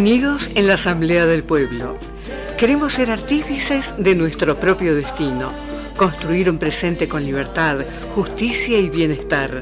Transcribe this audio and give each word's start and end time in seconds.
Unidos 0.00 0.50
en 0.54 0.66
la 0.66 0.74
Asamblea 0.74 1.24
del 1.26 1.42
Pueblo. 1.42 1.96
Queremos 2.56 2.92
ser 2.94 3.10
artífices 3.10 3.92
de 3.98 4.14
nuestro 4.14 4.56
propio 4.56 4.94
destino, 4.94 5.52
construir 5.94 6.48
un 6.48 6.58
presente 6.58 7.06
con 7.06 7.22
libertad, 7.22 7.80
justicia 8.14 8.78
y 8.78 8.88
bienestar. 8.88 9.60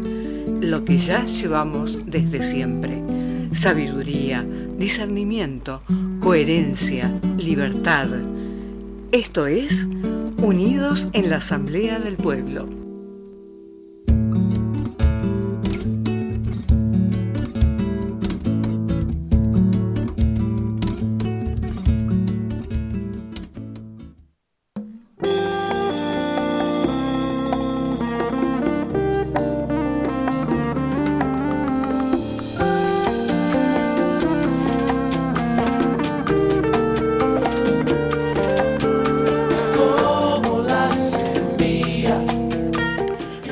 lo 0.60 0.84
que 0.84 0.98
ya 0.98 1.24
llevamos 1.24 1.98
desde 2.06 2.44
siempre. 2.44 3.02
Sabiduría, 3.50 4.46
discernimiento, 4.78 5.82
coherencia, 6.20 7.12
libertad. 7.38 8.06
Esto 9.12 9.46
es 9.46 9.86
Unidos 10.36 11.08
en 11.14 11.30
la 11.30 11.36
Asamblea 11.36 11.98
del 11.98 12.16
Pueblo. 12.16 12.77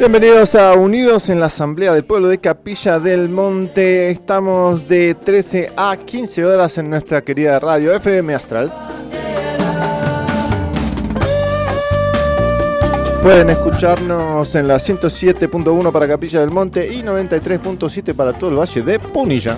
Bienvenidos 0.09 0.55
a 0.55 0.75
Unidos 0.75 1.31
en 1.31 1.41
la 1.41 1.47
Asamblea 1.47 1.93
del 1.93 2.05
Pueblo 2.05 2.29
de 2.29 2.39
Capilla 2.39 3.01
del 3.01 3.29
Monte. 3.29 4.09
Estamos 4.09 4.87
de 4.87 5.17
13 5.17 5.73
a 5.77 5.97
15 5.97 6.47
horas 6.47 6.79
en 6.79 6.89
nuestra 6.89 7.23
querida 7.23 7.59
radio 7.59 7.93
FM 7.93 8.33
Astral. 8.33 8.73
Pueden 13.21 13.51
escucharnos 13.51 14.55
en 14.55 14.69
la 14.69 14.77
107.1 14.77 15.91
para 15.91 16.07
Capilla 16.07 16.39
del 16.39 16.53
Monte 16.53 16.87
y 16.87 17.03
93.7 17.03 18.15
para 18.15 18.33
todo 18.33 18.51
el 18.51 18.61
Valle 18.61 18.83
de 18.83 19.01
Punilla. 19.01 19.57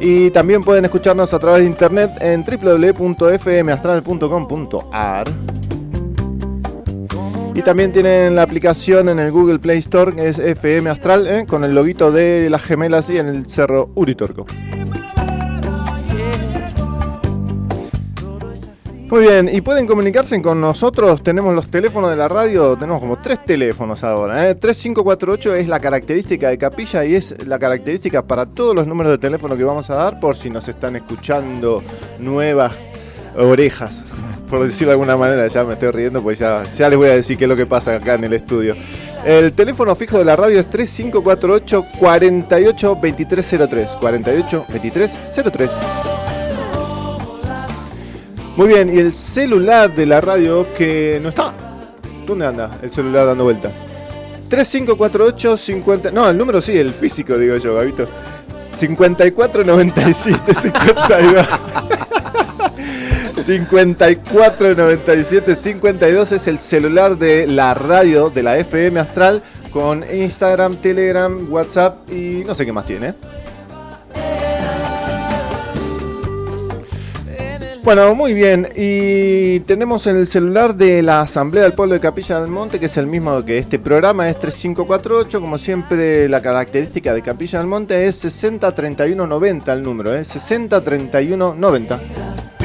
Y 0.00 0.32
también 0.32 0.64
pueden 0.64 0.86
escucharnos 0.86 1.32
a 1.32 1.38
través 1.38 1.60
de 1.60 1.68
internet 1.68 2.10
en 2.20 2.44
www.fmastral.com.ar. 2.44 5.28
Y 7.58 7.62
también 7.62 7.92
tienen 7.92 8.36
la 8.36 8.42
aplicación 8.42 9.08
en 9.08 9.18
el 9.18 9.32
Google 9.32 9.58
Play 9.58 9.78
Store, 9.78 10.14
que 10.14 10.28
es 10.28 10.38
FM 10.38 10.90
Astral, 10.90 11.26
¿eh? 11.26 11.44
con 11.44 11.64
el 11.64 11.74
loguito 11.74 12.12
de 12.12 12.48
las 12.48 12.62
gemelas 12.62 13.10
y 13.10 13.18
en 13.18 13.26
el 13.26 13.50
cerro 13.50 13.90
Uritorco. 13.96 14.46
Muy 19.10 19.22
bien, 19.22 19.50
y 19.52 19.60
pueden 19.60 19.88
comunicarse 19.88 20.40
con 20.40 20.60
nosotros. 20.60 21.20
Tenemos 21.24 21.52
los 21.52 21.68
teléfonos 21.68 22.10
de 22.10 22.16
la 22.16 22.28
radio, 22.28 22.76
tenemos 22.76 23.00
como 23.00 23.16
tres 23.16 23.44
teléfonos 23.44 24.04
ahora. 24.04 24.48
¿eh? 24.48 24.54
3548 24.54 25.56
es 25.56 25.66
la 25.66 25.80
característica 25.80 26.50
de 26.50 26.58
Capilla 26.58 27.04
y 27.04 27.16
es 27.16 27.44
la 27.44 27.58
característica 27.58 28.22
para 28.22 28.46
todos 28.46 28.72
los 28.72 28.86
números 28.86 29.10
de 29.10 29.18
teléfono 29.18 29.56
que 29.56 29.64
vamos 29.64 29.90
a 29.90 29.96
dar 29.96 30.20
por 30.20 30.36
si 30.36 30.48
nos 30.48 30.68
están 30.68 30.94
escuchando 30.94 31.82
nuevas 32.20 32.76
orejas. 33.36 34.04
Por 34.48 34.64
decirlo 34.64 34.88
de 34.88 34.92
alguna 34.92 35.16
manera, 35.16 35.46
ya 35.46 35.62
me 35.64 35.74
estoy 35.74 35.90
riendo, 35.90 36.22
pues 36.22 36.38
ya, 36.38 36.62
ya 36.76 36.88
les 36.88 36.96
voy 36.96 37.08
a 37.08 37.14
decir 37.14 37.36
qué 37.36 37.44
es 37.44 37.48
lo 37.48 37.56
que 37.56 37.66
pasa 37.66 37.96
acá 37.96 38.14
en 38.14 38.24
el 38.24 38.32
estudio. 38.32 38.74
El 39.24 39.52
teléfono 39.52 39.94
fijo 39.94 40.16
de 40.18 40.24
la 40.24 40.36
radio 40.36 40.58
es 40.60 40.66
3548 40.70 41.84
48 41.98 42.88
2303. 43.00 43.96
48 44.00 44.66
2303. 44.68 45.70
Muy 48.56 48.68
bien, 48.68 48.92
y 48.92 48.98
el 48.98 49.12
celular 49.12 49.94
de 49.94 50.06
la 50.06 50.20
radio 50.20 50.66
que 50.74 51.20
no 51.22 51.28
está. 51.28 51.52
¿Dónde 52.26 52.46
anda 52.46 52.70
el 52.82 52.90
celular 52.90 53.26
dando 53.26 53.44
vueltas? 53.44 53.72
3548 54.48 55.56
50. 55.56 56.10
No, 56.10 56.28
el 56.28 56.38
número 56.38 56.60
sí, 56.60 56.76
el 56.76 56.92
físico, 56.92 57.36
digo 57.36 57.56
yo, 57.56 57.74
Gabito. 57.74 58.08
5497 58.76 60.54
52. 60.54 61.46
5497 63.40 65.54
52 65.54 66.32
es 66.32 66.48
el 66.48 66.58
celular 66.58 67.16
de 67.16 67.46
la 67.46 67.74
radio 67.74 68.30
de 68.30 68.42
la 68.42 68.58
FM 68.58 68.98
Astral 69.00 69.42
con 69.70 70.04
Instagram, 70.12 70.76
Telegram, 70.76 71.46
WhatsApp 71.50 72.10
y 72.10 72.42
no 72.46 72.54
sé 72.54 72.66
qué 72.66 72.72
más 72.72 72.86
tiene. 72.86 73.14
Bueno, 77.88 78.14
muy 78.14 78.34
bien. 78.34 78.68
Y 78.76 79.60
tenemos 79.60 80.06
el 80.06 80.26
celular 80.26 80.74
de 80.74 81.02
la 81.02 81.22
Asamblea 81.22 81.62
del 81.62 81.72
Pueblo 81.72 81.94
de 81.94 82.00
Capilla 82.00 82.38
del 82.38 82.50
Monte, 82.50 82.78
que 82.78 82.84
es 82.84 82.98
el 82.98 83.06
mismo 83.06 83.42
que 83.46 83.56
este 83.56 83.78
programa, 83.78 84.28
es 84.28 84.38
3548. 84.38 85.40
Como 85.40 85.56
siempre, 85.56 86.28
la 86.28 86.42
característica 86.42 87.14
de 87.14 87.22
Capilla 87.22 87.60
del 87.60 87.66
Monte 87.66 88.06
es 88.06 88.16
603190 88.16 89.72
el 89.72 89.82
número, 89.82 90.14
¿eh? 90.14 90.22
603190. 90.22 92.57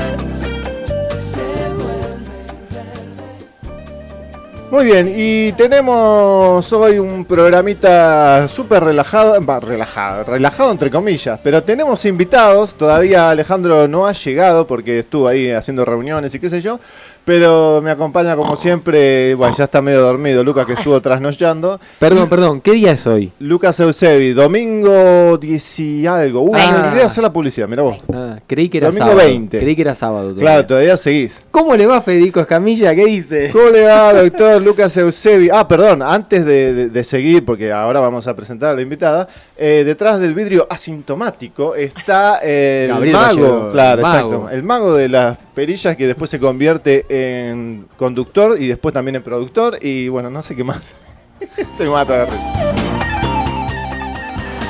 Muy 4.74 4.86
bien, 4.86 5.14
y 5.16 5.52
tenemos 5.52 6.74
hoy 6.74 6.98
un 6.98 7.26
programita 7.26 8.48
súper 8.48 8.84
relajado, 8.84 9.40
relajado, 9.60 10.24
relajado 10.24 10.72
entre 10.72 10.90
comillas, 10.90 11.40
pero 11.44 11.62
tenemos 11.62 12.04
invitados, 12.06 12.74
todavía 12.74 13.30
Alejandro 13.30 13.88
no 13.88 14.08
ha 14.08 14.14
llegado 14.14 14.66
porque 14.66 14.98
estuvo 14.98 15.28
ahí 15.28 15.52
haciendo 15.52 15.86
reuniones 15.86 16.34
y 16.34 16.40
qué 16.40 16.50
sé 16.50 16.60
yo, 16.60 16.80
pero 17.26 17.82
me 17.82 17.92
acompaña 17.92 18.36
como 18.36 18.56
siempre, 18.56 19.34
bueno, 19.36 19.56
ya 19.58 19.64
está 19.66 19.82
medio 19.82 20.02
dormido, 20.02 20.44
Lucas 20.44 20.66
que 20.66 20.74
estuvo 20.74 21.00
trasnochando. 21.02 21.80
Perdón, 22.00 22.28
perdón, 22.30 22.62
¿qué 22.62 22.72
día 22.72 22.92
es 22.92 23.08
hoy? 23.08 23.32
Lucas 23.40 23.80
Eusebi, 23.80 24.34
domingo 24.34 25.38
10 25.38 25.80
y 25.80 26.08
algo. 26.08 26.42
Uh, 26.42 26.56
Ah. 26.56 26.72
me 26.72 26.78
olvidé 26.88 26.96
de 27.00 27.04
hacer 27.04 27.24
la 27.24 27.32
publicidad, 27.34 27.68
mira 27.68 27.84
vos. 27.84 27.98
Ah, 28.14 28.38
creí 28.48 28.70
que 28.70 28.78
era 28.80 28.88
Domingo 28.88 29.06
sábado. 29.08 29.28
20. 29.28 29.60
Creí 29.60 29.76
que 29.76 29.82
era 29.82 29.96
sábado. 29.96 30.24
todavía. 30.30 30.42
Claro, 30.42 30.68
todavía 30.68 30.98
seguís. 30.98 31.44
¿Cómo 31.52 31.76
le 31.76 31.86
va 31.86 32.02
Federico 32.02 32.40
Escamilla? 32.40 32.94
¿Qué 32.96 33.06
dice? 33.06 33.50
¿Cómo 33.52 33.70
le 33.70 33.84
va, 33.84 34.14
doctor 34.22 34.62
Lucas 34.62 34.96
Eusebi? 34.98 35.50
Ah, 35.52 35.68
perdón, 35.68 36.02
antes 36.02 36.46
de, 36.46 36.74
de- 36.74 36.90
de 36.90 37.04
seguir, 37.04 37.44
porque 37.46 37.72
ahora 37.72 38.00
vamos 38.00 38.28
a 38.28 38.36
presentar 38.36 38.72
a 38.72 38.74
la 38.76 38.82
invitada, 38.82 39.28
eh, 39.58 39.84
detrás 39.86 40.20
del 40.20 40.34
vidrio 40.34 40.68
asintomático 40.70 41.76
está 41.76 42.40
eh, 42.44 42.90
el 42.92 43.12
mago, 43.12 43.70
claro, 43.72 44.02
mago. 44.02 44.34
exacto, 44.34 44.50
el 44.50 44.64
mago 44.64 44.94
de 44.96 45.10
las 45.10 45.38
perillas 45.54 45.96
que 45.96 46.08
después 46.08 46.30
se 46.32 46.40
convierte 46.40 47.06
en 47.14 47.88
conductor 47.98 48.56
y 48.60 48.68
después 48.68 48.94
también 48.94 49.16
en 49.16 49.24
productor 49.24 49.78
y 49.82 50.08
bueno, 50.10 50.30
no 50.30 50.42
sé 50.42 50.56
qué 50.56 50.64
más. 50.64 50.94
se 51.78 51.86
mata 51.88 52.20
de 52.20 52.26
risa. 52.26 52.76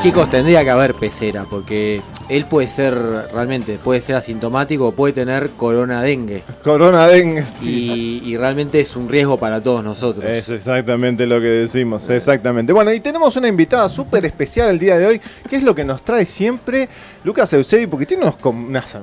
Chicos, 0.02 0.30
tendría 0.30 0.66
que 0.66 0.70
haber 0.70 0.96
pecera, 0.96 1.46
porque 1.50 2.02
él 2.28 2.44
puede 2.44 2.68
ser, 2.68 2.94
realmente, 3.34 3.80
puede 3.82 4.02
ser 4.02 4.18
asintomático 4.18 4.88
o 4.88 4.92
puede 4.92 5.14
tener 5.14 5.52
corona 5.52 6.02
dengue. 6.02 6.44
Corona 6.64 7.08
dengue. 7.08 7.44
sí. 7.46 8.22
Y, 8.26 8.30
y 8.32 8.36
realmente 8.36 8.82
es 8.82 8.98
un 8.98 9.08
riesgo 9.08 9.38
para 9.38 9.64
todos 9.64 9.82
nosotros. 9.82 10.26
Es 10.26 10.50
exactamente 10.50 11.26
lo 11.26 11.40
que 11.40 11.48
decimos, 11.48 12.10
exactamente. 12.10 12.74
Bueno, 12.74 12.92
y 12.92 13.00
tenemos 13.00 13.38
una 13.38 13.48
invitada 13.48 13.88
súper 13.88 14.26
especial 14.26 14.72
el 14.72 14.80
día 14.80 14.98
de 14.98 15.06
hoy, 15.06 15.22
que 15.50 15.56
es 15.56 15.64
lo 15.64 15.74
que 15.74 15.86
nos 15.86 16.04
trae 16.04 16.26
siempre 16.26 16.90
Lucas 17.24 17.54
Eusebi, 17.54 17.88
porque 17.88 18.06
tiene 18.06 18.24
unos... 18.24 18.36
unas- 18.44 18.98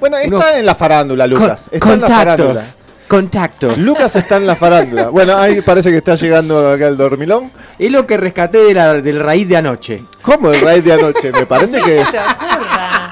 bueno, 0.00 0.16
está 0.16 0.36
Unos- 0.36 0.54
en 0.56 0.64
la 0.64 0.74
farándula, 0.74 1.26
Lucas. 1.26 1.64
Con- 1.64 1.74
está 1.74 1.92
en 1.92 2.00
la 2.00 2.08
farándula. 2.08 2.64
Contactos. 3.08 3.78
Lucas 3.78 4.16
está 4.16 4.36
en 4.36 4.46
la 4.46 4.56
farándula. 4.56 5.08
Bueno, 5.08 5.36
ahí 5.36 5.60
parece 5.60 5.90
que 5.90 5.98
está 5.98 6.14
llegando 6.16 6.70
acá 6.70 6.88
el 6.88 6.96
dormilón. 6.96 7.50
Es 7.78 7.90
lo 7.90 8.06
que 8.06 8.16
rescaté 8.16 8.58
de 8.58 8.74
la, 8.74 8.94
del 8.94 9.20
raíz 9.20 9.48
de 9.48 9.56
anoche. 9.56 10.02
¿Cómo 10.22 10.50
el 10.50 10.60
raid 10.60 10.84
de 10.84 10.92
anoche? 10.92 11.32
Me 11.32 11.46
parece 11.46 11.80
que 11.80 12.00
es... 12.00 12.08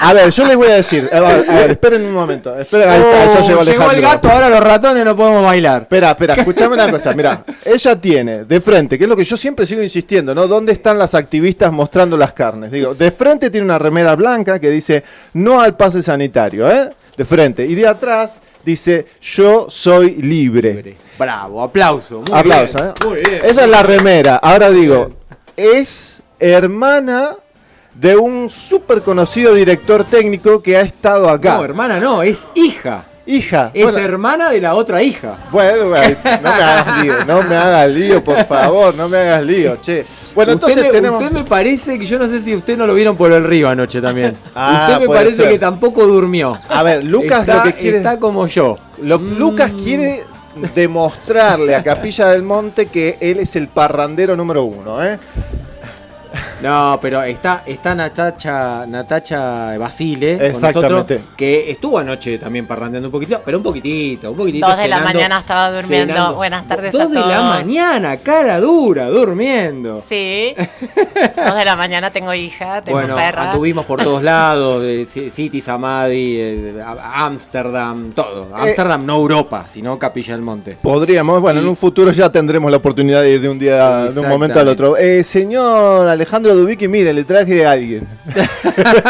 A 0.05 0.13
ver, 0.13 0.31
yo 0.31 0.45
les 0.45 0.57
voy 0.57 0.69
a 0.69 0.75
decir. 0.75 1.09
A 1.11 1.21
ver, 1.21 1.51
a 1.51 1.55
ver, 1.55 1.71
esperen 1.71 2.03
un 2.03 2.13
momento. 2.13 2.55
Esperen, 2.59 2.91
ahí 2.91 3.01
está, 3.01 3.27
ya 3.27 3.41
Oh, 3.41 3.49
llegó 3.49 3.63
llegó 3.63 3.91
el 3.91 4.03
gato, 4.03 4.31
ahora 4.31 4.51
los 4.51 4.61
ratones 4.61 5.03
no 5.03 5.17
podemos 5.17 5.43
bailar. 5.43 5.83
Espera, 5.83 6.11
espera, 6.11 6.35
escúchame 6.35 6.75
una 6.75 6.91
cosa. 6.91 7.15
Mira, 7.15 7.43
ella 7.65 7.99
tiene 7.99 8.45
de 8.45 8.61
frente, 8.61 8.99
que 8.99 9.05
es 9.05 9.09
lo 9.09 9.17
que 9.17 9.25
yo 9.25 9.37
siempre 9.37 9.65
sigo 9.65 9.83
insistiendo, 9.83 10.35
¿no? 10.35 10.47
¿Dónde 10.47 10.73
están 10.73 10.99
las 10.99 11.15
activistas 11.15 11.73
mostrando 11.73 12.19
las 12.19 12.35
carnes? 12.35 12.71
Digo, 12.71 12.95
de 12.95 13.11
frente 13.13 13.49
tiene 13.49 13.65
una 13.65 13.79
remera 13.79 14.15
blanca 14.15 14.59
que 14.59 14.69
dice 14.69 15.05
no 15.33 15.61
al 15.61 15.75
pase 15.75 16.03
sanitario, 16.03 16.71
¿eh? 16.71 16.91
De 17.17 17.25
frente. 17.25 17.65
Y 17.67 17.75
de 17.75 17.87
atrás 17.87 18.41
dice 18.65 19.07
yo 19.21 19.67
soy 19.69 20.17
libre. 20.17 20.97
Bravo, 21.19 21.63
aplauso. 21.63 22.23
Muy 22.29 22.39
Aplauso, 22.39 22.77
bien, 22.79 22.89
¿eh? 22.89 23.07
Muy 23.07 23.19
bien. 23.21 23.39
Esa 23.45 23.65
es 23.65 23.69
la 23.71 23.83
remera. 23.83 24.37
Ahora 24.37 24.71
digo, 24.71 25.11
es 25.57 26.23
hermana 26.41 27.37
de 27.95 28.17
un 28.17 28.51
súper 28.51 29.03
conocido 29.03 29.55
director 29.55 30.05
técnico 30.05 30.63
que 30.63 30.77
ha 30.77 30.81
estado 30.81 31.29
acá. 31.29 31.59
No, 31.59 31.65
hermana, 31.65 32.01
no, 32.01 32.23
es 32.23 32.47
hija. 32.55 33.07
Hija. 33.27 33.71
Es 33.73 33.85
bueno, 33.85 33.99
hermana 33.99 34.51
de 34.51 34.61
la 34.61 34.75
otra 34.75 35.03
hija. 35.03 35.39
Bueno, 35.51 35.85
no 35.85 35.91
me 35.91 35.99
hagas 35.99 37.03
lío, 37.03 37.25
no 37.27 37.43
me 37.43 37.57
hagas 37.57 37.91
lío, 37.91 38.23
por 38.23 38.45
favor, 38.45 38.95
no 38.95 39.09
me 39.09 39.17
hagas 39.17 39.45
lío, 39.45 39.77
che. 39.81 40.05
Bueno, 40.35 40.53
usted, 40.55 40.69
entonces 40.69 40.85
me, 40.85 40.91
tenemos... 40.99 41.23
usted 41.23 41.33
me 41.35 41.45
parece 41.45 41.99
que 41.99 42.05
yo 42.05 42.19
no 42.19 42.29
sé 42.29 42.41
si 42.41 42.55
usted 42.55 42.77
no 42.77 42.87
lo 42.87 42.93
vieron 42.95 43.17
por 43.17 43.33
el 43.33 43.43
río 43.45 43.69
anoche 43.69 44.01
también. 44.03 44.37
Ah, 44.55 44.89
usted 44.93 45.09
me 45.09 45.15
parece 45.15 45.37
ser. 45.37 45.49
que 45.51 45.59
tampoco 45.59 46.07
durmió. 46.07 46.59
A 46.69 46.83
ver, 46.83 47.03
Lucas 47.05 47.41
está, 47.41 47.57
lo 47.57 47.63
que 47.65 47.73
quiere... 47.75 47.97
está 47.99 48.19
como 48.19 48.47
yo. 48.47 48.77
lo- 49.03 49.19
Mm. 49.19 49.39
Lucas 49.39 49.73
quiere 49.83 50.25
demostrarle 50.75 51.75
a 51.75 51.83
Capilla 51.83 52.29
del 52.29 52.43
Monte 52.43 52.87
que 52.87 53.17
él 53.21 53.41
es 53.41 53.57
el 53.57 53.69
parrandero 53.69 54.37
número 54.37 54.65
uno, 54.65 55.03
¿eh? 55.03 55.19
No, 56.63 56.99
pero 57.01 57.23
está, 57.23 57.63
está 57.67 57.95
Natacha, 57.95 58.87
Natacha 58.87 59.77
Basile 59.79 60.53
con 60.53 60.63
nosotros, 60.63 61.07
que 61.37 61.71
estuvo 61.71 61.99
anoche 61.99 62.39
también 62.39 62.67
parrandeando 62.67 63.09
un 63.09 63.13
poquitito, 63.13 63.41
pero 63.45 63.59
un 63.59 63.65
poquitito, 63.65 64.31
un 64.31 64.37
poquitito. 64.37 64.67
Dos 64.67 64.79
de 64.79 64.89
la 64.89 65.01
mañana 65.01 65.39
estaba 65.39 65.71
durmiendo. 65.73 66.15
cenando. 66.15 66.37
Buenas 66.37 66.67
tardes 66.69 66.93
Dos 66.93 67.03
a 67.03 67.07
de 67.07 67.21
la 67.21 67.43
mañana, 67.43 68.17
cara 68.19 68.61
dura, 68.61 69.09
durmiendo. 69.09 70.03
Sí. 70.09 70.55
Dos 70.57 71.57
de 71.57 71.65
la 71.65 71.77
mañana 71.77 72.11
tengo 72.11 72.33
hija, 72.35 72.83
tengo 72.83 72.99
Bueno, 72.99 73.17
perra. 73.17 73.51
anduvimos 73.51 73.85
por 73.85 74.03
todos 74.03 74.23
lados, 74.23 74.83
de 74.83 75.07
City, 75.07 75.61
Samadhi, 75.61 76.37
eh, 76.39 76.85
Ámsterdam, 77.15 78.11
todo. 78.13 78.55
Ámsterdam 78.55 79.05
no 79.07 79.17
Europa, 79.17 79.67
sino 79.69 79.99
Capilla 79.99 80.35
del 80.35 80.43
Monte. 80.43 80.77
Podríamos, 80.81 81.41
bueno, 81.41 81.61
en 81.61 81.69
un 81.69 81.77
futuro 81.77 82.11
ya 82.13 82.31
tendremos 82.31 82.71
la 82.71 82.79
oportunidad 82.79 83.23
de 83.23 83.31
ir 83.31 83.41
de 83.41 83.49
un 83.49 83.59
día, 83.59 84.05
de 84.05 84.21
un 84.21 84.29
momento 84.29 84.59
al 84.59 84.69
otro. 84.69 84.97
Eh, 84.97 85.23
señor 85.25 86.09
Alejandro 86.09 86.24
Dubicki, 86.31 86.89
mire, 86.89 87.13
le 87.13 87.25
traje 87.25 87.65
a 87.67 87.73
alguien. 87.73 88.07
¿Qué 88.33 88.83
tal? 88.83 89.03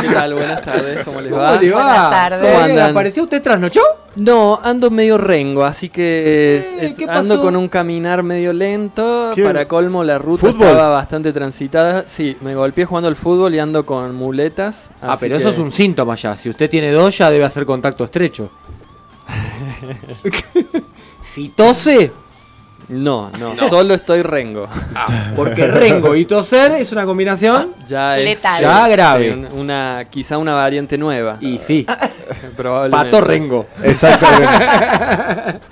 ¿Qué 0.00 0.08
tal? 0.08 0.34
Buenas 0.34 0.62
tardes, 0.62 1.04
¿cómo 1.04 1.20
les 1.20 1.30
¿Cómo 1.32 1.42
va? 1.42 1.60
le 1.60 1.70
va? 1.70 1.82
Buenas 1.84 2.10
tardes. 2.10 2.70
¿Cómo. 2.72 2.84
¿Apareció 2.84 3.22
usted 3.24 3.42
trasnochó? 3.42 3.80
No, 4.16 4.60
ando 4.62 4.90
medio 4.90 5.16
rengo, 5.16 5.64
así 5.64 5.88
que 5.88 6.76
Eh, 6.80 6.94
¿qué 6.98 7.04
ando 7.08 7.34
pasó? 7.36 7.42
con 7.42 7.56
un 7.56 7.68
caminar 7.68 8.22
medio 8.22 8.52
lento. 8.52 9.32
¿Qué? 9.34 9.42
Para 9.44 9.66
colmo, 9.66 10.04
la 10.04 10.18
ruta 10.18 10.48
¿Fútbol? 10.48 10.68
estaba 10.68 10.90
bastante 10.90 11.32
transitada. 11.32 12.04
Sí, 12.06 12.36
me 12.42 12.54
golpeé 12.54 12.84
jugando 12.84 13.08
al 13.08 13.16
fútbol 13.16 13.54
y 13.54 13.58
ando 13.58 13.86
con 13.86 14.14
muletas. 14.14 14.90
Ah, 15.00 15.16
pero 15.18 15.36
que- 15.36 15.40
eso 15.42 15.50
es 15.50 15.58
un 15.58 15.72
síntoma 15.72 16.14
ya. 16.16 16.36
Si 16.36 16.50
usted 16.50 16.68
tiene 16.68 16.90
dos, 16.92 17.16
ya 17.16 17.30
debe 17.30 17.44
hacer 17.44 17.64
contacto 17.64 18.04
estrecho. 18.04 18.50
si 21.22 21.48
tose, 21.50 22.12
No, 22.92 23.30
no, 23.38 23.56
solo 23.70 23.94
estoy 23.94 24.20
rengo. 24.22 24.68
porque 25.36 25.66
rengo 25.66 26.14
y 26.14 26.26
toser 26.26 26.72
es 26.72 26.92
una 26.92 27.06
combinación. 27.06 27.70
Ya 27.86 28.18
es 28.18 28.24
Letal. 28.24 28.60
Ya 28.60 28.86
grave. 28.88 29.24
sí, 29.24 29.30
un- 29.30 29.60
una, 29.60 30.04
quizá 30.10 30.36
una 30.36 30.52
variante 30.54 30.98
nueva. 30.98 31.38
Y 31.40 31.56
sí, 31.58 31.86
probablemente. 32.56 33.10
pato 33.10 33.20
rengo. 33.26 33.66
Exactamente. 33.82 34.66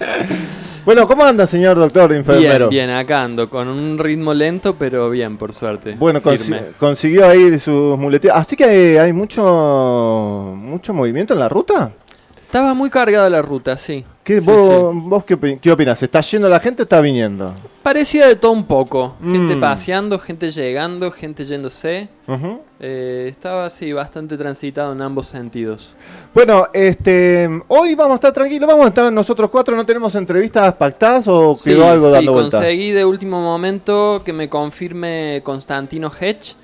bueno, 0.86 1.06
¿cómo 1.06 1.24
anda, 1.24 1.46
señor 1.46 1.78
doctor 1.78 2.12
enfermero? 2.12 2.68
Bien, 2.70 2.86
bien, 2.88 2.98
acá 2.98 3.22
ando 3.22 3.50
con 3.50 3.68
un 3.68 3.98
ritmo 3.98 4.32
lento, 4.32 4.74
pero 4.78 5.10
bien, 5.10 5.36
por 5.36 5.52
suerte. 5.52 5.96
Bueno, 5.98 6.20
consi- 6.22 6.38
Firme. 6.38 6.62
consiguió 6.78 7.28
ahí 7.28 7.58
sus 7.58 7.98
muletillas. 7.98 8.36
Así 8.38 8.56
que 8.56 8.98
hay 8.98 9.12
mucho 9.12 10.54
mucho 10.56 10.94
movimiento 10.94 11.34
en 11.34 11.40
la 11.40 11.48
ruta. 11.48 11.90
Estaba 12.50 12.74
muy 12.74 12.90
cargada 12.90 13.30
la 13.30 13.42
ruta, 13.42 13.76
sí. 13.76 14.04
¿Qué, 14.24 14.40
Sí, 14.40 14.44
vos, 14.44 14.92
vos 14.92 15.24
qué, 15.24 15.58
qué 15.62 15.70
opinas? 15.70 16.02
¿Está 16.02 16.20
yendo 16.20 16.48
la 16.48 16.58
gente 16.58 16.82
o 16.82 16.84
está 16.84 17.00
viniendo? 17.00 17.54
Parecía 17.80 18.26
de 18.26 18.34
todo 18.34 18.50
un 18.50 18.64
poco. 18.66 19.14
Gente 19.22 19.54
Mm. 19.54 19.60
paseando, 19.60 20.18
gente 20.18 20.50
llegando, 20.50 21.12
gente 21.12 21.44
yéndose. 21.44 22.08
Eh, 22.80 23.28
estaba 23.30 23.66
así 23.66 23.92
bastante 23.92 24.36
transitado 24.36 24.92
en 24.94 25.00
ambos 25.00 25.28
sentidos. 25.28 25.94
Bueno, 26.34 26.66
este, 26.72 27.48
hoy 27.68 27.94
vamos 27.94 28.14
a 28.14 28.16
estar 28.16 28.32
tranquilos, 28.32 28.68
vamos 28.68 28.84
a 28.86 28.88
estar 28.88 29.12
nosotros 29.12 29.48
cuatro, 29.48 29.76
¿no 29.76 29.86
tenemos 29.86 30.12
entrevistas 30.16 30.72
pactadas 30.74 31.28
o 31.28 31.54
Sí, 31.56 31.70
quedó 31.70 31.88
algo 31.88 32.10
dando 32.10 32.32
vuelta? 32.32 32.58
conseguí 32.58 32.90
de 32.90 33.04
último 33.04 33.40
momento 33.40 34.22
que 34.24 34.32
me 34.32 34.48
confirme 34.48 35.40
Constantino 35.44 36.10
Hedge 36.20 36.56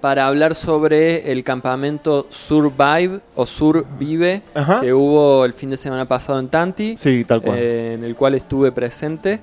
para 0.00 0.26
hablar 0.26 0.54
sobre 0.54 1.30
el 1.30 1.44
campamento 1.44 2.26
Survive 2.30 3.20
o 3.34 3.46
Survive 3.46 4.42
Ajá. 4.54 4.80
que 4.80 4.92
hubo 4.92 5.44
el 5.44 5.52
fin 5.52 5.70
de 5.70 5.76
semana 5.76 6.06
pasado 6.06 6.38
en 6.38 6.48
Tanti. 6.48 6.96
Sí, 6.96 7.24
tal 7.24 7.42
cual. 7.42 7.58
eh, 7.60 7.94
en 7.94 8.04
el 8.04 8.14
cual 8.16 8.34
estuve 8.34 8.72
presente. 8.72 9.40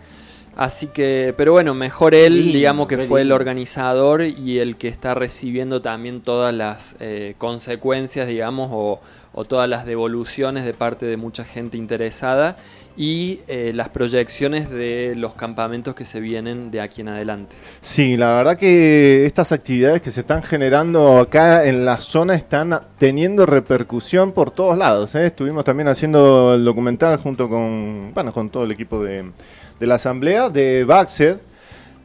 Así 0.55 0.87
que, 0.87 1.35
pero 1.37 1.51
bueno, 1.51 1.75
mejor 1.75 2.15
él, 2.15 2.51
digamos 2.51 2.87
que 2.87 2.97
fue 2.97 3.21
el 3.21 3.31
organizador 3.31 4.23
y 4.23 4.57
el 4.57 4.75
que 4.75 4.87
está 4.87 5.13
recibiendo 5.13 5.83
también 5.83 6.21
todas 6.21 6.51
las 6.51 6.95
eh, 6.99 7.35
consecuencias, 7.37 8.27
digamos, 8.27 8.69
o, 8.73 8.99
o 9.33 9.45
todas 9.45 9.69
las 9.69 9.85
devoluciones 9.85 10.65
de 10.65 10.73
parte 10.73 11.05
de 11.05 11.15
mucha 11.15 11.43
gente 11.43 11.77
interesada 11.77 12.57
y 12.97 13.41
eh, 13.47 13.71
las 13.75 13.89
proyecciones 13.89 14.71
de 14.71 15.13
los 15.15 15.35
campamentos 15.35 15.93
que 15.93 16.03
se 16.03 16.19
vienen 16.19 16.71
de 16.71 16.81
aquí 16.81 17.01
en 17.01 17.09
adelante. 17.09 17.55
Sí, 17.79 18.17
la 18.17 18.37
verdad 18.37 18.57
que 18.57 19.25
estas 19.27 19.51
actividades 19.51 20.01
que 20.01 20.09
se 20.09 20.21
están 20.21 20.41
generando 20.41 21.19
acá 21.19 21.65
en 21.67 21.85
la 21.85 21.97
zona 21.97 22.33
están 22.33 22.81
teniendo 22.97 23.45
repercusión 23.45 24.31
por 24.31 24.49
todos 24.49 24.75
lados. 24.77 25.13
¿eh? 25.13 25.27
Estuvimos 25.27 25.63
también 25.63 25.87
haciendo 25.87 26.55
el 26.55 26.65
documental 26.65 27.17
junto 27.17 27.47
con, 27.47 28.11
bueno, 28.15 28.33
con 28.33 28.49
todo 28.49 28.63
el 28.63 28.71
equipo 28.71 29.03
de, 29.03 29.31
la 29.79 29.95
asamblea 29.95 30.49
de 30.49 30.83
Baxet, 30.83 31.39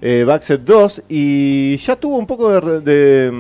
eh, 0.03 0.25
Baxet 0.27 0.61
2, 0.61 1.05
y 1.09 1.79
ya 1.79 1.97
tuvo 1.97 2.19
un 2.19 2.27
poco 2.27 2.51
de, 2.51 2.81
de, 2.81 3.33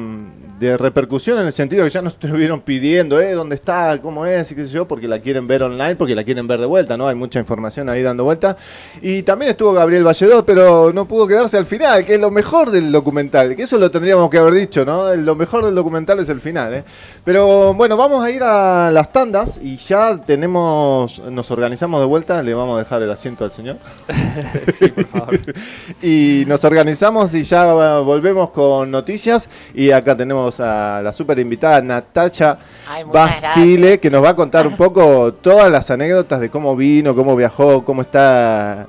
de 0.62 0.76
repercusión 0.76 1.40
en 1.40 1.47
el 1.47 1.52
sentido 1.52 1.83
que 1.83 1.90
ya 1.90 2.02
nos 2.02 2.12
estuvieron 2.14 2.61
pidiendo, 2.61 3.21
eh, 3.21 3.33
dónde 3.33 3.57
está, 3.57 4.00
cómo 4.00 4.25
es 4.26 4.52
y 4.52 4.54
qué 4.54 4.64
sé 4.64 4.71
yo, 4.71 4.87
porque 4.87 5.09
la 5.09 5.19
quieren 5.19 5.49
ver 5.49 5.64
online, 5.64 5.97
porque 5.97 6.14
la 6.14 6.23
quieren 6.23 6.47
ver 6.47 6.61
de 6.61 6.66
vuelta, 6.66 6.97
¿no? 6.97 7.09
Hay 7.09 7.16
mucha 7.16 7.40
información 7.40 7.88
ahí 7.88 8.00
dando 8.00 8.23
vuelta. 8.23 8.57
Y 9.00 9.23
también 9.25 9.50
estuvo 9.50 9.73
Gabriel 9.73 10.04
Valledor, 10.04 10.45
pero 10.45 10.92
no 10.92 11.07
pudo 11.07 11.26
quedarse 11.26 11.57
al 11.57 11.66
final, 11.66 12.04
que 12.04 12.14
es 12.14 12.21
lo 12.21 12.31
mejor 12.31 12.71
del 12.71 12.92
documental, 12.92 13.57
que 13.57 13.64
eso 13.64 13.76
lo 13.76 13.90
tendríamos 13.90 14.31
que 14.31 14.38
haber 14.38 14.54
dicho, 14.54 14.85
¿no? 14.85 15.14
Lo 15.16 15.35
mejor 15.35 15.64
del 15.64 15.75
documental 15.75 16.21
es 16.21 16.28
el 16.28 16.40
final, 16.40 16.75
¿eh? 16.75 16.85
Pero 17.25 17.75
bueno, 17.75 17.97
vamos 17.97 18.25
a 18.25 18.31
ir 18.31 18.42
a 18.45 18.90
las 18.92 19.11
tandas 19.11 19.59
y 19.61 19.76
ya 19.78 20.21
tenemos, 20.21 21.21
nos 21.28 21.50
organizamos 21.50 22.00
de 22.00 22.07
vuelta, 22.07 22.40
le 22.40 22.54
vamos 22.54 22.76
a 22.76 22.78
dejar 22.78 23.02
el 23.02 23.11
asiento 23.11 23.45
al 23.45 23.50
señor. 23.50 23.78
sí, 24.78 24.88
por 24.88 25.07
favor. 25.07 25.40
Y 26.02 26.45
nos 26.47 26.64
organizamos 26.64 27.35
y 27.35 27.42
ya 27.42 27.99
volvemos 28.00 28.50
con 28.50 28.90
noticias. 28.90 29.49
Y 29.75 29.90
acá 29.90 30.16
tenemos 30.16 30.52
a 30.61 31.01
la 31.03 31.13
super 31.13 31.39
invitada 31.39 31.81
Natacha 31.81 32.59
Ay, 32.89 33.05
Basile, 33.05 33.99
que 33.99 34.11
nos 34.11 34.23
va 34.25 34.31
a 34.31 34.37
contar 34.37 34.67
un 34.67 34.77
poco 34.77 35.33
todas 35.35 35.71
las 35.71 35.91
anécdotas 35.91 36.41
de 36.41 36.51
cómo 36.51 36.75
vino, 36.77 37.15
cómo 37.15 37.35
viajó, 37.37 37.85
cómo 37.85 38.03
está 38.03 38.87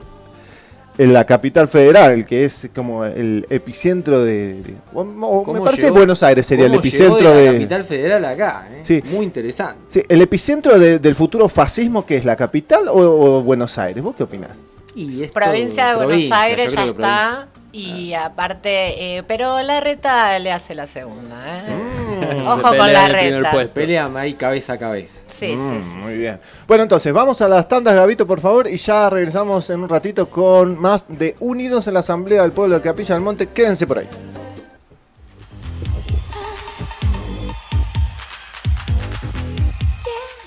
en 0.95 1.11
la 1.11 1.25
capital 1.25 1.67
federal, 1.67 2.23
que 2.23 2.45
es 2.45 2.69
como 2.75 3.03
el 3.03 3.47
epicentro 3.49 4.23
de... 4.23 4.61
de- 4.61 4.75
o- 4.93 5.01
o 5.01 5.05
me 5.05 5.11
¿Cómo 5.43 5.63
parece 5.63 5.83
llegó- 5.87 5.95
Buenos 5.95 6.21
Aires 6.21 6.45
sería 6.45 6.65
el 6.65 6.71
¿Cómo 6.73 6.81
llegó 6.83 6.97
epicentro 7.17 7.29
de 7.31 7.35
de... 7.41 7.45
la 7.47 7.51
capital 7.53 7.83
federal 7.83 8.25
acá, 8.25 8.67
¿eh? 8.71 8.81
Sí. 8.83 9.01
Muy 9.11 9.25
interesante. 9.25 9.79
Sí, 9.87 10.03
el 10.07 10.21
epicentro 10.21 10.77
de- 10.77 10.99
del 10.99 11.15
futuro 11.15 11.49
fascismo, 11.49 12.05
que 12.05 12.17
es 12.17 12.25
la 12.25 12.35
capital 12.35 12.87
o, 12.89 12.93
o 12.99 13.41
Buenos 13.41 13.75
Aires. 13.79 14.03
¿Vos 14.03 14.13
qué 14.15 14.21
opinás? 14.23 14.51
Y 14.95 15.23
esto- 15.23 15.33
Provincia 15.39 15.87
de 15.87 15.95
Buenos 16.05 16.31
Aires 16.37 16.71
ya 16.71 16.85
está 16.85 17.47
Y 17.75 18.13
aparte, 18.13 19.17
eh, 19.17 19.23
pero 19.23 19.59
la 19.63 19.79
reta 19.79 20.37
le 20.37 20.51
hace 20.51 20.75
la 20.75 20.85
segunda. 20.85 21.35
¿eh? 21.59 21.75
Mm. 21.75 22.47
Ojo 22.47 22.69
Se 22.71 22.77
con 22.77 22.93
la 22.93 23.07
reta. 23.07 23.51
Pelean 23.73 24.15
ahí 24.15 24.35
cabeza 24.35 24.73
a 24.73 24.77
cabeza. 24.77 25.23
Sí, 25.39 25.55
Mm, 25.55 25.81
sí, 25.81 25.89
sí. 25.91 25.97
Muy 25.97 26.17
bien. 26.17 26.39
Bueno, 26.67 26.83
entonces, 26.83 27.11
vamos 27.11 27.41
a 27.41 27.47
las 27.49 27.67
tandas, 27.67 27.95
Gabito, 27.95 28.27
por 28.27 28.39
favor, 28.39 28.67
y 28.67 28.77
ya 28.77 29.09
regresamos 29.09 29.67
en 29.71 29.81
un 29.81 29.89
ratito 29.89 30.29
con 30.29 30.79
más 30.79 31.05
de 31.09 31.35
Unidos 31.39 31.87
en 31.87 31.95
la 31.95 32.01
Asamblea 32.01 32.43
del 32.43 32.51
Pueblo 32.51 32.75
de 32.75 32.81
Capilla 32.81 33.15
del 33.15 33.23
Monte. 33.23 33.47
Quédense 33.47 33.87
por 33.87 33.97
ahí. 33.99 34.07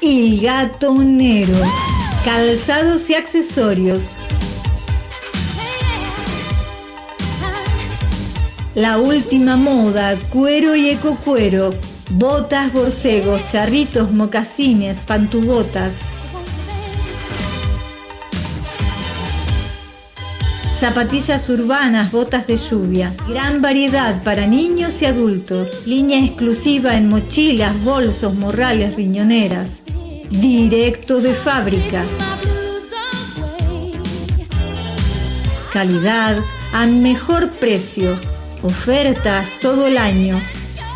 El 0.02 0.40
gatonero. 0.40 1.54
Calzados 2.24 3.08
y 3.10 3.14
accesorios. 3.14 4.16
La 8.76 8.98
última 8.98 9.56
moda, 9.56 10.14
cuero 10.28 10.76
y 10.76 10.90
ecocuero. 10.90 11.72
Botas, 12.10 12.74
borcegos, 12.74 13.48
charritos, 13.48 14.12
mocasines, 14.12 15.06
pantubotas. 15.06 15.94
Zapatillas 20.78 21.48
urbanas, 21.48 22.12
botas 22.12 22.46
de 22.46 22.58
lluvia. 22.58 23.14
Gran 23.26 23.62
variedad 23.62 24.22
para 24.22 24.46
niños 24.46 25.00
y 25.00 25.06
adultos. 25.06 25.86
Línea 25.86 26.22
exclusiva 26.22 26.98
en 26.98 27.08
mochilas, 27.08 27.82
bolsos, 27.82 28.34
morrales, 28.34 28.94
riñoneras. 28.94 29.78
Directo 30.28 31.22
de 31.22 31.32
fábrica. 31.32 32.04
Calidad 35.72 36.36
a 36.74 36.84
mejor 36.84 37.48
precio. 37.48 38.35
Ofertas 38.66 39.48
todo 39.60 39.86
el 39.86 39.96
año. 39.96 40.40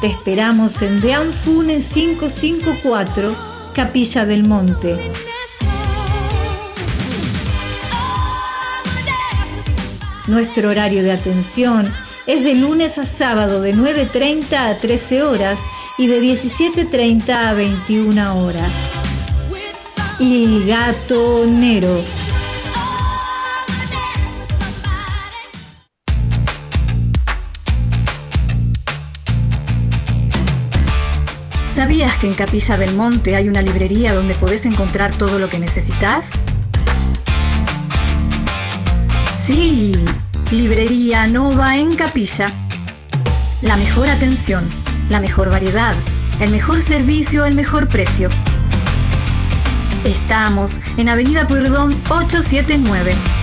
Te 0.01 0.09
esperamos 0.09 0.83
en 0.83 1.01
Deanfune 1.01 1.79
554, 1.79 3.37
Capilla 3.73 4.27
del 4.27 4.43
Monte. 4.43 5.13
Nuestro 10.27 10.71
horario 10.71 11.05
de 11.05 11.13
atención 11.13 11.95
es 12.27 12.43
de 12.43 12.57
lunes 12.57 12.99
a 12.99 13.07
sábado 13.07 13.61
de 13.61 13.73
9.30 13.73 14.53
a 14.53 14.77
13 14.77 15.23
horas 15.23 15.61
y 15.97 16.09
de 16.09 16.21
17.30 16.21 17.31
a 17.31 17.53
21 17.53 18.45
horas. 18.45 18.73
El 20.19 20.67
gatonero. 20.67 22.03
¿Sabías 31.81 32.15
que 32.17 32.27
en 32.27 32.35
Capilla 32.35 32.77
del 32.77 32.95
Monte 32.95 33.37
hay 33.37 33.49
una 33.49 33.63
librería 33.63 34.13
donde 34.13 34.35
podés 34.35 34.67
encontrar 34.67 35.17
todo 35.17 35.39
lo 35.39 35.49
que 35.49 35.59
necesitas? 35.59 36.33
Sí, 39.39 39.95
Librería 40.51 41.27
Nova 41.27 41.79
en 41.79 41.95
Capilla. 41.95 42.53
La 43.63 43.79
mejor 43.79 44.11
atención, 44.11 44.69
la 45.09 45.21
mejor 45.21 45.49
variedad, 45.49 45.95
el 46.41 46.51
mejor 46.51 46.83
servicio, 46.83 47.47
el 47.47 47.55
mejor 47.55 47.89
precio. 47.89 48.29
Estamos 50.05 50.83
en 50.99 51.09
Avenida 51.09 51.47
Pueyrredón 51.47 51.93
879. 52.11 53.40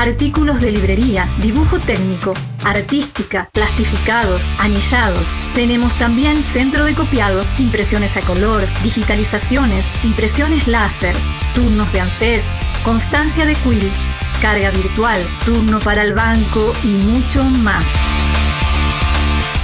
Artículos 0.00 0.60
de 0.62 0.72
librería, 0.72 1.28
dibujo 1.42 1.78
técnico, 1.78 2.32
artística, 2.64 3.50
plastificados, 3.52 4.56
anillados. 4.58 5.28
Tenemos 5.54 5.94
también 5.98 6.42
centro 6.42 6.84
de 6.84 6.94
copiado, 6.94 7.44
impresiones 7.58 8.16
a 8.16 8.22
color, 8.22 8.66
digitalizaciones, 8.82 9.92
impresiones 10.02 10.66
láser, 10.66 11.14
turnos 11.54 11.92
de 11.92 12.00
ANSES, 12.00 12.54
constancia 12.82 13.44
de 13.44 13.54
quill, 13.56 13.92
carga 14.40 14.70
virtual, 14.70 15.22
turno 15.44 15.80
para 15.80 16.00
el 16.00 16.14
banco 16.14 16.72
y 16.82 16.96
mucho 16.96 17.44
más. 17.44 17.84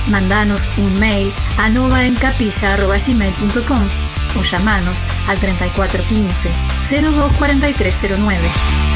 Mandanos 0.06 0.68
un 0.76 1.00
mail 1.00 1.32
a 1.56 1.70
novaencapilla.gmail.com 1.70 3.88
o 4.38 4.42
llamanos 4.42 5.06
al 5.28 5.38
3415 5.38 6.50
024309. 6.82 8.95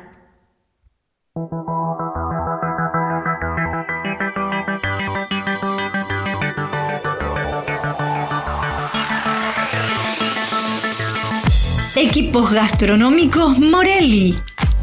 Equipos 12.01 12.51
gastronómicos 12.51 13.59
Morelli. 13.59 14.35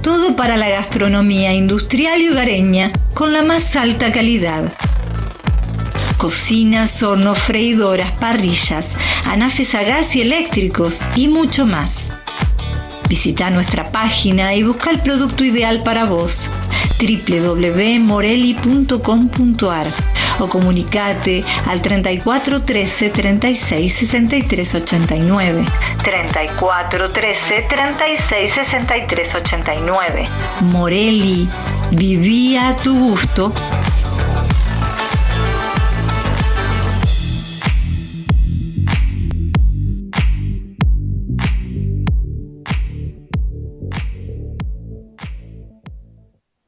Todo 0.03 0.37
para 0.37 0.57
la 0.57 0.69
gastronomía 0.69 1.53
industrial 1.53 2.23
y 2.23 2.29
hogareña 2.29 2.93
con 3.13 3.33
la 3.33 3.43
más 3.43 3.75
alta 3.75 4.13
calidad. 4.13 4.73
Cocinas, 6.17 7.03
hornos, 7.03 7.37
freidoras, 7.37 8.13
parrillas, 8.13 8.97
anafes 9.25 9.75
a 9.75 9.83
gas 9.83 10.15
y 10.15 10.21
eléctricos 10.21 11.01
y 11.17 11.27
mucho 11.27 11.67
más. 11.67 12.13
Visita 13.09 13.51
nuestra 13.51 13.91
página 13.91 14.55
y 14.55 14.63
busca 14.63 14.91
el 14.91 15.01
producto 15.01 15.43
ideal 15.45 15.83
para 15.83 16.05
vos. 16.05 16.51
www.morelli.com.ar 17.01 19.87
o 20.41 20.49
comunicate 20.49 21.45
al 21.67 21.83
34 21.83 22.63
13 22.63 23.11
36 23.11 23.93
63 23.93 24.75
89 24.75 25.65
34 26.03 27.11
13 27.11 27.67
36 27.69 28.53
63 28.53 29.35
89 29.35 30.29
Morelli, 30.61 31.49
vivía 31.91 32.69
a 32.69 32.77
tu 32.77 32.97
gusto 32.99 33.53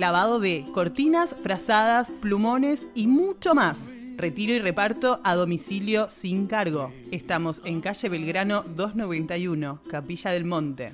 Lavado 0.00 0.40
de 0.40 0.64
cortinas, 0.72 1.36
frazadas, 1.42 2.08
plumones 2.22 2.80
y 2.94 3.06
mucho 3.06 3.54
más. 3.54 3.80
Retiro 4.16 4.54
y 4.54 4.58
reparto 4.58 5.20
a 5.24 5.34
domicilio 5.34 6.08
sin 6.08 6.46
cargo. 6.46 6.90
Estamos 7.10 7.60
en 7.66 7.82
calle 7.82 8.08
Belgrano 8.08 8.62
291, 8.62 9.82
Capilla 9.90 10.30
del 10.30 10.46
Monte. 10.46 10.90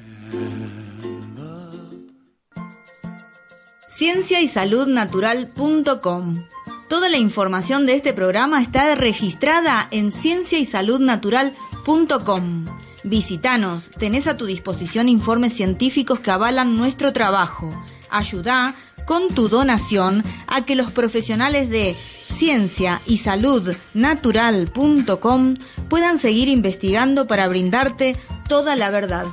Ciencia 3.95 4.41
y 4.41 4.49
Salud 4.49 4.89
Natural.com. 4.89 6.45
Toda 6.89 7.09
la 7.09 7.19
información 7.19 7.87
de 7.87 7.95
este 7.95 8.13
programa 8.13 8.61
está 8.61 8.93
registrada 8.97 9.87
en 9.93 10.11
Ciencia 10.11 10.59
y 10.59 10.65
Salud 10.65 10.99
Natural.com. 10.99 12.65
Visítanos, 13.05 13.89
tenés 13.91 14.27
a 14.27 14.37
tu 14.37 14.47
disposición 14.47 15.09
informes 15.09 15.53
científicos 15.53 16.19
que 16.19 16.33
avalan 16.33 16.77
nuestro 16.77 17.13
trabajo. 17.13 17.71
Ayuda 18.11 18.75
con 19.07 19.29
tu 19.29 19.49
donación 19.49 20.23
a 20.47 20.67
que 20.67 20.77
los 20.77 20.91
profesionales 20.91 21.71
de 21.71 21.97
ciencia 22.29 23.01
y 23.07 23.19
salud 23.19 23.75
natural.com 23.95 25.55
puedan 25.89 26.19
seguir 26.19 26.49
investigando 26.49 27.27
para 27.27 27.49
brindarte 27.49 28.17
toda 28.49 28.77
la 28.77 28.91
verdad. 28.91 29.27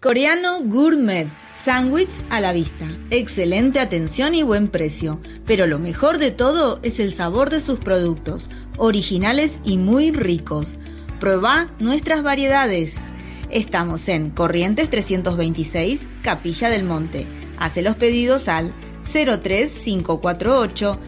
Coreano 0.00 0.60
Gourmet. 0.60 1.28
Sándwich 1.52 2.22
a 2.30 2.40
la 2.40 2.52
vista. 2.52 2.86
Excelente 3.10 3.80
atención 3.80 4.32
y 4.32 4.44
buen 4.44 4.68
precio. 4.68 5.20
Pero 5.44 5.66
lo 5.66 5.80
mejor 5.80 6.18
de 6.18 6.30
todo 6.30 6.78
es 6.84 7.00
el 7.00 7.10
sabor 7.10 7.50
de 7.50 7.60
sus 7.60 7.80
productos, 7.80 8.48
originales 8.76 9.58
y 9.64 9.76
muy 9.76 10.12
ricos. 10.12 10.78
Prueba 11.18 11.68
nuestras 11.80 12.22
variedades. 12.22 13.12
Estamos 13.50 14.08
en 14.08 14.30
Corrientes 14.30 14.90
326, 14.90 16.08
Capilla 16.22 16.68
del 16.68 16.84
Monte. 16.84 17.26
Hace 17.58 17.82
los 17.82 17.96
pedidos 17.96 18.48
al 18.48 18.72
03548 19.02 20.98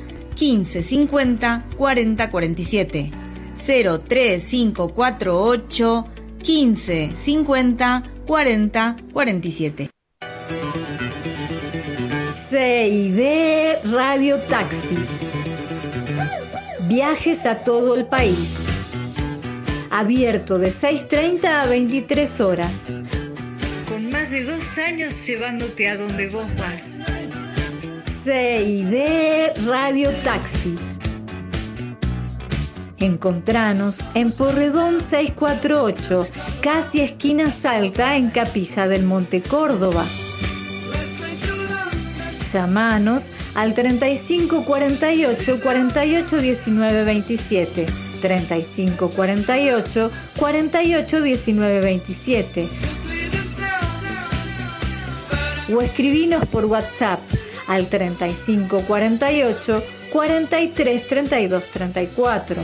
1550 0.41 1.67
4047. 1.77 3.11
03548 3.55 6.07
1550 6.39 8.03
4047. 8.27 9.91
CID 12.33 13.21
Radio 13.93 14.39
Taxi. 14.49 14.97
Viajes 16.89 17.45
a 17.47 17.63
todo 17.63 17.95
el 17.95 18.07
país. 18.07 18.70
Abierto 19.91 20.59
de 20.59 20.69
6.30 20.69 21.45
a 21.47 21.67
23 21.67 22.41
horas. 22.41 22.73
Con 23.89 24.09
más 24.09 24.31
de 24.31 24.45
dos 24.45 24.79
años 24.79 25.27
llevándote 25.27 25.89
a 25.89 25.97
donde 25.97 26.29
vos 26.29 26.47
vas. 26.57 26.85
CID 28.23 29.67
Radio 29.67 30.11
Taxi. 30.23 30.79
Encontranos 32.99 33.99
en 34.15 34.31
Porredón 34.31 35.01
648, 35.01 36.29
casi 36.61 37.01
esquina 37.01 37.51
Salta, 37.51 38.17
en 38.17 38.31
Capilla 38.31 38.87
del 38.87 39.05
Monte 39.05 39.43
Córdoba. 39.43 40.05
Llamanos 42.53 43.31
al 43.55 43.75
35 43.75 44.65
48 44.65 45.61
48 45.63 46.39
19 46.39 47.05
27. 47.05 48.10
35 48.21 49.11
48 49.11 50.11
48 50.37 51.21
19 51.23 51.81
27. 51.81 52.69
O 55.75 55.81
escribinos 55.83 56.47
por 56.47 56.65
WhatsApp 56.67 57.21
al 57.69 57.89
35 57.89 58.83
48 58.83 59.83
43 60.11 61.09
32 61.09 61.65
34. 61.69 62.63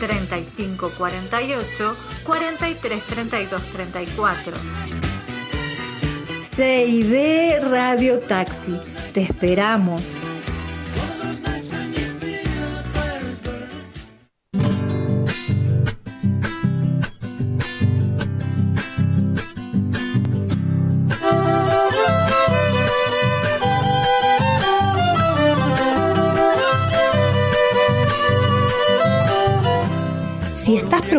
35 0.00 0.90
48 0.96 1.96
43 2.24 3.02
32 3.04 3.62
34. 3.62 4.52
CID 6.42 7.60
Radio 7.70 8.18
Taxi. 8.18 8.76
Te 9.12 9.22
esperamos. 9.22 10.27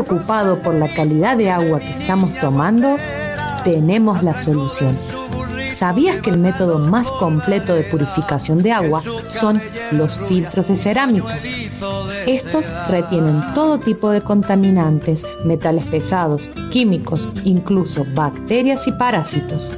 Preocupado 0.04 0.60
por 0.60 0.76
la 0.76 0.88
calidad 0.94 1.36
de 1.36 1.50
agua 1.50 1.80
que 1.80 1.92
estamos 1.94 2.34
tomando, 2.36 2.96
tenemos 3.66 4.24
la 4.24 4.36
solución. 4.36 4.96
¿Sabías 5.74 6.22
que 6.22 6.30
el 6.30 6.40
método 6.40 6.80
más 6.80 7.12
completo 7.12 7.74
de 7.74 7.84
purificación 7.84 8.60
de 8.60 8.72
agua 8.72 9.02
son 9.30 9.62
los 9.92 10.18
filtros 10.18 10.70
de 10.70 10.78
cerámica? 10.78 11.38
Estos 12.26 12.72
retienen 12.88 13.54
todo 13.54 13.80
tipo 13.80 14.10
de 14.10 14.22
contaminantes, 14.22 15.26
metales 15.44 15.86
pesados, 15.86 16.50
químicos, 16.72 17.28
incluso 17.44 18.06
bacterias 18.14 18.88
y 18.88 18.94
parásitos. 18.94 19.78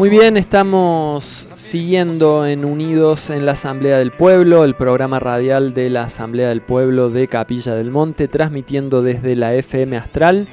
Muy 0.00 0.08
bien, 0.08 0.38
estamos 0.38 1.46
siguiendo 1.56 2.46
en 2.46 2.64
Unidos 2.64 3.28
en 3.28 3.44
la 3.44 3.52
Asamblea 3.52 3.98
del 3.98 4.12
Pueblo, 4.12 4.64
el 4.64 4.74
programa 4.74 5.20
radial 5.20 5.74
de 5.74 5.90
la 5.90 6.04
Asamblea 6.04 6.48
del 6.48 6.62
Pueblo 6.62 7.10
de 7.10 7.28
Capilla 7.28 7.74
del 7.74 7.90
Monte, 7.90 8.26
transmitiendo 8.26 9.02
desde 9.02 9.36
la 9.36 9.52
FM 9.52 9.98
Astral. 9.98 10.48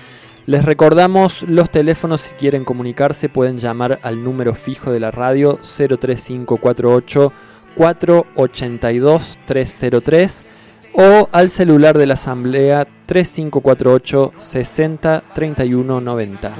Les 0.48 0.66
recordamos 0.66 1.44
los 1.44 1.72
teléfonos, 1.72 2.20
si 2.20 2.36
quieren 2.36 2.66
comunicarse, 2.66 3.30
pueden 3.30 3.58
llamar 3.58 4.00
al 4.04 4.22
número 4.22 4.54
fijo 4.54 4.92
de 4.92 5.00
la 5.00 5.12
radio 5.12 5.58
03548 5.62 7.32
482 7.78 9.40
303 9.46 10.46
o 10.92 11.30
al 11.32 11.50
celular 11.50 11.98
de 11.98 12.06
la 12.06 12.16
Asamblea 12.16 12.86
3548 13.06 14.34
60 14.40 15.24
31 15.34 16.02
90. 16.02 16.54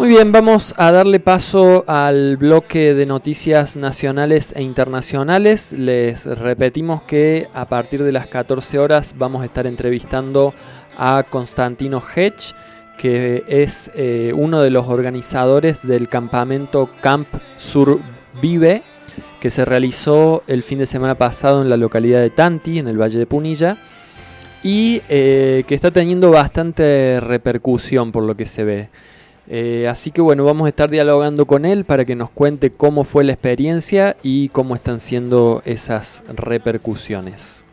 Muy 0.00 0.08
bien, 0.08 0.32
vamos 0.32 0.72
a 0.78 0.92
darle 0.92 1.20
paso 1.20 1.84
al 1.86 2.38
bloque 2.38 2.94
de 2.94 3.04
noticias 3.04 3.76
nacionales 3.76 4.54
e 4.56 4.62
internacionales. 4.62 5.74
Les 5.74 6.24
repetimos 6.24 7.02
que 7.02 7.48
a 7.52 7.68
partir 7.68 8.02
de 8.02 8.10
las 8.10 8.26
14 8.26 8.78
horas 8.78 9.14
vamos 9.18 9.42
a 9.42 9.44
estar 9.44 9.66
entrevistando 9.66 10.54
a 10.96 11.22
Constantino 11.28 12.02
Hedge, 12.16 12.54
que 12.96 13.44
es 13.46 13.90
eh, 13.94 14.32
uno 14.34 14.62
de 14.62 14.70
los 14.70 14.88
organizadores 14.88 15.86
del 15.86 16.08
campamento 16.08 16.88
Camp 17.02 17.28
Survive, 17.58 18.82
que 19.38 19.50
se 19.50 19.66
realizó 19.66 20.42
el 20.46 20.62
fin 20.62 20.78
de 20.78 20.86
semana 20.86 21.16
pasado 21.16 21.60
en 21.60 21.68
la 21.68 21.76
localidad 21.76 22.22
de 22.22 22.30
Tanti, 22.30 22.78
en 22.78 22.88
el 22.88 22.98
Valle 22.98 23.18
de 23.18 23.26
Punilla, 23.26 23.76
y 24.62 25.02
eh, 25.10 25.64
que 25.66 25.74
está 25.74 25.90
teniendo 25.90 26.30
bastante 26.30 27.20
repercusión 27.20 28.12
por 28.12 28.24
lo 28.24 28.34
que 28.34 28.46
se 28.46 28.64
ve. 28.64 28.88
Eh, 29.52 29.88
así 29.88 30.12
que 30.12 30.20
bueno, 30.20 30.44
vamos 30.44 30.66
a 30.66 30.68
estar 30.68 30.88
dialogando 30.88 31.44
con 31.44 31.64
él 31.64 31.84
para 31.84 32.04
que 32.04 32.14
nos 32.14 32.30
cuente 32.30 32.70
cómo 32.70 33.02
fue 33.02 33.24
la 33.24 33.32
experiencia 33.32 34.16
y 34.22 34.48
cómo 34.50 34.76
están 34.76 35.00
siendo 35.00 35.60
esas 35.64 36.22
repercusiones. 36.36 37.64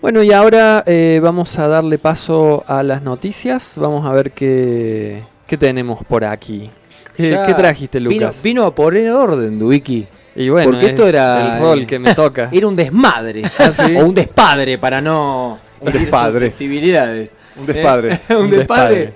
Bueno, 0.00 0.22
y 0.24 0.32
ahora 0.32 0.82
eh, 0.86 1.20
vamos 1.22 1.56
a 1.60 1.68
darle 1.68 1.96
paso 1.96 2.64
a 2.66 2.82
las 2.82 3.02
noticias. 3.02 3.74
Vamos 3.76 4.04
a 4.04 4.12
ver 4.12 4.32
qué, 4.32 5.22
qué 5.46 5.56
tenemos 5.56 6.04
por 6.04 6.24
aquí. 6.24 6.70
¿Qué, 7.16 7.30
Ya 7.30 7.46
qué 7.46 7.54
trajiste, 7.54 7.98
vino- 8.00 8.10
Lucas? 8.26 8.42
Vino, 8.42 8.64
a 8.64 8.74
poner 8.74 9.12
orden, 9.12 9.58
Dubiki. 9.60 10.06
Y 10.34 10.48
bueno, 10.48 10.70
Porque 10.72 10.86
esto 10.86 11.02
es 11.02 11.10
era. 11.10 11.54
el 11.56 11.60
rol 11.62 11.86
que 11.86 11.98
me 12.00 12.14
toca. 12.16 12.48
Era 12.50 12.66
un 12.66 12.74
desmadre. 12.74 13.42
¿Ah, 13.58 13.70
sí? 13.70 13.94
O 13.96 14.06
un 14.06 14.14
despadre 14.14 14.76
para 14.78 15.00
no. 15.00 15.58
Un 15.82 15.92
despadre. 15.92 16.32
susceptibilidades. 16.32 17.34
Un 17.56 17.66
despadre. 17.66 18.20
Eh, 18.28 18.36
un 18.36 18.50
despadre. 18.50 19.12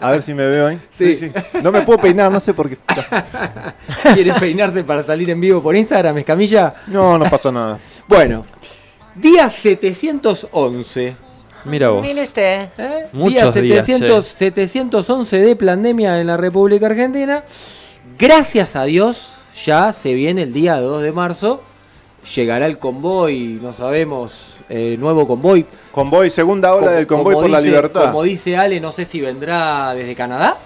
A 0.00 0.10
ver 0.10 0.22
si 0.22 0.34
me 0.34 0.46
veo 0.46 0.66
ahí. 0.68 0.80
Sí. 0.96 1.30
No 1.62 1.70
me 1.70 1.82
puedo 1.82 2.00
peinar, 2.00 2.30
no 2.30 2.40
sé 2.40 2.54
por 2.54 2.68
qué. 2.68 2.78
¿Quieres 4.14 4.34
peinarse 4.34 4.82
para 4.84 5.02
salir 5.02 5.30
en 5.30 5.40
vivo 5.40 5.62
por 5.62 5.76
Instagram, 5.76 6.18
Escamilla? 6.18 6.74
No, 6.88 7.18
no 7.18 7.24
pasó 7.26 7.52
nada. 7.52 7.78
Bueno, 8.08 8.46
día 9.14 9.50
711. 9.50 11.16
Mira 11.64 11.90
vos. 11.90 12.02
Mire 12.02 12.22
usted. 12.22 12.68
¿eh? 12.78 13.08
Muchos 13.12 13.54
día 13.54 13.62
días, 13.62 13.86
700 13.86 14.26
711 14.26 15.36
de 15.36 15.56
pandemia 15.56 16.18
en 16.18 16.26
la 16.26 16.38
República 16.38 16.86
Argentina. 16.86 17.44
Gracias 18.18 18.76
a 18.76 18.84
Dios, 18.84 19.34
ya 19.62 19.92
se 19.92 20.14
viene 20.14 20.42
el 20.42 20.54
día 20.54 20.80
2 20.80 21.02
de 21.02 21.12
marzo. 21.12 21.62
Llegará 22.34 22.66
el 22.66 22.78
convoy, 22.78 23.58
no 23.62 23.72
sabemos, 23.72 24.56
eh, 24.68 24.96
nuevo 24.98 25.26
convoy. 25.26 25.64
Convoy, 25.92 26.30
segunda 26.30 26.74
hora 26.74 26.86
Como- 26.86 26.96
del 26.96 27.06
convoy 27.06 27.34
por 27.34 27.50
la 27.50 27.60
libertad. 27.60 28.02
Como 28.06 28.22
dice 28.22 28.56
Ale, 28.56 28.80
no 28.80 28.92
sé 28.92 29.04
si 29.04 29.20
vendrá 29.20 29.94
desde 29.94 30.14
Canadá. 30.14 30.58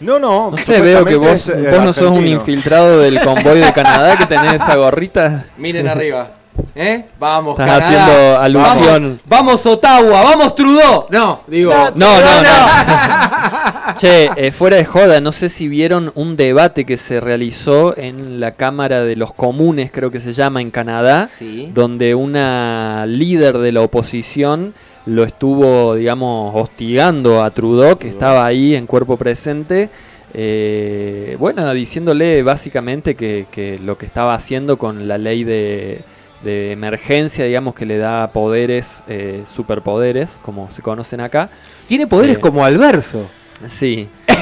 No, 0.00 0.18
no. 0.18 0.50
No 0.50 0.56
sé, 0.56 0.80
veo 0.80 1.04
que 1.04 1.16
vos, 1.16 1.48
eh, 1.48 1.68
vos 1.70 1.84
no 1.84 1.92
sos 1.92 2.10
un 2.10 2.26
infiltrado 2.26 2.98
del 2.98 3.20
convoy 3.20 3.60
de 3.60 3.72
Canadá 3.72 4.16
que 4.16 4.26
tenés 4.26 4.54
esa 4.54 4.74
gorrita. 4.76 5.46
Miren 5.56 5.88
arriba. 5.88 6.30
¿Eh? 6.76 7.04
Vamos, 7.18 7.58
Estás 7.58 7.78
Canadá. 7.80 8.04
haciendo 8.04 8.40
alusión. 8.40 9.20
Vamos, 9.26 9.62
vamos, 9.62 9.66
Ottawa, 9.66 10.22
vamos 10.22 10.54
Trudeau. 10.54 11.06
No, 11.10 11.40
digo. 11.46 11.72
No, 11.72 12.20
no, 12.20 12.42
no. 12.42 13.94
Che, 13.96 14.30
eh, 14.36 14.50
fuera 14.52 14.76
de 14.76 14.84
joda, 14.84 15.20
no 15.20 15.30
sé 15.32 15.48
si 15.48 15.68
vieron 15.68 16.10
un 16.14 16.36
debate 16.36 16.84
que 16.84 16.96
se 16.96 17.20
realizó 17.20 17.96
en 17.96 18.40
la 18.40 18.52
Cámara 18.52 19.02
de 19.04 19.14
los 19.16 19.32
Comunes, 19.32 19.90
creo 19.92 20.10
que 20.10 20.20
se 20.20 20.32
llama, 20.32 20.60
en 20.60 20.70
Canadá, 20.70 21.28
Sí. 21.28 21.70
donde 21.72 22.14
una 22.14 23.04
líder 23.06 23.58
de 23.58 23.72
la 23.72 23.82
oposición 23.82 24.74
lo 25.06 25.22
estuvo, 25.24 25.94
digamos, 25.94 26.54
hostigando 26.56 27.42
a 27.44 27.50
Trudeau, 27.50 27.96
que 27.98 28.08
estaba 28.08 28.44
ahí 28.46 28.74
en 28.74 28.86
cuerpo 28.86 29.16
presente. 29.16 29.90
eh, 30.36 31.36
bueno, 31.38 31.72
diciéndole 31.72 32.42
básicamente 32.42 33.14
que, 33.14 33.46
que 33.52 33.78
lo 33.78 33.96
que 33.96 34.06
estaba 34.06 34.34
haciendo 34.34 34.76
con 34.78 35.06
la 35.06 35.16
ley 35.16 35.44
de, 35.44 36.00
de 36.44 36.72
emergencia, 36.72 37.44
digamos, 37.44 37.74
que 37.74 37.86
le 37.86 37.98
da 37.98 38.28
poderes, 38.28 39.02
eh, 39.08 39.42
superpoderes, 39.52 40.38
como 40.42 40.70
se 40.70 40.82
conocen 40.82 41.20
acá. 41.20 41.48
Tiene 41.86 42.06
poderes 42.06 42.36
Eh, 42.36 42.40
como 42.40 42.64
Alverso. 42.64 43.28
Sí. 43.66 44.08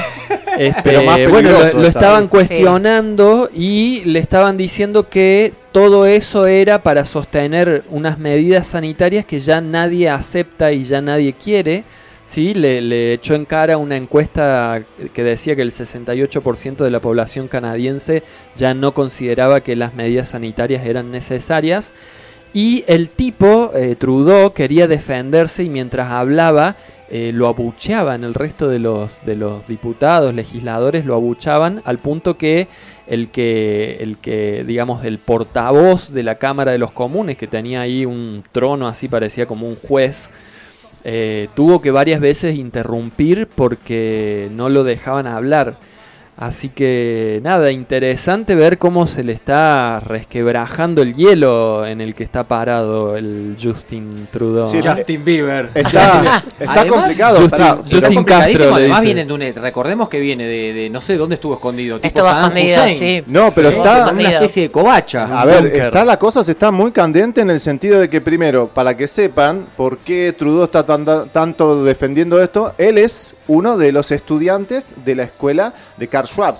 Este, 0.57 0.81
Pero 0.83 1.03
más 1.03 1.17
bueno, 1.29 1.49
lo, 1.73 1.87
estaban 1.87 2.27
cuestionando 2.27 3.49
y 3.53 4.03
le 4.05 4.19
estaban 4.19 4.55
diciendo 4.55 5.09
que 5.09 5.51
todo 5.71 6.05
eso 6.05 6.45
era 6.45 6.83
para 6.83 7.05
sostener 7.05 7.83
unas 7.89 8.19
medidas 8.19 8.67
sanitarias 8.67 9.25
que 9.25 9.39
ya 9.39 9.61
nadie 9.61 10.09
acepta 10.09 10.71
y 10.71 10.83
ya 10.83 11.01
nadie 11.01 11.33
quiere. 11.33 11.83
Sí, 12.33 12.55
le, 12.55 13.13
echó 13.13 13.35
en 13.35 13.45
cara 13.45 13.77
una 13.77 13.95
encuesta 13.95 14.83
que 15.13 15.23
decía 15.23 15.55
que 15.55 15.61
el 15.61 15.71
68% 15.71 16.77
de 16.77 16.89
la 16.89 16.99
población 16.99 17.47
canadiense 17.47 18.23
ya 18.55 18.73
no 18.73 18.95
consideraba 18.95 19.61
que 19.61 19.75
las 19.75 19.93
medidas 19.93 20.29
sanitarias 20.29 20.83
eran 20.83 21.11
necesarias. 21.11 21.93
Y 22.51 22.85
el 22.87 23.09
tipo, 23.09 23.69
eh, 23.75 23.95
Trudeau, 23.99 24.51
quería 24.51 24.87
defenderse 24.87 25.63
y 25.63 25.69
mientras 25.69 26.11
hablaba 26.11 26.75
eh, 27.07 27.29
lo 27.31 27.47
abucheaban, 27.47 28.23
el 28.23 28.33
resto 28.33 28.67
de 28.67 28.79
los, 28.79 29.23
de 29.23 29.35
los 29.35 29.67
diputados, 29.67 30.33
legisladores 30.33 31.05
lo 31.05 31.13
abuchaban 31.13 31.83
al 31.85 31.99
punto 31.99 32.35
que 32.35 32.67
el 33.05 33.29
que, 33.29 33.97
el 33.99 34.17
que, 34.17 34.63
digamos, 34.65 35.05
el 35.05 35.19
portavoz 35.19 36.11
de 36.11 36.23
la 36.23 36.39
Cámara 36.39 36.71
de 36.71 36.79
los 36.79 36.93
Comunes, 36.93 37.37
que 37.37 37.45
tenía 37.45 37.81
ahí 37.81 38.07
un 38.07 38.43
trono 38.51 38.87
así, 38.87 39.07
parecía 39.07 39.45
como 39.45 39.67
un 39.67 39.75
juez, 39.75 40.31
eh, 41.03 41.49
tuvo 41.55 41.81
que 41.81 41.91
varias 41.91 42.21
veces 42.21 42.55
interrumpir 42.55 43.47
porque 43.47 44.49
no 44.51 44.69
lo 44.69 44.83
dejaban 44.83 45.27
hablar. 45.27 45.75
Así 46.35 46.69
que 46.69 47.39
nada, 47.43 47.71
interesante 47.71 48.55
ver 48.55 48.79
cómo 48.79 49.05
se 49.05 49.23
le 49.23 49.33
está 49.33 49.99
resquebrajando 49.99 51.03
el 51.03 51.13
hielo 51.13 51.85
en 51.85 52.01
el 52.01 52.15
que 52.15 52.23
está 52.23 52.43
parado 52.47 53.15
el 53.15 53.55
Justin 53.61 54.27
Trudeau. 54.31 54.65
Sí, 54.65 54.79
Justin 54.83 55.23
Bieber. 55.23 55.69
Está, 55.75 56.43
está 56.59 56.73
Además, 56.81 56.99
complicado. 57.01 57.37
Justin- 57.39 57.49
pará, 57.59 57.77
Justin 57.89 58.23
Castro 58.23 58.65
le 58.65 58.73
además 58.75 59.01
dice. 59.01 59.13
vienen 59.13 59.27
de 59.27 59.33
un, 59.35 59.61
recordemos 59.63 60.09
que 60.09 60.19
viene 60.19 60.45
de, 60.47 60.73
de 60.73 60.89
no 60.89 61.01
sé 61.01 61.17
dónde 61.17 61.35
estuvo 61.35 61.53
escondido, 61.53 61.97
tipo 61.99 62.07
Estuvo 62.07 62.25
Saddam 62.27 62.57
escondido, 62.57 62.99
sí. 62.99 63.23
No, 63.27 63.49
pero 63.53 63.69
Sí, 63.69 63.77
está- 63.77 64.09
una 64.11 64.29
especie 64.31 64.63
de 64.63 64.71
covacha. 64.71 65.39
A 65.39 65.45
ver, 65.45 65.67
está 65.67 66.03
la 66.03 66.17
cosa 66.17 66.43
se 66.43 66.51
está 66.53 66.71
muy 66.71 66.91
candente 66.91 67.41
en 67.41 67.51
el 67.51 67.59
sentido 67.59 67.99
de 67.99 68.09
que 68.09 68.21
primero, 68.21 68.67
para 68.73 68.97
que 68.97 69.07
sepan 69.07 69.67
por 69.77 69.99
qué 69.99 70.33
Trudeau 70.35 70.63
está 70.63 70.83
tan- 70.83 71.29
tanto 71.29 71.83
defendiendo 71.83 72.41
esto, 72.41 72.73
él 72.79 72.97
es 72.97 73.35
uno 73.47 73.77
de 73.77 73.91
los 73.91 74.11
estudiantes 74.11 74.85
de 75.05 75.15
la 75.15 75.23
escuela 75.23 75.73
de 75.97 76.07
Karl 76.07 76.27
Schwab. 76.27 76.55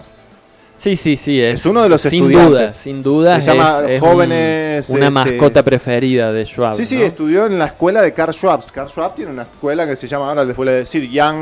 Sí, 0.78 0.98
sí, 0.98 1.16
sí, 1.16 1.40
es, 1.40 1.62
Es 1.62 1.66
uno 1.66 1.82
de 1.82 1.88
los 1.88 2.02
sin 2.02 2.14
estudiantes. 2.16 2.50
duda, 2.50 2.74
sin 2.74 3.02
duda. 3.04 3.40
Se 3.40 3.52
llama 3.56 3.84
es- 3.86 3.92
es 3.92 4.02
un- 4.02 4.10
Jóvenes, 4.10 4.90
una 4.90 5.00
este- 5.08 5.10
mascota 5.12 5.64
preferida 5.64 6.34
de 6.34 6.46
Schwab. 6.46 6.74
Sí, 6.74 6.86
sí, 6.86 6.98
¿no? 6.98 7.04
estudió 7.06 7.46
en 7.46 7.58
la 7.58 7.68
escuela 7.68 8.02
de 8.02 8.12
Karl 8.14 8.34
Schwab. 8.34 8.62
Karl 8.70 8.90
Schwab 8.90 9.16
tiene 9.16 9.32
una 9.32 9.44
escuela 9.44 9.88
que 9.88 9.96
se 9.96 10.08
llama, 10.10 10.28
ahora 10.28 10.44
les 10.44 10.54
voy 10.58 10.68
a 10.68 10.72
decir, 10.72 11.10
Young, 11.10 11.38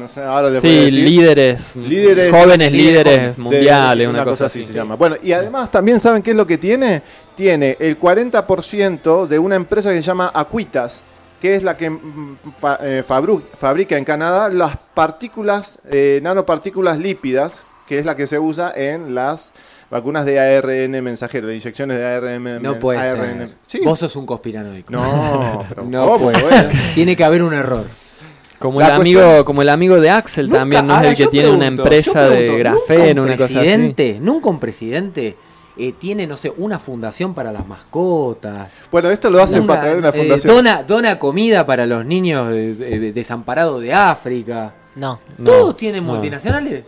no 0.00 0.08
sé, 0.08 0.22
ahora 0.22 0.48
les 0.48 0.62
voy 0.62 0.70
a 0.70 0.74
Sí, 0.74 0.84
decir. 0.86 1.04
líderes, 1.04 1.76
Líderes- 1.76 2.30
jóvenes 2.30 2.72
líderes 2.72 3.36
de- 3.36 3.42
mundiales, 3.42 4.08
una, 4.08 4.16
una, 4.20 4.24
cosa, 4.24 4.36
cosa 4.36 4.46
así 4.46 4.64
se 4.64 4.72
llama. 4.72 4.94
Bueno, 4.96 5.16
y 5.22 5.32
además 5.32 5.70
también 5.70 6.00
saben 6.00 6.22
qué 6.22 6.30
es 6.30 6.36
lo 6.36 6.46
que 6.46 6.56
tiene. 6.56 7.02
Tiene 7.34 7.76
el 7.78 7.98
40% 7.98 9.26
de 9.26 9.38
una 9.38 9.56
empresa 9.56 9.90
que 9.90 9.96
se 9.96 10.02
llama 10.06 10.30
Aquitas, 10.34 11.02
que 11.40 11.54
es 11.54 11.62
la 11.62 11.76
que 11.76 11.90
mm, 11.90 12.36
fa- 12.60 12.78
eh, 12.82 13.02
fabru- 13.06 13.42
fabrica 13.56 13.96
en 13.96 14.04
Canadá 14.04 14.48
las 14.50 14.76
partículas, 14.94 15.78
eh, 15.90 16.20
nanopartículas 16.22 16.98
lípidas, 16.98 17.64
que 17.86 17.98
es 17.98 18.04
la 18.04 18.14
que 18.16 18.26
se 18.26 18.38
usa 18.38 18.72
en 18.74 19.14
las 19.14 19.50
vacunas 19.90 20.26
de 20.26 20.38
ARN 20.38 21.02
mensajero, 21.02 21.46
de 21.48 21.54
inyecciones 21.54 21.96
de 21.98 22.04
ARN. 22.04 22.62
No 22.62 22.78
puede 22.78 22.98
ARN. 22.98 23.38
ser. 23.48 23.54
Sí. 23.66 23.80
Vos 23.84 23.98
sos 23.98 24.14
un 24.16 24.26
conspiranoico. 24.26 24.92
No, 24.92 25.64
pero 25.68 25.84
no 25.84 26.06
¿cómo, 26.06 26.18
puede 26.24 26.40
ser. 26.42 26.70
Tiene 26.94 27.16
que 27.16 27.24
haber 27.24 27.42
un 27.42 27.54
error. 27.54 27.84
Como 28.58 28.80
La 28.80 28.88
el 28.88 28.92
amigo, 28.94 29.20
cuestión- 29.20 29.44
como 29.44 29.62
el 29.62 29.68
amigo 29.68 30.00
de 30.00 30.10
Axel 30.10 30.46
Nunca- 30.48 30.58
también, 30.58 30.86
¿no? 30.86 31.00
Es 31.00 31.06
el 31.12 31.16
que 31.16 31.26
tiene 31.28 31.48
una 31.48 31.66
empresa 31.66 32.28
de 32.28 32.58
grafeno, 32.58 32.98
¿nunca 32.98 33.20
un 33.22 33.26
una 33.28 33.32
cosa 33.36 33.44
así. 33.44 33.54
presidente, 33.54 34.18
Nunca 34.20 34.48
un 34.50 34.58
presidente 34.60 35.36
eh, 35.78 35.92
tiene, 35.92 36.26
no 36.26 36.36
sé, 36.36 36.52
una 36.56 36.78
fundación 36.78 37.34
para 37.34 37.52
las 37.52 37.66
mascotas. 37.66 38.84
Bueno, 38.90 39.10
esto 39.10 39.30
lo 39.30 39.42
hacen 39.42 39.60
Una, 39.62 39.68
para 39.68 39.80
traer 39.82 39.96
una 39.98 40.08
eh, 40.08 40.12
fundación. 40.12 40.54
dona, 40.54 40.82
dona 40.82 41.18
comida 41.18 41.64
para 41.64 41.86
los 41.86 42.04
niños 42.04 42.50
eh, 42.52 42.74
eh, 42.80 43.12
desamparados 43.14 43.80
de 43.82 43.92
África. 43.92 44.74
No. 44.96 45.18
No, 45.38 45.44
Todos 45.44 45.76
tienen 45.76 46.04
no. 46.04 46.12
multinacionales. 46.14 46.84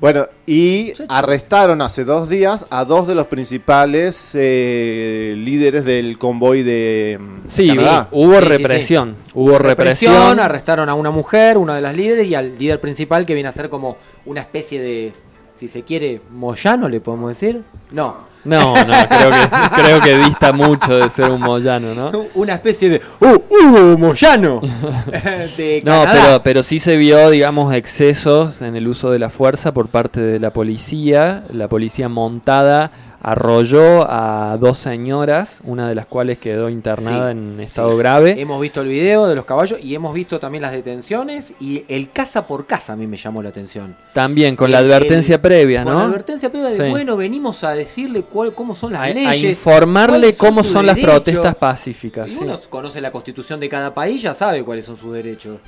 Bueno, 0.00 0.26
y 0.46 0.92
arrestaron 1.08 1.80
hace 1.80 2.02
dos 2.02 2.28
días 2.28 2.66
a 2.70 2.84
dos 2.84 3.06
de 3.06 3.14
los 3.14 3.26
principales 3.28 4.30
eh, 4.34 5.32
líderes 5.36 5.84
del 5.84 6.18
convoy 6.18 6.64
de 6.64 7.18
mm, 7.20 7.48
Sí, 7.48 7.68
Canadá. 7.68 8.08
hubo 8.10 8.32
Sí, 8.34 8.42
sí, 8.42 8.48
represión. 8.48 9.16
Hubo 9.32 9.58
represión. 9.58 10.12
Represión, 10.14 10.40
arrestaron 10.40 10.88
a 10.88 10.94
una 10.94 11.12
mujer, 11.12 11.56
una 11.56 11.76
de 11.76 11.82
las 11.82 11.96
líderes, 11.96 12.26
y 12.26 12.34
al 12.34 12.58
líder 12.58 12.80
principal 12.80 13.24
que 13.24 13.34
viene 13.34 13.48
a 13.48 13.52
ser 13.52 13.68
como 13.68 13.96
una 14.26 14.40
especie 14.40 14.80
de, 14.80 15.12
si 15.54 15.68
se 15.68 15.82
quiere, 15.82 16.20
Moyano, 16.30 16.88
le 16.88 17.00
podemos 17.00 17.30
decir. 17.30 17.64
No, 17.90 18.16
No, 18.44 18.74
no, 18.74 18.92
creo 19.08 19.30
que, 19.30 19.82
creo 19.82 20.00
que 20.00 20.18
dista 20.26 20.52
mucho 20.52 20.96
de 20.98 21.08
ser 21.10 21.30
un 21.30 21.40
Moyano, 21.40 21.94
¿no? 21.94 22.10
Una 22.34 22.54
especie 22.54 22.88
de 22.90 23.00
¡Uh, 23.20 23.38
Hugo 23.48 23.98
Moyano! 23.98 24.60
de 25.56 25.82
No, 25.84 26.04
pero, 26.10 26.42
pero 26.42 26.62
sí 26.62 26.78
se 26.78 26.96
vio, 26.96 27.30
digamos, 27.30 27.72
excesos 27.74 28.62
en 28.62 28.76
el 28.76 28.88
uso 28.88 29.10
de 29.10 29.18
la 29.18 29.30
fuerza 29.30 29.72
por 29.72 29.88
parte 29.88 30.20
de 30.20 30.38
la 30.38 30.50
policía. 30.50 31.44
La 31.52 31.68
policía 31.68 32.08
montada 32.08 32.90
arrolló 33.24 34.04
a 34.10 34.56
dos 34.60 34.78
señoras, 34.78 35.60
una 35.62 35.88
de 35.88 35.94
las 35.94 36.06
cuales 36.06 36.38
quedó 36.38 36.68
internada 36.68 37.26
Sí, 37.26 37.30
en 37.38 37.60
estado 37.60 37.96
grave. 37.96 38.34
Hemos 38.40 38.60
visto 38.60 38.80
el 38.80 38.88
video 38.88 39.28
de 39.28 39.36
los 39.36 39.44
caballos 39.44 39.78
y 39.80 39.94
hemos 39.94 40.12
visto 40.12 40.40
también 40.40 40.62
las 40.62 40.72
detenciones 40.72 41.54
y 41.60 41.84
el 41.86 42.10
casa 42.10 42.48
por 42.48 42.66
casa 42.66 42.94
a 42.94 42.96
mí 42.96 43.06
me 43.06 43.16
llamó 43.16 43.40
la 43.40 43.50
atención. 43.50 43.94
También 44.12 44.56
con 44.56 44.72
la 44.72 44.78
advertencia 44.78 45.36
el- 45.36 45.40
previa, 45.40 45.84
Con 45.84 45.92
¿no? 45.92 45.98
la 46.00 46.06
advertencia 46.06 46.50
previa 46.50 46.70
de, 46.70 46.76
Sí. 46.84 46.90
bueno, 46.90 47.16
venimos 47.16 47.62
a 47.62 47.74
decirle 47.74 48.22
cuál, 48.32 48.54
cómo 48.54 48.74
son 48.74 48.92
las 48.92 49.02
A, 49.02 49.04
a 49.04 49.08
leyes. 49.12 49.42
informarle 49.44 50.18
cuáles 50.34 50.36
cómo 50.36 50.64
son 50.64 50.86
las 50.86 50.98
protestas 50.98 51.54
pacíficas. 51.54 52.28
Y 52.28 52.32
sí. 52.32 52.38
uno 52.40 52.58
conoce 52.70 53.00
la 53.00 53.10
constitución 53.12 53.60
de 53.60 53.68
cada 53.68 53.94
país, 53.94 54.20
ya 54.22 54.34
sabe 54.34 54.64
cuáles 54.64 54.84
son 54.84 54.96
sus 54.96 55.12
derechos. 55.12 55.58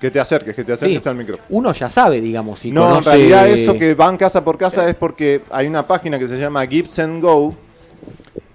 Que 0.00 0.10
te 0.10 0.18
acerques, 0.18 0.54
que 0.56 0.64
te 0.64 0.72
acerques 0.72 1.00
Sí. 1.02 1.08
al 1.08 1.14
micrófono. 1.14 1.46
Uno 1.50 1.72
ya 1.72 1.88
sabe, 1.88 2.20
digamos, 2.20 2.64
y 2.64 2.72
No, 2.72 2.82
conoce... 2.88 3.10
en 3.10 3.16
realidad 3.16 3.48
eso 3.48 3.78
que 3.78 3.94
van 3.94 4.16
casa 4.16 4.44
por 4.44 4.58
casa 4.58 4.88
es 4.88 4.96
porque 4.96 5.42
hay 5.50 5.66
una 5.68 5.86
página 5.86 6.18
que 6.18 6.26
se 6.28 6.36
llama 6.38 6.66
Gives 6.66 6.98
and 6.98 7.22
Go 7.22 7.54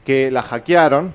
que 0.06 0.30
la 0.32 0.42
hackearon 0.42 1.12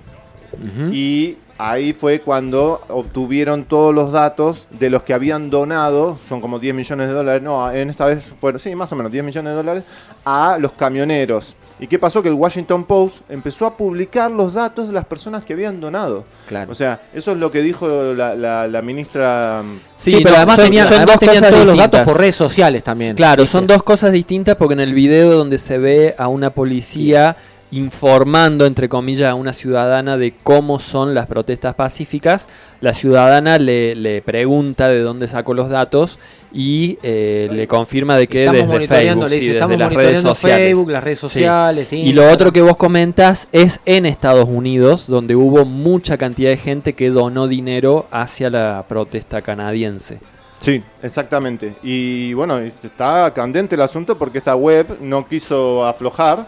y 0.92 1.36
ahí 1.58 1.92
fue 1.92 2.20
cuando 2.20 2.80
obtuvieron 2.88 3.64
todos 3.64 3.94
los 3.94 4.12
datos 4.12 4.66
de 4.70 4.90
los 4.90 5.02
que 5.02 5.14
habían 5.14 5.48
donado, 5.50 6.18
son 6.28 6.40
como 6.40 6.58
10 6.58 6.74
millones 6.74 7.08
de 7.08 7.14
dólares, 7.14 7.42
no, 7.42 7.70
en 7.70 7.88
esta 7.90 8.04
vez 8.06 8.24
fueron, 8.38 8.60
sí, 8.60 8.74
más 8.74 8.90
o 8.92 8.96
menos 8.96 9.10
10 9.12 9.24
millones 9.24 9.50
de 9.52 9.56
dólares, 9.56 9.84
a 10.24 10.56
los 10.60 10.72
camioneros. 10.72 11.56
¿Y 11.82 11.88
qué 11.88 11.98
pasó? 11.98 12.22
Que 12.22 12.28
el 12.28 12.34
Washington 12.34 12.84
Post 12.84 13.22
empezó 13.28 13.66
a 13.66 13.76
publicar 13.76 14.30
los 14.30 14.54
datos 14.54 14.86
de 14.86 14.92
las 14.94 15.04
personas 15.04 15.42
que 15.44 15.52
habían 15.54 15.80
donado. 15.80 16.24
Claro. 16.46 16.70
O 16.70 16.74
sea, 16.76 17.00
eso 17.12 17.32
es 17.32 17.38
lo 17.38 17.50
que 17.50 17.60
dijo 17.60 18.14
la, 18.14 18.36
la- 18.36 18.68
la 18.68 18.82
ministra... 18.82 19.62
Sí, 19.98 20.12
pero 20.22 20.30
no, 20.30 20.36
además 20.36 20.56
son- 20.56 20.64
tenían, 20.66 20.86
son 20.86 20.96
además 20.98 21.14
dos 21.14 21.18
tenían 21.20 21.36
cosas 21.42 21.50
todos 21.54 21.66
los 21.66 21.76
datos 21.76 22.00
por 22.02 22.18
redes 22.18 22.36
sociales 22.36 22.84
también. 22.84 23.16
Claro, 23.16 23.42
¿viste? 23.42 23.58
son 23.58 23.66
dos 23.66 23.82
cosas 23.82 24.12
distintas 24.12 24.54
porque 24.54 24.74
en 24.74 24.80
el 24.80 24.94
video 24.94 25.32
donde 25.32 25.58
se 25.58 25.78
ve 25.78 26.14
a 26.16 26.28
una 26.28 26.50
policía 26.50 27.36
informando, 27.72 28.66
entre 28.66 28.88
comillas, 28.88 29.30
a 29.30 29.34
una 29.34 29.52
ciudadana 29.52 30.16
de 30.16 30.34
cómo 30.42 30.78
son 30.78 31.14
las 31.14 31.26
protestas 31.26 31.74
pacíficas, 31.74 32.46
la 32.80 32.92
ciudadana 32.94 33.58
le, 33.58 33.94
le 33.96 34.22
pregunta 34.22 34.88
de 34.88 35.00
dónde 35.00 35.26
sacó 35.26 35.54
los 35.54 35.68
datos 35.70 36.18
y 36.54 36.98
eh, 37.02 37.48
le 37.50 37.66
confirma 37.66 38.16
de 38.16 38.26
que 38.26 38.40
Estamos 38.44 38.60
desde 38.60 38.72
monitoreando, 38.72 39.22
Facebook, 39.22 39.30
le 39.30 39.34
sí, 39.34 39.40
dice, 39.40 39.46
desde 39.52 39.56
estamos 39.58 39.78
las 39.78 39.88
redes 39.88 39.96
monitoreando 39.96 40.34
sociales. 40.34 40.66
Facebook, 40.66 40.90
las 40.90 41.04
redes 41.04 41.18
Sí. 41.18 41.28
sociales, 41.28 41.92
Y 41.92 42.12
lo 42.12 42.30
otro 42.30 42.52
que 42.52 42.62
vos 42.62 42.76
comentas 42.76 43.48
es 43.52 43.80
en 43.86 44.06
Estados 44.06 44.48
Unidos, 44.48 45.06
donde 45.06 45.34
hubo 45.36 45.64
mucha 45.64 46.16
cantidad 46.18 46.50
de 46.50 46.56
gente 46.58 46.92
que 46.92 47.10
donó 47.10 47.48
dinero 47.48 48.06
hacia 48.10 48.50
la 48.50 48.84
protesta 48.88 49.40
canadiense. 49.42 50.20
Sí, 50.60 50.82
exactamente. 51.02 51.74
Y 51.82 52.34
bueno, 52.34 52.58
está 52.58 53.32
candente 53.34 53.74
el 53.74 53.80
asunto 53.82 54.16
porque 54.16 54.38
esta 54.38 54.54
web 54.54 54.98
no 55.00 55.26
quiso 55.26 55.84
aflojar. 55.84 56.46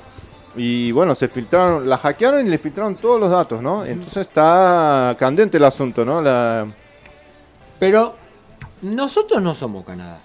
Y 0.57 0.93
bueno, 0.93 1.17
se 1.17 1.27
filtraron, 1.27 1.89
la 1.89 1.97
hackearon 1.99 2.47
y 2.47 2.49
le 2.49 2.59
filtraron 2.59 2.95
todos 2.95 3.19
los 3.19 3.31
datos, 3.31 3.61
¿no? 3.61 3.85
Entonces 3.85 4.19
está 4.19 5.17
candente 5.19 5.57
el 5.57 5.65
asunto, 5.65 6.05
¿no? 6.05 6.23
La, 6.23 6.65
Pero 7.81 8.15
nosotros 8.85 9.43
no 9.43 9.55
somos 9.55 9.85
Canadá. 9.85 10.21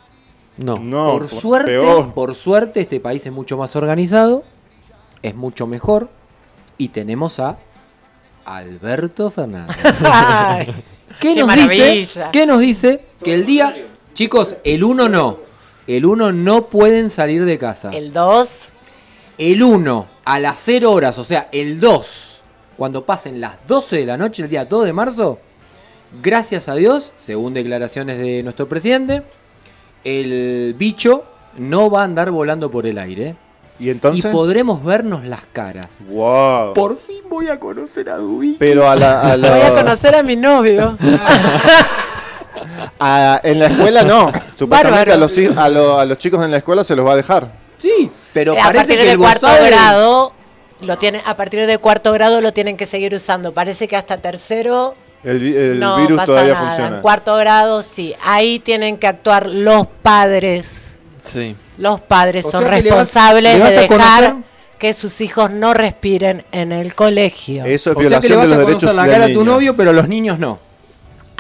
No. 0.58 0.76
no, 0.76 1.12
por 1.12 1.30
suerte, 1.30 1.80
peor. 1.80 2.14
por 2.14 2.36
suerte, 2.36 2.82
este 2.82 3.00
país 3.00 3.26
es 3.26 3.32
mucho 3.32 3.58
más 3.58 3.76
organizado, 3.78 4.44
es 5.24 5.34
mucho 5.34 5.68
mejor 5.68 6.10
y 6.78 6.90
tenemos 6.90 7.40
a 7.40 7.58
Alberto 8.44 9.32
Fernández. 9.32 9.78
¿Qué, 11.20 11.34
qué 11.34 11.36
nos 11.36 11.56
dice? 11.56 12.06
¿Qué 12.32 12.46
nos 12.46 12.60
dice? 12.60 13.06
Que 13.24 13.34
el 13.34 13.46
día, 13.46 13.76
chicos, 14.14 14.56
el 14.64 14.84
1 14.84 15.08
no. 15.08 15.40
El 15.88 16.06
1 16.06 16.34
no 16.34 16.66
pueden 16.68 17.10
salir 17.10 17.46
de 17.46 17.58
casa. 17.58 17.92
El 17.92 18.14
2. 18.14 18.70
El 19.38 19.64
1 19.64 20.08
a 20.30 20.40
las 20.40 20.60
0 20.60 20.92
horas, 20.92 21.18
o 21.18 21.24
sea, 21.24 21.50
el 21.52 21.80
2, 21.80 22.44
cuando 22.78 23.04
pasen 23.04 23.42
las 23.42 23.54
12 23.68 23.98
de 23.98 24.06
la 24.06 24.16
noche, 24.16 24.44
el 24.44 24.50
día 24.50 24.66
2 24.66 24.86
de 24.86 24.94
marzo, 24.94 25.40
gracias 26.22 26.70
a 26.70 26.76
Dios, 26.76 27.12
según 27.18 27.54
declaraciones 27.54 28.18
de 28.18 28.44
nuestro 28.44 28.68
presidente, 28.70 29.24
el 30.04 30.74
bicho 30.78 31.24
no 31.58 31.90
va 31.90 32.02
a 32.02 32.04
andar 32.06 32.32
volando 32.32 32.70
por 32.72 32.86
el 32.86 32.98
aire. 32.98 33.36
¿Y 33.80 33.90
entonces? 33.90 34.26
Y 34.26 34.28
podremos 34.34 34.84
vernos 34.84 35.26
las 35.26 35.42
caras. 35.54 36.04
Wow. 36.10 36.74
Por 36.74 36.98
fin 36.98 37.22
voy 37.30 37.48
a 37.48 37.60
conocer 37.60 38.10
a 38.10 38.18
Dubi. 38.18 38.58
Pero 38.60 38.90
a 38.90 38.96
la, 38.96 39.22
a 39.22 39.38
la- 39.38 39.52
Voy 39.52 39.62
a 39.62 39.74
conocer 39.84 40.16
a 40.16 40.24
mi 40.24 40.36
novio. 40.36 40.98
a- 43.00 43.40
en 43.44 43.60
la 43.60 43.68
escuela 43.68 44.04
no. 44.04 44.32
Supuestamente 44.58 45.14
a 45.14 45.18
los, 45.18 45.32
a, 45.58 45.70
lo- 45.70 46.00
a 46.00 46.06
los 46.06 46.18
chicos 46.18 46.44
en 46.44 46.52
la 46.52 46.58
escuela 46.58 46.84
se 46.84 46.96
los 46.96 47.06
va 47.06 47.14
a 47.14 47.16
dejar. 47.16 47.52
Sí, 47.78 48.12
pero 48.34 48.54
a 48.54 48.64
parece 48.64 48.76
partir 48.80 49.00
que 49.00 49.12
el 49.12 49.18
cuarto 49.18 49.48
gozado- 49.48 49.66
grado 49.66 50.34
lo 50.82 50.98
tienen, 50.98 51.22
a 51.26 51.36
partir 51.38 51.66
de 51.66 51.78
cuarto 51.78 52.12
grado 52.12 52.42
lo 52.42 52.52
tienen 52.54 52.76
que 52.78 52.86
seguir 52.86 53.14
usando. 53.16 53.54
Parece 53.54 53.88
que 53.88 53.96
hasta 53.96 54.18
tercero 54.18 54.96
El, 55.24 55.80
no 55.80 55.98
virus 55.98 56.18
pasa 56.18 56.26
todavía 56.28 56.54
nada. 56.54 56.68
funciona. 56.68 56.96
En 56.98 57.02
cuarto 57.02 57.36
grado 57.36 57.82
sí. 57.84 58.16
Ahí 58.24 58.60
tienen 58.60 58.98
que 58.98 59.08
actuar 59.08 59.48
los 59.48 59.88
padres. 60.02 60.98
Sí. 61.24 61.56
Los 61.78 62.00
padres 62.02 62.46
O 62.46 62.52
son 62.52 62.64
le 62.64 62.70
vas- 62.70 62.82
responsables 62.84 63.54
le 63.54 63.60
vas 63.60 63.70
de 63.70 63.78
a 63.78 63.82
dejar 63.82 64.36
que 64.78 64.94
sus 64.94 65.20
hijos 65.22 65.52
no 65.52 65.74
respiren 65.74 66.46
en 66.54 66.72
el 66.72 66.96
colegio. 66.96 67.66
Eso 67.66 67.92
es 67.92 67.98
O 67.98 68.00
sea 68.02 68.20
que 68.22 68.30
le 68.30 68.36
violación 68.36 68.38
vas 68.40 68.48
de 68.48 68.54
a 68.54 68.58
los 68.58 68.66
conocer 68.66 68.68
derechos 68.68 68.96
la 68.96 69.04
del 69.04 69.12
cara 69.12 69.26
a 69.26 69.34
tu 69.34 69.44
novio, 69.44 69.76
pero 69.76 69.92
los 69.94 70.08
niños 70.08 70.40
no. 70.40 70.60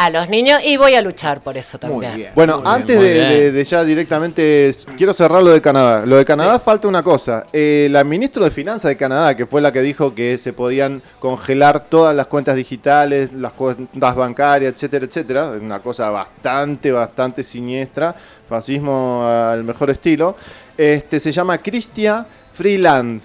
A 0.01 0.09
los 0.09 0.29
niños 0.29 0.61
y 0.65 0.77
voy 0.77 0.95
a 0.95 1.01
luchar 1.01 1.41
por 1.41 1.57
eso 1.57 1.77
Muy 1.81 1.89
también. 1.91 2.15
bien. 2.15 2.31
Bueno, 2.33 2.53
muy 2.55 2.61
bien, 2.63 2.73
antes 2.73 2.97
muy 2.97 3.05
de, 3.05 3.13
bien. 3.15 3.29
de- 3.29 3.51
de 3.51 3.63
ya 3.65 3.83
directamente, 3.83 4.71
quiero 4.97 5.11
cerrar 5.11 5.43
lo 5.43 5.49
de 5.49 5.61
Canadá. 5.61 6.05
Lo 6.05 6.15
de 6.15 6.23
Canadá 6.23 6.57
falta 6.57 6.87
una 6.87 7.03
cosa. 7.03 7.45
Eh, 7.51 7.89
la 7.91 8.05
ministra 8.05 8.45
de 8.45 8.51
Finanzas 8.51 8.87
de 8.87 8.95
Canadá, 8.95 9.35
que 9.35 9.45
fue 9.45 9.59
la 9.59 9.73
que 9.73 9.81
dijo 9.81 10.15
que 10.15 10.37
se 10.37 10.53
podían 10.53 11.01
congelar 11.19 11.87
todas 11.89 12.15
las 12.15 12.27
cuentas 12.27 12.55
digitales, 12.55 13.33
las 13.33 13.51
cuentas 13.51 14.15
bancarias, 14.15 14.71
etcétera, 14.73 15.05
etcétera, 15.05 15.49
una 15.61 15.79
cosa 15.79 16.09
bastante, 16.09 16.93
bastante 16.93 17.43
siniestra, 17.43 18.15
fascismo 18.47 19.27
al 19.27 19.65
mejor 19.65 19.89
estilo, 19.89 20.33
este, 20.77 21.19
se 21.19 21.33
llama 21.33 21.57
Cristia 21.57 22.25
Freeland. 22.53 23.21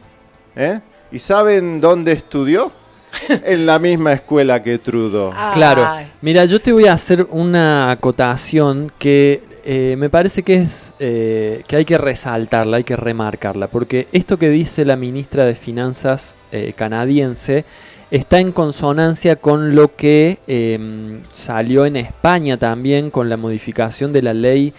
¿eh? 0.57 0.81
¿Y 1.13 1.21
saben 1.21 1.81
dónde 1.81 2.11
estudió? 2.11 2.73
en 3.45 3.67
la 3.67 3.79
misma 3.79 4.13
escuela 4.13 4.63
que 4.63 4.79
Trudeau. 4.79 5.33
Claro. 5.55 5.87
Mira, 6.21 6.45
yo 6.45 6.61
te 6.61 6.73
voy 6.73 6.87
a 6.87 6.95
hacer 6.95 7.27
una 7.31 7.91
acotación 7.91 8.93
que 8.99 9.43
eh, 9.65 9.97
me 9.99 10.11
parece 10.11 10.43
que 10.43 10.57
es 10.57 10.95
eh, 10.99 11.63
que 11.67 11.77
hay 11.77 11.85
que 11.85 11.99
resaltarla, 11.99 12.79
hay 12.79 12.85
que 12.85 12.97
remarcarla, 12.97 13.69
porque 13.69 14.09
esto 14.13 14.39
que 14.39 14.51
dice 14.51 14.85
la 14.85 14.97
ministra 14.97 15.45
de 15.45 15.55
Finanzas 15.55 16.35
eh, 16.53 16.73
canadiense 16.77 17.65
está 18.11 18.39
en 18.39 18.53
consonancia 18.53 19.37
con 19.37 19.75
lo 19.75 19.97
que 19.97 20.39
eh, 20.47 21.21
salió 21.33 21.85
en 21.85 21.97
España 21.97 22.57
también 22.59 23.11
con 23.11 23.29
la 23.29 23.37
modificación 23.37 24.13
de 24.13 24.23
la 24.23 24.35
ley 24.35 24.73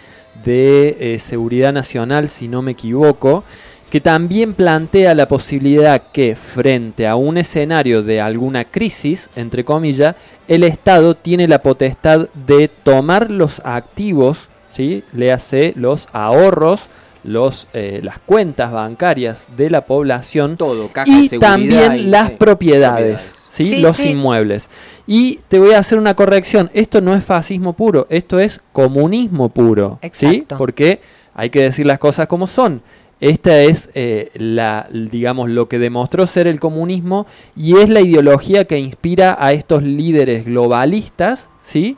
de 0.44 0.96
eh, 0.98 1.18
seguridad 1.18 1.72
nacional, 1.72 2.28
si 2.28 2.48
no 2.48 2.62
me 2.62 2.72
equivoco, 2.72 3.44
que 3.90 4.00
también 4.00 4.54
plantea 4.54 5.14
la 5.14 5.28
posibilidad 5.28 6.02
que 6.12 6.34
frente 6.34 7.06
a 7.06 7.14
un 7.16 7.38
escenario 7.38 8.02
de 8.02 8.20
alguna 8.20 8.64
crisis, 8.64 9.30
entre 9.36 9.64
comillas, 9.64 10.16
el 10.48 10.64
Estado 10.64 11.14
tiene 11.14 11.46
la 11.46 11.62
potestad 11.62 12.28
de 12.34 12.68
tomar 12.68 13.30
los 13.30 13.60
activos, 13.64 14.48
¿sí? 14.74 15.04
le 15.12 15.32
hace 15.32 15.72
los 15.76 16.08
ahorros, 16.12 16.82
los, 17.22 17.68
eh, 17.74 18.00
las 18.02 18.18
cuentas 18.18 18.72
bancarias 18.72 19.48
de 19.56 19.70
la 19.70 19.82
población 19.82 20.56
Todo, 20.56 20.88
caja 20.92 21.08
y 21.10 21.28
también 21.38 21.94
y- 21.96 22.02
las 22.04 22.28
sí, 22.30 22.34
propiedades, 22.38 23.18
propiedades. 23.20 23.32
¿sí? 23.52 23.64
Sí, 23.70 23.76
los 23.80 23.96
sí. 23.96 24.10
inmuebles. 24.10 24.68
Y 25.08 25.40
te 25.48 25.60
voy 25.60 25.72
a 25.74 25.78
hacer 25.78 25.98
una 25.98 26.14
corrección, 26.14 26.68
esto 26.74 27.00
no 27.00 27.14
es 27.14 27.24
fascismo 27.24 27.72
puro, 27.74 28.06
esto 28.10 28.40
es 28.40 28.60
comunismo 28.72 29.48
puro, 29.48 30.00
¿sí? 30.12 30.26
Exacto. 30.26 30.56
Porque 30.58 31.00
hay 31.34 31.50
que 31.50 31.62
decir 31.62 31.86
las 31.86 31.98
cosas 31.98 32.26
como 32.26 32.46
son. 32.46 32.82
Esta 33.20 33.62
es 33.62 33.88
eh, 33.94 34.30
la, 34.34 34.88
digamos, 34.92 35.48
lo 35.48 35.68
que 35.68 35.78
demostró 35.78 36.26
ser 36.26 36.46
el 36.46 36.60
comunismo 36.60 37.26
y 37.56 37.78
es 37.78 37.88
la 37.88 38.00
ideología 38.00 38.66
que 38.66 38.78
inspira 38.78 39.36
a 39.38 39.52
estos 39.52 39.82
líderes 39.82 40.44
globalistas, 40.44 41.48
¿sí? 41.62 41.96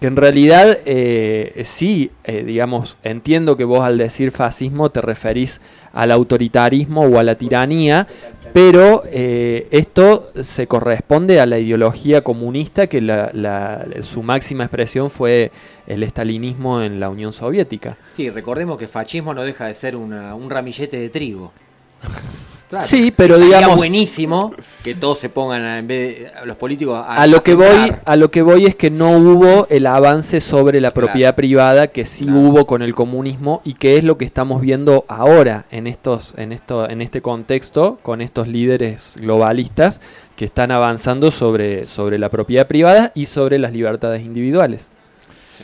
Que 0.00 0.08
en 0.08 0.16
realidad 0.16 0.76
eh, 0.84 1.62
sí, 1.64 2.10
eh, 2.24 2.42
digamos, 2.44 2.98
entiendo 3.04 3.56
que 3.56 3.64
vos 3.64 3.82
al 3.82 3.96
decir 3.96 4.32
fascismo 4.32 4.90
te 4.90 5.00
referís 5.00 5.60
al 5.92 6.10
autoritarismo 6.10 7.02
o 7.02 7.18
a 7.18 7.22
la 7.22 7.36
tiranía, 7.36 8.08
pero 8.56 9.02
eh, 9.12 9.68
esto 9.70 10.32
se 10.42 10.66
corresponde 10.66 11.40
a 11.40 11.44
la 11.44 11.58
ideología 11.58 12.22
comunista 12.24 12.86
que 12.86 13.02
la- 13.02 13.28
la- 13.34 13.86
su 14.00 14.22
máxima 14.22 14.64
expresión 14.64 15.10
fue 15.10 15.50
el 15.86 16.02
estalinismo 16.02 16.80
en 16.80 16.98
la 16.98 17.10
Unión 17.10 17.34
Soviética. 17.34 17.98
Sí, 18.12 18.30
recordemos 18.30 18.78
que 18.78 18.88
fascismo 18.88 19.34
no 19.34 19.42
deja 19.42 19.66
de 19.66 19.74
ser 19.74 19.94
una- 19.94 20.34
un 20.34 20.48
ramillete 20.48 20.98
de 20.98 21.10
trigo. 21.10 21.52
Claro. 22.68 22.88
Sí, 22.88 23.12
pero 23.16 23.36
Sería 23.38 23.58
digamos- 23.58 23.76
buenísimo 23.76 24.52
que 24.82 24.96
todos 24.96 25.18
se 25.20 25.28
pongan 25.28 25.62
a- 25.62 25.78
en 25.78 25.86
vez 25.86 26.18
de, 26.18 26.28
a 26.28 26.44
los 26.44 26.56
políticos 26.56 26.96
a, 26.98 27.22
a 27.22 27.26
lo 27.28 27.40
que 27.40 27.54
voy 27.54 27.92
a 28.04 28.16
lo 28.16 28.30
que 28.32 28.42
voy 28.42 28.66
es 28.66 28.74
que 28.74 28.90
no 28.90 29.12
hubo 29.12 29.68
el 29.70 29.86
avance 29.86 30.40
sobre 30.40 30.80
la 30.80 30.90
propiedad 30.90 31.36
privada 31.36 31.86
que 31.86 32.04
sí 32.04 32.26
hubo 32.28 32.66
con 32.66 32.82
el 32.82 32.92
comunismo 32.92 33.60
y 33.64 33.74
que 33.74 33.96
es 33.98 34.02
lo 34.04 34.18
que 34.18 34.24
estamos 34.24 34.60
viendo 34.62 35.04
ahora 35.06 35.66
en 35.70 35.86
estos 35.86 36.34
en 36.38 36.50
esto 36.50 36.90
en 36.90 37.02
este 37.02 37.22
contexto 37.22 37.98
con 38.02 38.20
estos 38.20 38.48
líderes 38.48 39.14
globalistas 39.20 40.00
que 40.34 40.44
están 40.44 40.72
avanzando 40.72 41.30
sobre 41.30 41.86
sobre 41.86 42.18
la 42.18 42.30
propiedad 42.30 42.66
privada 42.66 43.12
y 43.14 43.26
sobre 43.26 43.58
las 43.60 43.72
libertades 43.72 44.22
individuales. 44.24 44.90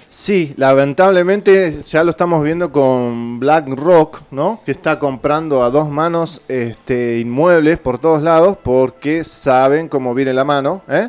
Sí, 0.09 0.55
lamentablemente 0.57 1.83
ya 1.83 2.05
lo 2.05 2.11
estamos 2.11 2.43
viendo 2.43 2.71
con 2.71 3.41
BlackRock, 3.41 4.23
¿no? 4.31 4.61
Que 4.65 4.73
está 4.73 4.99
comprando 4.99 5.63
a 5.63 5.71
dos 5.71 5.89
manos 5.91 6.43
este, 6.49 7.19
inmuebles 7.19 7.79
por 7.79 7.99
todos 7.99 8.23
lados 8.23 8.57
porque 8.63 9.25
saben 9.25 9.89
cómo 9.89 10.15
viene 10.15 10.33
la 10.33 10.45
mano, 10.45 10.83
¿eh? 10.89 11.09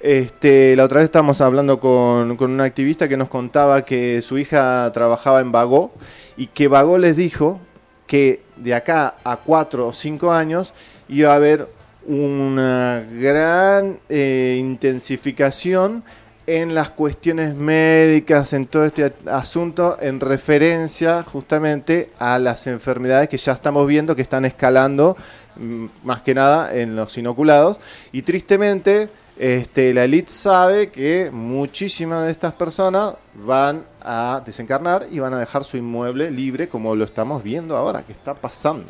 Este, 0.00 0.76
la 0.76 0.84
otra 0.84 0.98
vez 0.98 1.06
estábamos 1.06 1.40
hablando 1.40 1.80
con, 1.80 2.36
con 2.36 2.52
una 2.52 2.64
activista 2.64 3.08
que 3.08 3.16
nos 3.16 3.28
contaba 3.28 3.84
que 3.84 4.22
su 4.22 4.38
hija 4.38 4.90
trabajaba 4.92 5.40
en 5.40 5.50
Vago 5.50 5.92
y 6.36 6.46
que 6.46 6.68
Vago 6.68 6.98
les 6.98 7.16
dijo 7.16 7.58
que 8.06 8.42
de 8.56 8.74
acá 8.74 9.16
a 9.24 9.36
cuatro 9.36 9.88
o 9.88 9.92
cinco 9.92 10.32
años 10.32 10.72
iba 11.08 11.32
a 11.32 11.36
haber 11.36 11.68
una 12.06 13.06
gran 13.10 14.00
eh, 14.08 14.56
intensificación 14.58 16.02
en 16.48 16.74
las 16.74 16.88
cuestiones 16.88 17.54
médicas, 17.54 18.54
en 18.54 18.66
todo 18.68 18.86
este 18.86 19.12
asunto, 19.26 19.98
en 20.00 20.18
referencia 20.18 21.22
justamente 21.22 22.08
a 22.18 22.38
las 22.38 22.66
enfermedades 22.66 23.28
que 23.28 23.36
ya 23.36 23.52
estamos 23.52 23.86
viendo 23.86 24.16
que 24.16 24.22
están 24.22 24.46
escalando, 24.46 25.14
mm, 25.56 25.86
más 26.04 26.22
que 26.22 26.34
nada 26.34 26.74
en 26.74 26.96
los 26.96 27.18
inoculados. 27.18 27.78
Y 28.12 28.22
tristemente, 28.22 29.10
este, 29.36 29.92
la 29.92 30.04
élite 30.04 30.32
sabe 30.32 30.88
que 30.88 31.30
muchísimas 31.30 32.24
de 32.24 32.30
estas 32.30 32.54
personas 32.54 33.16
van 33.34 33.84
a 34.00 34.40
desencarnar 34.42 35.06
y 35.10 35.18
van 35.18 35.34
a 35.34 35.38
dejar 35.38 35.64
su 35.64 35.76
inmueble 35.76 36.30
libre, 36.30 36.66
como 36.66 36.96
lo 36.96 37.04
estamos 37.04 37.42
viendo 37.42 37.76
ahora, 37.76 38.04
que 38.04 38.12
está 38.12 38.32
pasando. 38.32 38.86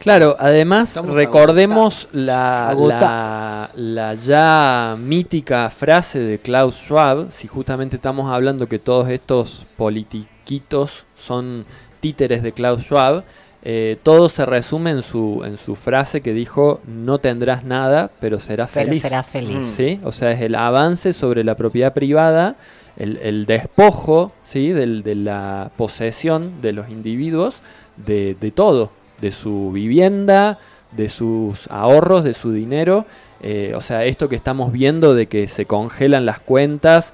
Claro, 0.00 0.34
además 0.38 0.88
Estamos 0.90 1.14
recordemos 1.14 2.08
la, 2.12 2.74
la, 2.78 3.70
la 3.74 4.14
ya 4.14 4.96
mítica 4.98 5.68
frase 5.68 6.18
de 6.20 6.38
Klaus 6.38 6.74
Schwab, 6.76 7.30
si 7.30 7.46
justamente 7.46 7.96
estamos 7.96 8.32
hablando 8.32 8.66
que 8.66 8.78
todos 8.78 9.10
estos 9.10 9.66
politiquitos 9.76 11.04
son 11.16 11.66
títeres 12.00 12.42
de 12.42 12.52
Klaus 12.52 12.80
Schwab, 12.82 13.24
eh, 13.62 13.98
todo 14.02 14.30
se 14.30 14.46
resume 14.46 14.90
en 14.90 15.02
su, 15.02 15.42
en 15.44 15.58
su 15.58 15.76
frase 15.76 16.22
que 16.22 16.32
dijo, 16.32 16.80
no 16.86 17.18
tendrás 17.18 17.62
nada, 17.64 18.10
pero 18.20 18.40
serás 18.40 18.70
Pero 18.72 18.86
feliz. 18.86 19.02
serás 19.02 19.26
feliz. 19.26 19.66
¿Sí? 19.66 20.00
O 20.02 20.12
sea, 20.12 20.30
es 20.30 20.40
el 20.40 20.54
avance 20.54 21.12
sobre 21.12 21.44
la 21.44 21.56
propiedad 21.56 21.92
privada, 21.92 22.56
el, 22.96 23.18
el 23.18 23.44
despojo 23.44 24.32
¿sí? 24.44 24.70
Del- 24.70 25.02
de 25.02 25.14
la 25.14 25.70
posesión 25.76 26.62
de 26.62 26.72
los 26.72 26.88
individuos 26.88 27.56
de, 27.98 28.34
de 28.40 28.50
todo, 28.50 28.92
de 29.20 29.30
su 29.32 29.70
vivienda, 29.72 30.58
de 30.92 31.08
sus 31.08 31.66
ahorros, 31.70 32.24
de 32.24 32.34
su 32.34 32.52
dinero. 32.52 33.06
Eh, 33.42 33.72
o 33.76 33.80
sea, 33.80 34.04
esto 34.04 34.28
que 34.28 34.36
estamos 34.36 34.72
viendo 34.72 35.14
de 35.14 35.26
que 35.26 35.48
se 35.48 35.64
congelan 35.66 36.26
las 36.26 36.40
cuentas 36.40 37.12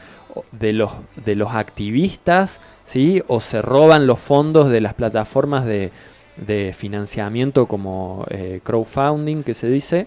de 0.53 0.73
los, 0.73 0.92
de 1.25 1.35
los 1.35 1.55
activistas, 1.55 2.61
¿sí? 2.85 3.23
o 3.29 3.40
se 3.40 3.62
roban 3.62 4.07
los 4.07 4.19
fondos 4.19 4.71
de 4.71 4.81
las 4.81 4.95
plataformas 4.95 5.64
de, 5.64 5.92
de 6.37 6.75
financiamiento 6.77 7.66
como 7.66 8.25
eh, 8.31 8.61
crowdfunding, 8.62 9.42
que 9.42 9.55
se 9.55 9.69
dice. 9.69 10.07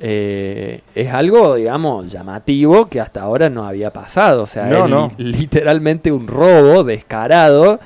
Eh, 0.00 0.80
es 0.94 1.12
algo, 1.12 1.56
digamos, 1.56 2.10
llamativo 2.12 2.86
que 2.86 3.00
hasta 3.00 3.22
ahora 3.22 3.48
no 3.48 3.66
había 3.66 3.92
pasado. 3.92 4.42
O 4.44 4.46
sea, 4.46 4.66
No, 4.66 4.84
es 4.84 4.90
no. 4.90 5.10
literalmente 5.18 6.12
un 6.12 6.28
robo 6.28 6.84
descarado, 6.84 7.80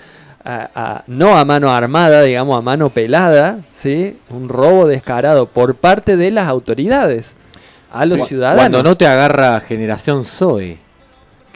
a- 0.45 0.71
a- 0.75 1.05
no 1.07 1.37
a 1.37 1.45
mano 1.45 1.71
armada, 1.71 2.23
digamos, 2.23 2.59
a 2.59 2.63
mano 2.63 2.91
pelada, 2.91 3.61
¿sí? 3.75 4.17
Un 4.31 4.49
robo 4.49 4.87
descarado 4.87 5.47
por 5.47 5.75
parte 5.77 6.17
de 6.17 6.31
las 6.31 6.49
autoridades 6.49 7.35
a 7.91 8.07
los 8.07 8.27
ciudadanos. 8.27 8.61
Cuando 8.61 8.83
no 8.83 8.97
te 8.97 9.07
agarra 9.07 9.61
generación 9.61 10.25
Zoe. 10.25 10.79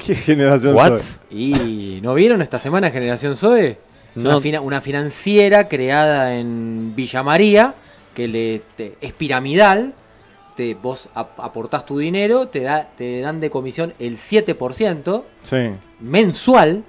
¿Qué 0.05 0.15
generación 0.15 0.75
What? 0.75 0.99
Zoe? 0.99 1.21
¿Y 1.31 2.01
no 2.03 2.15
vieron 2.15 2.43
esta 2.43 2.59
semana 2.59 2.91
Generación 2.91 3.35
Zoe? 3.37 3.79
Es 4.15 4.23
No. 4.23 4.31
una, 4.31 4.41
fina- 4.41 4.61
una 4.61 4.81
financiera 4.81 5.69
creada 5.69 6.35
en 6.37 6.95
Villa 6.95 7.23
María, 7.23 7.75
que 8.15 8.29
le, 8.29 8.63
te- 8.77 8.97
es 9.01 9.13
piramidal. 9.13 9.95
Te, 10.55 10.75
vos 10.75 11.11
ap- 11.15 11.39
aportás 11.39 11.85
tu 11.85 11.99
dinero, 11.99 12.49
te, 12.49 12.61
da, 12.61 12.89
te 12.97 13.21
dan 13.21 13.41
de 13.41 13.51
comisión 13.51 13.93
el 13.99 14.17
7% 14.17 15.25
Sí. 15.43 15.69
mensual, 16.01 16.83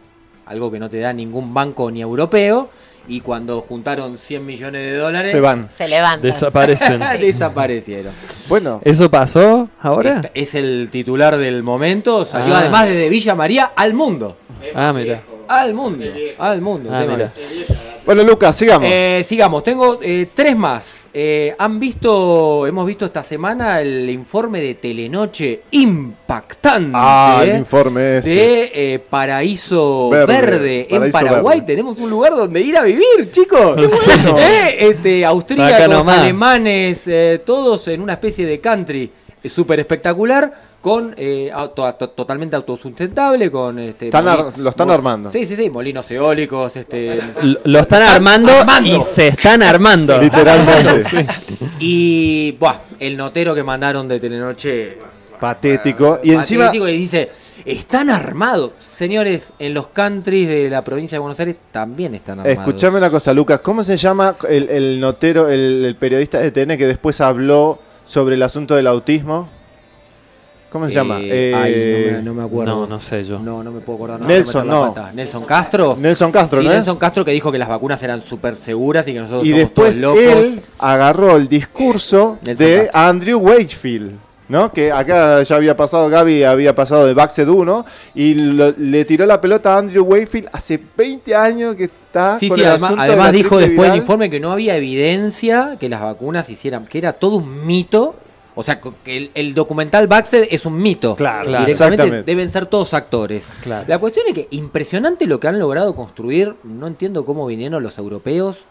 algo 0.48 0.72
que 0.72 0.80
no 0.80 0.90
te 0.90 1.00
da 1.00 1.14
ningún 1.14 1.54
banco 1.54 1.90
ni 1.92 2.02
europeo. 2.02 2.70
Y 3.10 3.22
cuando 3.22 3.62
juntaron 3.62 4.18
100 4.18 4.46
millones 4.46 4.82
de 4.82 4.98
dólares, 4.98 5.32
Se 5.32 5.40
van. 5.40 5.72
Se 5.72 5.88
levantan. 5.88 6.22
Desaparecen. 6.24 7.00
Desaparecieron. 7.22 8.12
Bueno. 8.50 8.82
¿Eso 8.84 9.10
pasó 9.10 9.70
ahora? 9.82 10.16
Esta- 10.18 10.32
es 10.34 10.56
el 10.56 10.90
titular 10.92 11.38
del 11.38 11.64
momento. 11.64 12.26
Salió 12.26 12.54
Ah. 12.54 12.60
además 12.60 12.88
desde 12.90 13.08
Villa 13.08 13.34
María 13.34 13.72
al 13.76 13.94
mundo. 13.94 14.36
Ah, 14.76 14.92
mira. 14.94 15.24
Al 15.48 15.74
mundo. 15.74 16.04
Al 16.38 16.60
mundo. 16.60 16.90
Ah, 16.92 17.06
Bueno, 18.08 18.24
Lucas, 18.24 18.56
sigamos. 18.56 18.90
Eh, 18.90 19.26
sigamos, 19.28 19.66
tengo 19.66 20.00
eh, 20.02 20.30
tres 20.34 20.56
más. 20.56 21.10
Eh, 21.14 21.54
Han 21.60 21.78
visto, 21.78 22.66
hemos 22.66 22.86
visto 22.88 23.04
esta 23.04 23.22
semana 23.22 23.82
el 23.82 24.10
informe 24.10 24.62
de 24.62 24.76
Telenoche 24.76 25.64
impactante. 25.72 26.92
ah, 26.94 27.42
el 27.44 27.58
informe 27.58 28.20
ese. 28.20 28.30
de 28.30 28.72
eh, 28.74 29.00
Paraíso 29.00 30.10
Verde, 30.10 30.26
Verde, 30.26 30.88
en 30.90 30.98
Paraíso 31.12 31.12
Paraguay. 31.12 31.60
Verde. 31.60 31.74
Tenemos 31.74 32.00
un 32.00 32.10
lugar 32.10 32.34
donde 32.34 32.62
ir 32.62 32.78
a 32.78 32.84
vivir, 32.84 33.30
chicos. 33.30 33.76
bueno. 34.06 34.38
Eh, 34.48 34.90
este, 34.90 35.26
austríacos, 35.26 36.08
alemanes, 36.08 37.02
eh, 37.08 37.42
todos 37.46 37.90
en 37.90 38.00
una 38.00 38.14
especie 38.14 38.46
de 38.46 38.62
country 38.62 39.12
súper 39.44 39.82
espectacular. 39.82 40.77
Con 40.88 41.14
eh, 41.18 41.52
auto- 41.54 41.94
to- 41.96 42.10
totalmente 42.12 42.56
autosustentable, 42.56 43.52
con 43.52 43.78
este. 43.78 44.06
Están 44.06 44.24
moli- 44.24 44.48
ar- 44.54 44.58
lo 44.58 44.70
están 44.70 44.90
armando. 44.90 45.30
Sí, 45.30 45.44
sí, 45.46 45.58
sí, 45.58 45.70
molinos 45.70 46.10
eólicos, 46.12 46.78
este. 46.78 47.22
Lo, 47.42 47.60
lo 47.66 47.80
están 47.80 48.04
armando, 48.04 48.54
y 48.86 49.02
se 49.02 49.28
están 49.28 49.64
armando. 49.64 50.18
Literalmente. 50.22 51.26
Y, 51.82 52.54
buah, 52.58 52.80
el 53.00 53.18
notero 53.18 53.54
que 53.54 53.64
mandaron 53.64 54.08
de 54.08 54.18
Telenoche. 54.18 54.98
Patético. 55.42 56.20
Y 56.24 56.32
encima. 56.32 56.68
patético, 56.68 56.88
y 56.88 56.98
dice, 56.98 57.30
están 57.66 58.10
armados. 58.10 58.72
Señores, 58.80 59.52
en 59.60 59.74
los 59.74 59.88
countries 59.90 60.48
de 60.48 60.70
la 60.70 60.86
provincia 60.86 61.18
de 61.18 61.20
Buenos 61.20 61.38
Aires 61.42 61.58
también 61.74 62.16
están 62.16 62.40
armados. 62.40 62.60
Escuchame 62.60 62.98
una 62.98 63.10
cosa, 63.10 63.34
Lucas. 63.34 63.60
¿Cómo 63.60 63.84
se 63.84 63.98
llama 63.98 64.36
el, 64.50 64.70
el 64.70 65.00
notero, 65.02 65.50
el, 65.50 65.84
el 65.86 65.96
periodista 65.98 66.40
de 66.40 66.50
TN 66.52 66.78
que 66.78 66.88
después 66.88 67.20
habló 67.20 67.78
sobre 68.06 68.36
el 68.36 68.42
asunto 68.44 68.74
del 68.74 68.88
autismo? 68.88 69.50
¿Cómo 70.70 70.86
se 70.86 70.92
Eh, 70.92 70.96
llama? 70.96 71.16
ay, 71.16 71.24
Eh, 71.32 71.52
no, 72.12 72.18
me, 72.18 72.22
no 72.24 72.34
me 72.34 72.44
acuerdo. 72.44 72.76
No, 72.82 72.88
no 72.88 73.00
sé 73.00 73.24
yo. 73.24 73.40
No, 73.40 73.64
no 73.64 73.72
me 73.72 73.80
puedo 73.80 73.96
acordar. 73.98 74.20
no, 74.20 74.28
Nelson, 74.28 74.68
no. 74.68 74.94
Nelson 75.14 75.46
Castro. 75.46 75.98
Nelson 76.00 76.32
Castro, 76.32 76.60
Sí, 76.60 76.66
¿no 76.66 76.72
es? 76.72 76.78
Nelson 76.78 76.98
Castro 76.98 77.24
que 77.24 77.32
dijo 77.32 77.52
que 77.52 77.58
las 77.58 77.70
vacunas 77.70 78.02
eran 78.04 78.22
súper 78.22 78.56
seguras 78.58 79.08
y 79.08 79.14
que 79.14 79.20
nosotros 79.20 79.46
Y 79.46 79.52
somos 79.52 79.64
después 79.66 80.02
todos 80.02 80.16
locos. 80.18 80.34
él 80.44 80.62
agarró 80.80 81.38
el 81.38 81.48
discurso 81.48 82.38
Nelson 82.46 82.66
de 82.68 82.76
Castro. 82.86 83.00
Andrew 83.02 83.40
Wakefield, 83.40 84.12
¿no? 84.50 84.72
Que 84.74 84.92
acá 84.92 85.42
ya 85.44 85.56
había 85.56 85.76
pasado, 85.78 86.10
Gaby 86.10 86.44
había 86.44 86.76
pasado 86.76 87.06
de 87.06 87.14
Baxed 87.14 87.48
1 87.48 87.86
y 88.16 88.34
lo- 88.34 88.74
le 88.78 89.06
tiró 89.06 89.26
la 89.26 89.40
pelota 89.40 89.74
a 89.74 89.78
Andrew 89.78 90.04
Wakefield 90.04 90.50
hace 90.52 90.80
20 90.98 91.34
años 91.34 91.76
que 91.76 91.86
está 91.86 92.38
Sí, 92.40 92.50
con 92.50 92.58
sí, 92.58 92.64
el 92.64 92.70
además, 92.70 93.32
de 93.32 93.38
dijo 93.38 93.58
después 93.58 93.90
del 93.90 94.00
informe 94.00 94.30
que 94.30 94.40
no 94.42 94.52
había 94.52 94.76
evidencia 94.76 95.78
que 95.80 95.88
las 95.88 96.02
vacunas 96.02 96.50
hicieran, 96.50 96.86
que 96.86 96.98
era 96.98 97.14
todo 97.14 97.38
un 97.38 97.66
mito. 97.66 98.16
O 98.58 98.64
sea, 98.64 98.82
el, 99.06 99.30
el 99.36 99.54
documental 99.54 100.08
Baxter 100.08 100.48
es 100.50 100.66
un 100.66 100.78
mito. 100.82 101.16
Claro, 101.16 101.46
Claro. 101.46 101.66
Directamente 101.66 102.24
deben 102.24 102.52
ser 102.52 102.66
todos 102.66 102.94
actores. 102.96 103.48
Claro. 103.62 103.86
La 103.88 104.00
cuestión 104.00 104.26
es 104.28 104.34
que 104.34 104.48
impresionante 104.50 105.28
lo 105.28 105.40
que 105.40 105.48
han 105.48 105.60
logrado 105.60 105.94
construir. 105.94 106.56
No 106.64 106.88
entiendo 106.88 107.24
cómo 107.24 107.46
vinieron 107.46 107.84
los 107.84 107.98
europeos 108.00 108.66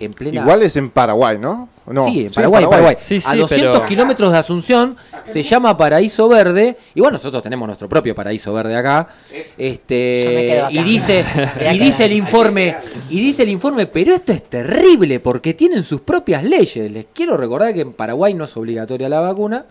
en 0.00 0.12
plena. 0.12 0.42
Igual 0.42 0.62
es 0.62 0.76
en 0.76 0.90
Paraguay, 0.90 1.38
¿no? 1.38 1.68
No, 1.86 2.04
sí, 2.04 2.26
en 2.26 2.30
Paraguay, 2.32 2.64
en 2.64 2.70
Paraguay. 2.70 2.96
Sí, 2.98 3.16
a 3.24 3.32
sí, 3.32 3.38
200 3.38 3.76
pero- 3.78 3.86
kilómetros 3.86 4.32
de 4.32 4.38
Asunción 4.38 4.96
se 5.24 5.42
llama 5.42 5.76
Paraíso 5.76 6.28
Verde. 6.28 6.76
Y 6.94 7.00
bueno, 7.00 7.16
nosotros 7.16 7.42
tenemos 7.42 7.66
nuestro 7.66 7.88
propio 7.88 8.14
Paraíso 8.14 8.52
Verde 8.52 8.76
acá. 8.76 9.08
Este, 9.56 10.60
acá. 10.60 10.72
y 10.72 10.82
dice, 10.82 11.24
y 11.72 11.78
dice 11.78 12.04
el 12.04 12.12
informe, 12.12 12.76
y 13.08 13.20
dice 13.20 13.42
el 13.42 13.48
informe, 13.48 13.86
pero 13.86 14.14
esto 14.14 14.32
es 14.32 14.42
terrible 14.44 15.20
porque 15.20 15.54
tienen 15.54 15.82
sus 15.82 16.00
propias 16.02 16.42
leyes. 16.44 16.90
Les 16.92 17.06
quiero 17.12 17.36
recordar 17.36 17.72
que 17.74 17.80
en 17.80 17.92
Paraguay 17.92 18.34
no 18.34 18.44
es 18.44 18.56
obligatoria 18.56 19.08
la 19.08 19.20
vacuna. 19.20 19.66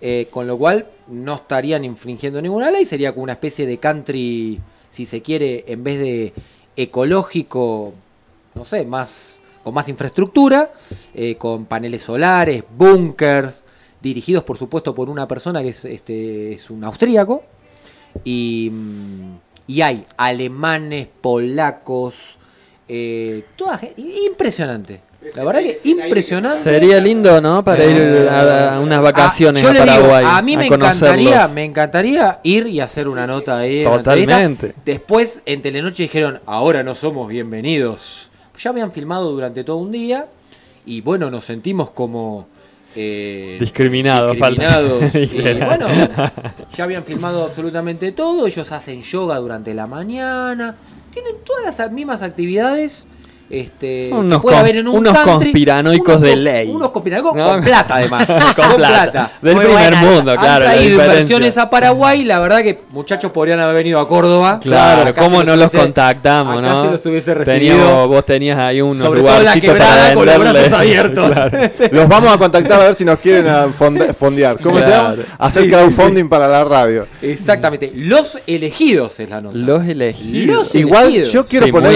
eh, 0.00 0.28
con 0.30 0.46
lo 0.46 0.56
cual 0.56 0.86
no 1.08 1.34
estarían 1.34 1.84
infringiendo 1.84 2.40
ninguna 2.40 2.70
ley, 2.70 2.84
sería 2.84 3.10
como 3.12 3.24
una 3.24 3.32
especie 3.32 3.66
de 3.66 3.78
country, 3.78 4.60
si 4.90 5.06
se 5.06 5.22
quiere, 5.22 5.64
en 5.66 5.82
vez 5.82 5.98
de 5.98 6.32
ecológico, 6.76 7.92
no 8.54 8.64
sé, 8.64 8.84
más 8.84 9.40
con 9.68 9.74
más 9.74 9.88
infraestructura, 9.90 10.72
eh, 11.12 11.36
con 11.36 11.66
paneles 11.66 12.00
solares, 12.00 12.64
búnkers, 12.74 13.64
dirigidos 14.00 14.42
por 14.42 14.56
supuesto 14.56 14.94
por 14.94 15.10
una 15.10 15.28
persona 15.28 15.62
que 15.62 15.68
es, 15.68 15.84
este, 15.84 16.54
es 16.54 16.70
un 16.70 16.84
austríaco. 16.84 17.42
Y, 18.24 18.70
mm, 18.72 19.36
y 19.66 19.82
hay 19.82 20.06
alemanes, 20.16 21.08
polacos, 21.20 22.38
eh, 22.88 23.44
toda 23.56 23.76
gente, 23.76 24.00
impresionante. 24.00 25.02
La 25.34 25.44
verdad 25.44 25.60
que 25.60 25.80
impresionante. 25.84 26.62
Sería 26.62 26.98
lindo, 26.98 27.38
¿no? 27.42 27.62
Para 27.62 27.84
ir 27.84 28.26
a, 28.26 28.76
a 28.76 28.80
unas 28.80 29.02
vacaciones 29.02 29.62
yo 29.62 29.68
a 29.68 29.72
le 29.74 29.80
digo, 29.82 29.92
Paraguay. 29.92 30.24
a 30.26 30.40
mí 30.40 30.56
me 30.56 30.66
encantaría, 30.68 31.46
me 31.48 31.64
encantaría 31.64 32.40
ir 32.42 32.68
y 32.68 32.80
hacer 32.80 33.06
una 33.06 33.26
nota 33.26 33.58
ahí. 33.58 33.84
Totalmente. 33.84 34.74
Después 34.82 35.42
en 35.44 35.60
Telenoche 35.60 36.04
dijeron, 36.04 36.40
ahora 36.46 36.82
no 36.82 36.94
somos 36.94 37.28
bienvenidos. 37.28 38.30
Ya 38.58 38.70
habían 38.70 38.90
filmado 38.90 39.30
durante 39.30 39.64
todo 39.64 39.76
un 39.76 39.92
día 39.92 40.26
y 40.84 41.00
bueno, 41.00 41.30
nos 41.30 41.44
sentimos 41.44 41.90
como 41.90 42.48
eh, 42.96 43.58
Discriminados, 43.60 44.32
discriminados. 44.32 45.14
Y 45.14 45.64
bueno, 45.64 45.86
ya 46.76 46.84
habían 46.84 47.04
filmado 47.04 47.44
absolutamente 47.44 48.12
todo. 48.12 48.46
Ellos 48.46 48.72
hacen 48.72 49.02
yoga 49.02 49.36
durante 49.36 49.74
la 49.74 49.86
mañana. 49.86 50.74
Tienen 51.12 51.36
todas 51.44 51.78
las 51.78 51.92
mismas 51.92 52.22
actividades. 52.22 53.06
Este, 53.50 54.10
Son 54.10 54.26
unos 54.26 54.42
puede 54.42 54.56
haber 54.58 54.76
en 54.76 54.88
un 54.88 54.98
unos 54.98 55.12
country. 55.14 55.32
conspiranoicos 55.32 56.16
Unos 56.16 56.20
de 56.20 56.36
ley. 56.36 56.68
Unos 56.68 56.90
conspiranoicos 56.90 57.34
No. 57.34 57.44
con 57.44 57.62
plata, 57.62 57.94
además. 57.96 58.26
Con 58.56 58.76
plata. 58.76 59.30
Del 59.40 59.54
Muy 59.56 59.64
primer 59.64 59.92
buena. 59.94 60.02
mundo, 60.02 60.32
Han 60.32 60.38
claro, 60.38 60.64
la 60.66 60.72
traído 60.74 61.00
inversiones 61.02 61.56
a 61.58 61.70
Paraguay. 61.70 62.24
La 62.24 62.40
verdad 62.40 62.62
que 62.62 62.80
muchachos 62.90 63.30
podrían 63.30 63.60
haber 63.60 63.76
venido 63.76 64.00
a 64.00 64.08
Córdoba. 64.08 64.60
Claro, 64.60 65.02
Acá 65.10 65.22
¿cómo 65.22 65.42
no 65.42 65.56
los 65.56 65.70
contactamos, 65.70 66.58
acá 66.58 66.68
no? 66.68 66.84
se 66.84 66.90
los 66.90 67.06
hubiese 67.06 67.34
recibido. 67.34 67.76
Teníamos- 67.76 68.08
vos 68.08 68.24
tenías 68.26 68.58
ahí 68.58 68.80
lugarcitos 69.16 69.60
quebrada 69.60 69.96
para 70.02 70.14
con 70.14 70.26
los 70.26 70.38
brazos 70.38 70.72
abiertos. 70.78 71.30
Claro. 71.30 71.58
Los 71.92 72.08
vamos 72.08 72.32
a 72.32 72.38
contactar 72.38 72.80
a 72.80 72.84
ver 72.84 72.94
si 72.94 73.04
nos 73.04 73.18
quieren 73.18 73.46
fondear. 74.14 74.58
¿Cómo 74.60 74.78
se 74.78 74.88
llama? 74.88 75.14
Hacer 75.38 75.62
Sí, 75.64 75.68
sí, 75.70 75.74
crowdfunding 75.74 76.28
para 76.28 76.48
la 76.48 76.64
radio. 76.64 77.06
Exactamente. 77.22 77.92
Los 77.94 78.38
elegidos 78.46 79.18
es 79.20 79.30
la 79.30 79.40
nota. 79.40 79.56
Los 79.56 79.86
elegidos. 79.86 80.64
Los 80.66 80.74
Igual 80.74 81.04
elegidos. 81.06 81.32
yo 81.32 81.44
quiero 81.46 81.66
Sí, 81.66 81.72
poner 81.72 81.92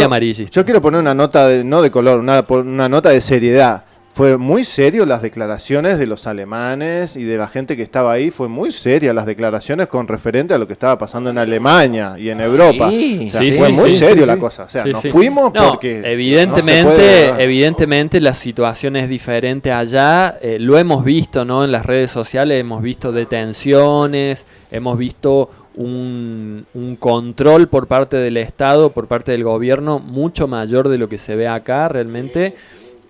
yo 0.50 0.64
quiero 0.64 0.80
poner 0.80 1.00
una 1.00 1.14
nota 1.14 1.41
de, 1.46 1.64
no 1.64 1.82
de 1.82 1.90
color, 1.90 2.18
una, 2.20 2.44
una 2.48 2.88
nota 2.88 3.10
de 3.10 3.20
seriedad. 3.20 3.84
Fue 4.14 4.36
muy 4.36 4.62
serio 4.66 5.06
las 5.06 5.22
declaraciones 5.22 5.98
de 5.98 6.06
los 6.06 6.26
alemanes 6.26 7.16
y 7.16 7.24
de 7.24 7.38
la 7.38 7.48
gente 7.48 7.78
que 7.78 7.82
estaba 7.82 8.12
ahí. 8.12 8.30
Fue 8.30 8.46
muy 8.46 8.70
seria 8.70 9.14
las 9.14 9.24
declaraciones 9.24 9.86
con 9.86 10.06
referente 10.06 10.52
a 10.52 10.58
lo 10.58 10.66
que 10.66 10.74
estaba 10.74 10.98
pasando 10.98 11.30
en 11.30 11.38
Alemania 11.38 12.16
y 12.18 12.28
en 12.28 12.42
Europa. 12.42 12.90
Sí, 12.90 13.24
o 13.28 13.30
sea, 13.30 13.40
sí, 13.40 13.52
fue 13.52 13.68
sí, 13.68 13.72
muy 13.72 13.90
serio 13.96 14.26
la 14.26 14.36
cosa. 14.36 14.64
O 14.64 14.68
sea, 14.68 14.84
nos 14.84 15.00
fuimos 15.06 15.54
No, 15.54 15.70
porque 15.70 16.02
evidentemente, 16.04 16.82
no 16.82 16.90
se 16.90 16.96
puede- 17.32 17.42
evidentemente 17.42 18.20
la 18.20 18.34
situación 18.34 18.96
es 18.96 19.08
diferente 19.08 19.72
allá. 19.72 20.36
eh, 20.42 20.58
lo 20.60 20.76
hemos 20.76 21.06
visto, 21.06 21.46
¿no? 21.46 21.64
En 21.64 21.72
las 21.72 21.86
redes 21.86 22.10
sociales 22.10 22.60
hemos 22.60 22.82
visto 22.82 23.12
detenciones, 23.12 24.44
hemos 24.70 24.98
visto 24.98 25.48
un, 25.76 26.66
un 26.74 26.96
control 26.96 27.68
por 27.68 27.86
parte 27.86 28.16
del 28.16 28.36
Estado, 28.36 28.90
por 28.92 29.06
parte 29.08 29.32
del 29.32 29.44
gobierno, 29.44 29.98
mucho 29.98 30.46
mayor 30.48 30.88
de 30.88 30.98
lo 30.98 31.08
que 31.08 31.18
se 31.18 31.36
ve 31.36 31.48
acá 31.48 31.88
realmente. 31.88 32.54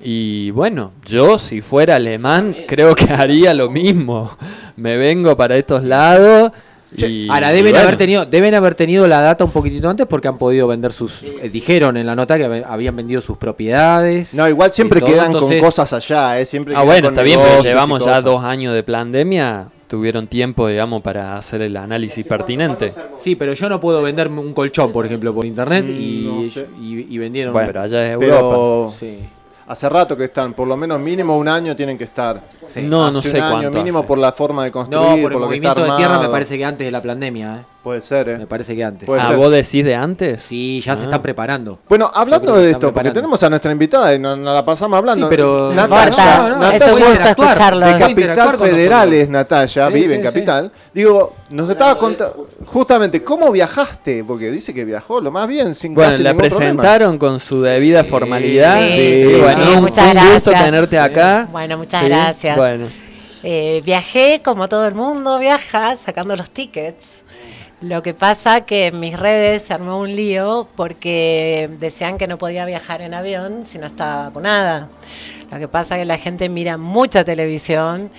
Y 0.04 0.50
bueno, 0.50 0.92
yo 1.06 1.38
si 1.38 1.60
fuera 1.60 1.96
alemán 1.96 2.56
creo 2.66 2.94
que 2.94 3.04
haría 3.12 3.54
lo 3.54 3.70
mismo. 3.70 4.36
Me 4.76 4.96
vengo 4.96 5.36
para 5.36 5.56
estos 5.56 5.84
lados. 5.84 6.50
Y, 6.94 7.26
Ahora 7.30 7.52
y 7.52 7.56
deben 7.56 7.72
bueno. 7.72 7.86
haber 7.86 7.96
tenido, 7.96 8.26
deben 8.26 8.54
haber 8.54 8.74
tenido 8.74 9.06
la 9.06 9.22
data 9.22 9.44
un 9.46 9.50
poquitito 9.50 9.88
antes 9.88 10.06
porque 10.06 10.28
han 10.28 10.36
podido 10.36 10.68
vender 10.68 10.92
sus, 10.92 11.22
eh, 11.22 11.48
dijeron 11.50 11.96
en 11.96 12.04
la 12.04 12.14
nota 12.14 12.36
que 12.36 12.46
hab- 12.46 12.66
habían 12.68 12.94
vendido 12.94 13.22
sus 13.22 13.38
propiedades. 13.38 14.34
No, 14.34 14.46
igual 14.46 14.72
siempre 14.72 15.00
todo, 15.00 15.08
quedan 15.08 15.26
entonces- 15.26 15.58
con 15.58 15.68
cosas 15.70 15.90
allá, 15.94 16.38
¿eh? 16.38 16.44
Siempre 16.44 16.74
Ah, 16.76 16.82
bueno, 16.82 17.06
con 17.08 17.14
está 17.14 17.22
bien, 17.22 17.40
pero 17.42 17.62
llevamos 17.62 18.04
ya 18.04 18.20
dos 18.20 18.44
años 18.44 18.74
de 18.74 18.82
pandemia. 18.82 19.68
Tuvieron 19.92 20.26
tiempo, 20.26 20.68
digamos, 20.68 21.02
para 21.02 21.36
hacer 21.36 21.60
el 21.60 21.76
análisis 21.76 22.24
pertinente. 22.26 22.94
Sí, 23.18 23.36
pero 23.36 23.52
yo 23.52 23.68
no 23.68 23.78
puedo 23.78 24.00
venderme 24.00 24.40
un 24.40 24.54
colchón, 24.54 24.90
por 24.90 25.04
ejemplo, 25.04 25.34
por 25.34 25.44
internet 25.44 25.84
Mm, 25.84 25.90
y, 25.90 26.30
no 26.44 26.50
sé. 26.50 26.66
y- 26.80 27.14
y 27.14 27.18
vendieron. 27.18 27.52
Bueno, 27.52 27.66
pero 27.66 27.82
allá 27.82 28.02
es 28.06 28.12
Europa. 28.12 28.38
Pero 28.38 28.88
Sí. 28.98 29.18
hace 29.66 29.88
rato 29.90 30.16
que 30.16 30.24
están, 30.24 30.54
por 30.54 30.66
lo 30.66 30.78
menos 30.78 30.98
mínimo 30.98 31.36
un 31.36 31.46
año 31.46 31.76
tienen 31.76 31.98
que 31.98 32.04
estar. 32.04 32.42
Sí. 32.64 32.84
No, 32.88 33.04
Hace 33.04 33.12
no 33.12 33.18
un 33.18 33.22
sé 33.22 33.38
año 33.38 33.50
cuánto 33.60 33.78
mínimo 33.78 33.98
hace. 33.98 34.08
por 34.08 34.16
la 34.18 34.32
forma 34.32 34.64
de 34.64 34.70
construir, 34.70 35.02
No, 35.02 35.08
por, 35.10 35.22
por 35.24 35.32
el 35.32 35.40
lo 35.40 35.48
que 35.50 35.56
está 35.56 35.68
movimiento 35.74 35.92
de 35.92 35.98
tierra 35.98 36.18
me 36.22 36.28
parece 36.30 36.56
que 36.56 36.64
antes 36.64 36.86
de 36.86 36.90
la 36.90 37.02
pandemia, 37.02 37.56
¿eh? 37.56 37.64
Puede 37.82 38.00
ser, 38.00 38.28
¿eh? 38.28 38.38
Me 38.38 38.46
parece 38.46 38.76
que 38.76 38.84
antes. 38.84 39.06
Puede 39.06 39.20
ah, 39.22 39.26
ser. 39.26 39.36
¿vos 39.36 39.50
decís 39.50 39.84
de 39.84 39.96
antes? 39.96 40.40
Sí, 40.40 40.80
ya 40.80 40.94
se 40.94 41.00
Ah. 41.02 41.04
están 41.06 41.20
preparando. 41.20 41.80
Bueno, 41.88 42.08
hablando 42.14 42.54
de 42.56 42.70
esto, 42.70 42.92
porque 42.94 43.10
tenemos 43.10 43.42
a 43.42 43.50
nuestra 43.50 43.72
invitada 43.72 44.14
y 44.14 44.20
nos, 44.20 44.38
nos 44.38 44.54
la 44.54 44.64
pasamos 44.64 44.96
hablando. 44.98 45.26
Sí, 45.26 45.30
pero- 45.30 45.72
Natalia, 45.74 46.04
Importa, 46.10 46.36
no, 46.38 46.48
no, 46.50 46.56
Natalia 46.58 46.76
eso 46.76 46.84
puede 46.86 46.92
gusta 47.06 47.10
interactuar. 47.10 47.48
escucharlo. 47.50 47.86
de 47.86 47.98
Capital 47.98 48.58
Federal 48.58 49.12
es 49.14 49.28
Natalia, 49.28 49.86
Sí, 49.88 49.94
vive 49.94 50.08
sí, 50.08 50.14
en 50.14 50.20
sí. 50.20 50.26
Capital. 50.28 50.72
Digo, 50.94 51.34
nos 51.50 51.68
estaba 51.70 51.98
contando 51.98 52.46
justamente 52.66 53.24
cómo 53.24 53.50
viajaste, 53.50 54.22
porque 54.22 54.52
dice 54.52 54.72
que 54.72 54.84
viajó 54.84 55.20
lo 55.20 55.32
más 55.32 55.48
bien, 55.48 55.74
sin 55.74 55.92
Bueno, 55.92 56.12
casi 56.12 56.22
la 56.22 56.32
ningún 56.34 56.48
problema. 56.50 56.82
presentaron 56.82 57.18
con 57.18 57.40
su 57.40 57.62
debida 57.62 58.04
formalidad. 58.04 58.80
sí, 58.80 58.90
Sí, 58.94 59.24
sí, 59.28 59.40
bueno, 59.40 59.72
un, 59.72 59.80
muchas 59.82 60.14
un 60.14 60.34
gusto 60.34 60.50
tenerte 60.52 60.98
acá. 61.00 61.48
Bueno, 61.50 61.78
muchas 61.78 62.00
Sí, 62.02 62.06
gracias. 62.08 62.56
Bueno, 62.56 62.86
Eh, 63.44 63.82
viajé 63.84 64.40
como 64.44 64.68
todo 64.68 64.86
el 64.86 64.94
mundo 64.94 65.36
viaja, 65.40 65.96
sacando 65.96 66.36
los 66.36 66.48
tickets. 66.50 67.04
Lo 67.82 68.00
que 68.00 68.14
pasa 68.14 68.60
que 68.60 68.86
en 68.86 69.00
mis 69.00 69.18
redes 69.18 69.62
se 69.62 69.74
armó 69.74 69.98
un 69.98 70.14
lío 70.14 70.68
porque 70.76 71.68
decían 71.80 72.16
que 72.16 72.28
no 72.28 72.38
podía 72.38 72.64
viajar 72.64 73.02
en 73.02 73.12
avión 73.12 73.64
si 73.64 73.78
no 73.78 73.88
estaba 73.88 74.26
vacunada. 74.26 74.88
Lo 75.50 75.58
que 75.58 75.66
pasa 75.66 75.96
que 75.96 76.04
la 76.04 76.16
gente 76.16 76.48
mira 76.48 76.76
mucha 76.76 77.24
televisión, 77.24 78.12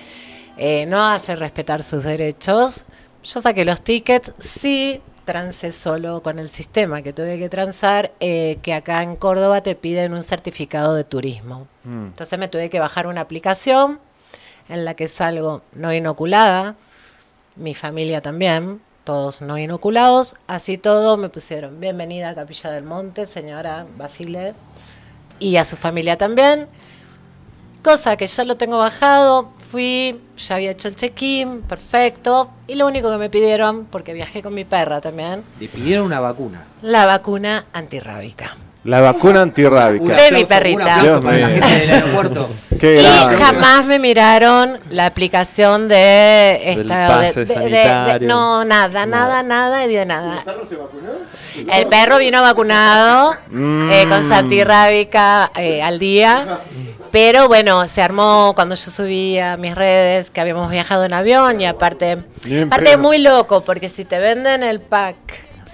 eh, 0.58 0.84
no 0.84 1.02
hace 1.10 1.34
respetar 1.34 1.82
sus 1.82 2.04
derechos. 2.04 2.84
Yo 3.22 3.40
saqué 3.40 3.64
los 3.64 3.80
tickets, 3.80 4.34
sí 4.38 5.00
trancé 5.24 5.72
solo 5.72 6.22
con 6.22 6.38
el 6.38 6.50
sistema 6.50 7.00
que 7.00 7.14
tuve 7.14 7.38
que 7.38 7.48
transar, 7.48 8.12
eh, 8.20 8.58
que 8.60 8.74
acá 8.74 9.02
en 9.02 9.16
Córdoba 9.16 9.62
te 9.62 9.74
piden 9.74 10.12
un 10.12 10.22
certificado 10.22 10.94
de 10.94 11.04
turismo. 11.04 11.66
Mm. 11.84 12.08
Entonces 12.08 12.38
me 12.38 12.48
tuve 12.48 12.68
que 12.68 12.80
bajar 12.80 13.06
una 13.06 13.22
aplicación 13.22 13.98
en 14.68 14.84
la 14.84 14.92
que 14.92 15.08
salgo 15.08 15.62
no 15.72 15.90
inoculada, 15.90 16.76
mi 17.56 17.72
familia 17.72 18.20
también, 18.20 18.82
todos 19.04 19.40
no 19.42 19.58
inoculados, 19.58 20.34
así 20.46 20.78
todo 20.78 21.16
me 21.16 21.28
pusieron 21.28 21.78
bienvenida 21.78 22.30
a 22.30 22.34
Capilla 22.34 22.70
del 22.70 22.84
Monte, 22.84 23.26
señora 23.26 23.86
Basile, 23.96 24.54
y 25.38 25.56
a 25.56 25.64
su 25.64 25.76
familia 25.76 26.16
también, 26.16 26.66
cosa 27.82 28.16
que 28.16 28.26
ya 28.26 28.44
lo 28.44 28.56
tengo 28.56 28.78
bajado, 28.78 29.50
fui, 29.70 30.18
ya 30.38 30.54
había 30.56 30.70
hecho 30.70 30.88
el 30.88 30.96
check-in, 30.96 31.60
perfecto, 31.62 32.48
y 32.66 32.76
lo 32.76 32.86
único 32.86 33.10
que 33.10 33.18
me 33.18 33.28
pidieron, 33.28 33.84
porque 33.84 34.14
viajé 34.14 34.42
con 34.42 34.54
mi 34.54 34.64
perra 34.64 35.00
también, 35.02 35.42
Le 35.60 35.68
pidieron 35.68 36.06
una 36.06 36.20
vacuna. 36.20 36.64
la 36.80 37.04
vacuna 37.04 37.66
antirrábica. 37.74 38.56
La 38.84 39.00
vacuna 39.00 39.42
antirrábica. 39.42 40.14
De 40.14 40.30
mi 40.32 40.44
perrita. 40.44 40.82
Un 40.82 40.88
aplauso 40.90 41.02
Dios 41.06 41.20
para 41.24 41.38
la 41.38 41.46
mío. 41.48 41.62
gente 41.62 41.78
del 41.80 41.90
aeropuerto. 41.90 42.50
Qué 42.80 42.96
Y 42.96 43.02
grave. 43.02 43.36
jamás 43.36 43.84
me 43.86 43.98
miraron 43.98 44.78
la 44.90 45.06
aplicación 45.06 45.88
de 45.88 46.60
Del 46.76 46.80
esta 46.82 47.06
pase 47.08 47.44
de- 47.44 47.54
de- 47.54 47.70
de- 47.70 47.84
sanitario. 47.84 48.28
no 48.28 48.64
nada 48.64 49.06
nada 49.06 49.42
nada 49.44 49.86
y 49.86 49.94
de 49.94 50.04
nada 50.04 50.42
el 51.72 51.86
perro 51.86 52.18
vino 52.18 52.42
vacunado 52.42 53.36
eh, 53.92 54.06
con 54.08 54.26
su 54.26 54.34
antirrábica 54.34 55.52
eh, 55.56 55.80
al 55.82 56.00
día 56.00 56.58
pero 57.12 57.46
bueno 57.46 57.86
se 57.86 58.02
armó 58.02 58.52
cuando 58.56 58.74
yo 58.74 58.90
subí 58.90 59.38
a 59.38 59.56
mis 59.56 59.76
redes 59.76 60.30
que 60.30 60.40
habíamos 60.40 60.68
viajado 60.68 61.04
en 61.04 61.14
avión 61.14 61.60
y 61.60 61.66
aparte 61.66 62.18
Bien, 62.44 62.64
aparte 62.64 62.84
pero- 62.86 62.96
es 62.96 62.98
muy 63.00 63.18
loco 63.18 63.60
porque 63.62 63.88
si 63.88 64.04
te 64.04 64.18
venden 64.18 64.64
el 64.64 64.80
pack 64.80 65.14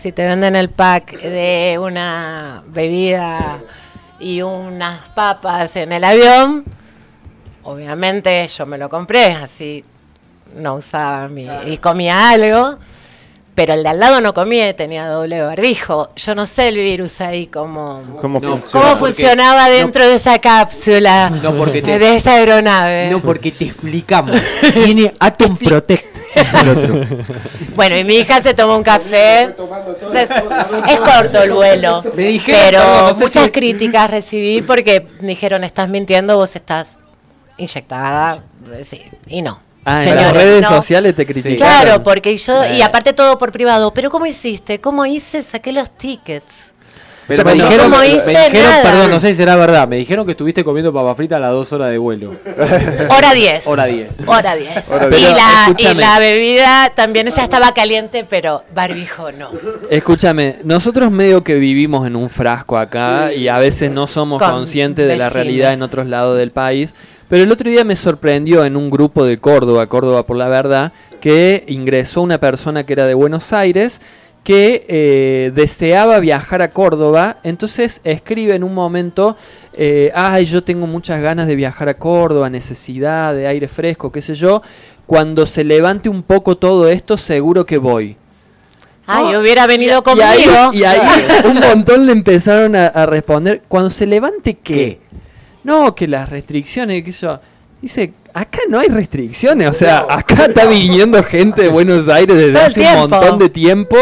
si 0.01 0.13
te 0.13 0.27
venden 0.27 0.57
el 0.57 0.71
pack 0.71 1.21
de 1.21 1.79
una 1.81 2.63
bebida 2.67 3.59
y 4.19 4.43
unas 4.43 5.09
papas 5.11 5.77
en 5.77 5.93
el 5.93 6.05
avión 6.05 6.65
obviamente 7.63 8.49
yo 8.49 8.67
me 8.67 8.79
lo 8.79 8.89
compré, 8.89 9.33
así 9.33 9.85
no 10.57 10.77
usaba 10.77 11.29
mi... 11.29 11.47
y 11.67 11.79
comía 11.79 12.31
algo, 12.31 12.79
pero 13.61 13.75
el 13.75 13.83
de 13.83 13.91
al 13.91 14.01
lado 14.01 14.23
no 14.23 14.33
comía, 14.33 14.75
tenía 14.75 15.07
doble 15.07 15.43
barbijo. 15.43 16.09
Yo 16.17 16.35
no 16.35 16.47
sé 16.47 16.69
el 16.69 16.77
virus 16.77 17.21
ahí 17.21 17.47
cómo... 17.47 18.03
¿Cómo 18.19 18.41
No, 18.41 18.53
funciona? 18.53 18.87
¿Cómo 18.87 18.99
porque- 18.99 19.13
funcionaba 19.13 19.67
no- 19.69 19.75
dentro 19.75 20.09
de 20.09 20.15
esa 20.15 20.39
cápsula? 20.39 21.29
No, 21.29 21.53
porque 21.55 21.83
te- 21.83 21.99
de 21.99 22.17
esa 22.17 22.37
aeronave. 22.37 23.11
No, 23.11 23.21
porque 23.21 23.51
te 23.53 23.67
explicamos. 23.67 24.41
Tiene 24.73 25.13
Atom 25.21 25.59
Protect. 25.59 26.17
El 26.63 26.69
otro. 26.71 27.01
Bueno, 27.77 27.99
y 27.99 28.05
mi 28.05 28.15
hija 28.15 28.41
se 28.41 28.55
tomó 28.55 28.79
un 28.79 28.83
café. 28.83 29.55
Es 30.89 30.99
corto 31.01 31.43
el 31.43 31.53
vuelo. 31.53 32.03
Me 32.15 32.23
dijeron, 32.23 32.61
pero 32.65 32.79
perdón, 32.81 33.09
no 33.11 33.15
sé 33.15 33.25
muchas 33.25 33.45
si- 33.45 33.51
críticas 33.51 34.11
recibí 34.11 34.63
porque 34.63 35.07
me 35.21 35.29
dijeron, 35.29 35.65
estás 35.65 35.87
mintiendo, 35.91 36.35
vos 36.39 36.57
estás 36.57 36.97
inyectada. 37.59 38.43
Sí, 38.89 39.03
y 39.27 39.43
no. 39.43 39.61
Ah, 39.85 40.05
en 40.05 40.17
las 40.17 40.33
redes 40.33 40.63
no. 40.63 40.69
sociales 40.69 41.15
te 41.15 41.27
criticaron. 41.27 41.57
Claro, 41.57 42.03
porque 42.03 42.37
yo, 42.37 42.75
y 42.75 42.83
aparte 42.83 43.13
todo 43.13 43.39
por 43.39 43.53
privado, 43.53 43.93
pero 43.93 44.11
¿cómo 44.11 44.27
hiciste? 44.27 44.81
¿Cómo 44.81 45.07
hice? 45.07 45.43
Saqué 45.43 45.73
los 45.73 45.91
tickets. 45.91 46.73
Pero 47.31 47.45
me 47.45 47.55
no 47.55 47.65
dijeron, 47.65 47.91
como 47.91 48.03
me 48.03 48.09
dijeron, 48.09 48.53
nada. 48.53 48.83
perdón, 48.83 49.11
no 49.13 49.21
sé 49.21 49.29
si 49.29 49.35
será 49.37 49.55
verdad, 49.55 49.87
me 49.87 49.97
dijeron 49.97 50.27
que 50.27 50.33
estuviste 50.33 50.65
comiendo 50.65 50.93
papa 50.93 51.15
frita 51.15 51.37
a 51.37 51.41
las 51.41 51.53
dos 51.53 51.73
horas 51.73 51.91
de 51.91 51.99
vuelo. 51.99 52.31
Hora 53.09 53.33
10. 53.33 53.67
Hora 53.69 53.85
10. 53.85 54.09
Hora 54.27 54.57
10. 54.57 54.91
Hora 54.91 55.07
Y, 55.07 55.11
10. 55.11 55.31
la, 55.31 55.75
y 55.79 55.95
la 55.95 56.19
bebida 56.19 56.93
también 56.93 57.29
ya 57.29 57.45
estaba 57.45 57.73
caliente, 57.73 58.27
pero 58.29 58.65
barbijo 58.75 59.31
no. 59.31 59.51
Escúchame, 59.91 60.57
nosotros 60.65 61.13
medio 61.13 61.45
que 61.45 61.55
vivimos 61.55 62.05
en 62.05 62.17
un 62.17 62.31
frasco 62.31 62.77
acá 62.77 63.33
y 63.33 63.47
a 63.47 63.59
veces 63.59 63.93
no 63.93 64.09
somos 64.09 64.41
Con 64.41 64.51
conscientes 64.51 65.07
de 65.07 65.17
la 65.17 65.31
realidad 65.31 65.73
en 65.73 65.83
otros 65.83 66.09
lados 66.09 66.37
del 66.37 66.51
país. 66.51 66.97
Pero 67.31 67.45
el 67.45 67.53
otro 67.53 67.71
día 67.71 67.85
me 67.85 67.95
sorprendió 67.95 68.65
en 68.65 68.77
un 68.77 68.91
grupo 68.91 69.25
de 69.25 69.39
Córdoba, 69.39 69.87
Córdoba 69.87 70.27
por 70.27 70.37
la 70.37 70.49
verdad, 70.49 70.93
que 71.21 71.65
ingresó 71.69 72.23
una 72.23 72.39
persona 72.39 72.85
que 72.85 72.93
era 72.93 73.07
de 73.07 73.15
Buenos 73.15 73.53
Aires 73.53 74.01
que 74.43 74.85
eh, 74.89 75.53
deseaba 75.55 76.19
viajar 76.19 76.61
a 76.61 76.71
Córdoba, 76.71 77.37
entonces 77.45 78.01
escribe 78.05 78.55
en 78.55 78.65
un 78.65 78.75
momento, 78.75 79.37
eh, 79.75 80.11
ay, 80.15 80.47
yo 80.47 80.65
tengo 80.65 80.87
muchas 80.89 81.21
ganas 81.21 81.47
de 81.47 81.55
viajar 81.55 81.89
a 81.89 81.95
Córdoba, 81.95 82.51
necesidad 82.51 83.33
de 83.35 83.47
aire 83.47 83.69
fresco, 83.69 84.11
qué 84.11 84.23
sé 84.23 84.35
yo, 84.35 84.63
cuando 85.07 85.47
se 85.47 85.63
levante 85.63 86.09
un 86.09 86.23
poco 86.25 86.57
todo 86.57 86.89
esto, 86.89 87.17
seguro 87.17 87.65
que 87.65 87.79
voy. 87.79 88.17
Ay, 89.07 89.37
hubiera 89.37 89.67
venido 89.67 89.99
Y 90.01 90.03
conmigo. 90.03 90.27
ahí, 90.27 90.79
y 90.79 90.85
ahí 90.85 91.01
un 91.45 91.61
montón 91.61 92.07
le 92.07 92.13
empezaron 92.13 92.75
a, 92.75 92.87
a 92.87 93.07
responder, 93.07 93.63
cuando 93.69 93.91
se 93.91 94.07
levante 94.07 94.55
qué? 94.55 95.01
No, 95.65 95.95
que 95.95 96.09
las 96.09 96.29
restricciones, 96.29 97.03
que 97.05 97.13
yo. 97.13 97.39
Dice, 97.83 98.13
acá 98.35 98.59
no 98.69 98.79
hay 98.79 98.89
restricciones, 98.89 99.69
o 99.69 99.73
sea, 99.73 100.05
acá 100.09 100.47
está 100.47 100.67
viniendo 100.67 101.23
gente 101.23 101.63
de 101.63 101.69
Buenos 101.69 102.09
Aires 102.09 102.37
desde 102.37 102.53
Todo 102.53 102.63
hace 102.65 102.81
un 102.81 103.11
montón 103.11 103.39
de 103.39 103.49
tiempo 103.49 103.97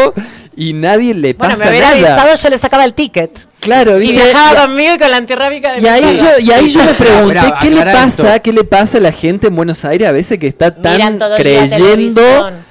y 0.55 0.73
nadie 0.73 1.13
le 1.13 1.33
Bueno, 1.33 1.53
pasa 1.53 1.63
me 1.65 1.69
hubiera 1.71 1.95
nada. 1.95 2.21
avisado, 2.23 2.35
yo 2.43 2.49
le 2.49 2.57
sacaba 2.57 2.83
el 2.83 2.93
ticket. 2.93 3.31
Claro, 3.61 3.97
Y 4.01 4.11
viajaba 4.11 4.63
conmigo 4.63 4.95
y 4.95 4.97
con 4.97 5.11
la 5.11 5.17
antirrábica 5.17 5.73
de 5.73 5.81
y 5.81 5.87
ahí, 5.87 6.17
yo, 6.17 6.27
y 6.41 6.51
ahí 6.51 6.67
yo 6.69 6.83
me 6.83 6.93
pregunté, 6.95 7.39
¿qué 7.61 7.69
le 7.71 7.83
pasa? 7.83 8.05
esto. 8.35 8.43
¿Qué 8.43 8.53
le 8.53 8.63
pasa 8.65 8.97
a 8.97 9.01
la 9.01 9.11
gente 9.13 9.47
en 9.47 9.55
Buenos 9.55 9.85
Aires 9.85 10.07
a 10.09 10.11
veces 10.11 10.37
que 10.37 10.47
está 10.47 10.75
tan 10.75 11.17
creyendo? 11.37 12.21
en- 12.49 12.69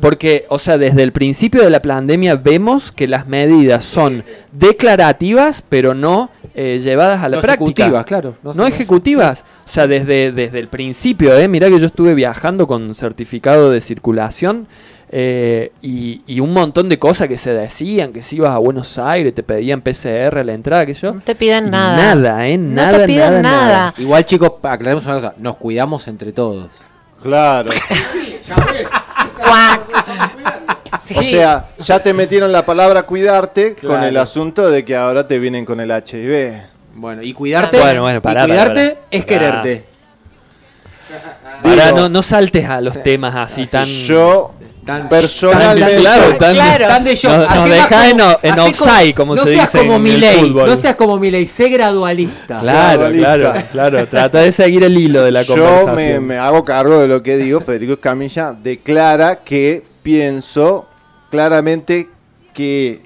porque, 0.00 0.44
o 0.48 0.58
sea, 0.58 0.76
desde 0.76 1.02
el 1.02 1.12
principio 1.12 1.62
de 1.62 1.70
la 1.70 1.80
pandemia 1.80 2.34
vemos 2.36 2.92
que 2.92 3.06
las 3.08 3.26
medidas 3.26 3.84
son 3.84 4.22
declarativas, 4.52 5.62
pero 5.68 5.94
no 5.94 6.30
eh, 6.58 6.80
llevadas 6.82 7.22
a 7.22 7.28
la 7.28 7.36
No 7.36 7.42
práctica. 7.42 7.82
ejecutivas, 7.84 8.04
claro. 8.06 8.34
No, 8.42 8.66
ejecutivas. 8.66 9.44
O 9.66 9.68
sea, 9.70 9.86
desde, 9.86 10.32
desde 10.32 10.58
el 10.58 10.68
principio, 10.68 11.36
¿eh? 11.36 11.46
Mirá 11.48 11.68
que 11.68 11.78
yo 11.78 11.84
estuve 11.86 12.14
viajando 12.14 12.66
con 12.66 12.94
certificado 12.94 13.70
de 13.70 13.80
circulación 13.82 14.66
eh, 15.10 15.70
y, 15.82 16.22
y 16.26 16.40
un 16.40 16.52
montón 16.54 16.88
de 16.88 16.98
cosas 16.98 17.28
que 17.28 17.36
se 17.36 17.52
decían, 17.52 18.12
que 18.12 18.22
si 18.22 18.36
ibas 18.36 18.52
a 18.54 18.58
Buenos 18.58 18.98
Aires, 18.98 19.34
te 19.34 19.42
pedían 19.42 19.82
PCR 19.82 20.38
a 20.38 20.44
la 20.44 20.54
entrada, 20.54 20.86
que 20.86 20.94
yo. 20.94 21.12
No 21.14 21.20
te 21.20 21.34
piden 21.34 21.70
nada. 21.70 22.14
Nada, 22.14 22.48
¿eh? 22.48 22.56
No 22.56 22.74
Nada, 22.74 22.98
te 23.00 23.06
piden 23.06 23.20
nada, 23.20 23.42
nada. 23.42 23.66
nada. 23.66 23.94
Igual 23.98 24.24
chicos, 24.24 24.52
aclaremos 24.62 25.04
una 25.04 25.14
cosa, 25.16 25.34
nos 25.38 25.56
cuidamos 25.56 26.08
entre 26.08 26.32
todos. 26.32 26.68
Claro. 27.22 27.70
Cuac. 29.36 30.35
O 31.14 31.22
sea, 31.22 31.66
ya 31.78 32.02
te 32.02 32.12
metieron 32.12 32.50
la 32.52 32.64
palabra 32.64 33.02
cuidarte 33.04 33.76
con 33.76 34.02
el 34.02 34.16
asunto 34.16 34.68
de 34.70 34.84
que 34.84 34.96
ahora 34.96 35.26
te 35.28 35.38
vienen 35.38 35.64
con 35.64 35.78
el 35.80 35.90
HIV. 35.90 36.62
Bueno, 36.94 37.22
y 37.22 37.32
cuidarte, 37.34 37.78
Bueno, 37.78 38.02
bueno, 38.02 38.18
y 38.18 38.20
pará, 38.20 38.44
cuidarte 38.46 38.88
pará. 38.90 39.00
es 39.10 39.24
Pará. 39.24 39.26
quererte. 39.38 39.84
Pará, 41.62 41.86
Digo, 41.86 41.96
no, 41.98 42.08
no 42.08 42.22
saltes 42.22 42.68
a 42.68 42.80
los 42.80 43.02
temas 43.02 43.34
así 43.34 43.66
tan. 43.66 43.86
Yo 43.86 44.52
Tan- 44.84 45.08
personalmente 45.08 45.92
tan- 45.94 46.00
claro, 46.00 46.36
tan- 46.36 46.54
Claro. 46.54 46.86
Tan 46.88 47.04
de 47.04 47.14
shock. 47.16 47.32
Dejás 47.32 47.90
más 47.90 48.38
en 48.42 48.52
en 48.52 48.58
offside, 48.60 49.14
como 49.14 49.34
no 49.34 49.42
se 49.44 49.54
seas 49.54 49.72
dice 49.72 49.78
como 49.84 49.96
en 49.96 50.06
el 50.06 50.12
Milei, 50.12 50.40
fútbol. 50.40 50.70
No 50.70 50.76
seas 50.76 50.94
como 50.96 51.18
Milei, 51.18 51.46
sé 51.48 51.68
gradualista. 51.68 52.58
Claro, 52.60 53.00
Gradualista. 53.00 53.36
claro, 53.36 53.64
claro. 53.72 54.06
Trata 54.08 54.38
de 54.42 54.52
seguir 54.52 54.84
el 54.84 54.96
hilo 54.96 55.24
de 55.24 55.32
la 55.32 55.42
yo 55.42 55.54
conversación. 55.56 55.94
me, 55.96 56.20
me 56.20 56.38
hago 56.38 56.62
cargo 56.64 57.00
de 57.00 57.08
lo 57.08 57.20
que 57.22 57.36
digo. 57.36 57.60
Federico 57.60 57.94
Escamilla 57.94 58.52
declara 58.52 59.36
que 59.36 59.82
pienso 60.04 60.86
claramente 61.36 62.08
que 62.54 63.02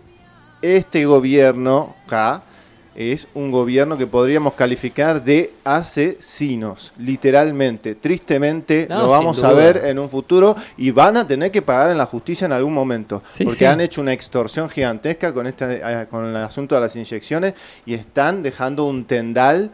este 0.63 1.05
gobierno 1.05 1.97
acá 2.07 2.45
es 2.95 3.27
un 3.35 3.51
gobierno 3.51 3.99
que 3.99 4.07
podríamos 4.07 4.55
calificar 4.55 5.25
de 5.25 5.53
asesinos, 5.65 6.93
literalmente. 6.99 7.97
Tristemente 7.97 8.87
No, 8.89 9.03
lo 9.03 9.09
vamos 9.09 9.43
a 9.43 9.53
ver 9.53 9.83
en 9.85 9.99
un 9.99 10.09
futuro 10.09 10.55
y 10.77 10.93
van 10.93 11.17
a 11.17 11.27
tener 11.27 11.51
que 11.51 11.61
pagar 11.61 11.91
en 11.91 11.99
la 11.99 12.07
justicia 12.07 12.45
en 12.45 12.53
algún 12.53 12.73
momento. 12.73 13.21
Sí, 13.35 13.43
porque 13.43 13.59
sí. 13.59 13.65
han 13.65 13.81
hecho 13.81 14.01
una 14.01 14.13
extorsión 14.13 14.71
gigantesca 14.71 15.35
con, 15.35 15.49
este, 15.49 15.81
eh, 15.83 16.07
con 16.09 16.27
el 16.27 16.37
asunto 16.37 16.77
de 16.77 16.83
las 16.83 16.95
inyecciones 16.95 17.55
y 17.85 17.95
están 17.95 18.45
dejando 18.45 18.87
un 18.87 19.07
tendal 19.07 19.73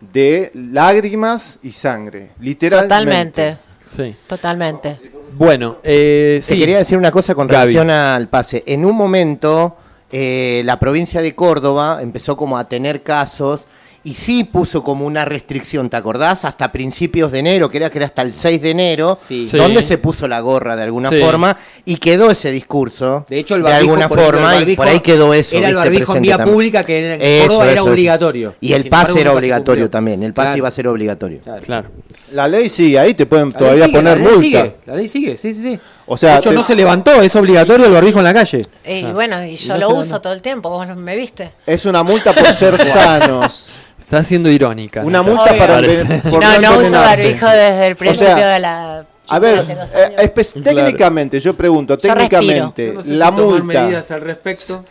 de 0.00 0.52
lágrimas 0.54 1.58
y 1.60 1.72
sangre, 1.72 2.30
literalmente. 2.38 2.94
Totalmente. 2.94 3.58
Sí. 3.84 4.14
Totalmente. 4.28 5.09
Bueno, 5.32 5.78
eh, 5.82 6.42
Te 6.46 6.54
sí. 6.54 6.58
quería 6.58 6.78
decir 6.78 6.98
una 6.98 7.10
cosa 7.10 7.34
con 7.34 7.46
Gaby. 7.46 7.58
relación 7.72 7.90
al 7.90 8.28
pase. 8.28 8.62
En 8.66 8.84
un 8.84 8.96
momento, 8.96 9.76
eh, 10.10 10.62
la 10.64 10.78
provincia 10.78 11.22
de 11.22 11.34
Córdoba 11.34 12.00
empezó 12.02 12.36
como 12.36 12.58
a 12.58 12.68
tener 12.68 13.02
casos 13.02 13.66
y 14.02 14.14
sí 14.14 14.44
puso 14.44 14.82
como 14.82 15.04
una 15.04 15.24
restricción, 15.26 15.90
¿te 15.90 15.96
acordás? 15.96 16.44
Hasta 16.46 16.72
principios 16.72 17.30
de 17.32 17.40
enero, 17.40 17.68
que 17.70 17.76
era 17.76 17.90
que 17.90 17.98
era 17.98 18.06
hasta 18.06 18.22
el 18.22 18.32
6 18.32 18.62
de 18.62 18.70
enero, 18.70 19.18
Sí. 19.20 19.46
Sí. 19.46 19.56
donde 19.58 19.82
se 19.82 19.98
puso 19.98 20.26
la 20.26 20.40
gorra 20.40 20.74
de 20.74 20.84
alguna 20.84 21.10
Sí. 21.10 21.20
forma 21.20 21.54
y 21.84 21.96
quedó 21.96 22.30
ese 22.30 22.50
discurso. 22.50 23.26
De 23.28 23.38
hecho, 23.38 23.56
el 23.56 23.62
de 23.62 23.70
barbijo, 23.70 23.92
alguna 23.92 24.08
por 24.08 24.18
ejemplo, 24.20 24.38
forma 24.40 24.56
el 24.58 24.68
y 24.70 24.76
por 24.76 24.88
ahí 24.88 25.00
quedó 25.00 25.34
eso. 25.34 25.56
Era 25.56 25.68
el 25.68 25.74
barbijo 25.74 26.16
en 26.16 26.22
vía 26.22 26.36
también. 26.38 26.54
pública 26.54 26.84
que 26.84 27.14
en 27.14 27.20
Eso, 27.20 27.48
Córdoba 27.48 27.64
era 27.64 27.74
eso, 27.74 27.84
obligatorio. 27.90 28.54
Y 28.60 28.72
el 28.72 28.88
pase 28.88 29.20
era 29.20 29.32
obligatorio 29.34 29.90
también, 29.90 30.22
el 30.22 30.32
pase 30.32 30.46
Claro. 30.48 30.58
iba 30.58 30.68
a 30.68 30.70
ser 30.70 30.88
obligatorio. 30.88 31.40
Claro. 31.40 31.62
Claro. 31.62 31.88
La 32.32 32.48
ley 32.48 32.68
sí, 32.70 32.96
ahí 32.96 33.12
te 33.14 33.26
pueden 33.26 33.50
La 33.50 33.58
todavía 33.58 33.84
sigue, 33.86 33.96
poner 33.98 34.16
la 34.18 34.22
multa. 34.24 34.40
Sigue, 34.40 34.76
la 34.86 34.94
ley 34.96 35.08
sigue, 35.08 35.36
sí, 35.36 35.52
sí, 35.52 35.62
sí. 35.62 35.80
O 36.12 36.16
sea, 36.16 36.32
de 36.34 36.38
hecho, 36.40 36.48
te- 36.50 36.56
no 36.56 36.64
se 36.64 36.74
levantó, 36.74 37.22
es 37.22 37.34
obligatorio 37.36 37.86
el 37.86 37.92
barbijo 37.92 38.18
en 38.18 38.24
la 38.24 38.34
calle. 38.34 38.62
Y 38.84 39.04
bueno, 39.04 39.44
y 39.44 39.54
yo 39.56 39.74
no 39.74 39.80
lo 39.80 39.88
uso 40.00 40.20
todo 40.20 40.32
el 40.32 40.42
tiempo, 40.42 40.68
vos 40.68 40.86
no 40.86 40.96
me 40.96 41.14
viste. 41.16 41.52
es 41.66 41.86
una 41.86 42.02
multa 42.02 42.32
por 42.34 42.46
ser 42.52 42.78
sanos. 42.84 43.78
Está 44.00 44.24
siendo 44.24 44.50
irónica. 44.50 45.02
Una 45.04 45.22
Natalia, 45.22 45.36
multa 45.36 45.50
Obvio. 45.52 45.60
para 45.60 45.80
enven- 45.80 46.22
por 46.22 46.42
no, 46.44 46.60
no 46.60 46.78
uso 46.80 46.90
barbijo 46.90 47.46
desde 47.46 47.86
el 47.86 47.96
principio 47.96 48.34
sea, 48.34 48.46
de 48.48 48.58
la... 48.58 49.04
A 49.28 49.38
ver, 49.38 49.58
eh, 49.60 50.32
Claro. 50.34 50.62
técnicamente, 50.64 51.38
yo 51.38 51.54
pregunto, 51.54 51.94
Yo 51.96 51.98
técnicamente, 52.00 52.92
no 52.92 53.04
sé 53.04 53.10
la 53.12 53.26
si 53.26 53.32
multa. 53.32 53.82
medidas 53.84 54.10
al 54.10 54.20
respecto. 54.22 54.80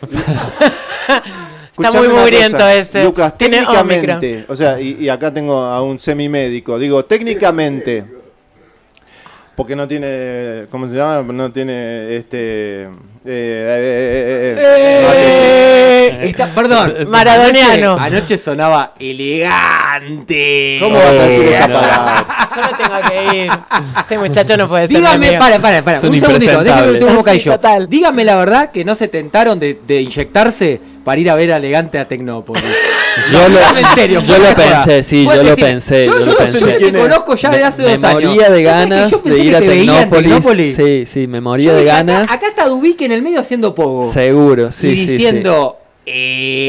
Está 1.78 1.90
muy 1.92 2.08
mugriento 2.08 2.66
ese. 2.68 3.04
Lucas, 3.04 3.36
Tiene 3.38 3.58
técnicamente, 3.58 4.44
o 4.48 4.56
sea, 4.56 4.80
y, 4.80 4.96
y 5.00 5.08
acá 5.08 5.32
tengo 5.32 5.56
a 5.58 5.82
un 5.82 5.98
semimédico, 6.00 6.78
digo, 6.78 7.04
técnicamente, 7.04 8.04
porque 9.56 9.76
no 9.76 9.86
tiene, 9.86 10.66
¿cómo 10.70 10.88
se 10.88 10.96
llama? 10.96 11.22
No 11.32 11.52
tiene, 11.52 12.16
este... 12.16 12.84
eh, 12.84 12.88
eh, 13.26 14.56
eh, 14.56 14.56
eh, 14.58 15.06
eh, 15.14 16.18
Eh, 16.22 16.26
está- 16.28 16.48
perdón. 16.48 16.94
Maradoniano. 17.10 17.92
Anoche, 17.92 18.06
anoche 18.16 18.38
sonaba 18.38 18.90
elegante. 18.98 20.78
¿Cómo 20.80 20.96
vas 20.96 21.08
a 21.08 21.22
decir 21.24 21.44
esa 21.46 21.68
no. 21.68 21.74
palabra? 21.80 22.26
Yo 22.54 22.62
me 22.62 22.68
tengo 22.84 23.00
que 23.08 23.36
ir. 23.36 23.50
Este 23.98 24.18
muchacho 24.18 24.56
no 24.56 24.68
puede 24.68 24.88
Dígame, 24.88 25.32
para, 25.38 25.58
para, 25.60 25.82
para, 25.82 26.00
Son 26.00 26.10
un 26.10 26.18
segundito, 26.20 26.62
déjame 26.64 26.92
meter 26.92 27.08
un 27.08 27.16
bocadillo. 27.16 27.42
Sí, 27.42 27.50
total. 27.50 27.88
Dígame 27.88 28.24
la 28.24 28.36
verdad 28.36 28.70
que 28.70 28.84
no 28.84 28.94
se 28.94 29.08
tentaron 29.08 29.58
de, 29.58 29.78
de 29.86 30.00
inyectarse 30.02 30.80
para 31.04 31.20
ir 31.20 31.30
a 31.30 31.34
ver 31.34 31.52
a 31.52 31.56
Elegante 31.56 31.98
a 31.98 32.08
Tecnópolis. 32.08 32.64
Yo 33.32 33.48
lo, 33.48 33.58
en 33.78 33.86
serio, 33.94 34.20
yo 34.20 34.34
pensé, 34.54 35.02
sí, 35.02 35.24
yo 35.24 35.42
lo 35.42 35.56
pensé. 35.56 36.04
Yo, 36.06 36.12
Yo, 36.12 36.18
yo 36.20 36.26
lo 36.26 36.32
no 36.32 36.38
pensé. 36.38 36.60
yo 36.60 36.66
te 36.92 36.98
conozco 36.98 37.34
ya 37.34 37.50
de 37.50 37.56
Me- 37.58 37.64
hace 37.64 37.82
me 37.82 37.96
dos 37.96 38.04
años. 38.04 38.22
moría 38.24 38.42
de 38.42 38.46
¿Sabes 38.46 38.58
que 38.58 38.62
ganas 38.64 39.10
yo 39.10 39.18
de 39.22 39.38
ir 39.38 39.50
que 39.50 39.56
a 39.56 39.60
te 39.60 39.66
Tecnópolis. 39.68 40.10
Tecnópolis? 40.22 40.76
Sí, 40.76 41.06
sí, 41.06 41.26
me 41.26 41.40
moría 41.40 41.66
Yo 41.66 41.72
de 41.74 41.80
dije, 41.80 41.92
ganas. 41.96 42.24
Acá, 42.24 42.34
acá 42.34 42.48
está 42.48 42.68
Dubique 42.68 43.04
en 43.04 43.12
el 43.12 43.22
medio 43.22 43.40
haciendo 43.40 43.74
pogo. 43.74 44.12
Seguro, 44.12 44.70
sí, 44.70 44.88
y 44.88 44.96
sí, 44.96 45.04
sí. 45.06 45.12
diciendo. 45.12 45.76
eh, 46.06 46.68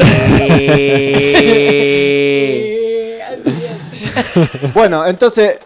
Bueno, 4.74 5.06
entonces, 5.06 5.58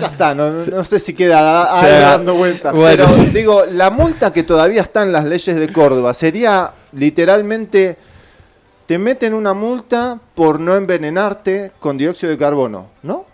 ya 0.00 0.06
está, 0.06 0.34
no, 0.34 0.50
no 0.50 0.84
sé 0.84 0.98
si 0.98 1.14
queda 1.14 1.80
sea, 1.80 2.00
dando 2.10 2.34
vueltas. 2.34 2.74
bueno. 2.74 3.04
Pero 3.08 3.30
digo, 3.32 3.64
la 3.70 3.90
multa 3.90 4.32
que 4.32 4.42
todavía 4.42 4.82
está 4.82 5.02
en 5.02 5.12
las 5.12 5.24
leyes 5.24 5.56
de 5.56 5.72
Córdoba 5.72 6.14
sería 6.14 6.72
literalmente, 6.92 7.96
te 8.86 8.98
meten 8.98 9.34
una 9.34 9.52
multa 9.52 10.18
por 10.34 10.60
no 10.60 10.76
envenenarte 10.76 11.72
con 11.80 11.98
dióxido 11.98 12.30
de 12.30 12.38
carbono, 12.38 12.86
¿no? 13.02 13.26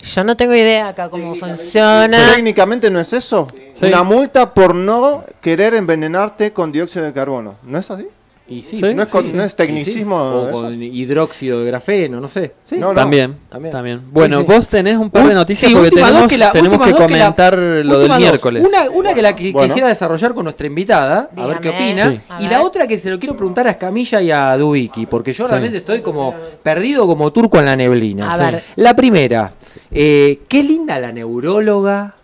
Yo 0.00 0.22
no 0.22 0.36
tengo 0.36 0.54
idea 0.54 0.88
acá 0.88 1.08
cómo 1.08 1.34
funciona. 1.34 2.34
Técnicamente 2.34 2.90
no 2.90 3.00
es 3.00 3.12
eso. 3.12 3.46
Sí. 3.74 3.86
Una 3.86 4.02
multa 4.02 4.54
por 4.54 4.74
no 4.74 5.24
querer 5.40 5.74
envenenarte 5.74 6.52
con 6.52 6.70
dióxido 6.70 7.04
de 7.04 7.12
carbono, 7.12 7.56
¿no 7.62 7.78
es 7.78 7.90
así? 7.90 8.06
Y 8.48 8.62
sí, 8.62 8.80
¿No 8.80 9.02
es 9.02 9.08
con- 9.08 9.24
sí, 9.24 9.32
no 9.32 9.42
sí. 9.42 9.46
es 9.48 9.56
tecnicismo. 9.56 10.16
O 10.16 10.48
eso? 10.48 10.52
con 10.62 10.80
hidróxido 10.82 11.58
de 11.60 11.66
grafeno, 11.66 12.20
no 12.20 12.28
sé. 12.28 12.54
Sí. 12.64 12.76
No, 12.78 12.88
no. 12.88 12.94
También, 12.94 13.36
También. 13.48 13.72
también. 13.72 14.02
Bueno, 14.12 14.38
Sí, 14.40 14.44
sí. 14.48 14.52
vos 14.54 14.68
tenés 14.68 14.94
un 14.96 15.10
par 15.10 15.26
de 15.26 15.34
noticias 15.34 15.68
sí, 15.68 15.74
porque 15.74 15.90
tenemos, 15.90 16.28
que 16.28 16.38
la- 16.38 16.52
tenemos 16.52 16.78
última 16.78 16.84
que 16.86 16.90
dos 16.92 17.00
que 17.00 17.12
la- 17.12 17.18
comentar 17.18 17.58
lo 17.58 17.98
del 17.98 18.08
dos. 18.08 18.18
miércoles. 18.18 18.64
Una, 18.64 18.88
una 18.90 19.14
que 19.14 19.22
la 19.22 19.34
que 19.34 19.50
Bueno. 19.50 19.66
quisiera 19.66 19.88
desarrollar 19.88 20.32
con 20.32 20.44
nuestra 20.44 20.66
invitada, 20.68 21.28
a 21.36 21.46
ver 21.46 21.58
qué 21.60 21.70
opina. 21.70 22.22
Y 22.38 22.46
la 22.46 22.62
otra 22.62 22.86
que 22.86 22.98
se 23.00 23.10
lo 23.10 23.18
quiero 23.18 23.36
preguntar 23.36 23.66
a 23.66 23.70
Escamilla 23.70 24.22
y 24.22 24.30
a 24.30 24.56
Dubiki, 24.56 25.06
porque 25.06 25.32
yo 25.32 25.44
Sí. 25.46 25.50
realmente 25.50 25.78
estoy 25.78 26.00
como 26.02 26.32
perdido 26.62 27.06
como 27.08 27.32
turco 27.32 27.58
en 27.58 27.64
la 27.66 27.74
neblina. 27.74 28.32
A 28.32 28.36
Sí. 28.46 28.52
ver. 28.54 28.62
La 28.76 28.94
primera, 28.94 29.52
eh, 29.90 30.42
qué 30.48 30.62
linda 30.62 31.00
la 31.00 31.10
neuróloga 31.10 32.14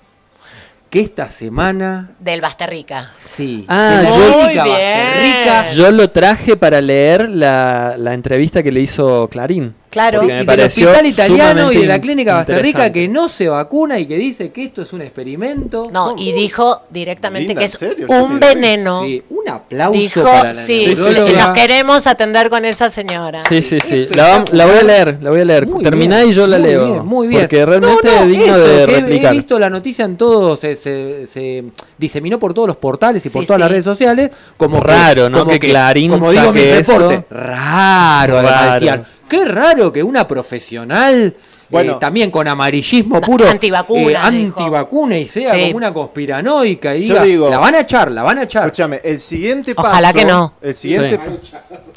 que 0.93 1.01
esta 1.01 1.31
semana... 1.31 2.11
Del 2.21 2.43
Basterrica. 2.43 3.13
Sí, 3.17 3.65
Ah, 3.67 4.03
yo-. 4.15 4.37
Basterrica. 4.63 5.67
Yo 5.73 5.91
lo 5.91 6.11
traje 6.11 6.55
para 6.55 6.83
leer 6.83 7.31
la, 7.31 7.95
la 7.97 8.13
entrevista 8.13 8.63
que 8.63 8.71
le 8.71 8.81
hizo 8.81 9.27
Clarín. 9.29 9.75
Claro. 9.93 10.23
Y 10.25 10.27
del 10.29 10.61
hospital 10.61 11.05
italiano 11.07 11.71
y 11.71 11.77
de 11.77 11.87
la 11.87 12.01
clínica 12.01 12.35
Basterrica 12.35 12.91
que 12.91 13.07
no 13.09 13.29
se 13.29 13.47
vacuna 13.49 13.99
y 13.99 14.07
que 14.07 14.17
dice 14.17 14.51
que 14.51 14.65
esto 14.65 14.81
es 14.83 14.93
un 14.95 15.03
experimento. 15.03 15.91
No, 15.93 16.15
y 16.19 16.33
dijo 16.33 16.81
directamente 16.91 17.49
Linda, 17.49 17.61
que 17.61 17.67
¿en 17.67 17.71
es 17.73 17.79
serio? 17.79 18.07
Un 18.09 18.41
veneno. 18.41 19.03
Sí, 19.05 19.23
un 19.29 19.49
aplauso 19.51 19.99
Dijo, 19.99 20.23
para 20.25 20.53
la 20.55 20.63
sí, 20.67 20.87
neuróloga. 20.87 21.27
que 21.27 21.33
nos 21.35 21.53
queremos 21.53 22.07
atender 22.07 22.49
con 22.49 22.65
esa 22.65 22.89
señora. 22.89 23.43
Sí, 23.49 23.61
sí, 23.61 23.79
sí. 23.81 24.09
La, 24.15 24.45
la 24.51 24.65
voy 24.67 24.79
a 24.79 24.83
leer, 24.83 25.19
la 25.21 25.29
voy 25.31 25.41
a 25.41 25.45
leer. 25.45 25.67
Muy 25.67 25.83
Terminá 25.83 26.19
bien, 26.21 26.31
y 26.31 26.33
yo 26.33 26.47
la 26.47 26.59
muy 26.59 26.67
leo. 26.69 26.87
bien, 26.87 27.07
muy 27.07 27.29
bien. 27.29 27.41
Porque 27.43 27.67
realmente 27.67 28.09
No, 28.09 28.17
no, 28.17 28.23
es 28.23 28.29
digno 28.29 28.45
eso, 28.57 28.59
de 28.67 28.75
que 28.87 28.93
he- 28.93 29.01
replicar. 29.01 29.33
He 29.35 29.37
visto 29.37 29.59
la 29.59 29.69
noticia 29.69 30.05
en 30.07 30.17
todos, 30.17 30.59
se, 30.59 30.75
se- 30.75 31.27
se 31.27 31.65
diseminó 31.99 32.39
por 32.39 32.55
todos 32.55 32.67
los 32.69 32.77
portales 32.77 33.25
y 33.27 33.29
por 33.29 33.43
Sí, 33.43 33.47
todas 33.47 33.61
las 33.61 33.69
sí. 33.69 33.73
redes 33.73 33.85
sociales. 33.85 34.31
Como 34.57 34.81
que- 34.81 34.89
Raro, 34.89 35.29
¿no? 35.29 35.41
como 35.41 35.51
Que 35.53 35.59
Clarín 35.59 36.11
Como 36.13 36.31
digo 36.31 36.51
mi 36.53 36.63
reporte. 36.65 37.25
Raro, 37.31 38.39
además 38.39 38.55
Raro. 38.61 38.73
decían. 38.75 39.05
Qué 39.33 39.45
raro 39.47 39.93
que 39.93 40.03
una 40.03 40.27
profesional. 40.29 41.35
Bueno. 41.71 41.93
eh, 41.93 41.97
también 41.99 42.31
con 42.31 42.47
amarillismo 42.47 43.19
puro, 43.23 43.49
Antivacuna, 43.49 44.11
eh, 44.11 44.15
antivacuna 44.17 45.17
y 45.17 45.27
sea 45.27 45.55
Sí. 45.55 45.61
como 45.63 45.77
una 45.79 45.91
conspiranoica 45.91 46.95
y 46.95 47.07
Yo 47.07 47.15
diga, 47.15 47.25
digo- 47.25 47.49
la 47.49 47.57
van 47.57 47.75
a 47.77 47.81
echar, 47.81 48.11
la 48.11 48.23
van 48.23 48.37
a 48.37 48.43
echar. 48.43 48.65
Escúchame, 48.65 49.01
el 49.03 49.19
siguiente 49.19 49.75
paso. 49.75 49.89
Ojalá 49.89 50.13
que 50.13 50.27
no. 50.27 50.53
El 50.61 50.75
siguiente, 50.75 51.19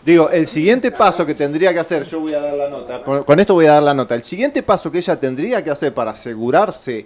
digo, 0.06 0.30
el 0.30 0.48
siguiente 0.48 0.92
paso 0.92 1.26
que 1.26 1.36
tendría 1.36 1.74
que 1.74 1.80
hacer, 1.80 2.06
yo 2.06 2.22
voy 2.22 2.34
a 2.34 2.40
dar 2.40 2.54
la 2.54 2.70
nota. 2.70 3.02
Con, 3.04 3.24
con 3.26 3.38
esto 3.38 3.54
voy 3.54 3.66
a 3.66 3.74
dar 3.74 3.84
la 3.84 3.94
nota. 3.94 4.16
El 4.16 4.24
siguiente 4.24 4.64
paso 4.64 4.90
que 4.90 5.00
ella 5.00 5.20
tendría 5.20 5.62
que 5.62 5.72
hacer 5.72 5.94
para 5.94 6.12
asegurarse 6.12 7.06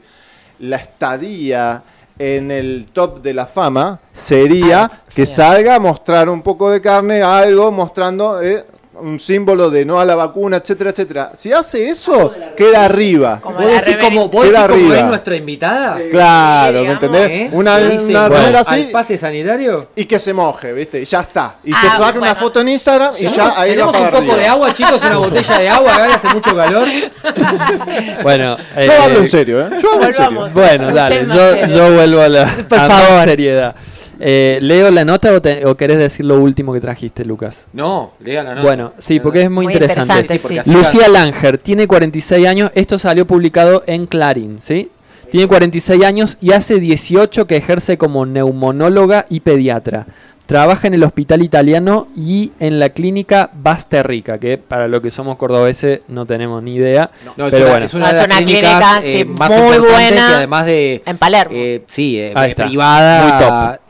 la 0.60 0.76
estadía 0.78 1.82
en 2.20 2.52
el 2.52 2.90
top 2.94 3.22
de 3.24 3.34
la 3.34 3.48
fama 3.48 4.00
sería 4.12 4.84
Ah, 4.84 5.02
que 5.16 5.26
salga 5.26 5.74
a 5.76 5.80
mostrar 5.80 6.30
un 6.30 6.44
poco 6.44 6.70
de 6.70 6.82
carne, 6.82 7.24
algo 7.24 7.72
mostrando 7.72 8.42
eh, 8.44 8.64
un 9.02 9.20
símbolo 9.20 9.70
de 9.70 9.86
no 9.86 10.00
a 10.00 10.06
la 10.06 10.16
vacuna, 10.16 10.58
etcétera, 10.58 10.90
etcétera. 10.92 11.32
Si 11.36 11.52
hace 11.54 11.90
eso, 11.90 12.34
queda 12.56 12.86
arriba. 12.86 13.40
Como 13.42 13.58
¿Vos 13.58 13.66
la 13.66 13.82
decís 13.82 13.98
como, 13.98 14.30
vos 14.30 14.46
decís 14.46 14.62
como 14.68 14.94
es 14.94 15.04
nuestra 15.06 15.36
invitada? 15.36 15.98
Claro, 16.12 16.84
¿me 16.84 16.92
entendés? 16.92 17.30
¿Eh? 17.30 17.50
Una, 17.52 17.78
una 17.78 18.28
bueno, 18.28 18.30
remera 18.30 18.60
¿Al 18.60 18.66
así 18.68 18.84
pase 18.92 19.18
sanitario? 19.18 19.88
y 19.96 20.06
que 20.06 20.20
se 20.20 20.34
moje, 20.34 20.74
¿viste? 20.74 21.02
Y 21.02 21.06
ya 21.06 21.22
está. 21.22 21.56
Y 21.64 21.72
se 21.74 21.88
Ah, 21.88 21.92
saca 21.98 22.10
una 22.12 22.20
bueno. 22.20 22.36
foto 22.36 22.60
en 22.62 22.70
Instagram 22.70 23.14
y 23.20 23.28
ya 23.28 23.54
ahí 23.60 23.70
va 23.72 23.86
¿Tenemos 23.92 23.94
para 23.94 24.20
un 24.20 24.26
poco 24.26 24.38
de 24.38 24.48
agua, 24.48 24.74
chicos? 24.74 25.02
Una 25.02 25.18
botella 25.18 25.58
de 25.60 25.70
agua, 25.70 25.94
que 25.96 26.02
ahora 26.02 26.16
hace 26.16 26.28
mucho 26.30 26.56
calor. 26.56 26.88
Bueno, 28.24 28.58
Yo 28.76 28.82
eh, 28.82 28.98
hablo 29.04 29.18
en 29.20 29.28
serio, 29.28 29.62
¿eh? 29.62 29.70
Yo 29.82 29.94
hablo 29.94 30.08
en 30.08 30.14
serio. 30.14 30.50
Bueno, 30.54 30.92
dale, 30.94 31.26
yo, 31.26 31.68
yo 31.68 31.94
vuelvo 31.94 32.22
a 32.22 32.28
la 32.30 32.46
Por 32.46 32.78
a 32.80 32.90
favor. 32.90 33.24
seriedad. 33.26 33.76
Eh, 34.20 34.60
¿Leo 34.62 34.92
la 34.92 35.06
nota 35.06 35.32
o, 35.34 35.42
te- 35.42 35.66
o 35.66 35.76
querés 35.76 35.98
decir 35.98 36.26
lo 36.26 36.40
último 36.40 36.74
que 36.74 36.82
trajiste, 36.82 37.24
Lucas? 37.24 37.68
No, 37.74 38.14
lean 38.20 38.46
la 38.46 38.56
nota. 38.56 38.68
Bueno, 38.68 38.94
sí, 39.00 39.20
porque 39.20 39.44
es 39.44 39.50
muy, 39.50 39.66
Muy 39.66 39.74
interesante. 39.74 40.02
interesante, 40.14 40.34
Sí, 40.34 40.40
porque 40.42 40.54
sí. 40.56 40.60
así 40.60 40.72
Lucía 40.72 41.08
Langer 41.08 41.58
tiene 41.60 41.88
46 41.88 42.46
años. 42.48 42.72
Esto 42.76 43.00
salió 43.00 43.26
publicado 43.26 43.84
en 43.88 44.06
Clarín, 44.08 44.60
¿sí? 44.62 44.92
Tiene 45.32 45.48
46 45.48 46.04
años 46.04 46.38
y 46.42 46.52
hace 46.52 46.80
18 46.80 47.46
que 47.48 47.56
ejerce 47.58 47.98
como 47.98 48.26
neumonóloga 48.26 49.26
y 49.30 49.40
pediatra. 49.42 50.08
Trabaja 50.50 50.88
en 50.88 50.96
el 50.96 51.04
hospital 51.04 51.44
italiano 51.44 52.08
y 52.16 52.52
en 52.60 52.80
la 52.80 52.90
clínica 52.90 53.52
Basterrica, 53.54 54.40
que 54.40 54.58
para 54.58 54.88
lo 54.88 55.00
que 55.00 55.12
somos 55.12 55.38
cordobeses 55.38 56.02
no 56.08 56.26
tenemos 56.26 56.64
ni 56.64 56.74
idea. 56.74 57.12
No, 57.38 57.46
es 57.46 57.52
pero 57.52 57.66
una, 57.66 57.72
bueno. 57.74 57.86
es 57.86 57.94
una 57.94 58.06
de 58.08 58.12
Es 58.14 58.18
las 58.18 58.26
una 58.26 58.38
clínicas 58.38 59.00
clínica, 59.00 59.00
eh, 59.04 59.18
sí, 59.20 59.26
más 59.26 59.50
muy 59.52 59.78
buena 59.78 60.16
y 60.32 60.34
además 60.34 60.66
de 60.66 61.04
en 61.06 61.18
Palermo. 61.20 61.52
eh, 61.56 61.84
sí, 61.86 62.20
eh, 62.20 62.34
Ahí 62.36 62.50
está. 62.50 62.66
privada, 62.66 63.22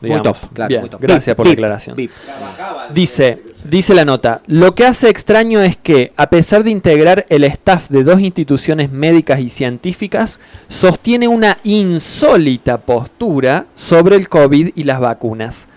Muy 0.02 0.10
top, 0.10 0.10
muy 0.12 0.22
top, 0.22 0.36
claro, 0.52 0.68
Bien, 0.68 0.80
muy 0.82 0.90
top. 0.90 1.00
gracias 1.00 1.34
por 1.34 1.46
la 1.46 1.52
aclaración. 1.54 1.96
Dice, 2.92 3.42
dice 3.64 3.94
la 3.94 4.04
nota, 4.04 4.42
lo 4.46 4.74
que 4.74 4.84
hace 4.84 5.08
extraño 5.08 5.60
es 5.62 5.78
que, 5.78 6.12
a 6.16 6.28
pesar 6.28 6.62
de 6.62 6.70
integrar 6.72 7.24
el 7.30 7.44
staff 7.44 7.88
de 7.88 8.04
dos 8.04 8.20
instituciones 8.20 8.90
médicas 8.92 9.40
y 9.40 9.48
científicas, 9.48 10.40
sostiene 10.68 11.26
una 11.26 11.56
insólita 11.64 12.76
postura 12.82 13.64
sobre 13.74 14.16
el 14.16 14.28
COVID 14.28 14.72
y 14.74 14.82
las 14.84 15.00
vacunas. 15.00 15.68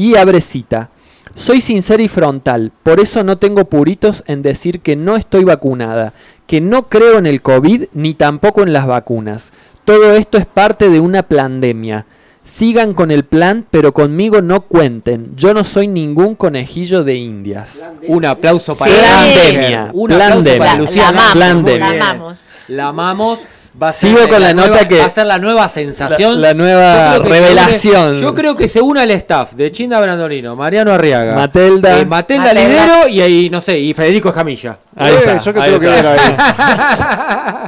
Y 0.00 0.16
abre 0.16 0.40
cita. 0.40 0.88
Soy 1.34 1.60
sincera 1.60 2.02
y 2.02 2.08
frontal, 2.08 2.72
por 2.82 3.00
eso 3.00 3.22
no 3.22 3.36
tengo 3.36 3.66
puritos 3.66 4.24
en 4.26 4.40
decir 4.40 4.80
que 4.80 4.96
no 4.96 5.14
estoy 5.14 5.44
vacunada, 5.44 6.14
que 6.46 6.62
no 6.62 6.88
creo 6.88 7.18
en 7.18 7.26
el 7.26 7.42
COVID 7.42 7.84
ni 7.92 8.14
tampoco 8.14 8.62
en 8.62 8.72
las 8.72 8.86
vacunas. 8.86 9.52
Todo 9.84 10.14
esto 10.14 10.38
es 10.38 10.46
parte 10.46 10.88
de 10.88 11.00
una 11.00 11.22
pandemia. 11.22 12.06
Sigan 12.42 12.94
con 12.94 13.10
el 13.10 13.24
plan, 13.24 13.66
pero 13.70 13.92
conmigo 13.92 14.40
no 14.40 14.62
cuenten. 14.62 15.32
Yo 15.36 15.52
no 15.52 15.64
soy 15.64 15.86
ningún 15.86 16.34
conejillo 16.34 17.04
de 17.04 17.16
indias. 17.16 17.78
Un 18.08 18.24
aplauso 18.24 18.74
para 18.76 18.90
Sí. 18.90 18.98
Plandemia. 18.98 19.90
Un 19.92 20.12
aplauso 20.12 20.32
Plandemia. 20.42 20.58
para 20.58 20.72
La- 20.72 20.78
Luciana. 20.78 21.22
la 21.34 21.78
la 21.78 21.88
amamos. 21.90 22.38
La 22.68 22.88
amamos. 22.88 23.40
Va 23.80 23.90
a 23.90 23.92
ser 23.92 24.10
Sigo 24.10 24.28
con 24.28 24.42
la 24.42 24.52
nota 24.52 24.68
nueva- 24.68 24.88
que- 24.88 24.98
va 24.98 25.04
a 25.04 25.10
ser 25.10 25.26
la 25.26 25.38
nueva 25.38 25.68
sensación. 25.68 26.40
La- 26.40 26.48
la 26.48 26.54
nueva 26.54 27.16
Yo 27.16 27.22
creo 27.22 27.22
que 27.22 27.28
se 27.38 27.40
revelación. 27.40 28.10
une- 28.10 28.20
yo 28.20 28.34
creo 28.34 28.56
que 28.56 28.68
se 28.68 28.80
une 28.80 29.00
al 29.00 29.10
staff 29.12 29.52
de 29.54 29.70
Chinda 29.70 30.00
Brandolino, 30.00 30.56
Mariano 30.56 30.92
Arriaga, 30.92 31.36
Matelda. 31.36 32.00
eh, 32.00 32.04
Matelda 32.04 32.44
Matelda. 32.46 32.68
Lidero 32.68 33.08
y 33.08 33.20
ahí, 33.20 33.48
no 33.48 33.60
sé, 33.60 33.78
y 33.78 33.94
Federico 33.94 34.30
Escamilla. 34.30 34.78
Ahí 34.96 35.12
Eh, 35.14 35.16
está, 35.18 35.38
yo 35.40 35.54
que 35.54 35.60
ahí 35.60 35.66
tengo 35.70 35.80
que 35.80 35.86
está. 35.96 36.02
ver 36.10 36.20
ahí. 36.20 36.34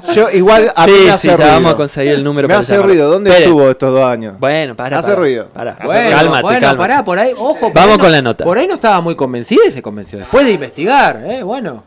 Yo 0.15 0.29
igual 0.31 0.73
a 0.75 0.87
mí 0.87 0.93
Sí, 0.93 0.99
me 0.99 1.05
sí, 1.05 1.11
hace 1.11 1.29
ya 1.29 1.37
ruido. 1.37 1.51
vamos 1.53 1.73
a 1.73 1.77
conseguir 1.77 2.13
el 2.15 2.25
número 2.25 2.49
Me 2.49 2.53
para 2.55 2.61
hace 2.61 2.73
llamarlo. 2.73 2.93
ruido. 2.93 3.11
¿Dónde 3.11 3.31
Espere. 3.31 3.49
estuvo 3.49 3.71
estos 3.71 3.93
dos 3.95 4.05
años? 4.05 4.35
Bueno, 4.39 4.75
para. 4.75 4.99
Hace 4.99 5.09
para, 5.09 5.21
ruido. 5.21 5.49
para. 5.55 5.79
Bueno, 5.85 6.11
cálmate, 6.11 6.43
bueno, 6.43 6.61
cálmate. 6.61 6.77
pará, 6.79 7.05
por 7.05 7.19
ahí, 7.19 7.33
ojo. 7.39 7.55
por 7.61 7.73
Vamos 7.73 7.91
ahí 7.93 7.97
no- 7.97 8.03
con 8.03 8.13
la 8.13 8.23
nota. 8.23 8.45
Por 8.45 8.59
ahí 8.59 8.67
no 8.67 8.75
estaba 8.75 9.01
muy 9.01 9.15
convencida 9.15 9.61
y 9.69 9.71
se 9.71 9.81
convenció. 9.81 10.19
Después 10.19 10.45
de 10.45 10.53
investigar, 10.53 11.23
eh, 11.25 11.43
bueno. 11.45 11.85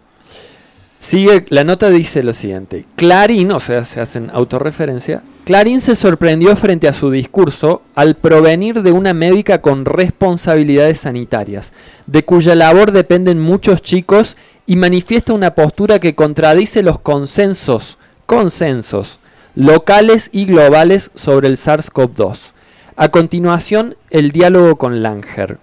Sigue, 1.05 1.45
la 1.49 1.63
nota 1.63 1.91
dice 1.91 2.23
lo 2.23 2.33
siguiente. 2.33 2.83
Clarín, 2.95 3.51
o 3.51 3.59
sea, 3.59 3.85
se 3.85 4.01
hacen 4.01 4.31
autorreferencia. 4.33 5.21
Clarín 5.43 5.79
se 5.79 5.95
sorprendió 5.95 6.55
frente 6.55 6.87
a 6.87 6.93
su 6.93 7.11
discurso 7.11 7.83
al 7.93 8.15
provenir 8.15 8.81
de 8.81 8.91
una 8.91 9.13
médica 9.13 9.61
con 9.61 9.85
responsabilidades 9.85 11.01
sanitarias, 11.01 11.73
de 12.07 12.25
cuya 12.25 12.55
labor 12.55 12.91
dependen 12.91 13.39
muchos 13.39 13.83
chicos 13.83 14.35
y 14.65 14.77
manifiesta 14.77 15.33
una 15.33 15.53
postura 15.53 15.99
que 15.99 16.15
contradice 16.15 16.81
los 16.81 16.97
consensos, 16.97 17.99
consensos 18.25 19.19
locales 19.53 20.29
y 20.31 20.45
globales 20.45 21.11
sobre 21.13 21.49
el 21.49 21.57
SARS-CoV-2. 21.57 22.51
A 22.95 23.09
continuación, 23.09 23.95
el 24.09 24.31
diálogo 24.31 24.77
con 24.77 25.03
Langer. 25.03 25.59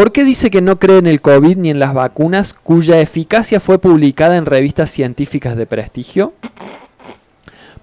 ¿Por 0.00 0.12
qué 0.12 0.24
dice 0.24 0.48
que 0.48 0.62
no 0.62 0.78
cree 0.78 0.96
en 0.96 1.06
el 1.06 1.20
COVID 1.20 1.58
ni 1.58 1.68
en 1.68 1.78
las 1.78 1.92
vacunas 1.92 2.54
cuya 2.54 3.00
eficacia 3.00 3.60
fue 3.60 3.78
publicada 3.78 4.38
en 4.38 4.46
revistas 4.46 4.90
científicas 4.90 5.56
de 5.56 5.66
prestigio? 5.66 6.32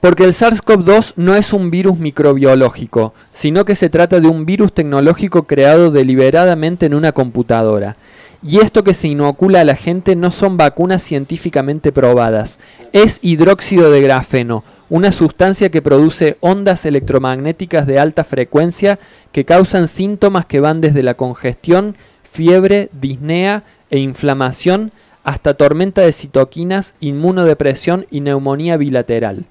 Porque 0.02 0.24
el 0.24 0.34
SARS-CoV-2 0.34 1.14
no 1.16 1.36
es 1.36 1.54
un 1.54 1.70
virus 1.70 2.00
microbiológico, 2.00 3.14
sino 3.32 3.66
que 3.66 3.76
se 3.76 3.90
trata 3.90 4.20
de 4.20 4.28
un 4.28 4.48
virus 4.48 4.74
tecnológico 4.74 5.44
creado 5.44 5.92
deliberadamente 5.92 6.88
en 6.88 6.96
una 6.96 7.12
computadora. 7.12 7.98
Y 8.44 8.60
esto 8.60 8.84
que 8.84 8.94
se 8.94 9.08
inocula 9.08 9.62
a 9.62 9.66
la 9.66 9.76
gente 9.76 10.16
no 10.16 10.30
son 10.30 10.58
vacunas 10.58 11.02
científicamente 11.02 11.92
probadas, 11.92 12.60
es 12.94 13.20
hidróxido 13.24 13.92
de 13.92 14.02
grafeno, 14.02 14.64
una 14.90 15.12
sustancia 15.12 15.70
que 15.70 15.82
produce 15.82 16.38
ondas 16.40 16.86
electromagnéticas 16.86 17.88
de 17.88 18.00
alta 18.00 18.24
frecuencia 18.24 19.00
que 19.32 19.44
causan 19.44 19.88
síntomas 19.88 20.46
que 20.46 20.60
van 20.60 20.82
desde 20.82 21.04
la 21.04 21.16
congestión, 21.16 21.96
fiebre, 22.24 22.90
disnea 22.94 23.64
e 23.90 24.00
inflamación 24.00 24.92
hasta 25.24 25.56
tormenta 25.56 26.02
de 26.02 26.14
citoquinas, 26.14 26.94
inmunodepresión 27.00 28.06
y 28.12 28.22
neumonía 28.22 28.78
bilateral. 28.78 29.46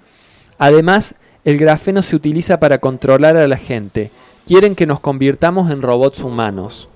Además, 0.58 1.16
el 1.44 1.58
grafeno 1.58 2.02
se 2.02 2.16
utiliza 2.16 2.58
para 2.60 2.78
controlar 2.78 3.36
a 3.36 3.46
la 3.46 3.56
gente. 3.56 4.10
Quieren 4.46 4.74
que 4.74 4.86
nos 4.86 5.00
convirtamos 5.00 5.70
en 5.70 5.82
robots 5.82 6.20
humanos. 6.20 6.88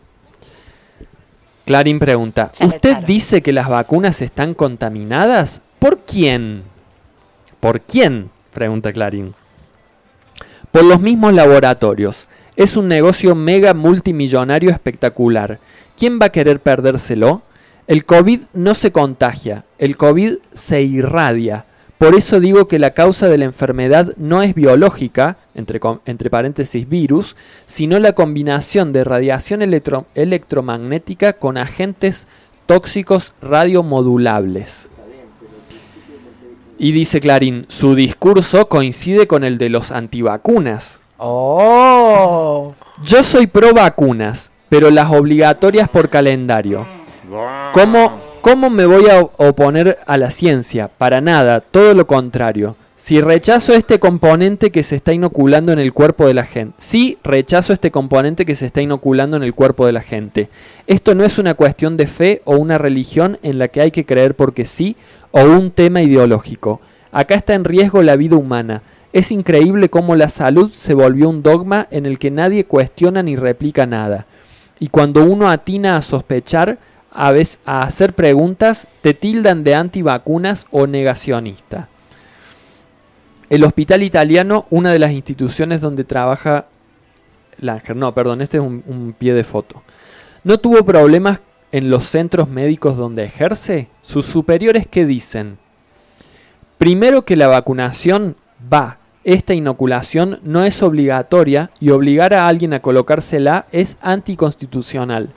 Clarín 1.65 1.99
pregunta, 1.99 2.51
¿usted 2.61 2.99
dice 3.07 3.43
que 3.43 3.53
las 3.53 3.69
vacunas 3.69 4.21
están 4.23 4.55
contaminadas? 4.55 5.63
¿Por 5.79 6.01
quién? 6.01 6.63
¿Por 7.61 7.81
quién? 7.81 8.31
pregunta 8.53 8.93
Clarín. 8.93 9.35
Por 10.71 10.85
los 10.85 11.01
mismos 11.01 11.33
laboratorios. 11.33 12.27
Es 12.57 12.77
un 12.77 12.89
negocio 12.89 13.35
mega 13.35 13.73
multimillonario 13.75 14.71
espectacular. 14.71 15.59
¿Quién 15.97 16.19
va 16.21 16.27
a 16.27 16.33
querer 16.33 16.61
perdérselo? 16.61 17.43
El 17.87 18.05
COVID 18.05 18.43
no 18.53 18.75
se 18.75 18.93
contagia, 18.93 19.65
el 19.79 19.97
COVID 19.97 20.35
se 20.53 20.83
irradia. 20.83 21.65
Por 22.01 22.15
eso 22.15 22.41
digo 22.41 22.67
que 22.67 22.79
la 22.79 22.93
causa 22.93 23.29
de 23.29 23.37
la 23.37 23.45
enfermedad 23.45 24.15
no 24.17 24.41
es 24.41 24.55
biológica, 24.55 25.37
entre, 25.55 26.31
paréntesis 26.31 26.89
virus, 26.89 27.37
sino 27.67 27.99
la 27.99 28.15
combinación 28.15 28.95
de 28.95 29.05
radiación 29.05 29.61
electro- 29.61 30.07
electromagnética 30.15 31.35
con 31.35 31.59
agentes 31.59 32.27
tóxicos 32.65 33.35
radiomodulables. 33.43 34.89
Y 36.79 36.93
dice 36.93 37.21
Clarín, 37.21 37.67
su 37.69 37.95
discurso 37.95 38.71
coincide 38.71 39.27
con 39.27 39.45
el 39.45 39.59
de 39.59 39.69
los 39.69 39.93
antivacunas. 39.93 41.01
¡Oh! 41.19 42.73
Yo 43.05 43.23
soy 43.25 43.47
pro 43.47 43.75
vacunas, 43.75 44.51
pero 44.71 44.89
las 44.91 45.13
obligatorias 45.13 45.91
por 45.91 46.09
calendario. 46.09 46.87
¿Cómo, 47.75 48.30
¿Cómo 48.43 48.71
me 48.71 48.87
voy 48.87 49.07
a 49.09 49.21
oponer 49.21 49.99
a 50.07 50.17
la 50.17 50.31
ciencia? 50.31 50.89
Para 50.89 51.21
nada, 51.21 51.61
todo 51.61 51.93
lo 51.93 52.07
contrario. 52.07 52.75
Si 52.97 53.21
rechazo 53.21 53.75
este 53.75 53.99
componente 53.99 54.71
que 54.71 54.83
se 54.83 54.97
está 54.97 55.13
inoculando 55.13 55.73
en 55.73 55.79
el 55.79 55.93
cuerpo 55.93 56.27
de 56.27 56.33
la 56.33 56.45
gente. 56.45 56.75
Sí, 56.79 57.19
rechazo 57.23 57.75
este 57.75 57.91
componente 57.91 58.47
que 58.47 58.57
se 58.57 58.65
está 58.65 58.81
inoculando 58.81 59.37
en 59.37 59.43
el 59.43 59.55
cuerpo 59.55 59.85
de 59.85 59.93
la 59.93 60.01
gente. 60.01 60.49
Esto 60.87 61.15
no 61.15 61.23
es 61.25 61.37
una 61.37 61.53
cuestión 61.53 61.99
de 61.99 62.07
fe 62.07 62.41
o 62.47 62.57
una 62.57 62.79
religión 62.79 63.39
en 63.43 63.59
la 63.59 63.69
que 63.69 63.83
hay 63.83 63.91
que 63.91 64.07
creer 64.07 64.35
porque 64.35 64.65
sí 64.65 64.97
o 65.33 65.43
un 65.43 65.71
tema 65.71 66.01
ideológico. 66.01 66.81
Acá 67.13 67.35
está 67.35 67.53
en 67.53 67.65
riesgo 67.65 68.03
la 68.03 68.17
vida 68.17 68.37
humana. 68.37 68.83
Es 69.13 69.33
increíble 69.33 69.91
cómo 69.91 70.17
la 70.17 70.31
salud 70.31 70.71
se 70.73 70.95
volvió 70.95 71.29
un 71.29 71.43
dogma 71.43 71.89
en 71.91 72.07
el 72.07 72.19
que 72.19 72.31
nadie 72.31 72.65
cuestiona 72.65 73.23
ni 73.23 73.37
replica 73.37 73.85
nada. 73.85 74.27
Y 74.79 74.89
cuando 74.89 75.25
uno 75.25 75.51
atina 75.51 75.97
a 75.97 76.03
sospechar, 76.03 76.79
a, 77.13 77.31
veces, 77.33 77.59
a 77.65 77.83
hacer 77.83 78.15
preguntas, 78.15 78.87
te 79.03 79.15
tildan 79.15 79.65
de 79.65 79.75
antivacunas 79.75 80.67
o 80.71 80.87
negacionista. 80.87 81.89
El 83.49 83.65
hospital 83.65 84.03
italiano, 84.03 84.67
una 84.71 84.93
de 84.93 84.99
las 84.99 85.13
instituciones 85.13 85.81
donde 85.81 86.05
trabaja 86.05 86.67
Langer, 87.59 87.97
no, 87.97 88.15
perdón, 88.15 88.41
este 88.41 88.57
es 88.59 88.63
un, 88.63 88.83
un 88.87 89.15
pie 89.17 89.35
de 89.35 89.45
foto. 89.45 89.83
¿No 90.45 90.59
tuvo 90.59 90.85
problemas 90.85 91.41
en 91.73 91.91
los 91.91 92.05
centros 92.05 92.49
médicos 92.49 92.97
donde 92.97 93.25
ejerce? 93.25 93.89
Sus 94.03 94.27
superiores, 94.27 94.87
¿qué 94.91 95.05
dicen? 95.05 95.59
Primero 96.79 97.25
que 97.27 97.37
la 97.37 97.49
vacunación 97.49 98.37
va, 98.73 98.99
esta 99.25 99.53
inoculación 99.53 100.41
no 100.43 100.65
es 100.65 100.83
obligatoria 100.83 101.71
y 101.79 101.91
obligar 101.91 102.33
a 102.33 102.49
alguien 102.49 102.73
a 102.73 102.81
colocársela 102.81 103.67
es 103.71 103.99
anticonstitucional. 104.01 105.31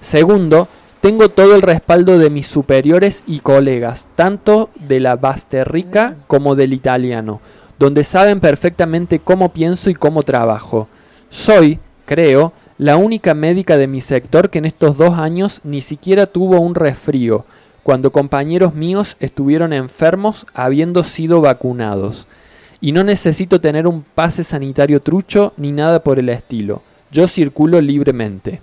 Segundo, 0.00 0.68
tengo 1.00 1.30
todo 1.30 1.54
el 1.54 1.62
respaldo 1.62 2.18
de 2.18 2.28
mis 2.28 2.46
superiores 2.46 3.24
y 3.26 3.40
colegas, 3.40 4.06
tanto 4.16 4.68
de 4.74 5.00
la 5.00 5.16
Basterrica 5.16 6.16
como 6.26 6.54
del 6.54 6.74
italiano, 6.74 7.40
donde 7.78 8.04
saben 8.04 8.40
perfectamente 8.40 9.18
cómo 9.18 9.50
pienso 9.54 9.88
y 9.88 9.94
cómo 9.94 10.22
trabajo. 10.22 10.88
Soy, 11.30 11.78
creo, 12.04 12.52
la 12.76 12.98
única 12.98 13.32
médica 13.32 13.78
de 13.78 13.86
mi 13.86 14.02
sector 14.02 14.50
que 14.50 14.58
en 14.58 14.66
estos 14.66 14.98
dos 14.98 15.18
años 15.18 15.62
ni 15.64 15.80
siquiera 15.80 16.26
tuvo 16.26 16.60
un 16.60 16.74
resfrío, 16.74 17.46
cuando 17.82 18.12
compañeros 18.12 18.74
míos 18.74 19.16
estuvieron 19.20 19.72
enfermos 19.72 20.46
habiendo 20.52 21.02
sido 21.02 21.40
vacunados. 21.40 22.26
Y 22.82 22.92
no 22.92 23.04
necesito 23.04 23.60
tener 23.60 23.86
un 23.86 24.02
pase 24.02 24.44
sanitario 24.44 25.00
trucho 25.00 25.54
ni 25.56 25.72
nada 25.72 26.02
por 26.02 26.18
el 26.18 26.28
estilo. 26.28 26.82
Yo 27.10 27.26
circulo 27.26 27.80
libremente. 27.80 28.60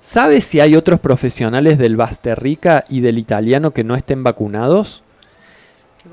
¿Sabes 0.00 0.44
si 0.44 0.60
hay 0.60 0.76
otros 0.76 1.00
profesionales 1.00 1.78
del 1.78 1.96
Basterrica 1.96 2.84
y 2.88 3.00
del 3.00 3.18
italiano 3.18 3.72
que 3.72 3.84
no 3.84 3.96
estén 3.96 4.22
vacunados? 4.22 5.02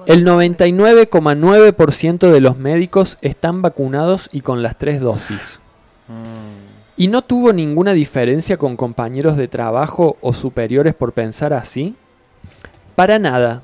El 0.07 0.25
99,9% 0.25 2.31
de 2.31 2.41
los 2.41 2.57
médicos 2.57 3.17
están 3.21 3.61
vacunados 3.61 4.29
y 4.31 4.41
con 4.41 4.63
las 4.63 4.77
tres 4.77 4.99
dosis. 4.99 5.61
¿Y 6.97 7.07
no 7.07 7.21
tuvo 7.21 7.53
ninguna 7.53 7.93
diferencia 7.93 8.57
con 8.57 8.75
compañeros 8.75 9.37
de 9.37 9.47
trabajo 9.47 10.17
o 10.21 10.33
superiores 10.33 10.93
por 10.93 11.13
pensar 11.13 11.53
así? 11.53 11.95
Para 12.95 13.19
nada. 13.19 13.63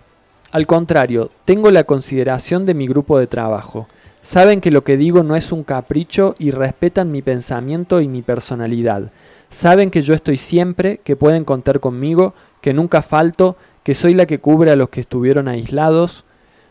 Al 0.52 0.68
contrario, 0.68 1.32
tengo 1.46 1.72
la 1.72 1.86
consideración 1.86 2.66
de 2.66 2.74
mi 2.74 2.88
grupo 2.88 3.18
de 3.18 3.28
trabajo. 3.28 3.88
Saben 4.22 4.62
que 4.62 4.70
lo 4.70 4.84
que 4.84 4.98
digo 4.98 5.24
no 5.24 5.36
es 5.36 5.52
un 5.52 5.64
capricho 5.64 6.36
y 6.38 6.52
respetan 6.52 7.12
mi 7.12 7.22
pensamiento 7.22 8.02
y 8.02 8.08
mi 8.08 8.22
personalidad. 8.22 9.12
Saben 9.52 9.91
que 9.91 10.02
yo 10.02 10.14
estoy 10.14 10.38
siempre, 10.38 11.02
que 11.04 11.16
pueden 11.16 11.43
contar 11.43 11.80
conmigo, 11.82 12.34
que 12.62 12.74
nunca 12.74 13.02
falto, 13.02 13.58
que 13.84 13.93
soy 13.93 14.14
la 14.14 14.26
que 14.26 14.39
cubre 14.39 14.72
a 14.72 14.76
los 14.76 14.89
que 14.89 15.02
estuvieron 15.02 15.47
aislados. 15.47 16.24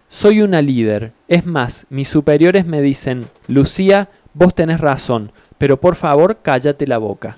Soy 0.09 0.41
una 0.41 0.63
líder. 0.63 1.13
Es 1.29 1.47
más, 1.47 1.87
mis 1.91 2.09
superiores 2.09 2.67
me 2.67 2.81
dicen, 2.81 3.29
Lucía, 3.47 4.09
vos 4.33 4.55
tenés 4.55 4.81
razón, 4.81 5.31
pero 5.59 5.79
por 5.81 5.95
favor 5.95 6.39
cállate 6.43 6.87
la 6.87 6.99
boca. 6.99 7.37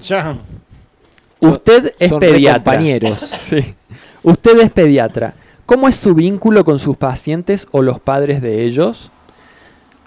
Ya. 0.00 0.38
Usted 1.38 1.94
es 1.98 2.08
son 2.08 2.20
pediatra. 2.20 2.64
compañeros. 2.64 3.20
Sí. 3.38 3.74
Usted 4.22 4.58
es 4.60 4.70
pediatra. 4.70 5.34
¿Cómo 5.66 5.86
es 5.88 5.96
su 5.96 6.14
vínculo 6.14 6.64
con 6.64 6.78
sus 6.78 6.96
pacientes 6.96 7.66
o 7.72 7.82
los 7.82 8.00
padres 8.00 8.40
de 8.40 8.64
ellos? 8.64 9.10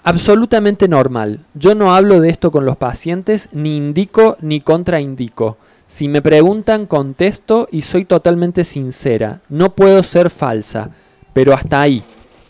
Absolutamente 0.08 0.86
normal. 0.86 1.40
Yo 1.54 1.74
no 1.74 1.92
hablo 1.92 2.20
de 2.20 2.28
esto 2.28 2.52
con 2.52 2.64
los 2.64 2.76
pacientes, 2.76 3.48
ni 3.50 3.76
indico 3.76 4.36
ni 4.40 4.60
contraindico. 4.60 5.56
Si 5.88 6.06
me 6.06 6.22
preguntan, 6.22 6.86
contesto 6.86 7.66
y 7.72 7.82
soy 7.82 8.04
totalmente 8.04 8.62
sincera. 8.62 9.40
No 9.48 9.74
puedo 9.74 10.04
ser 10.04 10.30
falsa, 10.30 10.90
pero 11.32 11.52
hasta 11.52 11.80
ahí. 11.80 12.04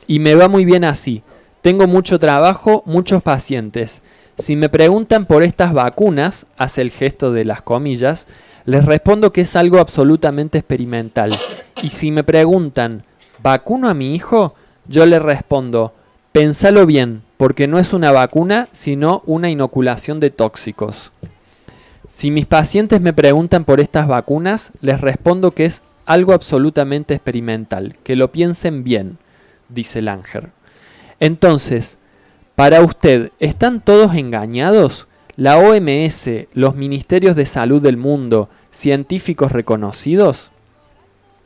Y 0.07 0.19
me 0.19 0.35
va 0.35 0.49
muy 0.49 0.67
bien 0.67 0.85
así. 0.85 1.23
Tengo 1.63 1.87
mucho 1.87 2.19
trabajo, 2.19 2.83
muchos 2.85 3.23
pacientes. 3.23 4.03
Si 4.37 4.55
me 4.55 4.69
preguntan 4.69 5.25
por 5.25 5.43
estas 5.43 5.73
vacunas, 5.73 6.45
hace 6.59 6.83
el 6.83 6.91
gesto 6.91 7.33
de 7.33 7.47
las 7.47 7.63
comillas, 7.63 8.27
les 8.67 8.85
respondo 8.85 9.33
que 9.33 9.41
es 9.41 9.57
algo 9.57 9.79
absolutamente 9.79 10.59
experimental. 10.59 11.39
Y 11.83 11.89
si 11.89 12.11
me 12.11 12.23
preguntan, 12.23 13.05
¿vacuno 13.43 13.89
a 13.89 13.95
mi 13.95 14.15
hijo? 14.15 14.55
Yo 14.89 15.07
les 15.07 15.23
respondo, 15.23 15.95
pensalo 16.37 16.85
bien, 16.85 17.23
porque 17.39 17.67
no 17.67 17.79
es 17.79 17.95
una 17.95 18.13
vacuna, 18.13 18.69
sino 18.71 19.23
una 19.25 19.49
inoculación 19.49 20.21
de 20.21 20.29
tóxicos. 20.29 21.11
Si 22.11 22.31
mis 22.31 22.45
pacientes 22.45 23.01
me 23.01 23.15
preguntan 23.15 23.65
por 23.65 23.81
estas 23.81 24.07
vacunas, 24.07 24.71
les 24.83 25.01
respondo 25.01 25.53
que 25.53 25.65
es 25.65 25.83
algo 26.05 26.35
absolutamente 26.35 27.15
experimental, 27.15 27.97
que 28.05 28.17
lo 28.17 28.33
piensen 28.33 28.85
bien, 28.85 29.17
dice 29.71 30.03
Langer. 30.03 30.51
Entonces, 31.21 31.97
para 32.55 32.83
usted, 32.83 33.33
¿están 33.39 33.81
todos 33.81 34.15
engañados? 34.15 35.09
¿La 35.37 35.57
OMS, 35.57 36.29
los 36.53 36.75
ministerios 36.75 37.35
de 37.35 37.47
salud 37.47 37.81
del 37.81 37.97
mundo, 37.97 38.51
científicos 38.71 39.53
reconocidos? 39.53 40.51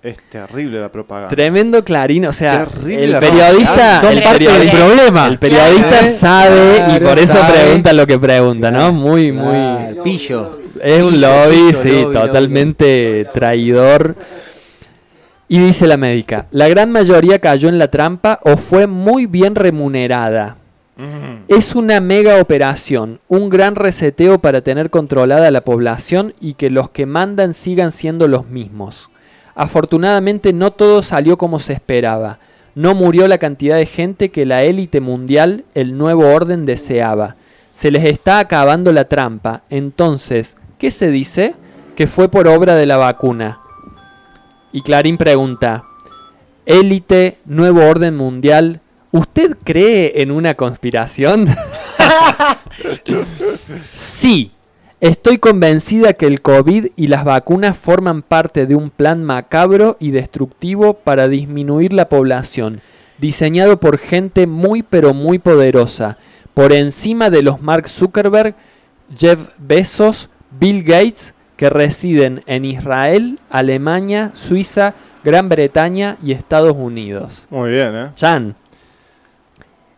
Es 0.03 0.17
terrible 0.31 0.81
la 0.81 0.91
propaganda. 0.91 1.29
Tremendo 1.29 1.85
clarín, 1.85 2.25
o 2.25 2.33
sea, 2.33 2.65
Terrible 2.67 3.05
el 3.05 3.19
periodista. 3.19 4.01
Son 4.01 4.13
el 4.13 4.23
parte 4.23 4.51
del 4.51 4.71
problema. 4.71 5.27
El 5.27 5.39
periodista 5.39 5.89
Claro, 5.99 6.17
sabe 6.17 6.97
y 6.97 7.01
por 7.01 7.19
eso 7.19 7.35
sabe. 7.35 7.53
pregunta 7.53 7.93
lo 7.93 8.07
que 8.07 8.19
pregunta, 8.19 8.71
¿no? 8.71 8.93
Muy, 8.93 9.31
claro, 9.31 9.51
muy. 9.51 10.03
pillo. 10.03 10.51
Es 10.83 11.03
un 11.03 11.13
Pillo, 11.13 11.29
lobby, 11.29 11.57
pillo, 11.57 11.83
sí, 11.83 11.89
lobby, 11.89 12.03
lobby, 12.03 12.15
totalmente 12.15 13.29
traidor. 13.35 14.17
Y 15.49 15.59
dice 15.59 15.87
la 15.87 15.99
médica, 15.99 16.47
la 16.53 16.69
gran 16.69 16.91
mayoría 16.93 17.39
cayó 17.39 17.69
en 17.69 17.79
la 17.79 17.89
trampa 17.89 18.39
o 18.45 18.57
fue 18.57 18.87
muy 18.87 19.27
bien 19.27 19.55
remunerada. 19.55 20.57
Es 21.49 21.75
una 21.75 22.01
mega 22.01 22.41
operación, 22.41 23.21
un 23.29 23.49
gran 23.49 23.75
reseteo 23.75 24.39
para 24.39 24.61
tener 24.61 24.91
controlada 24.91 25.51
la 25.51 25.63
población 25.63 26.35
y 26.41 26.55
que 26.55 26.69
los 26.71 26.91
que 26.91 27.07
mandan 27.07 27.55
sigan 27.55 27.91
siendo 27.91 28.29
los 28.29 28.47
mismos. 28.47 29.09
Afortunadamente 29.55 30.53
no 30.53 30.73
todo 30.73 31.03
salió 31.03 31.39
como 31.39 31.61
se 31.61 31.73
esperaba. 31.73 32.39
No 32.75 32.95
murió 32.95 33.29
la 33.29 33.39
cantidad 33.39 33.77
de 33.77 33.87
gente 33.87 34.31
que 34.31 34.47
la 34.47 34.63
élite 34.63 35.01
mundial, 35.01 35.65
el 35.75 35.99
nuevo 35.99 36.33
orden, 36.33 36.67
deseaba. 36.67 37.37
Se 37.73 37.91
les 37.91 38.05
está 38.05 38.39
acabando 38.39 38.93
la 38.93 39.07
trampa. 39.07 39.63
Entonces, 39.71 40.57
¿qué 40.79 40.91
se 40.91 41.11
dice? 41.11 41.55
Que 41.97 42.07
fue 42.07 42.31
por 42.31 42.47
obra 42.47 42.77
de 42.77 42.87
la 42.87 42.97
vacuna. 42.97 43.59
Y 44.73 44.83
Clarín 44.83 45.17
pregunta, 45.17 45.83
élite, 46.65 47.39
nuevo 47.45 47.85
orden 47.85 48.17
mundial, 48.17 48.81
¿usted 49.11 49.57
cree 49.65 50.23
en 50.23 50.31
una 50.31 50.55
conspiración? 50.55 51.49
sí, 53.93 54.53
estoy 55.01 55.39
convencida 55.39 56.13
que 56.13 56.27
el 56.27 56.43
COVID 56.43 56.89
y 56.97 57.07
las 57.07 57.25
vacunas 57.25 57.77
forman 57.77 58.23
parte 58.23 58.67
de 58.67 58.75
un 58.75 58.91
plan 58.91 59.25
macabro 59.25 59.97
y 59.99 60.11
destructivo 60.11 60.95
para 60.95 61.29
disminuir 61.29 61.93
la 61.93 62.09
población, 62.09 62.81
diseñado 63.19 63.81
por 63.81 63.99
gente 63.99 64.47
muy 64.47 64.83
pero 64.83 65.15
muy 65.15 65.39
poderosa, 65.39 66.19
por 66.55 66.73
encima 66.73 67.31
de 67.31 67.43
los 67.43 67.63
Mark 67.63 67.89
Zuckerberg, 67.89 68.55
Jeff 69.17 69.49
Bezos, 69.59 70.29
Bill 70.59 70.83
Gates, 70.83 71.35
que 71.57 71.69
residen 71.69 72.43
en 72.47 72.65
Israel, 72.65 73.39
Alemania, 73.51 74.31
Suiza, 74.35 74.95
Gran 75.23 75.49
Bretaña 75.51 76.17
y 76.23 76.33
Estados 76.33 76.75
Unidos. 76.75 77.47
Muy 77.51 77.71
bien, 77.71 77.95
¿eh? 77.95 78.11
Chan. 78.15 78.57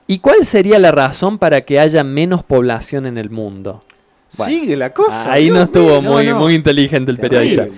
¿Y 0.09 0.19
cuál 0.19 0.45
sería 0.45 0.81
la 0.81 0.91
razón 0.91 1.39
para 1.39 1.61
que 1.61 1.79
haya 1.79 2.03
menos 2.03 2.43
población 2.43 3.07
en 3.07 3.17
el 3.17 3.31
mundo? 3.31 3.85
Bueno, 4.39 4.53
Sigue 4.53 4.77
la 4.77 4.93
cosa. 4.93 5.33
Ahí 5.33 5.45
Dios 5.45 5.57
no 5.57 5.63
estuvo 5.65 6.01
mío. 6.01 6.11
muy, 6.11 6.25
No, 6.27 6.33
no. 6.33 6.39
muy 6.41 6.55
inteligente 6.55 7.11
el 7.11 7.19
periodista. 7.19 7.69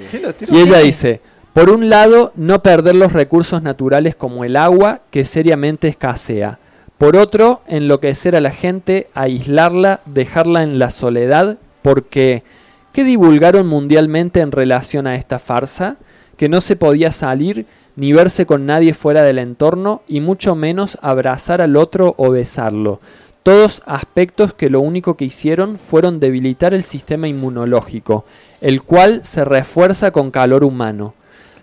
Y 0.51 0.57
ella 0.59 0.79
dice, 0.79 1.21
por 1.53 1.71
un 1.71 1.89
lado, 1.89 2.33
no 2.37 2.63
perder 2.63 2.97
los 2.97 3.13
recursos 3.13 3.63
naturales 3.63 4.15
como 4.15 4.45
el 4.45 4.57
agua, 4.57 5.01
que 5.11 5.25
seriamente 5.25 5.89
escasea. 5.89 6.59
Por 6.99 7.17
otro, 7.17 7.61
enloquecer 7.67 8.37
a 8.37 8.41
la 8.41 8.51
gente, 8.51 9.09
aislarla, 9.15 10.01
dejarla 10.07 10.63
en 10.63 10.79
la 10.79 10.91
soledad, 10.91 11.59
porque 11.83 12.45
¿qué 12.93 13.03
divulgaron 13.05 13.67
mundialmente 13.67 14.41
en 14.41 14.53
relación 14.53 15.07
a 15.07 15.17
esta 15.17 15.39
farsa? 15.39 15.97
Que 16.37 16.49
no 16.49 16.61
se 16.61 16.77
podía 16.77 17.11
salir 17.13 17.67
ni 17.97 18.13
verse 18.13 18.47
con 18.47 18.67
nadie 18.67 18.95
fuera 18.95 19.23
del 19.23 19.39
entorno 19.39 20.03
y 20.09 20.21
mucho 20.21 20.55
menos 20.55 20.99
abrazar 21.03 21.61
al 21.61 21.77
otro 21.77 22.15
o 22.17 22.31
besarlo. 22.31 23.01
Todos 23.45 23.83
aspectos 23.85 24.55
que 24.55 24.71
lo 24.71 24.81
único 24.81 25.19
que 25.19 25.27
hicieron 25.27 25.77
fueron 25.77 26.19
debilitar 26.19 26.73
el 26.73 26.83
sistema 26.83 27.29
inmunológico, 27.29 28.25
el 28.63 28.81
cual 28.81 29.23
se 29.23 29.45
refuerza 29.45 30.13
con 30.13 30.31
calor 30.31 30.65
humano. 30.65 31.13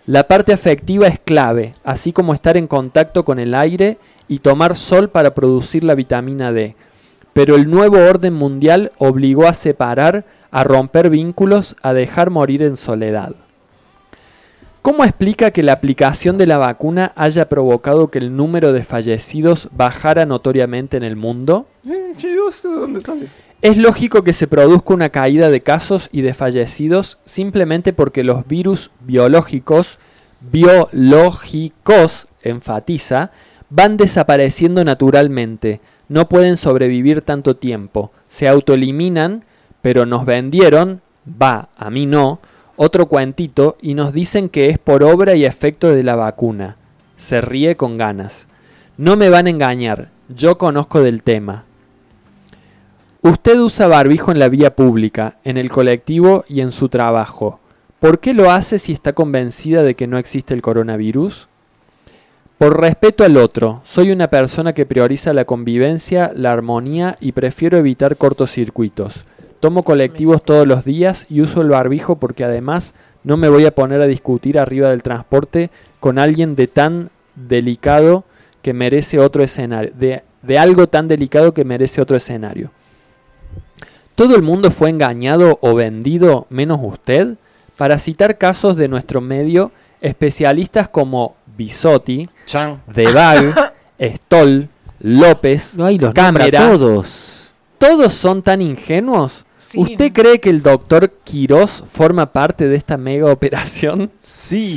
La 0.06 0.28
parte 0.28 0.54
afectiva 0.54 1.08
es 1.08 1.18
clave, 1.18 1.74
así 1.84 2.14
como 2.14 2.36
estar 2.36 2.56
en 2.56 2.68
contacto 2.68 3.26
con 3.26 3.40
el 3.40 3.56
aire 3.56 3.98
y 4.28 4.40
tomar 4.40 4.76
sol 4.76 5.10
para 5.10 5.34
producir 5.34 5.84
la 5.84 5.96
vitamina 5.96 6.52
D. 6.52 6.76
Pero 7.34 7.56
el 7.56 7.68
nuevo 7.68 7.98
orden 7.98 8.36
mundial 8.36 8.92
obligó 9.00 9.48
a 9.48 9.56
separar, 9.56 10.24
a 10.52 10.64
romper 10.64 11.10
vínculos, 11.10 11.76
a 11.82 11.94
dejar 11.94 12.30
morir 12.30 12.62
en 12.62 12.78
soledad. 12.78 13.34
¿Cómo 14.82 15.04
explica 15.04 15.52
que 15.52 15.62
la 15.62 15.74
aplicación 15.74 16.40
de 16.40 16.48
la 16.48 16.58
vacuna 16.58 17.12
haya 17.16 17.48
provocado 17.48 18.10
que 18.10 18.18
el 18.18 18.36
número 18.36 18.74
de 18.74 18.84
fallecidos 18.84 19.70
bajara 19.72 20.26
notoriamente 20.26 20.98
en 20.98 21.04
el 21.04 21.16
mundo? 21.16 21.68
Eh. 21.88 22.16
Es 23.62 23.78
lógico 23.78 24.24
que 24.24 24.34
se 24.34 24.48
produzca 24.48 24.96
una 24.96 25.10
caída 25.10 25.52
de 25.52 25.62
casos 25.62 26.10
y 26.12 26.22
de 26.22 26.34
fallecidos 26.34 27.20
simplemente 27.26 27.94
porque 27.94 28.24
los 28.24 28.48
virus 28.48 28.90
biológicos, 29.02 30.00
biológicos, 30.40 32.28
enfatiza, 32.42 33.30
van 33.70 33.98
desapareciendo 33.98 34.84
naturalmente, 34.84 35.80
no 36.10 36.28
pueden 36.28 36.58
sobrevivir 36.58 37.22
tanto 37.22 37.56
tiempo, 37.56 38.12
se 38.30 38.48
autoeliminan, 38.48 39.46
pero 39.84 40.08
nos 40.08 40.26
vendieron, 40.26 41.02
va, 41.40 41.70
a 41.78 41.92
mí 41.92 42.08
no, 42.08 42.40
otro 42.84 43.06
cuentito 43.06 43.78
y 43.80 43.94
nos 43.94 44.12
dicen 44.12 44.50
que 44.50 44.70
es 44.70 44.80
por 44.80 45.04
obra 45.04 45.36
y 45.36 45.46
efecto 45.46 45.92
de 45.92 46.02
la 46.02 46.16
vacuna. 46.16 46.78
Se 47.16 47.40
ríe 47.40 47.76
con 47.76 47.96
ganas. 47.96 48.48
No 48.98 49.18
me 49.18 49.30
van 49.30 49.46
a 49.46 49.52
engañar, 49.52 50.10
yo 50.30 50.58
conozco 50.58 51.00
del 51.00 51.22
tema. 51.22 51.66
Usted 53.22 53.60
usa 53.60 53.86
barbijo 53.86 54.32
en 54.32 54.40
la 54.40 54.50
vía 54.50 54.76
pública, 54.76 55.38
en 55.44 55.58
el 55.58 55.70
colectivo 55.70 56.44
y 56.48 56.62
en 56.62 56.72
su 56.72 56.90
trabajo. 56.90 57.60
¿Por 58.00 58.20
qué 58.20 58.34
lo 58.34 58.50
hace 58.50 58.80
si 58.80 58.94
está 58.94 59.14
convencida 59.14 59.84
de 59.84 59.94
que 59.94 60.08
no 60.08 60.18
existe 60.18 60.56
el 60.56 60.64
coronavirus? 60.64 61.50
Por 62.58 62.82
respeto 62.82 63.24
al 63.24 63.38
otro, 63.38 63.82
soy 63.84 64.10
una 64.10 64.32
persona 64.32 64.74
que 64.74 64.88
prioriza 64.88 65.34
la 65.34 65.46
convivencia, 65.46 66.32
la 66.36 66.52
armonía 66.52 67.16
y 67.22 67.34
prefiero 67.34 67.78
evitar 67.78 68.18
cortocircuitos. 68.18 69.26
Tomo 69.62 69.84
colectivos 69.84 70.44
todos 70.44 70.68
los 70.68 70.84
días 70.84 71.28
y 71.30 71.40
uso 71.40 71.62
el 71.62 71.70
barbijo 71.70 72.16
porque 72.18 72.44
además 72.44 72.96
no 73.24 73.38
me 73.38 73.48
voy 73.48 73.66
a 73.66 73.76
poner 73.76 74.02
a 74.02 74.08
discutir 74.08 74.58
arriba 74.58 74.90
del 74.90 75.04
transporte 75.04 75.70
con 76.00 76.18
alguien 76.18 76.56
de 76.56 76.68
tan 76.68 77.12
delicado 77.36 78.24
que 78.64 78.74
merece 78.74 79.20
otro 79.20 79.44
escenario, 79.44 79.92
de, 79.96 80.24
de 80.42 80.58
algo 80.58 80.88
tan 80.88 81.08
delicado 81.08 81.54
que 81.54 81.64
merece 81.64 82.02
otro 82.02 82.18
escenario. 82.18 82.72
¿Todo 84.16 84.36
el 84.36 84.42
mundo 84.42 84.72
fue 84.72 84.90
engañado 84.90 85.60
o 85.62 85.76
vendido 85.76 86.48
menos 86.50 86.80
usted? 86.82 87.36
Para 87.78 88.00
citar 88.00 88.40
casos 88.40 88.76
de 88.76 88.88
nuestro 88.88 89.22
medio, 89.22 89.72
especialistas 90.02 90.90
como 90.90 91.36
Bisotti, 91.56 92.28
Debag, 92.88 93.74
Stoll, 94.02 94.70
López, 95.00 95.78
No, 95.78 95.92
los 95.92 96.14
Cámara, 96.16 96.50
todos. 96.50 97.54
¿todos 97.78 98.14
son 98.14 98.42
tan 98.42 98.62
ingenuos? 98.62 99.46
¿Usted 99.76 100.12
cree 100.14 100.40
que 100.40 100.50
el 100.50 100.62
doctor 100.62 101.12
Quirós 101.24 101.84
forma 101.86 102.32
parte 102.34 102.68
de 102.68 102.76
esta 102.76 102.98
mega 102.98 103.32
operación? 103.32 104.12
Sí. 104.20 104.76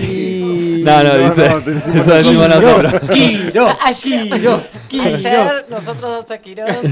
Sí. 0.00 0.82
No, 0.84 1.02
no, 1.02 1.18
dice. 1.18 1.48
no, 1.48 2.60
sombra. 2.60 3.00
Quirós, 3.12 3.76
Ayer, 3.84 4.28
Quirós, 4.30 4.62
Quirós. 4.88 5.06
ayer 5.26 5.64
nosotros 5.68 6.26
dos 6.26 6.30
a 6.30 6.38
Quirós 6.38 6.68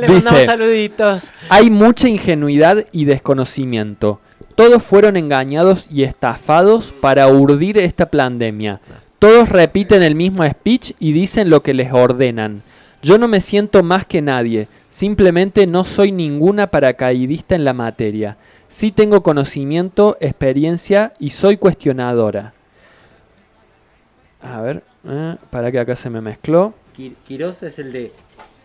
le 0.00 0.06
Dice- 0.06 0.12
mandamos 0.24 0.44
saluditos. 0.44 1.22
Hay 1.48 1.70
mucha 1.70 2.08
ingenuidad 2.08 2.86
y 2.92 3.04
desconocimiento. 3.06 4.20
Todos 4.54 4.82
fueron 4.82 5.16
engañados 5.16 5.86
y 5.90 6.02
estafados 6.04 6.94
para 7.00 7.26
urdir 7.28 7.78
esta 7.78 8.06
pandemia. 8.10 8.80
Todos 9.18 9.48
repiten 9.48 10.02
el 10.02 10.14
mismo 10.14 10.46
speech 10.46 10.92
y 11.00 11.12
dicen 11.12 11.50
lo 11.50 11.62
que 11.62 11.74
les 11.74 11.92
ordenan. 11.92 12.62
Yo 13.02 13.16
no 13.16 13.28
me 13.28 13.40
siento 13.40 13.82
más 13.82 14.04
que 14.04 14.20
nadie, 14.20 14.68
simplemente 14.90 15.66
no 15.66 15.84
soy 15.84 16.12
ninguna 16.12 16.66
paracaidista 16.66 17.54
en 17.54 17.64
la 17.64 17.72
materia. 17.72 18.36
Sí 18.68 18.92
tengo 18.92 19.22
conocimiento, 19.22 20.16
experiencia 20.20 21.14
y 21.18 21.30
soy 21.30 21.56
cuestionadora. 21.56 22.52
A 24.42 24.60
ver, 24.60 24.82
eh, 25.08 25.36
para 25.50 25.72
que 25.72 25.78
acá 25.78 25.96
se 25.96 26.10
me 26.10 26.20
mezcló. 26.20 26.74
Qui- 26.96 27.14
Quirós 27.24 27.62
es 27.62 27.78
el 27.78 27.92
de. 27.92 28.12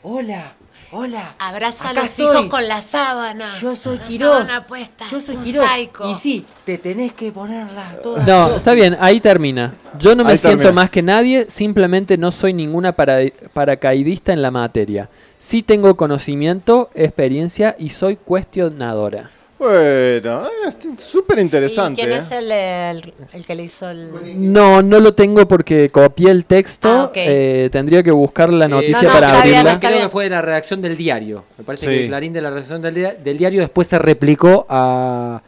Hola, 0.04 0.54
hola. 0.96 1.36
Abraza 1.40 1.90
a 1.90 1.94
los 1.94 2.06
estoy. 2.06 2.26
hijos 2.36 2.46
con 2.48 2.68
la 2.68 2.82
sábana. 2.82 3.58
Yo 3.60 3.76
soy 3.76 3.98
La 3.98 4.06
Quirós. 4.06 4.38
sábana 4.48 4.68
puesta. 4.68 5.06
Yo 5.12 5.22
soy 5.22 5.36
un 5.36 5.44
Quirós. 5.44 5.66
psycho. 5.70 6.12
Y 6.12 6.16
sí, 6.16 6.46
te 6.64 6.78
tenés 6.78 7.14
que 7.14 7.32
ponerlas 7.32 8.02
todas. 8.02 8.26
No, 8.28 8.48
está 8.56 8.74
bien, 8.74 8.98
ahí 9.00 9.20
termina. 9.20 9.74
Yo 10.00 10.16
no 10.16 10.24
me 10.24 10.32
Ahí 10.32 10.38
siento 10.38 10.60
termina. 10.64 10.82
más 10.82 10.90
que 10.90 11.02
nadie, 11.02 11.46
simplemente 11.50 12.18
no 12.18 12.32
soy 12.32 12.54
ninguna 12.54 12.94
para- 12.94 13.20
paracaidista 13.54 14.34
en 14.34 14.42
la 14.42 14.52
materia. 14.52 15.10
Sí 15.38 15.62
tengo 15.64 15.96
conocimiento, 15.96 16.90
experiencia 16.96 17.76
y 17.78 17.90
soy 17.90 18.16
cuestionadora. 18.16 19.30
Bueno, 19.58 20.42
es 20.68 20.78
súper 21.02 21.40
interesante. 21.40 22.02
¿Y 22.02 22.06
quién 22.06 22.18
¿eh? 22.18 22.24
es 22.26 22.32
el, 22.32 22.52
el- 22.52 23.14
el 23.34 23.46
que 23.46 23.56
le 23.56 23.64
hizo 23.64 23.90
el...? 23.90 24.10
No, 24.36 24.82
no 24.82 25.00
lo 25.00 25.14
tengo 25.14 25.48
porque 25.48 25.90
copié 25.90 26.30
el 26.32 26.46
texto. 26.46 26.90
Ah, 26.90 27.12
eh, 27.16 27.70
tendría 27.72 28.04
que 28.04 28.12
buscar 28.12 28.54
la 28.54 28.68
noticia 28.68 29.02
no, 29.04 29.10
para 29.14 29.42
bien, 29.44 29.56
abrirla. 29.60 29.80
Creo 29.80 30.02
que 30.02 30.10
fue 30.10 30.26
de 30.26 30.30
la 30.32 30.42
redacción 30.42 30.82
del 30.82 30.98
diario. 30.98 31.46
Me 31.58 31.64
parece 31.64 31.86
Sí. 31.90 32.02
que 32.02 32.08
Clarín 32.08 32.34
de 32.34 32.42
la 32.42 32.50
redacción 32.50 32.82
del 32.82 33.38
diario 33.38 33.62
después 33.62 33.88
se 33.88 33.98
replicó 33.98 34.66
a, 34.68 35.42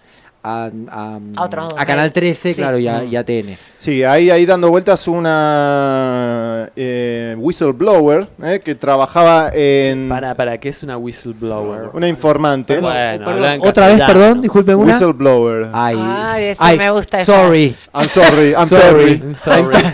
a, 0.47 0.69
a- 0.91 1.19
A 1.35 1.43
otro 1.43 1.67
a 1.77 1.85
Canal 1.85 2.11
13, 2.11 2.49
Sí. 2.49 2.55
claro, 2.55 2.77
y 2.79 2.87
a, 2.87 3.03
y 3.03 3.15
a 3.15 3.23
TN. 3.23 3.57
Sí, 3.77 4.03
ahí, 4.03 4.29
ahí 4.29 4.45
dando 4.45 4.69
vueltas 4.69 5.07
una 5.07 6.69
eh, 6.75 7.35
whistleblower 7.37 8.27
eh, 8.43 8.59
que 8.63 8.75
trabajaba 8.75 9.51
en 9.53 10.09
Para, 10.09 10.33
para, 10.35 10.57
¿qué 10.57 10.69
es 10.69 10.83
una 10.83 10.97
whistleblower? 10.97 11.89
una 11.93 12.07
informante. 12.07 12.75
Perdón, 12.75 12.91
Bueno, 12.93 13.13
eh, 13.13 13.19
perdón, 13.25 13.59
Otra 13.69 13.87
vez, 13.87 14.01
perdón, 14.01 14.41
disculpen 14.41 14.75
una. 14.77 14.93
Whistleblower. 14.93 15.69
Ay, 15.73 15.97
Ay, 15.99 16.43
ese 16.45 16.61
ay, 16.63 16.77
me 16.77 16.89
gusta 16.91 17.21
esa. 17.21 17.33
Sorry. 17.43 17.75
I'm 17.93 18.09
sorry, 18.09 18.53
I'm 18.53 18.65
Sorry. 18.67 19.35
sorry. 19.35 19.35
Sorry. 19.35 19.77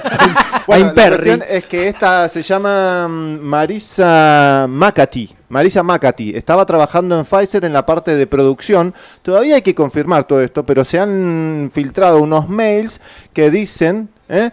Bueno, 0.70 0.86
I'm 0.86 0.94
la 0.94 1.02
Perry. 1.02 1.16
cuestión 1.16 1.42
es 1.50 1.66
que 1.66 1.88
esta 1.88 2.28
se 2.28 2.42
llama 2.42 3.08
mm, 3.08 3.40
Marisa 3.40 4.66
Macati. 4.68 5.28
Marisa 5.48 5.82
Macati 5.82 6.30
estaba 6.36 6.64
trabajando 6.64 7.18
en 7.18 7.24
Pfizer 7.24 7.64
en 7.64 7.72
la 7.72 7.84
parte 7.84 8.14
de 8.14 8.24
producción. 8.28 8.94
Todavía 9.22 9.56
hay 9.56 9.62
que 9.62 9.74
confirmar 9.74 10.28
todo 10.28 10.40
esto, 10.40 10.64
pero 10.64 10.84
se 10.84 11.00
han 11.00 11.70
filtrado 11.72 12.22
unos 12.22 12.48
mails 12.48 13.00
que 13.32 13.50
dicen 13.50 14.10
¿eh? 14.28 14.50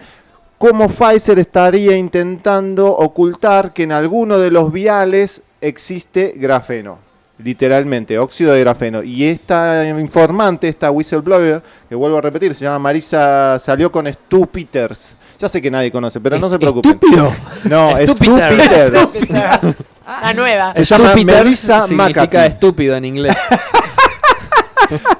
cómo 0.57 0.89
Pfizer 0.89 1.37
estaría 1.37 1.95
intentando 1.95 2.87
ocultar 2.87 3.71
que 3.71 3.83
en 3.83 3.91
alguno 3.91 4.39
de 4.39 4.49
los 4.49 4.71
viales 4.71 5.43
existe 5.61 6.33
grafeno. 6.35 6.97
Literalmente, 7.37 8.17
óxido 8.17 8.53
de 8.53 8.61
grafeno. 8.61 9.03
Y 9.03 9.25
esta 9.25 9.87
informante, 9.87 10.67
esta 10.67 10.89
whistleblower, 10.89 11.61
que 11.87 11.93
vuelvo 11.93 12.17
a 12.17 12.21
repetir, 12.21 12.55
se 12.55 12.65
llama 12.65 12.79
Marisa, 12.79 13.59
salió 13.59 13.91
con 13.91 14.07
Stu 14.07 14.47
Peters. 14.47 15.15
Ya 15.39 15.47
sé 15.49 15.61
que 15.61 15.69
nadie 15.69 15.91
conoce, 15.91 16.19
pero 16.19 16.39
no 16.39 16.49
se 16.49 16.57
preocupen. 16.57 16.91
Estúpido. 16.93 17.31
No, 17.65 17.91
Stu 17.97 18.13
Stu 18.13 18.35
Peters. 18.39 19.11
Peters. 19.11 19.75
La 20.21 20.33
nueva. 20.33 20.73
Se 20.75 20.83
llama 20.83 21.13
Melissa 21.15 21.85
significa 21.87 22.45
estúpido 22.45 22.95
en 22.95 23.05
inglés. 23.05 23.35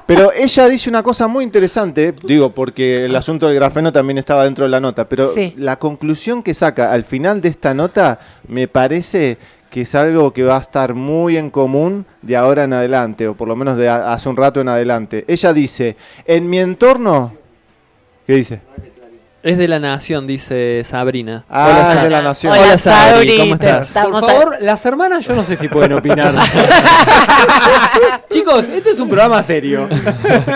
Pero 0.06 0.32
ella 0.32 0.66
dice 0.66 0.88
una 0.88 1.02
cosa 1.02 1.26
muy 1.28 1.44
interesante, 1.44 2.14
digo, 2.24 2.54
porque 2.54 3.04
el 3.04 3.14
asunto 3.14 3.46
del 3.46 3.54
grafeno 3.56 3.92
también 3.92 4.16
estaba 4.16 4.44
dentro 4.44 4.64
de 4.64 4.70
la 4.70 4.80
nota, 4.80 5.06
pero 5.06 5.34
Sí. 5.34 5.52
la 5.58 5.76
conclusión 5.78 6.42
que 6.42 6.54
saca 6.54 6.90
al 6.90 7.04
final 7.04 7.42
de 7.42 7.50
esta 7.50 7.74
nota 7.74 8.18
me 8.48 8.66
parece 8.66 9.36
que 9.68 9.82
es 9.82 9.94
algo 9.94 10.32
que 10.32 10.42
va 10.42 10.56
a 10.56 10.60
estar 10.60 10.94
muy 10.94 11.36
en 11.36 11.50
común 11.50 12.06
de 12.22 12.34
ahora 12.38 12.64
en 12.64 12.72
adelante, 12.72 13.28
o 13.28 13.34
por 13.34 13.46
lo 13.46 13.56
menos 13.56 13.76
de 13.76 13.90
a- 13.90 14.14
hace 14.14 14.30
un 14.30 14.38
rato 14.38 14.62
en 14.62 14.70
adelante. 14.70 15.26
Ella 15.28 15.52
dice, 15.52 15.96
en 16.24 16.48
mi 16.48 16.58
entorno... 16.60 17.34
¿Qué 18.26 18.36
dice? 18.36 18.60
Es 19.42 19.56
de 19.56 19.68
la 19.68 19.78
nación, 19.78 20.26
dice 20.26 20.82
Sabrina. 20.84 21.44
Ah, 21.48 21.78
es 21.92 21.94
Sa- 21.98 22.02
de 22.04 22.10
la 22.10 22.22
nación. 22.22 22.52
Hola, 22.52 22.62
Hola, 22.62 22.78
Sabri, 22.78 23.28
Sabri, 23.30 23.38
¿cómo 23.38 23.54
estás? 23.54 23.88
Por 23.88 24.20
favor, 24.20 24.56
las 24.60 24.84
hermanas 24.84 25.24
yo 25.26 25.34
no 25.36 25.44
sé 25.44 25.56
si 25.56 25.68
pueden 25.68 25.92
opinar. 25.92 26.34
Chicos, 28.30 28.64
este 28.68 28.90
es 28.90 29.00
un 29.00 29.08
programa 29.08 29.42
serio. 29.42 29.88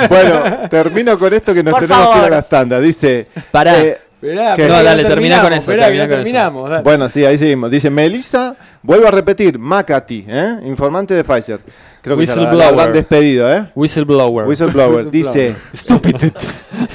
Bueno, 0.09 0.43
termino 0.69 1.17
con 1.19 1.33
esto 1.33 1.55
que 1.55 1.63
nos 1.63 1.73
Por 1.75 1.87
tenemos 1.87 2.09
que 2.13 2.19
ir 2.19 2.25
a 2.25 2.31
las 2.31 2.49
tandas. 2.49 2.83
Dice... 2.83 3.27
Pará. 3.51 3.79
eh, 3.79 4.01
Esperá, 4.23 4.55
¿Qué? 4.55 4.69
No, 4.69 4.81
dale, 4.85 5.03
termina 5.03 5.41
con 5.41 5.51
terminamos, 5.51 5.51
eso, 5.51 5.61
esperá 5.73 5.83
termina 5.87 6.07
con 6.07 6.17
terminamos. 6.17 6.85
Bueno, 6.85 7.11
sí, 7.11 7.25
ahí 7.25 7.37
seguimos. 7.37 7.73
Dice 7.73 7.91
Melissa, 7.91 8.55
vuelvo 8.81 9.09
a 9.09 9.11
repetir, 9.11 9.59
Macati, 9.59 10.25
¿eh? 10.29 10.61
informante 10.65 11.13
de 11.13 11.25
Pfizer. 11.25 11.61
Creo 12.03 12.17
que 12.17 12.27
ya 12.27 12.37
la, 12.37 12.43
la 12.43 12.51
Whistleblower. 12.51 12.93
despedido, 12.93 13.53
¿eh? 13.53 13.71
Whistleblower. 13.75 14.47
Whistleblower. 14.47 15.11
Dice, 15.11 15.57
Stupiders. 15.75 16.65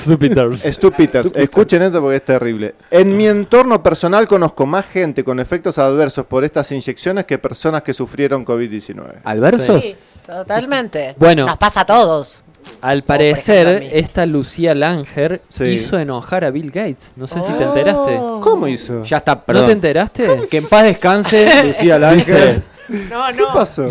Stupiders, 0.71 1.31
escuchen 1.35 1.81
esto 1.81 1.99
porque 1.99 2.15
es 2.15 2.23
terrible. 2.23 2.75
En 2.91 3.17
mi 3.17 3.27
entorno 3.27 3.83
personal 3.83 4.25
conozco 4.29 4.65
más 4.65 4.85
gente 4.85 5.25
con 5.25 5.41
efectos 5.41 5.77
adversos 5.79 6.25
por 6.25 6.45
estas 6.45 6.71
inyecciones 6.71 7.25
que 7.25 7.37
personas 7.37 7.83
que 7.83 7.93
sufrieron 7.93 8.45
COVID-19. 8.45 9.21
¿Alversos? 9.25 9.83
Sí, 9.83 9.95
totalmente. 10.25 11.13
Bueno. 11.17 11.45
Nos 11.45 11.57
pasa 11.57 11.81
a 11.81 11.85
todos. 11.85 12.45
Al 12.81 12.97
ejemplo, 12.99 13.07
parecer, 13.07 13.89
esta 13.93 14.25
Lucía 14.25 14.73
Langer 14.75 15.41
Sí. 15.47 15.65
hizo 15.65 15.97
enojar 15.99 16.45
a 16.45 16.51
Bill 16.51 16.71
Gates. 16.71 17.13
No 17.15 17.27
sé 17.27 17.41
si 17.41 17.51
te 17.53 17.63
enteraste. 17.63 18.17
Oh. 18.19 18.39
¿Cómo 18.41 18.67
hizo? 18.67 19.03
Ya 19.03 19.17
está, 19.17 19.35
¿No 19.35 19.43
perdón. 19.43 19.65
te 19.67 19.71
enteraste? 19.73 20.27
Que 20.49 20.57
en 20.57 20.67
paz 20.67 20.83
descanse, 20.83 21.63
Lucía 21.65 21.97
Langer. 21.99 22.63
No, 22.89 23.25
¿Qué 23.35 23.43
pasó? 23.53 23.87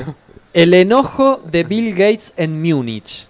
El 0.55 0.73
enojo 0.75 1.41
de 1.51 1.65
Bill 1.65 1.91
Gates 1.93 2.33
en 2.37 2.63
Múnich. 2.63 3.27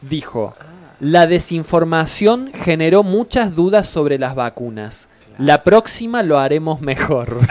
Dijo, 0.00 0.54
la 1.00 1.26
desinformación 1.26 2.50
generó 2.54 3.02
muchas 3.02 3.54
dudas 3.54 3.88
sobre 3.88 4.18
las 4.18 4.34
vacunas. 4.34 5.08
La 5.38 5.62
próxima 5.62 6.22
lo 6.22 6.38
haremos 6.38 6.80
mejor. 6.80 7.38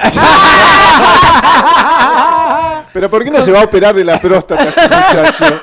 Pero 2.95 3.09
¿por 3.09 3.25
qué 3.25 3.29
no 3.29 3.41
se 3.41 3.51
va 3.51 3.59
a 3.59 3.63
operar 3.65 3.93
de 3.93 4.05
la 4.05 4.17
próstata 4.21 4.63
este 4.69 4.81
muchacho? 4.87 5.61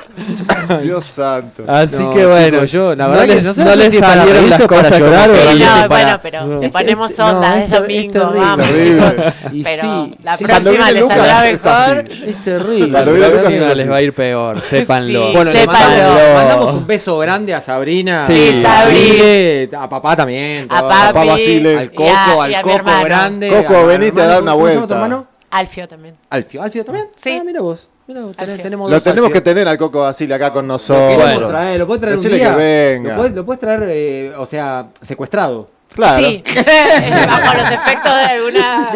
Dios 0.83 1.03
santo. 1.03 1.63
Así 1.67 1.95
No, 1.95 2.13
que 2.13 2.27
bueno, 2.27 2.57
chicos, 2.57 2.71
yo, 2.71 2.95
la 2.95 3.05
no 3.05 3.09
verdad 3.09 3.25
que 3.25 3.35
les, 3.37 3.43
no 3.43 3.53
sé 3.55 3.63
no 3.65 3.71
si 3.71 3.77
les 3.79 3.97
salieron 3.97 4.49
las 4.51 4.63
cosas 4.67 4.99
llorar 4.99 5.29
o 5.31 5.33
Sí, 5.35 5.59
no, 5.59 5.87
bueno, 5.89 6.19
pero 6.21 6.61
le 6.61 6.69
ponemos 6.69 7.11
onda, 7.17 7.49
no, 7.49 7.55
es 7.55 7.69
domingo, 7.71 8.31
vamos, 8.35 8.67
Terrible. 8.67 9.15
chicos. 9.15 9.33
Y 9.51 9.63
Pero 9.63 9.81
sí, 9.81 10.15
la 10.23 10.37
sí. 10.37 10.43
Próxima 10.45 10.69
viene 10.71 10.91
le 10.93 10.99
Lucas, 10.99 11.17
saldrá 11.17 11.41
mejor. 11.41 12.11
Es 12.27 12.43
terrible. 12.43 12.91
Cuando 12.91 13.11
La 13.17 13.29
próxima 13.31 13.71
es 13.71 13.77
les 13.77 13.91
va 13.91 13.95
a 13.95 14.01
ir 14.03 14.13
peor, 14.13 14.61
sépanlo. 14.61 15.25
Sí, 15.25 15.31
Bueno, 15.33 15.51
le 15.53 15.59
Sépanlo. 15.59 15.87
mandamos, 15.87 16.35
mandamos 16.35 16.75
un 16.75 16.85
beso 16.87 17.17
grande 17.17 17.55
a 17.55 17.61
Sabrina. 17.61 18.27
Sí, 18.27 18.61
a 18.63 18.69
Sabri. 18.69 18.93
Miguel, 18.99 19.69
a 19.75 19.89
papá 19.89 20.15
también. 20.15 20.67
A 20.69 20.87
Papá 20.87 21.25
Basile. 21.25 21.79
Al 21.79 21.91
Coco, 21.93 22.41
al 22.43 22.61
Coco 22.61 22.91
grande. 23.03 23.49
Coco, 23.49 23.87
venite 23.87 24.21
a 24.21 24.27
dar 24.27 24.41
una 24.43 24.51
¿cómo 24.51 24.67
se 24.67 24.73
llama 24.75 24.87
tu 24.87 24.93
vuelta. 24.93 25.27
Alfio 25.53 25.87
también. 25.87 26.15
Alfio. 26.29 26.61
¿Alfio 26.63 26.83
también? 26.83 27.07
Sí. 27.15 27.37
Ah, 27.39 27.43
mira 27.45 27.61
vos. 27.61 27.87
Mira 28.07 28.21
tenés- 28.21 28.61
tenemos 28.61 28.89
Lo 28.91 29.01
tenemos 29.01 29.31
que 29.31 29.39
tener 29.41 29.67
al 29.67 29.77
Coco 29.77 29.99
Basile 29.99 30.33
acá 30.33 30.51
con 30.51 30.67
nosotros. 30.67 31.09
queremos 31.09 31.33
Bueno. 31.33 31.47
traer, 31.47 31.79
lo 31.79 31.87
puedes 31.87 32.01
traer 32.01 32.17
un 32.17 32.23
día. 32.23 32.49
que 32.51 32.55
venga. 32.57 33.09
Lo 33.11 33.17
puedes, 33.17 33.35
lo 33.35 33.45
puedes 33.45 33.59
traer, 33.61 33.83
eh, 33.87 34.33
o 34.37 34.45
sea, 34.45 34.87
secuestrado. 35.01 35.69
Claro. 35.93 36.25
Sí, 36.27 36.41
bajo 37.27 37.57
los 37.57 37.71
efectos 37.71 38.13
de 38.15 38.23
alguna 38.23 38.91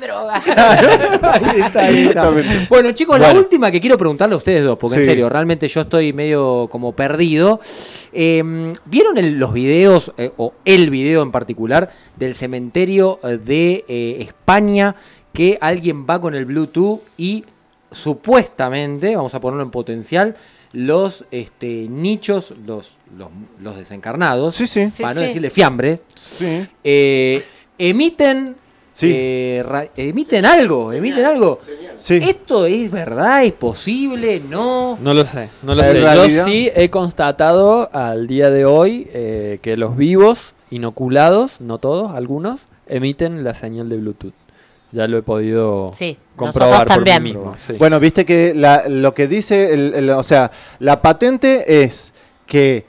droga. 0.00 0.42
Ahí 1.32 1.60
está, 1.60 1.80
ahí 1.80 2.06
está. 2.06 2.30
Bueno, 2.68 2.92
chicos, 2.92 3.18
la 3.18 3.32
última 3.32 3.72
que 3.72 3.80
quiero 3.80 3.98
preguntarle 3.98 4.34
a 4.34 4.38
ustedes 4.38 4.62
dos, 4.64 4.78
porque 4.78 4.98
en 4.98 5.04
serio, 5.04 5.28
realmente 5.28 5.66
yo 5.66 5.80
estoy 5.80 6.12
medio 6.12 6.68
como 6.70 6.92
perdido. 6.92 7.58
Eh, 8.12 8.72
¿Vieron 8.84 9.18
el- 9.18 9.36
los 9.38 9.52
videos, 9.52 10.12
eh, 10.16 10.30
o 10.36 10.52
el 10.64 10.90
video 10.90 11.22
en 11.22 11.32
particular, 11.32 11.90
del 12.16 12.34
cementerio 12.36 13.18
de 13.22 13.84
eh, 13.88 14.16
España, 14.20 14.94
que 15.38 15.56
alguien 15.60 16.04
va 16.04 16.20
con 16.20 16.34
el 16.34 16.46
Bluetooth 16.46 16.98
y 17.16 17.44
supuestamente, 17.92 19.14
vamos 19.14 19.32
a 19.36 19.40
ponerlo 19.40 19.62
en 19.62 19.70
potencial, 19.70 20.34
los 20.72 21.24
este, 21.30 21.86
nichos, 21.88 22.52
los, 22.66 22.98
los, 23.16 23.28
los 23.60 23.76
desencarnados, 23.76 24.56
Sí, 24.56 24.66
sí. 24.66 24.90
Sí, 24.90 25.00
para 25.00 25.14
no 25.14 25.20
sí. 25.20 25.26
decirle 25.28 25.50
fiambres, 25.50 26.02
Sí. 26.16 26.66
eh, 26.82 27.44
emiten 27.78 28.56
Sí. 28.92 29.12
eh, 29.14 29.62
ra- 29.64 29.86
emiten 29.96 30.44
algo, 30.44 30.92
emiten 30.92 31.24
algo. 31.24 31.60
Sí. 31.96 32.14
¿Esto 32.14 32.66
es 32.66 32.90
verdad? 32.90 33.44
¿Es 33.44 33.52
posible? 33.52 34.40
¿No? 34.40 34.98
No 35.00 35.14
lo 35.14 35.24
sé, 35.24 35.48
no 35.62 35.76
lo 35.76 35.82
sé. 35.84 35.92
realidad- 35.92 36.26
Yo 36.26 36.44
sí 36.46 36.68
he 36.74 36.90
constatado 36.90 37.88
al 37.92 38.26
día 38.26 38.50
de 38.50 38.64
hoy 38.64 39.08
eh, 39.12 39.60
que 39.62 39.76
los 39.76 39.96
vivos 39.96 40.52
inoculados, 40.72 41.60
no 41.60 41.78
todos, 41.78 42.10
algunos, 42.10 42.62
emiten 42.88 43.44
la 43.44 43.54
señal 43.54 43.88
de 43.88 43.98
Bluetooth. 43.98 44.34
Ya 44.90 45.06
lo 45.06 45.18
he 45.18 45.22
podido 45.22 45.92
Sí, 45.98 46.16
comprobar 46.34 46.86
por 46.86 47.00
mí 47.00 47.04
también. 47.04 47.22
mismo. 47.36 47.54
sí. 47.58 47.74
Bueno, 47.78 48.00
viste 48.00 48.24
que 48.24 48.54
la- 48.54 48.88
lo 48.88 49.12
que 49.14 49.28
dice, 49.28 49.74
el- 49.74 49.92
el- 49.94 50.10
o 50.10 50.22
sea, 50.22 50.50
la 50.78 51.02
patente 51.02 51.82
es 51.84 52.12
que 52.46 52.84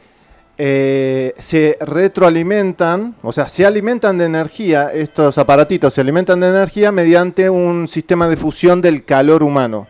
eh, 0.62 1.34
se 1.40 1.78
retroalimentan, 1.80 3.16
o 3.22 3.32
sea, 3.32 3.48
se 3.48 3.66
alimentan 3.66 4.18
de 4.18 4.26
energía, 4.26 4.92
estos 4.94 5.38
aparatitos 5.38 5.94
se 5.94 6.02
alimentan 6.02 6.42
de 6.42 6.50
energía 6.50 6.92
mediante 6.92 7.50
un 7.50 7.88
sistema 7.88 8.28
de 8.28 8.36
fusión 8.36 8.82
del 8.82 9.06
calor 9.06 9.42
humano. 9.42 9.88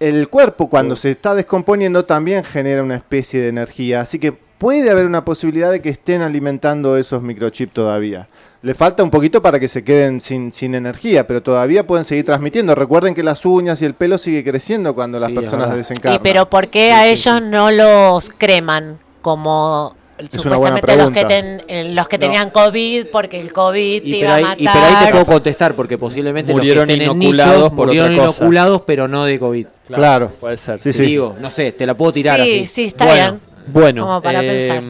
El 0.00 0.28
cuerpo 0.28 0.68
cuando 0.68 0.96
se 0.96 1.10
está 1.12 1.34
descomponiendo 1.34 2.04
también 2.04 2.44
genera 2.44 2.82
una 2.82 2.96
especie 2.96 3.40
de 3.40 3.48
energía, 3.48 4.00
así 4.00 4.18
que 4.18 4.32
puede 4.32 4.90
haber 4.90 5.06
una 5.06 5.24
posibilidad 5.24 5.70
de 5.70 5.80
que 5.80 5.88
estén 5.88 6.22
alimentando 6.22 6.96
esos 6.96 7.22
microchips 7.22 7.72
todavía. 7.72 8.26
Le 8.64 8.74
falta 8.74 9.02
un 9.02 9.10
poquito 9.10 9.42
para 9.42 9.60
que 9.60 9.68
se 9.68 9.84
queden 9.84 10.20
sin, 10.22 10.50
sin 10.50 10.74
energía, 10.74 11.26
pero 11.26 11.42
todavía 11.42 11.86
pueden 11.86 12.04
seguir 12.04 12.24
transmitiendo. 12.24 12.74
Recuerden 12.74 13.14
que 13.14 13.22
las 13.22 13.44
uñas 13.44 13.82
y 13.82 13.84
el 13.84 13.92
pelo 13.92 14.16
sigue 14.16 14.42
creciendo 14.42 14.94
cuando 14.94 15.20
las 15.20 15.28
Sí, 15.28 15.34
personas 15.34 15.66
verdad. 15.66 15.76
desencarnan. 15.76 16.18
Y 16.18 16.22
pero 16.22 16.48
¿por 16.48 16.68
qué 16.68 16.92
a 16.92 17.06
ellos 17.06 17.42
no 17.42 17.70
los 17.70 18.30
creman 18.38 18.98
como 19.20 19.94
una 20.46 20.56
buena 20.56 20.76
supuestamente 20.78 20.96
los 20.96 21.10
que, 21.10 21.24
ten- 21.26 21.62
eh, 21.68 21.92
los 21.92 22.08
que 22.08 22.18
tenían 22.18 22.48
COVID 22.50 23.06
porque 23.12 23.38
el 23.40 23.52
COVID 23.52 24.00
te 24.02 24.08
iba 24.08 24.18
pero, 24.20 24.30
a 24.30 24.34
ahí, 24.36 24.42
matar? 24.44 24.60
y 24.62 24.66
pero 24.66 24.84
ahí 24.86 25.04
te 25.06 25.10
puedo 25.12 25.26
contestar, 25.26 25.74
porque 25.74 25.98
posiblemente 25.98 26.52
Murieron 26.54 26.78
los 26.78 26.86
que 26.86 26.92
estén 26.94 27.10
en 27.10 27.16
inoculados 27.22 27.54
nichos 27.56 27.70
por 27.74 27.86
murieron 27.88 28.12
otra 28.12 28.26
cosa. 28.28 28.38
inoculados, 28.38 28.82
pero 28.86 29.08
no 29.08 29.24
de 29.26 29.38
COVID. 29.38 29.66
Claro. 29.88 30.30
Puede 30.40 30.56
ser. 30.56 30.80
Sí, 30.80 30.92
sí. 30.94 30.98
sí. 31.00 31.04
Digo, 31.04 31.36
no 31.38 31.50
sé, 31.50 31.72
te 31.72 31.84
la 31.84 31.94
puedo 31.94 32.12
tirar 32.12 32.40
sí, 32.40 32.60
así. 32.60 32.66
sí, 32.66 32.84
está 32.84 33.04
Bueno, 33.04 33.32
bien. 33.32 33.53
Bueno, 33.66 34.04
Como 34.06 34.20
para 34.22 34.40
pensar. 34.40 34.82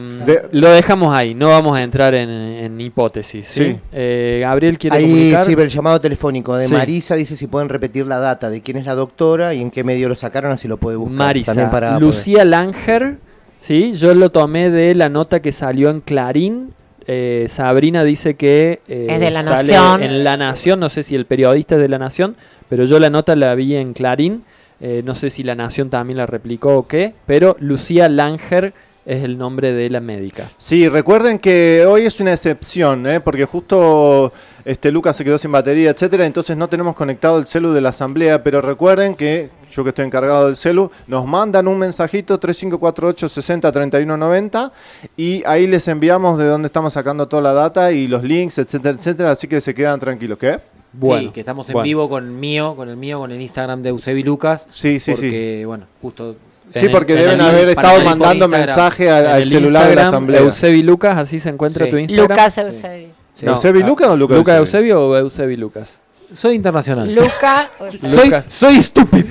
lo 0.51 0.69
dejamos 0.71 1.13
ahí, 1.15 1.33
no 1.33 1.49
vamos 1.49 1.77
a 1.77 1.83
entrar 1.83 2.13
en, 2.13 2.29
en 2.29 2.81
hipótesis. 2.81 3.45
¿sí? 3.47 3.63
Sí. 3.71 3.77
Eh, 3.93 4.39
Gabriel 4.41 4.77
quiere 4.77 4.97
Ahí 4.97 5.03
comunicar. 5.03 5.45
sí, 5.45 5.53
el 5.53 5.69
llamado 5.69 5.99
telefónico 6.01 6.55
de 6.57 6.67
Sí. 6.67 6.73
Marisa 6.73 7.15
dice 7.15 7.35
si 7.35 7.47
pueden 7.47 7.69
repetir 7.69 8.05
la 8.05 8.17
data 8.19 8.49
de 8.49 8.61
quién 8.61 8.77
es 8.77 8.85
la 8.85 8.95
doctora 8.95 9.53
y 9.53 9.61
en 9.61 9.71
qué 9.71 9.83
medio 9.83 10.09
lo 10.09 10.15
sacaron, 10.15 10.51
así 10.51 10.67
lo 10.67 10.77
puede 10.77 10.97
buscar. 10.97 11.15
Marisa, 11.17 11.51
También 11.53 11.69
para 11.69 11.87
poder- 11.89 12.01
Lucía 12.01 12.43
Langer, 12.45 13.17
¿sí? 13.61 13.93
yo 13.93 14.13
lo 14.13 14.29
tomé 14.31 14.69
de 14.69 14.93
la 14.95 15.09
nota 15.09 15.41
que 15.41 15.51
salió 15.51 15.89
en 15.89 16.01
Clarín. 16.01 16.73
Eh, 17.07 17.45
Sabrina 17.49 18.03
dice 18.03 18.33
que 18.35 18.79
eh, 18.87 19.07
Es 19.09 19.19
de 19.19 19.29
La 19.31 19.43
sale 19.43 19.73
Nación. 19.73 20.03
en 20.03 20.23
La 20.23 20.37
Nación, 20.37 20.79
no 20.79 20.89
sé 20.89 21.03
si 21.03 21.13
el 21.15 21.25
periodista 21.25 21.75
es 21.75 21.81
de 21.81 21.87
La 21.87 21.99
Nación, 21.99 22.35
pero 22.67 22.83
yo 22.85 22.99
la 22.99 23.09
nota 23.11 23.35
la 23.35 23.53
vi 23.55 23.75
en 23.75 23.93
Clarín. 23.93 24.43
Eh, 24.79 25.01
no 25.05 25.15
sé 25.15 25.29
si 25.29 25.43
La 25.43 25.55
Nación 25.55 25.89
también 25.89 26.17
la 26.17 26.25
replicó 26.25 26.77
o 26.77 26.87
qué, 26.87 27.13
pero 27.25 27.55
Lucía 27.59 28.09
Langer 28.09 28.73
es 29.05 29.23
el 29.23 29.37
nombre 29.37 29.71
de 29.71 29.89
la 29.89 30.01
médica. 30.01 30.49
Sí, 30.57 30.89
recuerden 30.89 31.37
que 31.37 31.85
hoy 31.87 32.05
es 32.05 32.19
una 32.19 32.33
excepción, 32.33 33.05
¿eh? 33.05 33.19
porque 33.19 33.45
justo 33.45 34.33
este 34.65 34.91
Lucas 34.91 35.15
se 35.15 35.23
quedó 35.23 35.37
sin 35.37 35.51
batería, 35.51 35.91
etcétera, 35.91 36.25
entonces 36.25 36.57
no 36.57 36.67
tenemos 36.67 36.95
conectado 36.95 37.37
el 37.37 37.45
celu 37.45 37.71
de 37.71 37.81
la 37.81 37.89
asamblea, 37.89 38.43
pero 38.43 38.61
recuerden 38.61 39.15
que 39.15 39.49
yo 39.71 39.83
que 39.83 39.89
estoy 39.89 40.05
encargado 40.05 40.47
del 40.47 40.55
celu, 40.55 40.89
nos 41.05 41.25
mandan 41.27 41.67
un 41.67 41.77
mensajito 41.77 42.39
3548 42.39 43.29
60 43.29 43.71
31 43.71 44.17
90 44.17 44.71
y 45.17 45.43
ahí 45.45 45.67
les 45.67 45.87
enviamos 45.87 46.37
de 46.37 46.45
dónde 46.45 46.67
estamos 46.67 46.93
sacando 46.93 47.27
toda 47.27 47.43
la 47.43 47.53
data 47.53 47.91
y 47.91 48.07
los 48.07 48.23
links, 48.23 48.57
etcétera, 48.57 48.95
etcétera, 48.97 49.31
así 49.31 49.47
que 49.47 49.61
se 49.61 49.73
quedan 49.73 49.99
tranquilos, 49.99 50.37
¿qué? 50.39 50.59
Bueno, 50.97 51.27
sí, 51.27 51.33
que 51.33 51.39
estamos 51.41 51.67
en 51.69 51.73
bueno. 51.73 51.83
vivo 51.83 52.09
con 52.09 52.39
mío, 52.39 52.75
con 52.75 52.89
el 52.89 52.97
mío, 52.97 53.19
con 53.19 53.31
el 53.31 53.41
Instagram 53.41 53.81
de 53.81 53.89
Eusebi 53.89 54.23
Lucas. 54.23 54.67
Sí, 54.69 54.99
sí, 54.99 55.11
porque, 55.11 55.63
bueno, 55.65 55.85
justo. 56.01 56.35
Sí, 56.73 56.89
porque 56.89 57.13
el- 57.13 57.19
deben 57.19 57.41
haber 57.41 57.69
estado 57.69 58.03
mandando 58.03 58.47
mensaje 58.47 59.09
al, 59.09 59.45
celular 59.45 59.89
de 59.89 59.95
la 59.95 60.07
asamblea. 60.07 60.41
Eusebi 60.41 60.83
Lucas, 60.83 61.17
así 61.17 61.39
se 61.39 61.49
encuentra 61.49 61.85
Sí. 61.85 61.91
tu 61.91 61.97
Instagram. 61.97 62.29
Lucas 62.29 62.57
Eusebi. 62.57 63.07
¿Eusebi 63.41 63.81
ah, 63.81 63.87
Lucas 63.87 64.07
o 64.09 64.17
Lucas 64.17 64.37
Lucas 64.37 64.57
Eusebi? 64.57 64.89
Eusebio 64.89 65.09
o 65.09 65.15
Eusebi 65.17 65.57
Lucas? 65.57 65.99
Soy 66.31 66.55
internacional. 66.55 67.13
Luca. 67.13 67.69
Soy, 68.09 68.33
soy 68.49 68.83
stupid. 68.83 69.25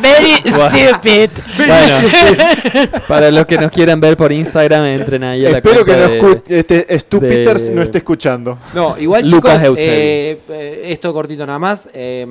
Very 0.00 0.34
Bueno. 0.44 0.70
stupid. 0.70 1.30
Bueno, 1.56 2.98
para 3.08 3.30
los 3.30 3.46
que 3.46 3.56
nos 3.58 3.70
quieran 3.70 4.00
ver 4.00 4.16
por 4.16 4.32
Instagram, 4.32 4.84
entren 4.86 5.24
ahí 5.24 5.46
a 5.46 5.50
la 5.50 5.56
Espero 5.58 5.84
que 5.84 5.96
no 5.96 6.08
de- 6.08 6.42
este, 6.58 6.98
Stu 6.98 7.20
de- 7.20 7.28
Peters 7.28 7.70
no 7.70 7.82
esté 7.82 7.98
escuchando. 7.98 8.58
No, 8.74 8.96
igual 8.98 9.26
Lucas 9.28 9.60
chicos, 9.62 9.78
eh, 9.80 10.38
eh, 10.48 10.82
esto 10.86 11.12
cortito 11.12 11.46
nada 11.46 11.58
más. 11.58 11.88
eh, 11.92 12.26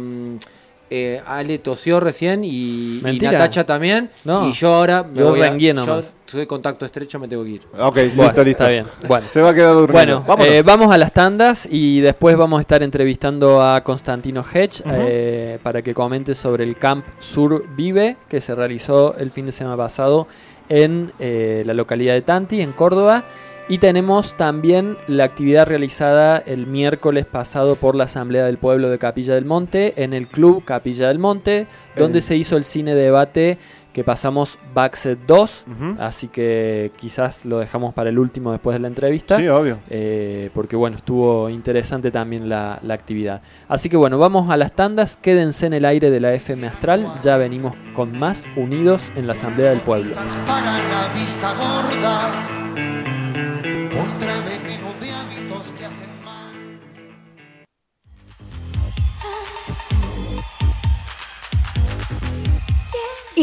eh, 0.92 1.22
Ale 1.26 1.58
tosió 1.58 2.00
recién 2.00 2.44
y, 2.44 2.50
y 2.50 3.00
Mentira. 3.02 3.32
Natacha 3.32 3.66
también. 3.66 4.10
No. 4.26 4.48
Y 4.48 4.52
yo 4.52 4.76
ahora 4.76 5.04
me 5.04 5.20
Yo 5.20 5.30
voy 5.30 5.40
a, 5.42 5.50
rengué 5.50 5.68
yo 5.68 5.74
nomás. 5.74 6.06
soy 6.26 6.46
contacto 6.46 6.86
estrecho, 6.86 7.18
me 7.18 7.28
tengo 7.28 7.44
que 7.46 7.50
ir. 7.52 7.62
Ok, 7.80 7.96
Bueno, 7.96 8.24
listo, 8.24 8.44
listo. 8.44 8.50
Está 8.64 8.68
bien. 8.70 8.86
Bueno. 9.08 9.28
Se 9.32 9.42
va 9.42 9.50
a 9.50 9.54
quedar 9.56 9.74
durmiendo. 9.74 9.94
Bueno, 9.94 10.24
Vámonos. 10.28 10.54
eh, 10.54 10.62
vamos 10.62 10.94
a 10.94 10.98
las 10.98 11.14
tandas 11.14 11.68
y 11.72 12.02
después 12.02 12.36
vamos 12.38 12.58
a 12.58 12.62
estar 12.62 12.84
entrevistando 12.84 13.62
a 13.62 13.82
Constantino 13.84 14.44
Hedge 14.54 14.84
eh, 14.86 15.58
para 15.64 15.82
que 15.82 15.94
comente 15.94 16.36
sobre 16.36 16.66
el 16.66 16.76
Camp 16.78 17.06
Sur 17.20 17.66
Vive 17.76 18.18
que 18.30 18.42
se 18.42 18.54
realizó 18.54 19.16
el 19.16 19.32
fin 19.32 19.46
de 19.46 19.54
semana 19.54 19.78
pasado 19.78 20.28
en 20.70 21.12
eh, 21.20 21.64
la 21.66 21.74
localidad 21.74 22.14
de 22.14 22.22
Tanti, 22.22 22.62
en 22.62 22.74
Córdoba. 22.74 23.24
Y 23.72 23.78
tenemos 23.78 24.36
también 24.36 24.98
la 25.08 25.24
actividad 25.24 25.66
realizada 25.66 26.40
el 26.40 26.68
miércoles 26.68 27.26
pasado 27.26 27.78
por 27.78 27.96
la 27.96 28.04
Asamblea 28.04 28.44
del 28.44 28.58
Pueblo 28.58 28.90
de 28.90 29.00
Capilla 29.00 29.34
del 29.34 29.46
Monte 29.46 29.94
en 30.04 30.14
el 30.14 30.28
Club 30.28 30.66
Capilla 30.66 31.08
del 31.08 31.20
Monte, 31.20 31.68
donde 31.96 32.20
se 32.20 32.36
hizo 32.36 32.58
el 32.58 32.66
cine 32.66 32.96
debate 32.96 33.60
que 33.94 34.04
pasamos 34.04 34.60
Backset 34.74 35.20
2. 35.26 35.66
Ujú. 35.68 35.96
Así 36.02 36.28
que 36.28 36.92
quizás 36.98 37.46
lo 37.46 37.60
dejamos 37.60 37.94
para 37.94 38.10
el 38.10 38.20
último 38.20 38.52
después 38.52 38.74
de 38.74 38.82
la 38.82 38.90
entrevista. 38.90 39.38
Sí, 39.38 39.48
obvio. 39.48 39.80
Eh, 39.90 40.50
porque 40.54 40.76
bueno, 40.76 40.98
estuvo 40.98 41.50
interesante 41.50 42.12
también 42.12 42.50
la, 42.50 42.78
la 42.84 42.94
actividad. 42.94 43.42
Así 43.70 43.88
que 43.88 43.96
bueno, 43.96 44.18
vamos 44.18 44.50
a 44.50 44.58
las 44.58 44.74
tandas, 44.74 45.16
quédense 45.16 45.68
en 45.68 45.76
el 45.76 45.86
aire 45.86 46.12
de 46.12 46.20
la 46.20 46.34
FM 46.34 46.68
Astral, 46.68 47.08
ya 47.24 47.38
venimos 47.38 47.74
con 47.96 48.20
más 48.20 48.48
unidos 48.58 49.14
en 49.16 49.28
la 49.28 49.32
Asamblea 49.32 49.70
del 49.70 49.80
Pueblo. 49.80 50.14
para 50.46 50.78
la 50.78 51.14
vista 51.14 51.54
gorda 51.54 52.62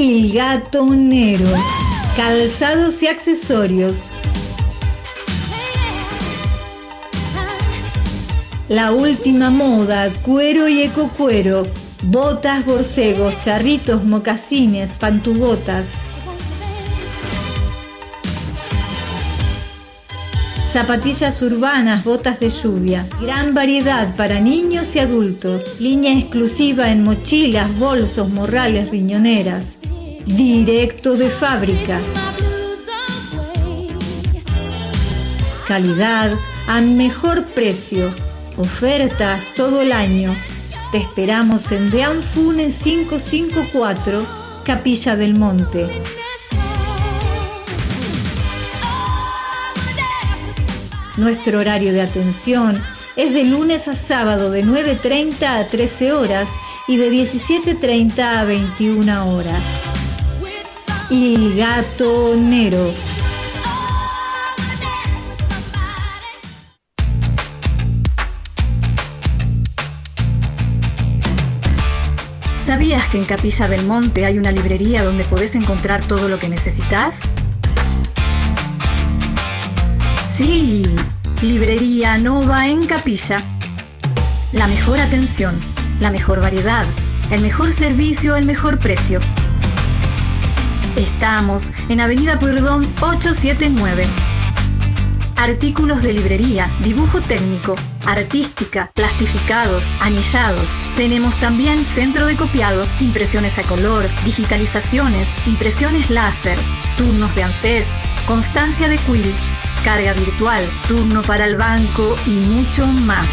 El 0.00 0.32
gatonero. 0.32 1.44
Calzados 2.16 3.02
y 3.02 3.08
accesorios. 3.08 4.10
La 8.68 8.92
última 8.92 9.50
moda, 9.50 10.08
cuero 10.22 10.68
y 10.68 10.82
ecocuero. 10.82 11.66
Botas, 12.04 12.64
borcegos, 12.64 13.40
charritos, 13.40 14.04
mocasines, 14.04 14.98
pantubotas. 14.98 15.88
Zapatillas 20.72 21.40
urbanas, 21.40 22.04
botas 22.04 22.40
de 22.40 22.50
lluvia. 22.50 23.06
Gran 23.22 23.54
variedad 23.54 24.14
para 24.16 24.38
niños 24.38 24.94
y 24.96 24.98
adultos. 24.98 25.80
Línea 25.80 26.12
exclusiva 26.12 26.90
en 26.92 27.04
mochilas, 27.04 27.74
bolsos, 27.78 28.28
morrales, 28.28 28.90
riñoneras. 28.90 29.76
Directo 30.26 31.16
de 31.16 31.30
fábrica. 31.30 31.98
Calidad 35.66 36.34
a 36.66 36.80
mejor 36.82 37.44
precio. 37.44 38.12
Ofertas 38.58 39.44
todo 39.56 39.80
el 39.80 39.90
año. 39.90 40.36
Te 40.92 40.98
esperamos 40.98 41.72
en 41.72 41.90
Deanfune 41.90 42.68
554, 42.68 44.26
Capilla 44.64 45.16
del 45.16 45.34
Monte. 45.34 45.88
Nuestro 51.18 51.58
horario 51.58 51.92
de 51.92 52.00
atención 52.00 52.80
es 53.16 53.34
de 53.34 53.42
lunes 53.42 53.88
a 53.88 53.96
sábado 53.96 54.52
de 54.52 54.64
9.30 54.64 55.42
a 55.42 55.64
13 55.64 56.12
horas 56.12 56.48
y 56.86 56.96
de 56.96 57.10
17.30 57.10 58.20
a 58.20 58.44
21 58.44 59.34
horas. 59.34 59.60
El 61.10 61.56
gatonero. 61.56 62.94
¿Sabías 72.58 73.08
que 73.08 73.18
en 73.18 73.24
Capilla 73.24 73.66
del 73.66 73.84
Monte 73.86 74.24
hay 74.24 74.38
una 74.38 74.52
librería 74.52 75.02
donde 75.02 75.24
podés 75.24 75.56
encontrar 75.56 76.06
todo 76.06 76.28
lo 76.28 76.38
que 76.38 76.48
necesitas? 76.48 77.22
Sí, 80.38 80.84
Librería 81.42 82.16
Nova 82.16 82.68
en 82.68 82.86
Capilla. 82.86 83.42
La 84.52 84.68
mejor 84.68 85.00
atención, 85.00 85.58
la 85.98 86.12
mejor 86.12 86.40
variedad, 86.40 86.86
el 87.32 87.40
mejor 87.40 87.72
servicio, 87.72 88.36
el 88.36 88.44
mejor 88.44 88.78
precio. 88.78 89.18
Estamos 90.94 91.72
en 91.88 92.00
Avenida 92.00 92.38
Perdón 92.38 92.86
879. 93.00 94.06
Artículos 95.34 96.02
de 96.02 96.12
librería, 96.12 96.70
dibujo 96.84 97.20
técnico, 97.20 97.74
artística, 98.06 98.92
plastificados, 98.94 99.96
anillados. 100.00 100.70
Tenemos 100.94 101.34
también 101.40 101.84
centro 101.84 102.26
de 102.26 102.36
copiado, 102.36 102.86
impresiones 103.00 103.58
a 103.58 103.64
color, 103.64 104.08
digitalizaciones, 104.24 105.34
impresiones 105.48 106.10
láser, 106.10 106.60
turnos 106.96 107.34
de 107.34 107.42
ANSES, 107.42 107.96
constancia 108.24 108.88
de 108.88 108.98
quill, 108.98 109.34
carga 109.88 110.12
virtual, 110.12 110.62
turno 110.86 111.22
para 111.22 111.46
el 111.46 111.56
banco 111.56 112.14
y 112.26 112.40
mucho 112.40 112.86
más. 112.86 113.30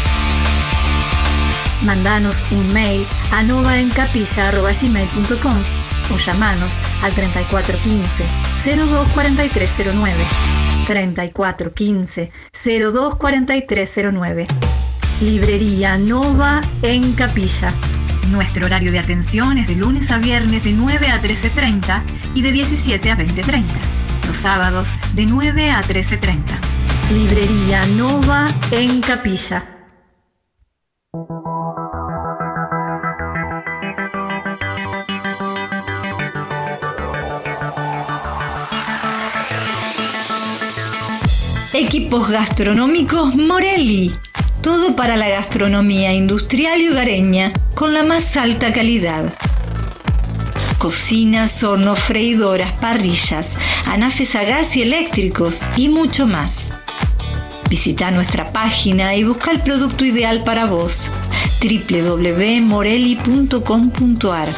Mandanos 1.82 2.42
un 2.50 2.72
mail 2.72 3.06
a 3.30 3.42
novaencapilla.gmail.com 3.42 5.56
o 6.14 6.16
llamanos 6.16 6.80
al 7.02 7.12
3415 7.12 8.24
024309. 8.54 10.24
3415 10.86 12.32
024309. 12.54 14.46
Librería 15.20 15.98
Nova 15.98 16.62
en 16.80 17.12
Capilla. 17.12 17.74
Nuestro 18.30 18.64
horario 18.64 18.92
de 18.92 18.98
atención 18.98 19.58
es 19.58 19.68
de 19.68 19.74
lunes 19.74 20.10
a 20.10 20.16
viernes 20.16 20.64
de 20.64 20.72
9 20.72 21.06
a 21.08 21.20
13.30 21.20 22.02
y 22.34 22.40
de 22.40 22.50
17 22.50 23.10
a 23.10 23.18
20.30. 23.18 23.95
Los 24.26 24.38
sábados 24.38 24.88
de 25.14 25.24
9 25.26 25.70
a 25.70 25.82
13.30. 25.82 26.58
Librería 27.10 27.86
Nova 27.86 28.48
en 28.72 29.00
Capilla. 29.00 29.64
Equipos 41.72 42.28
gastronómicos 42.30 43.36
Morelli. 43.36 44.12
Todo 44.60 44.96
para 44.96 45.16
la 45.16 45.28
gastronomía 45.28 46.12
industrial 46.12 46.80
y 46.80 46.88
hogareña 46.88 47.52
con 47.74 47.94
la 47.94 48.02
más 48.02 48.36
alta 48.36 48.72
calidad. 48.72 49.32
Cocinas, 50.86 51.64
hornos, 51.64 51.98
freidoras, 51.98 52.70
parrillas, 52.74 53.56
anafes 53.86 54.36
a 54.36 54.44
gas 54.44 54.76
y 54.76 54.82
eléctricos 54.82 55.64
y 55.76 55.88
mucho 55.88 56.28
más. 56.28 56.72
Visita 57.68 58.12
nuestra 58.12 58.52
página 58.52 59.16
y 59.16 59.24
busca 59.24 59.50
el 59.50 59.62
producto 59.62 60.04
ideal 60.04 60.44
para 60.44 60.66
vos 60.66 61.10
www.morelli.com.ar 61.60 64.48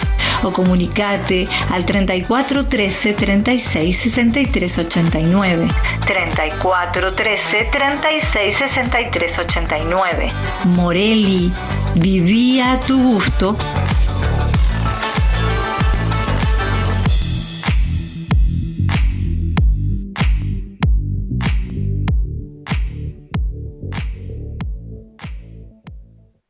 o 0.42 0.52
comunicate 0.52 1.48
al 1.70 1.86
34 1.86 2.66
13 2.66 3.14
36 3.14 3.96
63 3.96 4.78
89 4.80 5.66
34 6.06 7.14
13 7.14 7.68
36 7.72 8.55
63 8.55 9.38
89 9.38 10.30
Morelli, 10.66 11.50
vivía 11.94 12.72
a 12.72 12.80
tu 12.80 13.02
gusto. 13.02 13.56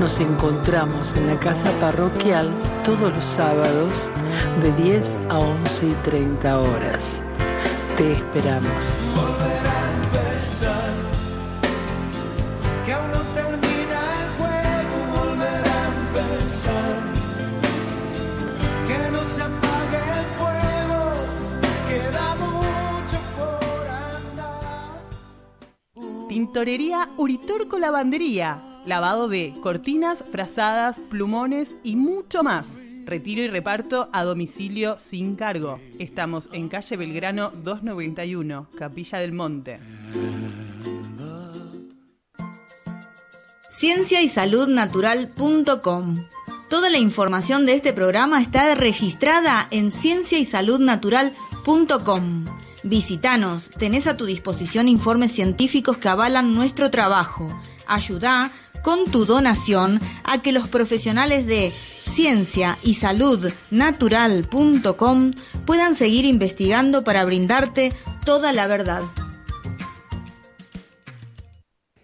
Nos 0.00 0.20
encontramos 0.20 1.14
en 1.14 1.26
la 1.26 1.38
casa 1.38 1.70
parroquial 1.80 2.52
todos 2.84 3.14
los 3.14 3.24
sábados 3.24 4.10
de 4.62 4.70
10 4.82 5.16
a 5.30 5.38
11 5.38 5.86
y 5.86 5.92
30 6.04 6.60
horas. 6.60 7.22
Te 7.96 8.12
esperamos. 8.12 8.92
Que 12.84 12.92
aún 12.92 13.10
no 13.10 13.20
termina 13.34 14.00
el 14.20 14.28
juego, 14.38 14.96
volver 15.16 15.64
a 15.66 15.86
empezar. 15.88 16.96
Que 18.86 18.98
no 19.10 19.24
se 19.24 19.40
apague 19.40 20.02
el 20.18 20.26
fuego, 20.36 21.00
queda 21.88 22.34
mucho 22.36 23.18
por 23.38 23.88
andar. 23.88 25.00
Tintorería 26.28 27.08
Uritorco 27.16 27.78
Lavandería. 27.78 28.65
Lavado 28.86 29.26
de 29.28 29.52
cortinas, 29.60 30.24
frazadas, 30.30 30.96
plumones 31.10 31.68
y 31.82 31.96
mucho 31.96 32.44
más. 32.44 32.68
Retiro 33.04 33.42
y 33.42 33.48
reparto 33.48 34.08
a 34.12 34.22
domicilio 34.22 34.96
sin 34.98 35.34
cargo. 35.34 35.80
Estamos 35.98 36.48
en 36.52 36.68
calle 36.68 36.96
Belgrano 36.96 37.50
291, 37.50 38.68
Capilla 38.78 39.18
del 39.18 39.32
Monte. 39.32 39.78
Ciencia 43.76 44.22
y 44.22 44.28
Salud 44.28 44.68
Natural.com. 44.68 46.24
Toda 46.70 46.88
la 46.88 46.98
información 46.98 47.66
de 47.66 47.74
este 47.74 47.92
programa 47.92 48.40
está 48.40 48.72
registrada 48.76 49.66
en 49.70 49.90
Ciencia 49.90 50.38
y 50.38 50.44
Salud 50.44 50.78
Natural.com. 50.78 52.44
Visítanos, 52.84 53.68
tenés 53.70 54.06
a 54.06 54.16
tu 54.16 54.26
disposición 54.26 54.88
informes 54.88 55.32
científicos 55.32 55.96
que 55.96 56.08
avalan 56.08 56.54
nuestro 56.54 56.88
trabajo. 56.90 57.48
Ayuda 57.88 58.52
con 58.86 59.10
tu 59.10 59.24
donación 59.24 60.00
a 60.22 60.42
que 60.42 60.52
los 60.52 60.68
profesionales 60.68 61.44
de 61.44 61.72
ciencia 61.72 62.78
y 62.84 62.94
salud 62.94 63.50
natural.com 63.72 65.32
puedan 65.66 65.96
seguir 65.96 66.24
investigando 66.24 67.02
para 67.02 67.24
brindarte 67.24 67.92
toda 68.24 68.52
la 68.52 68.68
verdad. 68.68 69.02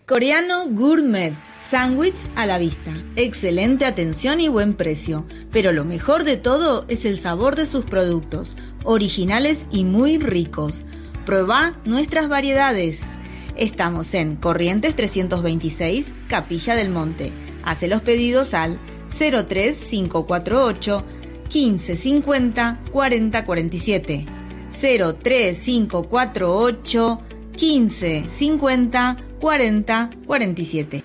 Coreano 0.08 0.66
Gourmet. 0.70 1.36
Sándwich 1.60 2.28
a 2.34 2.46
la 2.46 2.58
vista. 2.58 2.92
Excelente 3.14 3.84
atención 3.84 4.40
y 4.40 4.48
buen 4.48 4.74
precio. 4.74 5.24
Pero 5.52 5.70
lo 5.70 5.84
mejor 5.84 6.24
de 6.24 6.36
todo 6.36 6.84
es 6.88 7.04
el 7.04 7.16
sabor 7.16 7.54
de 7.54 7.66
sus 7.66 7.84
productos. 7.84 8.56
Originales 8.82 9.66
y 9.70 9.84
muy 9.84 10.18
ricos. 10.18 10.84
Prueba 11.24 11.78
nuestras 11.84 12.28
variedades. 12.28 13.16
Estamos 13.56 14.14
en 14.14 14.36
Corrientes 14.36 14.96
326, 14.96 16.14
Capilla 16.28 16.74
del 16.74 16.88
Monte. 16.88 17.30
Hace 17.64 17.88
los 17.88 18.00
pedidos 18.00 18.54
al 18.54 18.78
03548 19.08 21.04
1550 21.52 22.80
4047. 22.90 24.24
03548 24.68 27.20
1550 27.52 29.16
4047. 29.38 31.04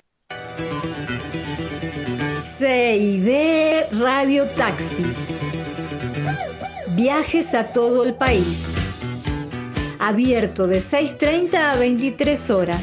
CID 2.40 3.28
Radio 4.00 4.46
Taxi. 4.56 5.04
Viajes 6.96 7.52
a 7.54 7.72
todo 7.72 8.04
el 8.04 8.14
país. 8.14 8.77
Abierto 9.98 10.66
de 10.68 10.80
6.30 10.80 11.54
a 11.54 11.76
23 11.76 12.50
horas. 12.50 12.82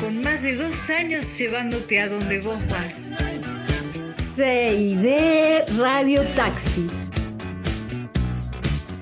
Con 0.00 0.22
más 0.22 0.42
de 0.42 0.56
dos 0.56 0.88
años 0.88 1.38
llevándote 1.38 2.00
a 2.00 2.08
donde 2.08 2.40
vos 2.40 2.58
vas. 2.68 2.94
CID 4.34 5.78
Radio 5.78 6.22
Taxi. 6.34 6.88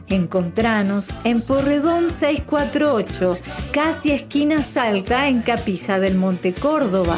Encontranos 0.09 1.11
en 1.23 1.41
Porredón 1.43 2.11
648, 2.11 3.39
casi 3.73 4.13
esquina 4.13 4.63
Salta, 4.63 5.29
en 5.29 5.43
Capilla 5.43 6.01
del 6.01 6.17
Monte 6.17 6.53
Córdoba. 6.53 7.17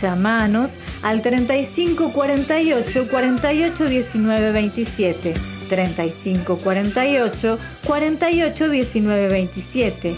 Llamanos 0.00 0.76
al 1.02 1.22
35 1.22 2.12
48 2.12 3.08
48 3.10 3.88
19 3.88 4.52
27. 4.52 5.53
35 5.74 6.58
48 6.58 7.58
48 7.84 8.68
19 8.68 9.28
27. 9.28 10.16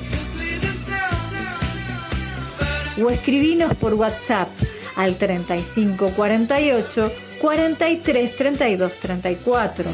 O 3.02 3.10
escribinos 3.10 3.74
por 3.76 3.94
WhatsApp 3.94 4.48
al 4.96 5.16
35 5.16 6.10
48 6.10 7.10
43 7.40 8.36
32 8.36 8.96
34. 8.96 9.84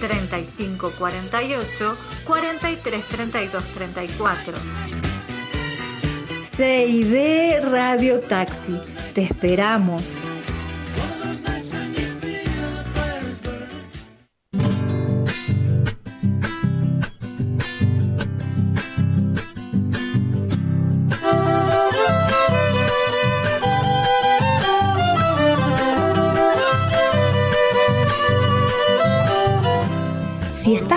35 0.00 0.92
48 0.98 1.96
43 2.26 3.04
32 3.04 3.64
34. 3.64 4.54
CID 6.42 7.60
Radio 7.62 8.20
Taxi. 8.20 8.78
Te 9.14 9.22
esperamos. 9.22 10.35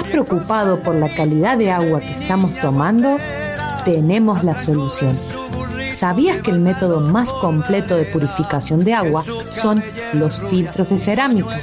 Preocupado 0.09 0.79
por 0.79 0.95
la 0.95 1.13
calidad 1.13 1.57
de 1.57 1.71
agua 1.71 1.99
que 1.99 2.13
estamos 2.13 2.55
tomando, 2.57 3.17
tenemos 3.85 4.43
la 4.43 4.55
solución. 4.55 5.15
¿Sabías 5.93 6.41
que 6.41 6.51
el 6.51 6.59
método 6.59 6.99
más 6.99 7.33
completo 7.33 7.95
de 7.95 8.05
purificación 8.05 8.83
de 8.83 8.93
agua 8.93 9.23
son 9.51 9.83
los 10.13 10.39
filtros 10.39 10.89
de 10.89 10.97
cerámica? 10.97 11.59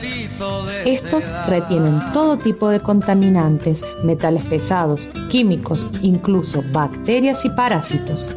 Estos 0.84 1.30
retienen 1.46 2.00
todo 2.12 2.36
tipo 2.36 2.68
de 2.68 2.80
contaminantes, 2.80 3.84
metales 4.02 4.44
pesados, 4.44 5.08
químicos, 5.30 5.86
incluso 6.02 6.62
bacterias 6.70 7.44
y 7.44 7.50
parásitos. 7.50 8.36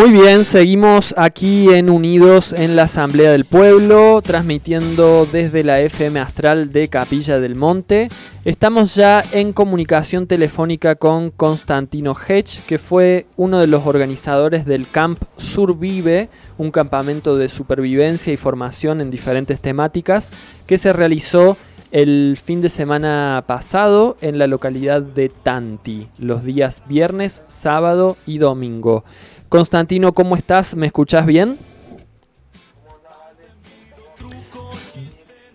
Muy 0.00 0.12
bien, 0.12 0.46
seguimos 0.46 1.12
aquí 1.18 1.68
en 1.68 1.90
Unidos 1.90 2.54
en 2.54 2.74
la 2.74 2.84
Asamblea 2.84 3.32
del 3.32 3.44
Pueblo, 3.44 4.22
transmitiendo 4.22 5.28
desde 5.30 5.62
la 5.62 5.78
FM 5.82 6.18
Astral 6.18 6.72
de 6.72 6.88
Capilla 6.88 7.38
del 7.38 7.54
Monte. 7.54 8.08
Estamos 8.46 8.94
ya 8.94 9.22
en 9.32 9.52
comunicación 9.52 10.26
telefónica 10.26 10.94
con 10.94 11.28
Constantino 11.28 12.16
Hedge, 12.16 12.62
que 12.66 12.78
fue 12.78 13.26
uno 13.36 13.58
de 13.58 13.66
los 13.66 13.86
organizadores 13.86 14.64
del 14.64 14.88
Camp 14.90 15.22
Survive, 15.36 16.30
un 16.56 16.70
campamento 16.70 17.36
de 17.36 17.50
supervivencia 17.50 18.32
y 18.32 18.38
formación 18.38 19.02
en 19.02 19.10
diferentes 19.10 19.60
temáticas 19.60 20.32
que 20.66 20.78
se 20.78 20.94
realizó 20.94 21.58
el 21.92 22.38
fin 22.42 22.62
de 22.62 22.70
semana 22.70 23.44
pasado 23.46 24.16
en 24.22 24.38
la 24.38 24.46
localidad 24.46 25.02
de 25.02 25.28
Tanti, 25.28 26.08
los 26.18 26.42
días 26.42 26.82
viernes, 26.88 27.42
sábado 27.48 28.16
y 28.26 28.38
domingo. 28.38 29.04
Constantino, 29.50 30.12
¿cómo 30.12 30.36
estás? 30.36 30.76
¿Me 30.76 30.86
escuchás 30.86 31.26
bien? 31.26 31.58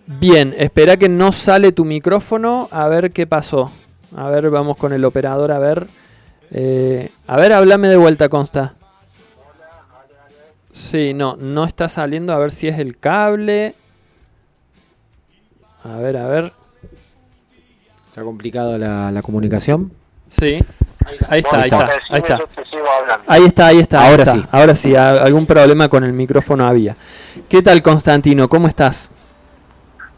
Bien, 0.06 0.54
espera 0.58 0.98
que 0.98 1.08
no 1.08 1.32
sale 1.32 1.72
tu 1.72 1.86
micrófono, 1.86 2.68
a 2.70 2.88
ver 2.88 3.10
qué 3.10 3.26
pasó. 3.26 3.70
A 4.14 4.28
ver, 4.28 4.50
vamos 4.50 4.76
con 4.76 4.92
el 4.92 5.02
operador, 5.02 5.50
a 5.50 5.58
ver. 5.58 5.86
Eh, 6.50 7.10
a 7.26 7.38
ver, 7.38 7.54
háblame 7.54 7.88
de 7.88 7.96
vuelta, 7.96 8.28
Consta. 8.28 8.74
Sí, 10.72 11.14
no, 11.14 11.36
no 11.36 11.64
está 11.64 11.88
saliendo, 11.88 12.34
a 12.34 12.38
ver 12.38 12.50
si 12.50 12.68
es 12.68 12.78
el 12.78 12.98
cable. 12.98 13.74
A 15.84 15.96
ver, 15.96 16.18
a 16.18 16.28
ver. 16.28 16.52
¿Está 18.08 18.22
complicado 18.22 18.76
la, 18.76 19.10
la 19.10 19.22
comunicación? 19.22 19.90
Sí. 20.30 20.58
Ahí 21.28 21.38
está, 21.40 21.56
ahí 21.56 21.62
está, 21.64 21.90
ahí 22.10 22.18
está. 22.18 22.38
Ahí 23.26 23.44
está, 23.44 23.66
ahí 23.66 23.78
está. 23.78 24.08
Ahora 24.08 24.24
sí. 24.24 24.44
Ahora 24.50 24.74
sí, 24.74 24.96
algún 24.96 25.46
problema 25.46 25.88
con 25.88 26.02
el 26.04 26.12
micrófono 26.12 26.66
había. 26.66 26.96
¿Qué 27.48 27.62
tal, 27.62 27.80
Constantino? 27.82 28.48
¿Cómo 28.48 28.66
estás? 28.66 29.10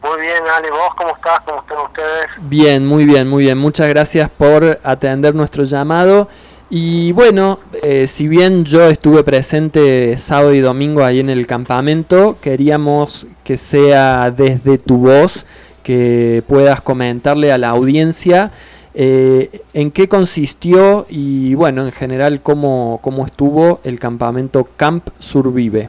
Muy 0.02 0.20
bien, 0.20 0.42
Ale, 0.56 0.70
¿vos 0.70 0.94
cómo 0.96 1.14
estás? 1.14 1.40
¿Cómo 1.44 1.60
están 1.60 1.78
ustedes? 1.84 2.26
Bien, 2.48 2.86
muy 2.86 3.04
bien, 3.04 3.28
muy 3.28 3.44
bien. 3.44 3.58
Muchas 3.58 3.88
gracias 3.88 4.30
por 4.30 4.78
atender 4.82 5.34
nuestro 5.34 5.64
llamado. 5.64 6.28
Y 6.70 7.12
bueno, 7.12 7.60
eh, 7.82 8.06
si 8.06 8.28
bien 8.28 8.64
yo 8.64 8.88
estuve 8.88 9.24
presente 9.24 10.16
sábado 10.18 10.54
y 10.54 10.60
domingo 10.60 11.04
ahí 11.04 11.20
en 11.20 11.30
el 11.30 11.46
campamento, 11.46 12.36
queríamos 12.40 13.26
que 13.42 13.56
sea 13.56 14.30
desde 14.30 14.78
tu 14.78 14.98
voz 14.98 15.44
que 15.82 16.42
puedas 16.46 16.80
comentarle 16.82 17.52
a 17.52 17.58
la 17.58 17.70
audiencia 17.70 18.52
eh, 19.00 19.62
en 19.74 19.92
qué 19.92 20.08
consistió 20.08 21.06
y 21.08 21.54
bueno, 21.54 21.82
en 21.82 21.92
general 21.92 22.42
cómo, 22.42 22.98
cómo 23.00 23.24
estuvo 23.26 23.80
el 23.84 24.00
campamento 24.00 24.70
Camp 24.76 25.10
Survive. 25.20 25.88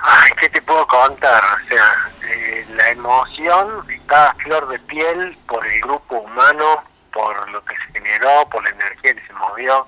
Ay, 0.00 0.30
¿qué 0.40 0.48
te 0.48 0.60
puedo 0.62 0.84
contar? 0.88 1.40
O 1.44 1.68
sea, 1.68 2.10
eh, 2.28 2.66
la 2.74 2.90
emoción 2.90 3.88
está 3.88 4.30
a 4.30 4.34
flor 4.34 4.66
de 4.66 4.80
piel 4.80 5.36
por 5.46 5.64
el 5.64 5.80
grupo 5.82 6.18
humano, 6.18 6.82
por 7.12 7.48
lo 7.48 7.64
que 7.64 7.76
se 7.76 7.92
generó, 7.92 8.48
por 8.50 8.64
la 8.64 8.70
energía 8.70 9.14
que 9.14 9.24
se 9.24 9.32
movió, 9.34 9.86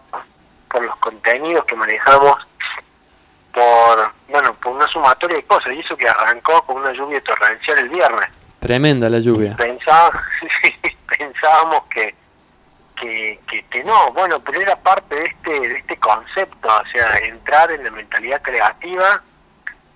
por 0.70 0.85
los 0.85 0.94
contenidos 0.98 1.65
que 1.65 1.74
manejamos, 1.74 2.36
por, 3.53 4.12
bueno, 4.28 4.55
por 4.62 4.77
una 4.77 4.86
sumatoria 4.86 5.39
de 5.39 5.43
cosas. 5.43 5.73
Y 5.73 5.81
eso 5.81 5.97
que 5.97 6.09
arrancó 6.09 6.62
con 6.62 6.77
una 6.77 6.93
lluvia 6.93 7.20
torrencial 7.23 7.81
el 7.81 7.89
viernes. 7.89 8.31
Tremenda 8.66 9.09
la 9.09 9.18
lluvia. 9.20 9.55
Pensaba, 9.56 10.10
pensábamos 11.18 11.84
que, 11.90 12.14
que, 13.01 13.40
que, 13.48 13.62
que 13.66 13.84
no, 13.84 14.10
bueno, 14.12 14.40
pero 14.40 14.60
era 14.60 14.74
parte 14.76 15.14
de 15.14 15.24
este, 15.24 15.68
de 15.68 15.78
este 15.78 15.97
concepto, 15.98 16.66
o 16.68 16.86
sea, 16.93 17.14
entrar 17.18 17.70
en 17.70 17.84
la 17.84 17.90
mentalidad 17.90 18.43
creativa 18.43 19.22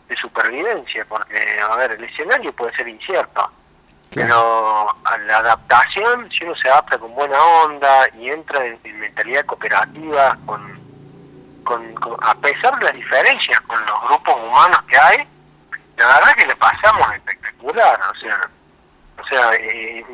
de 0.09 0.17
supervivencia, 0.17 1.05
porque, 1.09 1.59
a 1.61 1.75
ver, 1.77 1.93
el 1.93 2.05
escenario 2.05 2.53
puede 2.53 2.75
ser 2.77 2.89
incierto, 2.89 3.51
pero 4.15 4.89
a 5.05 5.19
la 5.19 5.37
adaptación, 5.39 6.29
si 6.31 6.45
uno 6.45 6.55
se 6.57 6.69
adapta 6.69 6.99
con 6.99 7.15
buena 7.15 7.39
onda 7.65 8.09
y 8.19 8.29
entra 8.29 8.65
en, 8.67 8.79
en 8.85 9.01
mentalidad 9.01 9.45
cooperativa, 9.47 10.37
con, 10.47 10.81
con, 11.65 11.95
con- 11.95 12.17
a 12.23 12.35
pesar 12.37 12.79
de 12.79 12.85
las 12.87 12.95
diferencias 12.95 13.61
con 13.63 13.85
los 13.87 14.01
grupos 14.09 14.35
humanos 14.35 14.79
que 14.89 14.99
hay, 14.99 15.29
la 15.97 16.07
verdad 16.07 16.35
que 16.37 16.47
le 16.47 16.57
pasamos 16.57 17.15
espectacular, 17.15 18.01
o 18.11 18.15
sea, 18.21 18.51
o 19.21 19.27
sea, 19.29 19.51
eh, 19.55 20.05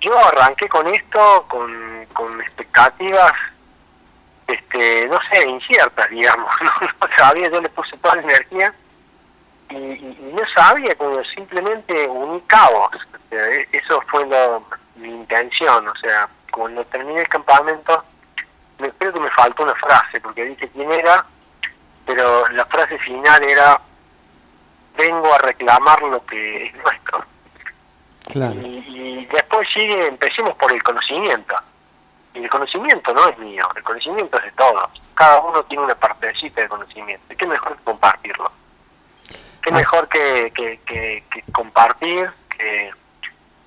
yo 0.00 0.18
arranqué 0.18 0.68
con 0.68 0.86
esto 0.88 1.46
con, 1.48 2.06
con 2.12 2.40
expectativas, 2.40 3.32
este, 4.46 5.06
no 5.08 5.18
sé, 5.32 5.48
inciertas, 5.48 6.08
digamos, 6.10 6.50
no, 6.62 6.70
no 6.80 7.16
sabía, 7.16 7.50
yo 7.50 7.60
le 7.60 7.68
puse 7.70 7.96
toda 7.98 8.16
la 8.16 8.22
energía 8.22 8.74
y, 9.70 9.74
no 10.32 10.42
sabía, 10.54 10.94
como 10.96 11.22
simplemente 11.34 12.06
uní 12.08 12.40
cabos, 12.42 12.90
o 12.94 13.28
sea, 13.30 13.48
e- 13.48 13.68
eso 13.72 14.02
fue 14.08 14.26
lo- 14.26 14.64
mi 14.96 15.08
intención, 15.08 15.88
o 15.88 15.96
sea, 15.96 16.28
cuando 16.52 16.84
terminé 16.86 17.20
el 17.22 17.28
campamento, 17.28 18.04
me, 18.78 18.90
creo 18.92 19.12
que 19.12 19.20
me 19.20 19.30
faltó 19.30 19.62
una 19.64 19.74
frase, 19.76 20.20
porque 20.20 20.44
dije 20.44 20.68
quién 20.68 20.92
era, 20.92 21.24
pero 22.06 22.46
la 22.48 22.64
frase 22.66 22.98
final 22.98 23.42
era, 23.48 23.80
vengo 24.96 25.32
a 25.34 25.38
reclamar 25.38 26.00
lo 26.02 26.24
que 26.26 26.66
es 26.66 26.74
nuestro. 26.74 27.24
Claro. 28.30 28.60
Y, 28.60 28.84
y 28.88 29.26
después 29.26 29.68
sigue, 29.74 30.06
empecemos 30.06 30.54
por 30.56 30.72
el 30.72 30.82
conocimiento. 30.82 31.54
Y 32.34 32.42
el 32.42 32.50
conocimiento 32.50 33.14
no 33.14 33.28
es 33.28 33.38
mío, 33.38 33.68
el 33.76 33.82
conocimiento 33.84 34.38
es 34.38 34.44
de 34.44 34.52
todos. 34.52 34.90
Cada 35.14 35.40
uno 35.40 35.62
tiene 35.64 35.84
una 35.84 35.94
partecita 35.94 36.62
de 36.62 36.68
conocimiento. 36.68 37.32
Y 37.32 37.36
qué 37.36 37.46
mejor 37.46 37.76
que 37.76 37.84
compartirlo. 37.84 38.50
Qué 39.62 39.72
mejor 39.72 40.08
que, 40.08 40.52
que, 40.54 40.80
que, 40.84 41.24
que 41.30 41.52
compartir, 41.52 42.30
que, 42.50 42.92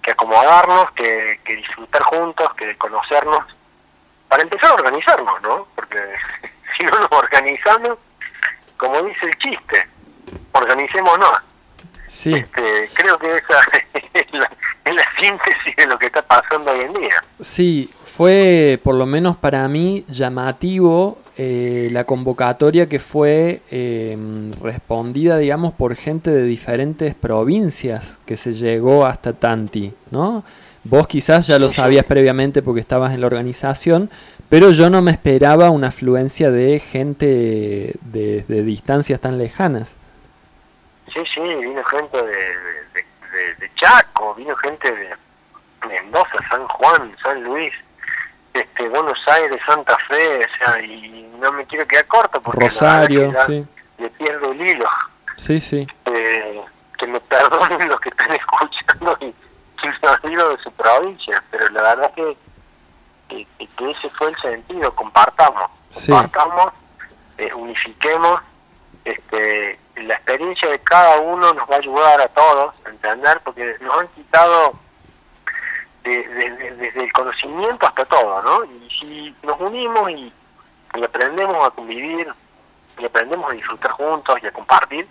que 0.03 0.11
acomodarnos, 0.11 0.91
que, 0.91 1.39
que 1.43 1.55
disfrutar 1.55 2.03
juntos, 2.03 2.53
que 2.55 2.77
conocernos. 2.77 3.45
Para 4.27 4.43
empezar 4.43 4.71
a 4.71 4.75
organizarnos, 4.75 5.41
¿no? 5.41 5.67
Porque 5.73 5.97
si 6.77 6.85
no 6.85 6.99
nos 6.99 7.11
organizamos, 7.11 7.97
como 8.75 9.01
dice 9.03 9.25
el 9.25 9.38
chiste, 9.38 9.88
organicémonos. 10.51 11.41
Sí. 12.07 12.34
Este, 12.34 12.89
creo 12.93 13.19
que 13.19 13.27
esa 13.27 13.59
es 14.13 14.34
la, 14.34 14.49
es 14.85 14.95
la 14.95 15.03
síntesis 15.21 15.75
de 15.77 15.85
lo 15.85 15.99
que 15.99 16.07
está 16.07 16.21
pasando 16.21 16.71
hoy 16.71 16.81
en 16.81 16.93
día. 16.93 17.23
Sí, 17.39 17.89
fue 18.03 18.79
por 18.84 18.95
lo 18.95 19.05
menos 19.05 19.38
para 19.38 19.67
mí 19.67 20.05
llamativo 20.07 21.19
eh, 21.39 21.89
la 21.91 22.05
convocatoria 22.05 22.89
que 22.89 22.97
fue 22.97 23.61
eh, 23.69 24.17
respondida, 24.59 25.38
digamos, 25.38 25.73
por 25.73 25.95
gente 25.95 26.31
de 26.31 26.43
diferentes 26.43 27.13
provincias 27.13 28.17
que 28.25 28.35
se 28.35 28.53
llegó 28.53 29.05
hasta 29.05 29.34
Tanti, 29.34 29.93
¿no? 30.09 30.43
Vos 30.84 31.05
quizás 31.05 31.45
ya 31.45 31.59
lo 31.59 31.69
sabías 31.69 32.05
previamente 32.05 32.63
porque 32.63 32.81
estabas 32.81 33.13
en 33.13 33.21
la 33.21 33.27
organización, 33.27 34.09
pero 34.49 34.71
yo 34.71 34.89
no 34.89 35.03
me 35.03 35.11
esperaba 35.11 35.69
una 35.69 35.89
afluencia 35.89 36.49
de 36.49 36.79
gente 36.79 37.93
de, 38.01 38.45
de 38.47 38.63
distancias 38.63 39.21
tan 39.21 39.38
lejanas. 39.38 39.95
Sí, 41.13 41.23
sí, 41.34 41.39
vino 41.41 41.84
gente 41.85 42.17
de, 42.21 42.35
de, 42.93 43.05
de- 43.31 43.55
de 43.55 43.71
Chaco, 43.75 44.35
vino 44.35 44.55
gente 44.57 44.91
de 44.91 45.15
Mendoza, 45.88 46.38
San 46.49 46.67
Juan, 46.67 47.15
San 47.23 47.43
Luis, 47.43 47.73
este 48.53 48.89
Buenos 48.89 49.19
Aires, 49.27 49.57
Santa 49.65 49.95
Fe, 50.09 50.39
o 50.45 50.57
sea, 50.57 50.81
y 50.81 51.29
no 51.39 51.51
me 51.53 51.65
quiero 51.65 51.88
quedar 51.88 52.05
corto 52.07 52.41
porque 52.41 52.59
la 52.65 52.69
Rosario, 52.69 53.31
que 53.31 53.38
sí. 53.45 53.65
le 53.99 54.09
pierdo 54.11 54.51
el 54.51 54.61
hilo. 54.69 54.89
Sí, 55.38 55.59
sí. 55.59 55.88
Eh, 56.05 56.61
que 56.97 57.07
me 57.07 57.19
perdonen 57.21 57.88
los 57.88 57.99
que 57.99 58.09
están 58.09 58.31
escuchando 58.34 59.17
y, 59.21 59.25
y 59.27 60.05
salido 60.05 60.49
de 60.49 60.57
su 60.63 60.71
provincia, 60.73 61.43
pero 61.51 61.65
la 61.69 61.84
verdad 61.84 62.11
que, 62.15 62.38
que, 63.29 63.47
que- 63.59 63.67
que 63.67 63.91
ese 63.91 64.09
fue 64.17 64.29
el 64.29 64.38
sentido, 64.41 64.93
compartamos, 64.95 65.69
Sí. 65.89 66.11
compartamos, 66.11 66.73
eh, 67.38 67.53
unifiquemos, 67.53 68.41
este, 69.05 69.79
la 70.03 70.15
experiencia 70.15 70.69
de 70.69 70.80
cada 70.80 71.19
uno 71.22 71.53
nos 71.53 71.69
va 71.69 71.76
a 71.76 71.80
ayudar 71.80 72.22
a 72.22 72.28
todos 72.28 72.74
a 72.86 72.90
entender, 72.90 73.40
porque 73.44 73.76
nos 73.82 73.98
han 73.99 74.07
quitado 74.10 74.74
de- 76.03 76.28
de- 76.28 76.52
de- 76.52 76.76
desde 76.76 77.03
el 77.03 77.11
conocimiento 77.14 77.86
hasta 77.88 78.06
todo, 78.06 78.41
¿no? 78.41 78.64
Y 78.65 78.90
si 78.99 79.36
nos 79.44 79.60
unimos 79.60 80.10
y, 80.11 80.34
aprendemos 81.03 81.68
a 81.68 81.69
convivir, 81.72 82.28
y 82.98 83.06
aprendemos 83.06 83.49
a 83.52 83.53
disfrutar 83.53 83.91
juntos 83.91 84.36
y 84.41 84.48
a 84.48 84.52
compartir, 84.52 85.07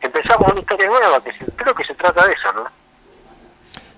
empezamos 0.00 0.52
una 0.52 0.60
historia 0.60 0.86
nueva, 0.88 1.20
que 1.24 1.32
creo 1.56 1.74
que 1.74 1.84
se 1.84 1.94
trata 1.94 2.26
de 2.26 2.32
eso, 2.32 2.52
¿no? 2.52 2.66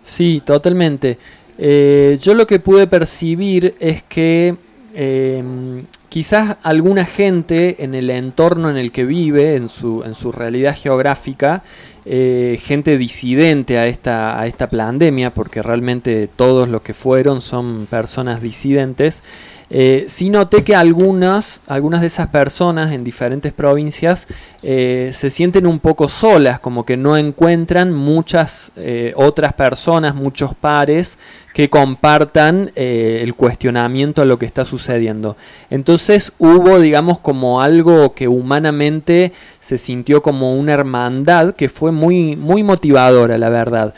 Sí, 0.02 0.40
totalmente. 0.44 1.18
Eh, 1.58 2.18
yo 2.20 2.34
lo 2.34 2.46
que 2.46 2.60
pude 2.60 2.86
percibir 2.86 3.76
es 3.80 4.04
que 4.04 4.54
eh, 5.00 5.84
quizás 6.08 6.56
alguna 6.64 7.04
gente 7.04 7.84
en 7.84 7.94
el 7.94 8.10
entorno 8.10 8.68
en 8.68 8.76
el 8.76 8.90
que 8.90 9.04
vive, 9.04 9.54
en 9.54 9.68
su, 9.68 10.02
en 10.02 10.16
su 10.16 10.32
realidad 10.32 10.76
geográfica, 10.76 11.62
eh, 12.04 12.58
gente 12.60 12.98
disidente 12.98 13.78
a 13.78 13.86
esta, 13.86 14.40
a 14.40 14.48
esta 14.48 14.68
pandemia, 14.68 15.32
porque 15.32 15.62
realmente 15.62 16.28
todos 16.34 16.68
los 16.68 16.82
que 16.82 16.94
fueron 16.94 17.40
son 17.42 17.86
personas 17.88 18.42
disidentes, 18.42 19.22
eh, 19.70 20.06
sí 20.08 20.30
noté 20.30 20.64
que 20.64 20.74
algunas, 20.74 21.60
algunas 21.66 22.00
de 22.00 22.06
esas 22.06 22.28
personas 22.28 22.92
en 22.92 23.04
diferentes 23.04 23.52
provincias 23.52 24.26
eh, 24.62 25.10
se 25.12 25.30
sienten 25.30 25.66
un 25.66 25.78
poco 25.78 26.08
solas, 26.08 26.58
como 26.60 26.84
que 26.84 26.96
no 26.96 27.16
encuentran 27.16 27.92
muchas 27.92 28.72
eh, 28.76 29.12
otras 29.16 29.52
personas, 29.52 30.14
muchos 30.14 30.54
pares 30.54 31.18
que 31.58 31.68
compartan 31.68 32.70
eh, 32.76 33.18
el 33.22 33.34
cuestionamiento 33.34 34.22
a 34.22 34.24
lo 34.24 34.38
que 34.38 34.46
está 34.46 34.64
sucediendo. 34.64 35.36
Entonces 35.70 36.32
hubo, 36.38 36.78
digamos, 36.78 37.18
como 37.18 37.60
algo 37.60 38.14
que 38.14 38.28
humanamente 38.28 39.32
se 39.58 39.76
sintió 39.76 40.22
como 40.22 40.54
una 40.54 40.74
hermandad 40.74 41.56
que 41.56 41.68
fue 41.68 41.90
muy, 41.90 42.36
muy 42.36 42.62
motivadora, 42.62 43.38
la 43.38 43.48
verdad. 43.48 43.92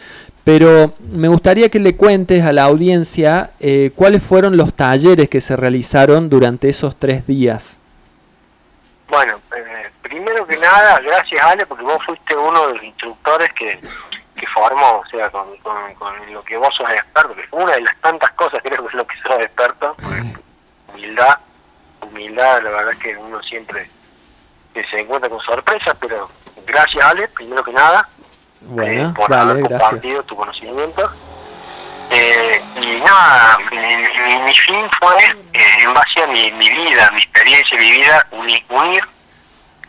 Pero 0.44 0.94
me 0.98 1.28
gustaría 1.28 1.68
que 1.68 1.78
le 1.78 1.96
cuentes 1.96 2.44
a 2.44 2.52
la 2.52 2.64
audiencia 2.64 3.50
eh, 3.60 3.92
cuáles 3.94 4.22
fueron 4.22 4.56
los 4.56 4.74
talleres 4.74 5.28
que 5.28 5.40
se 5.40 5.56
realizaron 5.56 6.30
durante 6.30 6.68
esos 6.68 6.96
tres 6.96 7.26
días. 7.26 7.78
Bueno, 9.08 9.40
eh, 9.56 9.90
primero 10.02 10.46
que 10.46 10.56
nada, 10.56 10.98
gracias 11.00 11.44
Ale, 11.44 11.66
porque 11.66 11.84
vos 11.84 11.98
fuiste 12.06 12.36
uno 12.36 12.68
de 12.68 12.74
los 12.74 12.84
instructores 12.84 13.48
que, 13.52 13.80
que 14.36 14.46
formó, 14.46 15.00
o 15.00 15.06
sea, 15.10 15.28
con, 15.30 15.56
con, 15.58 15.94
con 15.94 16.32
lo 16.32 16.42
que 16.44 16.56
vos 16.56 16.74
sos 16.76 16.88
experto, 16.90 17.34
que 17.34 17.44
una 17.50 17.72
de 17.72 17.82
las 17.82 17.96
tantas 18.00 18.30
cosas 18.30 18.60
creo 18.62 18.82
que 18.82 18.88
es 18.88 18.94
lo 18.94 19.06
que 19.06 19.16
sos 19.22 19.40
experto, 19.40 19.96
humildad, 20.88 21.38
humildad, 22.00 22.62
la 22.62 22.70
verdad 22.70 22.92
es 22.92 22.98
que 22.98 23.16
uno 23.16 23.42
siempre 23.42 23.90
que 24.72 24.84
se 24.84 25.00
encuentra 25.00 25.28
con 25.28 25.40
sorpresas, 25.40 25.96
pero 26.00 26.30
gracias 26.66 27.04
Ale, 27.04 27.28
primero 27.28 27.62
que 27.64 27.72
nada, 27.72 28.08
Bueno, 28.62 29.08
eh, 29.08 29.12
por 29.14 29.30
vale, 29.30 29.50
haber 29.52 29.62
gracias. 29.64 29.80
compartido 29.90 30.22
tu 30.24 30.36
conocimiento. 30.36 31.10
Eh, 32.10 32.62
y 32.76 33.00
nada, 33.00 33.58
mi, 33.70 33.76
mi- 33.76 34.42
mi 34.42 34.54
fin 34.54 34.84
fue, 35.00 35.16
eh, 35.52 35.64
en 35.82 35.94
base 35.94 36.22
a 36.22 36.26
mi, 36.26 36.50
mi 36.52 36.68
vida, 36.68 37.08
mi 37.12 37.18
experiencia, 37.20 37.78
mi 37.78 37.90
vida, 37.92 38.26
uni- 38.32 38.64
unir 38.68 39.04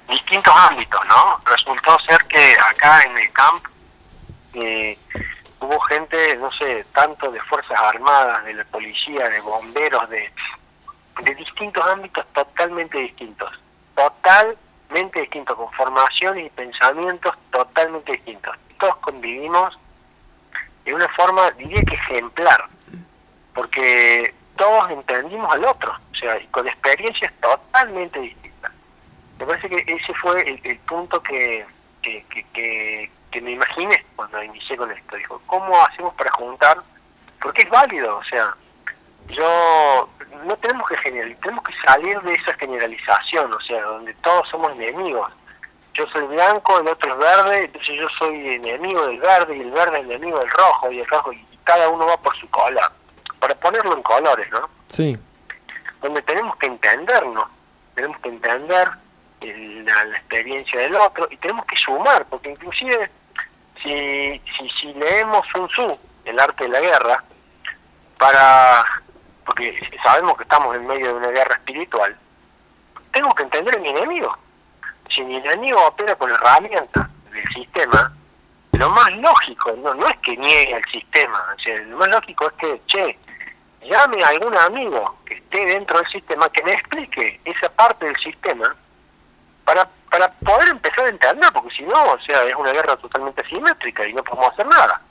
distintos 0.08 0.54
ámbitos, 0.56 1.02
¿no? 1.08 1.40
Resultó 1.46 1.98
ser 2.08 2.18
que 2.26 2.56
acá 2.70 3.02
en 3.04 3.18
el 3.18 3.32
camp 3.34 3.66
eh, 4.54 4.98
hubo 5.62 5.80
gente, 5.82 6.36
no 6.38 6.52
sé, 6.52 6.86
tanto 6.94 7.32
de 7.32 7.40
Fuerzas 7.42 7.80
Armadas, 7.82 8.44
de 8.46 8.54
la 8.54 8.64
policía, 8.66 9.28
de 9.30 9.42
bomberos, 9.42 10.08
de, 10.10 10.32
de 11.24 11.36
distintos 11.36 11.84
ámbitos 11.88 12.26
totalmente 12.34 13.00
distintos. 13.00 13.52
Totalmente 14.92 15.22
distintos, 15.22 15.56
con 15.56 15.72
formaciones 15.72 16.48
y 16.48 16.50
pensamientos 16.50 17.34
totalmente 17.52 18.12
distintos. 18.12 18.54
Todos 18.78 18.98
convivimos 18.98 19.80
de 20.84 20.94
una 20.94 21.08
forma, 21.16 21.50
diría 21.52 21.82
que 21.84 21.96
ejemplar, 21.96 22.66
porque 23.54 24.34
todos 24.58 24.92
entendimos 24.92 25.50
al 25.54 25.66
otro, 25.66 25.94
o 26.12 26.16
sea, 26.16 26.38
con 26.52 26.68
experiencias 26.68 27.32
totalmente 27.42 28.20
distintas. 28.20 28.72
Me 29.40 29.46
parece 29.46 29.70
que 29.70 29.78
ese 29.94 30.14
fue 30.22 30.42
el, 30.42 30.60
el 30.66 30.78
punto 30.80 31.24
que, 31.24 31.66
que, 32.02 32.26
que, 32.30 32.44
que- 32.52 33.12
que 33.32 33.40
me 33.42 33.52
imaginé 33.52 34.06
cuando 34.18 34.44
inicié 34.44 34.76
con 34.76 34.92
esto. 34.92 35.16
Dijo, 35.16 35.42
¿cómo 35.48 35.82
hacemos 35.86 36.14
para 36.16 36.32
juntar? 36.32 36.78
Porque 37.42 37.62
es 37.64 37.70
válido, 37.70 38.18
o 38.18 38.24
sea, 38.26 38.54
yo 39.32 40.10
no 40.46 40.56
tenemos 40.58 40.88
que 40.90 40.98
general, 40.98 41.36
tenemos 41.42 41.64
que 41.64 41.74
salir 41.88 42.20
de 42.22 42.34
esa 42.34 42.54
generalización, 42.56 43.52
o 43.54 43.60
sea, 43.62 43.82
donde 43.84 44.14
todos 44.16 44.48
somos 44.50 44.72
enemigos. 44.74 45.32
Yo 45.94 46.06
soy 46.14 46.26
blanco, 46.28 46.80
el 46.80 46.88
otro 46.88 47.12
es 47.14 47.20
verde, 47.20 47.66
entonces 47.66 47.96
yo 48.00 48.08
soy 48.18 48.56
enemigo 48.56 49.06
del 49.08 49.20
verde 49.20 49.58
y 49.58 49.62
el 49.62 49.72
verde 49.72 50.00
es 50.00 50.06
enemigo 50.06 50.40
del 50.40 50.50
rojo 50.50 50.92
y 50.92 51.00
el 51.00 51.08
rojo 51.08 51.34
y 51.34 51.46
cada 51.64 51.90
uno 51.90 52.06
va 52.06 52.18
por 52.18 52.36
su 52.38 52.50
color, 52.50 52.92
para 53.40 53.54
ponerlo 53.56 53.96
en 53.96 54.02
colores, 54.04 54.50
¿no? 54.52 54.70
Sí, 54.88 55.18
donde 56.02 56.22
tenemos 56.24 56.56
que 56.58 56.68
entendernos, 56.68 57.46
tenemos 57.94 58.18
que 58.20 58.30
entender 58.30 58.90
el- 59.42 59.86
la, 59.86 60.06
la 60.06 60.18
experiencia 60.18 60.80
del 60.80 60.96
otro 60.96 61.28
y 61.30 61.38
tenemos 61.38 61.66
que 61.66 61.76
sumar, 61.76 62.26
porque 62.28 62.52
inclusive 62.52 63.12
si, 63.84 64.42
si, 64.58 64.70
si 64.80 64.94
leemos 64.94 65.46
Sun 65.54 65.68
Tzu, 65.68 66.00
el 66.26 66.40
arte 66.40 66.64
de 66.66 66.70
la 66.70 66.80
guerra, 66.80 67.24
para 68.18 68.86
porque 69.46 69.80
sabemos 70.04 70.38
que 70.38 70.44
estamos 70.44 70.76
en 70.76 70.88
medio 70.88 71.08
de 71.08 71.14
una 71.14 71.30
guerra 71.30 71.56
espiritual, 71.56 72.16
tengo 73.12 73.34
que 73.36 73.44
entender 73.44 73.76
a 73.76 73.80
mi 73.80 73.90
enemigo. 73.90 74.38
Si 75.14 75.22
mi 75.24 75.38
enemigo 75.38 75.86
opera 75.86 76.16
con 76.16 76.32
herramientas 76.32 77.10
del 77.32 77.48
sistema, 77.54 78.14
lo 78.74 78.90
más 78.90 79.12
lógico, 79.12 79.74
no, 79.78 79.94
no 79.94 80.08
es 80.08 80.18
que 80.20 80.38
niegue 80.38 80.76
al 80.76 80.86
sistema, 80.86 81.56
lo 81.88 81.98
más 81.98 82.08
lógico 82.10 82.48
es 82.48 82.54
que, 82.54 82.82
che, 82.88 83.20
llame 83.84 84.24
a 84.24 84.30
algún 84.30 84.56
amigo 84.56 85.18
que 85.26 85.36
esté 85.36 85.66
dentro 85.66 85.98
del 86.00 86.12
sistema 86.12 86.50
que 86.50 86.64
me 86.64 86.72
explique 86.72 87.42
esa 87.46 87.70
parte 87.70 88.06
del 88.06 88.16
sistema 88.18 88.76
para, 89.66 89.88
para 90.10 90.32
poder 90.32 90.70
empezar 90.70 91.06
a 91.06 91.10
entender, 91.10 91.52
porque 91.54 91.76
si 91.76 91.84
no, 91.84 92.02
o 92.02 92.20
sea, 92.22 92.44
es 92.44 92.56
una 92.56 92.72
guerra 92.72 92.96
totalmente 92.98 93.42
asimétrica 93.46 94.08
y 94.08 94.14
no 94.14 94.24
podemos 94.24 94.50
hacer 94.52 94.68
nada. 94.68 95.02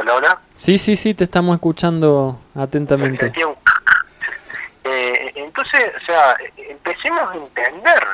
Hola, 0.00 0.14
hola. 0.14 0.38
sí, 0.54 0.78
sí, 0.78 0.94
sí, 0.94 1.12
te 1.12 1.24
estamos 1.24 1.56
escuchando 1.56 2.38
atentamente. 2.54 3.32
Un- 3.44 3.56
Eh, 4.84 5.32
entonces, 5.34 5.86
o 6.00 6.06
sea, 6.06 6.34
empecemos 6.56 7.20
a 7.20 7.34
entender, 7.34 8.06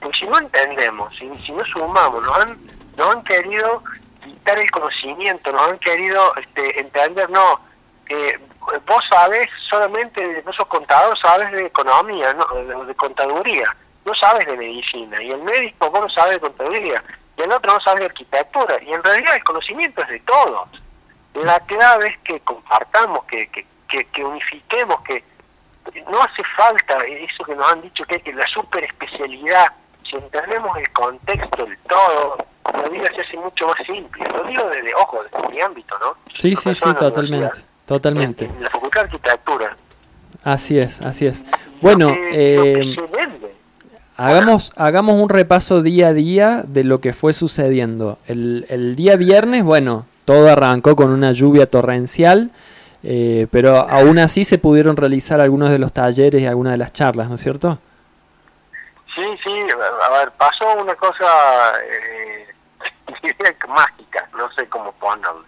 porque 0.00 0.18
si 0.18 0.26
no 0.26 0.38
entendemos, 0.38 1.14
si, 1.16 1.30
si 1.44 1.52
no 1.52 1.62
sumamos, 1.66 2.20
nos 2.22 2.38
han, 2.38 2.58
nos 2.96 3.14
han 3.14 3.22
querido 3.24 3.82
quitar 4.24 4.58
el 4.58 4.68
conocimiento, 4.70 5.52
nos 5.52 5.70
han 5.70 5.78
querido 5.78 6.34
este, 6.36 6.80
entender, 6.80 7.28
no, 7.30 7.60
eh, 8.08 8.40
vos 8.86 9.02
sabes 9.10 9.46
solamente, 9.70 10.42
vos 10.44 10.56
sos 10.56 10.66
contador, 10.66 11.16
sabes 11.22 11.52
de 11.52 11.66
economía, 11.66 12.32
no, 12.32 12.46
de, 12.56 12.86
de 12.86 12.94
contaduría, 12.96 13.76
no 14.04 14.12
sabes 14.20 14.46
de 14.46 14.56
medicina, 14.56 15.22
y 15.22 15.28
el 15.28 15.42
médico 15.42 15.90
vos 15.90 16.00
no 16.00 16.08
sabes 16.10 16.32
de 16.36 16.40
contaduría, 16.40 17.04
y 17.36 17.42
el 17.42 17.52
otro 17.52 17.72
no 17.74 17.80
sabe 17.84 18.00
de 18.00 18.06
arquitectura, 18.06 18.78
y 18.82 18.90
en 18.92 19.02
realidad 19.04 19.36
el 19.36 19.44
conocimiento 19.44 20.02
es 20.02 20.08
de 20.08 20.20
todos. 20.20 20.68
La 21.44 21.60
clave 21.60 22.08
es 22.08 22.18
que 22.24 22.40
compartamos, 22.40 23.24
que, 23.24 23.48
que, 23.48 23.66
que, 23.88 24.04
que 24.06 24.24
unifiquemos, 24.24 25.00
que 25.02 25.22
no 26.10 26.20
hace 26.20 26.42
falta 26.56 26.98
eso 27.06 27.44
que 27.44 27.54
nos 27.54 27.72
han 27.72 27.82
dicho 27.82 28.04
que, 28.04 28.20
que 28.20 28.32
la 28.32 28.46
super 28.46 28.82
especialidad, 28.84 29.72
si 30.08 30.16
entendemos 30.16 30.76
el 30.78 30.90
contexto 30.92 31.64
del 31.64 31.78
todo, 31.88 32.38
la 32.72 32.88
vida 32.88 33.08
se 33.14 33.20
hace 33.20 33.36
mucho 33.36 33.68
más 33.68 33.76
simple. 33.86 34.24
Lo 34.36 34.44
digo 34.44 34.68
desde, 34.68 34.94
ojo, 34.94 35.22
desde 35.22 35.48
mi 35.48 35.60
ámbito, 35.60 35.98
¿no? 35.98 36.16
Sí, 36.32 36.56
sí, 36.56 36.74
sí, 36.74 36.94
totalmente, 36.94 37.60
totalmente. 37.84 38.44
En 38.46 38.62
la 38.62 38.70
Facultad 38.70 39.02
de 39.02 39.06
Arquitectura. 39.06 39.76
Así 40.42 40.78
es, 40.78 41.00
así 41.00 41.26
es. 41.26 41.44
Bueno, 41.80 42.08
eh, 42.12 42.96
hagamos, 44.16 44.72
hagamos 44.76 45.20
un 45.20 45.28
repaso 45.28 45.82
día 45.82 46.08
a 46.08 46.12
día 46.12 46.62
de 46.66 46.84
lo 46.84 46.98
que 46.98 47.12
fue 47.12 47.32
sucediendo. 47.32 48.18
El, 48.26 48.66
el 48.68 48.96
día 48.96 49.16
viernes, 49.16 49.64
bueno, 49.64 50.06
todo 50.26 50.50
arrancó 50.50 50.94
con 50.94 51.10
una 51.10 51.32
lluvia 51.32 51.70
torrencial, 51.70 52.50
eh, 53.02 53.46
pero 53.50 53.76
aún 53.76 54.18
así 54.18 54.44
se 54.44 54.58
pudieron 54.58 54.96
realizar 54.96 55.40
algunos 55.40 55.70
de 55.70 55.78
los 55.78 55.92
talleres 55.94 56.42
y 56.42 56.46
algunas 56.46 56.72
de 56.72 56.78
las 56.78 56.92
charlas, 56.92 57.28
¿no 57.30 57.36
es 57.36 57.40
cierto? 57.40 57.78
Sí, 59.16 59.24
sí, 59.46 59.58
a 60.02 60.10
ver, 60.18 60.30
pasó 60.32 60.74
una 60.82 60.94
cosa 60.96 61.26
eh, 61.90 62.46
mágica, 63.68 64.28
no 64.36 64.50
sé 64.52 64.68
cómo 64.68 64.92
ponerlo. 64.92 65.44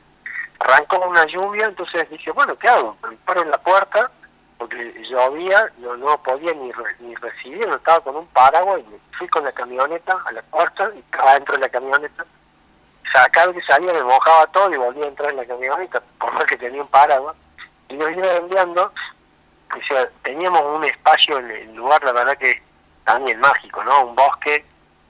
Arrancó 0.60 1.06
una 1.06 1.24
lluvia, 1.26 1.66
entonces 1.66 2.08
dije, 2.10 2.30
bueno, 2.32 2.56
¿qué 2.56 2.68
hago? 2.68 2.96
Me 3.08 3.16
paro 3.18 3.42
en 3.42 3.50
la 3.50 3.58
puerta, 3.58 4.10
porque 4.56 4.76
llovía, 5.10 5.70
yo 5.82 5.96
no 5.96 6.20
podía 6.22 6.52
ni, 6.54 6.72
re- 6.72 6.96
ni 7.00 7.14
recibir, 7.16 7.66
no 7.68 7.76
estaba 7.76 8.00
con 8.00 8.16
un 8.16 8.26
paraguas, 8.28 8.80
y 8.80 8.90
me 8.90 8.98
fui 9.18 9.28
con 9.28 9.44
la 9.44 9.52
camioneta 9.52 10.16
a 10.24 10.32
la 10.32 10.42
puerta, 10.42 10.90
y 10.96 10.98
estaba 11.00 11.34
dentro 11.34 11.54
de 11.56 11.60
la 11.62 11.68
camioneta. 11.68 12.24
Vez 13.14 13.54
que 13.54 13.72
salía 13.72 13.92
me 13.92 14.02
mojaba 14.02 14.46
todo 14.48 14.72
y 14.72 14.76
volvía 14.76 15.04
a 15.04 15.08
entrar 15.08 15.30
en 15.30 15.36
la 15.36 15.46
camioneta, 15.46 16.02
por 16.18 16.32
más 16.32 16.44
que 16.44 16.56
tenía 16.56 16.82
un 16.82 16.88
paraguas. 16.88 17.36
Y 17.88 17.94
nos 17.94 18.10
iba 18.10 18.36
enviando, 18.36 18.82
o 18.84 19.86
sea, 19.88 20.08
teníamos 20.22 20.62
un 20.62 20.84
espacio 20.84 21.38
en 21.38 21.50
el 21.50 21.74
lugar, 21.74 22.02
la 22.04 22.12
verdad 22.12 22.36
que 22.36 22.62
también 23.04 23.40
mágico, 23.40 23.82
¿no? 23.84 24.06
Un 24.06 24.14
bosque, 24.14 24.64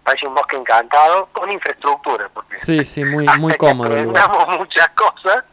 parece 0.04 0.26
un 0.28 0.34
bosque 0.34 0.56
encantado 0.56 1.28
con 1.32 1.50
infraestructura, 1.50 2.28
porque 2.32 2.58
Sí, 2.58 2.84
sí, 2.84 3.04
muy, 3.04 3.26
cómodo. 3.58 3.90
que 3.90 4.06
muchas 4.06 4.88
cosas, 4.90 5.44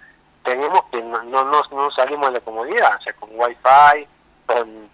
tenemos 0.44 0.82
que 0.92 1.02
no, 1.02 1.24
no, 1.24 1.44
no, 1.44 1.92
salimos 1.92 2.28
de 2.28 2.34
la 2.34 2.40
comodidad, 2.42 2.98
o 3.00 3.02
sea, 3.02 3.14
con 3.14 3.30
wifi, 3.34 4.08
con, 4.46 4.90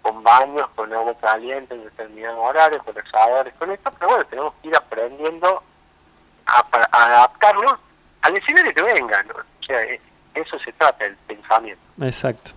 con 0.00 0.22
baños, 0.22 0.66
con 0.74 0.92
agua 0.94 1.14
caliente 1.20 1.74
en 1.74 1.84
determinados 1.84 2.38
horarios, 2.40 2.82
con 2.82 2.96
exhaladores, 2.96 3.52
con 3.58 3.70
esto, 3.70 3.92
pero 3.98 4.10
bueno, 4.10 4.24
tenemos 4.26 4.54
que 4.62 4.68
ir 4.68 4.76
aprendiendo 4.76 5.62
a, 6.46 6.62
pa- 6.68 6.88
a 6.92 7.04
adaptarnos 7.04 7.74
al 8.22 8.36
escenario 8.36 8.72
que 8.74 8.82
venga, 8.82 9.22
¿no? 9.24 9.34
O 9.34 9.64
sea, 9.66 9.82
eh, 9.82 10.00
eso 10.34 10.58
se 10.58 10.72
trata, 10.72 11.04
el 11.04 11.16
pensamiento. 11.18 11.82
Exacto. 12.00 12.52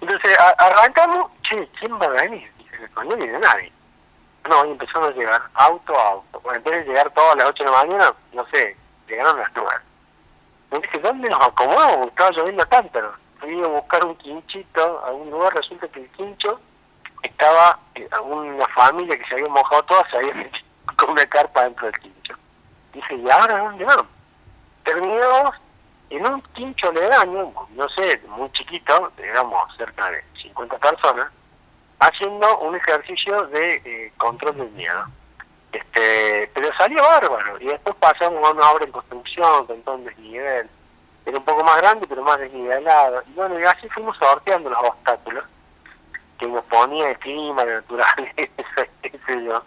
Entonces, 0.00 0.38
a- 0.38 0.64
arrancamos, 0.66 1.30
che, 1.42 1.68
¿quién 1.78 1.98
va 2.00 2.06
a 2.06 2.22
venir? 2.22 2.50
Dije, 2.58 2.88
no 2.94 3.16
viene 3.16 3.38
nadie. 3.38 3.72
No, 4.48 4.64
y 4.64 4.70
empezaron 4.70 5.12
a 5.12 5.16
llegar 5.16 5.42
auto 5.54 5.98
a 5.98 6.08
auto. 6.12 6.40
Bueno, 6.40 6.58
en 6.58 6.64
vez 6.64 6.72
de 6.80 6.84
llegar 6.92 7.10
todas 7.10 7.36
las 7.36 7.48
8 7.50 7.64
de 7.64 7.70
la 7.70 7.76
mañana, 7.84 8.14
no 8.32 8.46
sé, 8.52 8.76
llegaron 9.06 9.36
a 9.36 9.42
las 9.42 9.50
9. 9.54 9.70
Me 10.72 10.78
dije, 10.78 10.98
¿dónde 11.00 11.28
nos 11.28 11.46
acomodamos? 11.46 12.06
Estaba 12.06 12.30
lloviendo 12.30 12.64
tanto. 12.66 13.12
Fui 13.40 13.62
a 13.62 13.66
buscar 13.66 14.04
un 14.06 14.14
quinchito 14.16 15.00
a 15.04 15.10
un 15.12 15.30
lugar, 15.30 15.52
resulta 15.54 15.88
que 15.88 16.00
el 16.00 16.10
quincho 16.12 16.60
estaba, 17.22 17.78
eh, 17.94 18.08
una 18.22 18.66
familia 18.68 19.18
que 19.18 19.24
se 19.26 19.34
había 19.34 19.48
mojado 19.48 19.82
toda, 19.84 20.08
se 20.10 20.16
había 20.18 20.34
metido 20.34 20.66
con 20.96 21.10
una 21.10 21.26
carpa 21.26 21.64
dentro 21.64 21.86
del 21.86 21.98
quincho. 22.00 22.34
Dije, 22.92 23.14
¿y 23.14 23.30
ahora 23.30 23.58
dónde 23.58 23.84
vamos? 23.84 24.06
Terminamos 24.84 25.54
en 26.10 26.26
un 26.26 26.42
quincho 26.54 26.88
aledaño, 26.88 27.52
no 27.70 27.88
sé, 27.90 28.20
muy 28.28 28.50
chiquito, 28.52 29.12
éramos 29.18 29.76
cerca 29.76 30.10
de 30.10 30.24
50 30.42 30.78
personas, 30.78 31.28
haciendo 32.00 32.58
un 32.58 32.74
ejercicio 32.74 33.46
de 33.48 33.74
eh, 33.84 34.12
control 34.16 34.56
del 34.56 34.70
miedo. 34.70 35.06
Este, 35.72 36.50
pero 36.52 36.68
salió 36.76 37.02
bárbaro. 37.02 37.60
Y 37.60 37.66
después 37.66 37.94
pasamos 38.00 38.44
a 38.44 38.52
una 38.52 38.70
obra 38.70 38.84
en 38.84 38.92
construcción 38.92 39.66
con 39.66 39.82
todo 39.82 39.94
un 39.96 40.04
desnivel. 40.04 40.68
Era 41.26 41.38
un 41.38 41.44
poco 41.44 41.62
más 41.64 41.76
grande, 41.76 42.06
pero 42.08 42.22
más 42.22 42.40
desnivelado. 42.40 43.22
Y 43.28 43.32
bueno, 43.34 43.60
y 43.60 43.64
así 43.64 43.88
fuimos 43.90 44.16
sorteando 44.18 44.70
los 44.70 44.80
obstáculos 44.80 45.44
que 46.38 46.48
nos 46.48 46.64
ponía 46.64 47.10
el 47.10 47.18
clima, 47.18 47.64
la 47.64 47.74
naturaleza. 47.74 48.32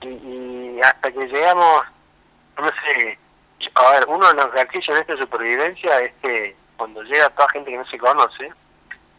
Y, 0.00 0.06
y 0.10 0.80
hasta 0.80 1.10
que 1.10 1.26
llegamos, 1.26 1.82
no 2.62 2.68
sé, 2.68 3.18
a 3.74 3.90
ver, 3.92 4.04
uno 4.08 4.26
de 4.28 4.34
los 4.34 4.54
ejercicios 4.54 4.94
de 4.94 5.00
esta 5.00 5.16
supervivencia 5.16 5.98
es 5.98 6.12
que 6.22 6.56
cuando 6.76 7.02
llega 7.02 7.28
toda 7.30 7.48
gente 7.50 7.70
que 7.70 7.76
no 7.78 7.86
se 7.86 7.98
conoce, 7.98 8.52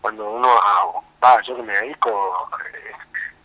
cuando 0.01 0.29
uno, 0.29 0.49
ah, 0.61 0.85
va, 1.23 1.41
yo 1.43 1.55
que 1.57 1.63
me 1.63 1.73
dedico 1.73 2.49
eh, 2.73 2.91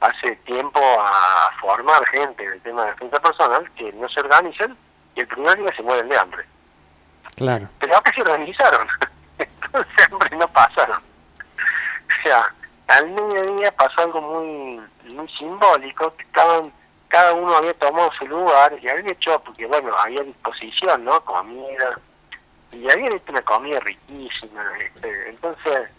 hace 0.01 0.37
tiempo 0.45 0.81
a 0.81 1.51
formar 1.61 2.05
gente 2.07 2.45
en 2.45 2.53
el 2.53 2.61
tema 2.63 2.85
de 2.85 2.91
defensa 2.93 3.21
personal, 3.21 3.71
que 3.73 3.93
no 3.93 4.09
se 4.09 4.21
organizan 4.21 4.77
y 5.15 5.21
el 5.21 5.27
primer 5.29 5.59
día 5.59 5.69
se 5.77 5.83
mueren 5.83 6.09
de 6.09 6.19
hambre. 6.19 6.45
Claro. 7.37 7.69
Pero 7.81 7.97
acá 7.97 8.13
se 8.15 8.23
organizaron, 8.23 8.89
entonces 9.39 10.13
hambre 10.13 10.37
no 10.37 10.49
pasaron. 10.49 10.99
O 10.99 12.23
sea, 12.23 12.55
al 12.89 13.11
mediodía 13.11 13.73
pasó 13.73 14.03
algo 14.03 14.21
muy, 14.21 15.15
muy 15.15 15.29
simbólico, 15.31 16.15
que 16.17 16.23
estaban, 16.23 16.73
cada 17.15 17.33
uno 17.33 17.57
había 17.57 17.73
tomado 17.75 18.11
su 18.19 18.27
lugar 18.27 18.77
y 18.83 18.89
había 18.89 19.13
hecho, 19.13 19.41
porque 19.45 19.65
bueno, 19.67 19.97
había 19.97 20.25
disposición, 20.25 21.05
¿no? 21.05 21.25
Comida, 21.25 21.97
y 22.73 22.91
habían 22.91 23.15
hecho 23.15 23.31
una 23.31 23.43
comida 23.43 23.79
riquísima, 23.79 24.65
este, 24.81 25.29
entonces, 25.29 25.91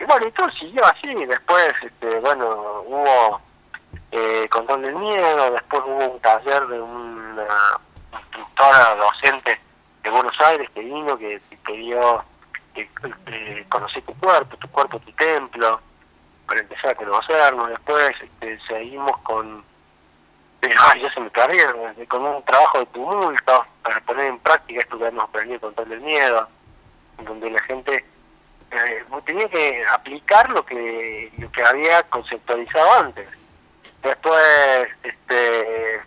y 0.00 0.04
bueno, 0.04 0.26
y 0.26 0.30
todo 0.30 0.50
siguió 0.52 0.82
así, 0.86 1.14
después, 1.26 1.70
este, 1.82 2.18
bueno, 2.20 2.82
hubo 2.86 3.42
eh, 4.12 4.48
control 4.50 4.80
del 4.80 4.94
miedo, 4.96 5.50
después 5.50 5.82
hubo 5.84 6.12
un 6.14 6.20
taller 6.20 6.66
de 6.66 6.80
una 6.80 7.46
instructora 8.10 8.94
docente 8.94 9.60
de 10.02 10.08
Buenos 10.08 10.40
Aires 10.40 10.70
que 10.74 10.80
vino, 10.80 11.18
que 11.18 11.42
que 11.50 11.58
quería 11.58 12.24
que, 12.72 12.88
eh, 13.26 13.66
conocer 13.68 14.02
tu 14.04 14.14
cuerpo, 14.14 14.56
tu 14.56 14.68
cuerpo, 14.70 14.98
tu 15.00 15.12
templo, 15.12 15.78
para 16.46 16.60
empezar 16.60 16.92
a 16.92 16.94
conocernos. 16.94 17.68
Después 17.68 18.12
este, 18.22 18.58
seguimos 18.66 19.14
con, 19.24 19.62
ya 20.68 21.12
se 21.12 21.20
me 21.20 21.30
eh, 21.96 22.06
con 22.06 22.24
un 22.24 22.42
trabajo 22.44 22.78
de 22.80 22.86
tumulto 22.86 23.66
para 23.82 24.00
poner 24.00 24.26
en 24.26 24.38
práctica 24.38 24.80
esto 24.80 24.98
que 24.98 25.06
hemos 25.06 25.24
aprendido 25.24 25.60
con 25.60 25.74
todo 25.74 25.92
el 25.92 26.00
miedo, 26.00 26.48
donde 27.18 27.50
la 27.50 27.62
gente 27.62 28.04
eh, 28.70 29.04
tenía 29.22 29.48
que 29.48 29.84
aplicar 29.86 30.48
lo 30.50 30.64
que 30.64 31.32
lo 31.38 31.50
que 31.52 31.62
había 31.62 32.02
conceptualizado 32.04 32.92
antes. 33.00 33.28
Después, 34.02 34.86
este, 35.02 36.00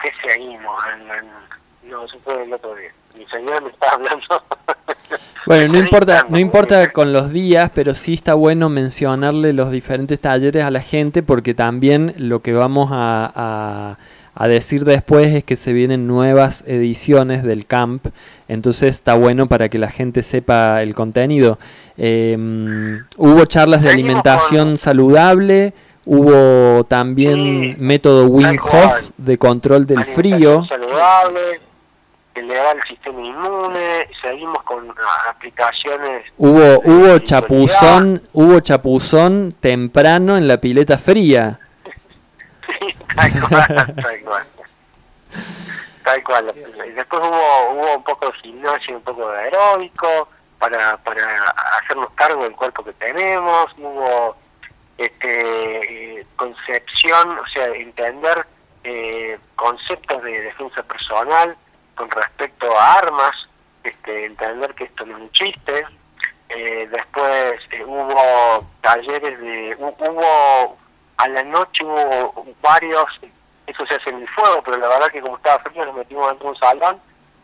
¿qué 0.00 0.12
seguimos? 0.24 0.84
En- 0.92 1.10
en- 1.10 1.48
no, 1.90 2.04
eso 2.04 2.18
fue 2.24 2.42
el 2.42 2.52
otro 2.52 2.74
día. 2.74 2.92
Mi 3.16 3.26
señora 3.26 3.60
me 3.60 3.70
estaba 3.70 3.92
hablando. 3.94 4.44
Bueno, 5.46 5.72
no 5.72 5.78
importa, 5.78 6.26
no 6.28 6.38
importa 6.38 6.92
con 6.92 7.12
los 7.12 7.30
días, 7.32 7.70
pero 7.74 7.94
sí 7.94 8.14
está 8.14 8.34
bueno 8.34 8.68
mencionarle 8.68 9.52
los 9.54 9.70
diferentes 9.70 10.20
talleres 10.20 10.62
a 10.64 10.70
la 10.70 10.80
gente 10.82 11.22
porque 11.22 11.54
también 11.54 12.14
lo 12.18 12.42
que 12.42 12.52
vamos 12.52 12.90
a, 12.92 13.32
a- 13.34 13.98
a 14.40 14.46
decir 14.46 14.84
después 14.84 15.34
es 15.34 15.42
que 15.42 15.56
se 15.56 15.72
vienen 15.72 16.06
nuevas 16.06 16.62
ediciones 16.66 17.42
del 17.42 17.66
camp, 17.66 18.06
entonces 18.46 18.90
está 18.94 19.14
bueno 19.14 19.48
para 19.48 19.68
que 19.68 19.78
la 19.78 19.90
gente 19.90 20.22
sepa 20.22 20.80
el 20.82 20.94
contenido. 20.94 21.58
Eh, 21.96 22.36
hubo 23.16 23.44
charlas 23.46 23.82
de 23.82 23.90
alimentación 23.90 24.76
saludable, 24.76 25.72
hubo 26.06 26.84
también 26.84 27.74
método 27.80 28.26
Wim 28.28 28.56
Hof 28.62 29.10
de 29.16 29.38
control 29.38 29.86
del 29.86 30.04
frío. 30.04 30.64
saludable, 30.68 31.40
elevar 32.38 32.76
el 32.76 32.82
sistema 32.84 33.20
inmune, 33.20 34.08
seguimos 34.22 34.62
con 34.64 34.94
aplicaciones 35.28 36.24
Hubo, 36.36 36.80
hubo 36.84 37.18
chapuzón, 37.18 38.22
hubo 38.32 38.60
chapuzón 38.60 39.52
temprano 39.60 40.36
en 40.36 40.48
la 40.48 40.60
pileta 40.60 40.98
fría. 40.98 41.58
tal 43.16 43.32
cual, 43.48 43.94
tal 43.96 44.20
cual. 44.22 44.46
Tal 46.04 46.24
cual. 46.24 46.54
Y 46.86 46.90
después 46.92 47.22
hubo, 47.22 47.72
hubo 47.72 47.96
un 47.96 48.04
poco 48.04 48.26
de 48.26 48.32
gimnasio, 48.38 48.96
un 48.96 49.02
poco 49.02 49.30
de 49.30 49.38
aeróbico, 49.40 50.28
para, 50.58 50.96
para 50.98 51.44
hacernos 51.80 52.10
cargo 52.14 52.42
del 52.42 52.54
cuerpo 52.54 52.84
que 52.84 52.92
tenemos, 52.94 53.66
hubo 53.78 54.36
este, 54.96 56.18
eh, 56.20 56.26
concepción, 56.36 57.38
o 57.38 57.46
sea, 57.52 57.66
entender 57.66 58.46
eh, 58.84 59.38
conceptos 59.54 60.22
de 60.22 60.40
defensa 60.42 60.82
personal 60.82 61.56
con 61.98 62.10
respecto 62.10 62.66
a 62.78 62.94
armas, 62.94 63.32
este, 63.84 64.24
entender 64.26 64.74
que 64.74 64.84
esto 64.84 65.04
no 65.04 65.16
es 65.16 65.22
un 65.24 65.32
chiste. 65.32 65.84
Eh, 66.48 66.88
después 66.90 67.54
eh, 67.72 67.84
hubo 67.84 68.66
talleres 68.80 69.38
de, 69.38 69.76
hu- 69.78 69.94
hubo 69.98 70.78
a 71.18 71.28
la 71.28 71.42
noche 71.42 71.84
hubo 71.84 72.46
varios, 72.62 73.04
eso 73.66 73.84
se 73.86 73.96
hace 73.96 74.10
en 74.10 74.22
el 74.22 74.28
fuego, 74.30 74.62
pero 74.64 74.78
la 74.78 74.88
verdad 74.88 75.08
que 75.08 75.20
como 75.20 75.36
estaba 75.36 75.58
frío 75.64 75.84
nos 75.84 75.96
metimos 75.96 76.26
dentro 76.28 76.44
de 76.46 76.50
un 76.54 76.58
salón 76.58 77.00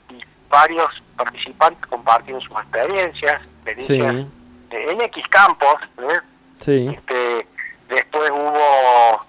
y 0.09 0.25
varios 0.49 0.87
participantes 1.17 1.85
compartieron 1.91 2.41
sus 2.41 2.53
experiencias, 2.57 3.43
experiencias 3.67 4.27
Sí, 4.71 4.77
en 4.91 5.01
X 5.03 5.29
campos, 5.29 5.75
¿eh? 5.99 6.21
sí. 6.59 6.89
este, 6.97 7.47
después 7.89 8.31
hubo 8.31 9.27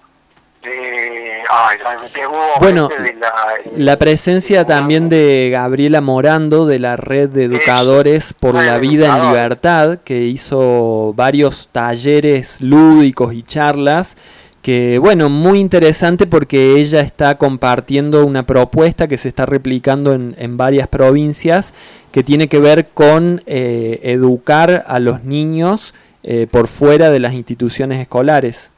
eh, 0.66 1.42
ay, 1.48 1.76
me 2.02 2.26
Bueno, 2.60 2.88
gente 2.88 3.12
de 3.12 3.18
la, 3.18 3.32
La 3.76 3.98
presencia 3.98 4.64
también 4.64 5.08
de 5.08 5.50
Gabriela 5.52 6.00
Morando 6.00 6.66
de 6.66 6.78
la 6.78 6.96
red 6.96 7.28
de 7.30 7.44
educadores 7.44 8.34
por 8.34 8.54
la 8.54 8.78
vida 8.78 9.16
en 9.16 9.28
libertad, 9.28 9.98
que 10.04 10.24
hizo 10.24 11.12
varios 11.14 11.68
talleres 11.70 12.60
lúdicos 12.60 13.34
y 13.34 13.42
charlas, 13.42 14.16
que 14.62 14.98
bueno, 14.98 15.28
muy 15.30 15.60
interesante 15.60 16.26
porque 16.26 16.80
ella 16.80 17.00
está 17.00 17.38
compartiendo 17.38 18.26
una 18.26 18.46
propuesta 18.46 19.06
que 19.06 19.16
se 19.16 19.28
está 19.28 19.46
replicando 19.46 20.12
en, 20.12 20.34
en 20.38 20.56
varias 20.56 20.88
provincias, 20.88 21.72
que 22.10 22.24
tiene 22.24 22.48
que 22.48 22.58
ver 22.58 22.88
con 22.88 23.42
eh, 23.46 24.00
educar 24.02 24.84
a 24.86 24.98
los 24.98 25.22
niños 25.22 25.94
eh, 26.28 26.48
por 26.50 26.66
fuera 26.66 27.10
de 27.10 27.20
las 27.20 27.34
instituciones 27.34 28.00
escolares. 28.00 28.72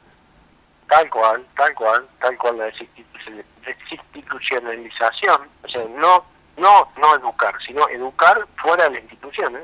Tal 0.89 1.09
cual, 1.09 1.45
tal 1.55 1.73
cual, 1.75 2.05
tal 2.19 2.37
cual 2.37 2.57
la 2.57 2.65
desinstitu- 2.67 3.43
desinstitucionalización, 3.65 5.41
o 5.63 5.69
sea, 5.69 5.83
no, 5.97 6.23
no, 6.57 6.89
no 6.99 7.15
educar, 7.15 7.53
sino 7.65 7.87
educar 7.89 8.45
fuera 8.61 8.85
de 8.85 8.95
las 8.95 9.03
instituciones, 9.03 9.63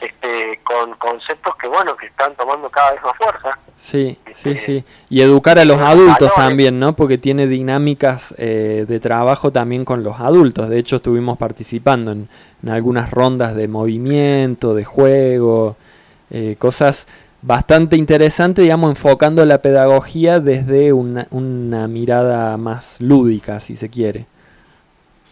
este, 0.00 0.60
con 0.64 0.94
conceptos 0.94 1.54
que 1.56 1.68
bueno, 1.68 1.96
que 1.96 2.06
están 2.06 2.34
tomando 2.36 2.70
cada 2.70 2.92
vez 2.92 3.02
más 3.02 3.16
fuerza. 3.16 3.58
Sí, 3.76 4.18
sí, 4.34 4.54
sí. 4.54 4.84
Y 5.10 5.20
educar 5.20 5.58
a 5.58 5.64
los 5.64 5.78
adultos 5.78 6.32
también, 6.34 6.80
¿no? 6.80 6.96
Porque 6.96 7.18
tiene 7.18 7.46
dinámicas 7.46 8.34
eh, 8.38 8.84
de 8.88 9.00
trabajo 9.00 9.52
también 9.52 9.84
con 9.84 10.02
los 10.02 10.18
adultos. 10.18 10.68
De 10.68 10.78
hecho, 10.78 10.96
estuvimos 10.96 11.38
participando 11.38 12.12
en, 12.12 12.28
en 12.62 12.68
algunas 12.70 13.10
rondas 13.10 13.54
de 13.54 13.68
movimiento, 13.68 14.74
de 14.74 14.84
juego, 14.84 15.76
eh, 16.30 16.56
cosas 16.58 17.06
bastante 17.42 17.96
interesante, 17.96 18.62
digamos, 18.62 18.90
enfocando 18.90 19.44
la 19.44 19.62
pedagogía 19.62 20.40
desde 20.40 20.92
una, 20.92 21.26
una 21.30 21.88
mirada 21.88 22.56
más 22.56 23.00
lúdica, 23.00 23.60
si 23.60 23.76
se 23.76 23.88
quiere. 23.90 24.26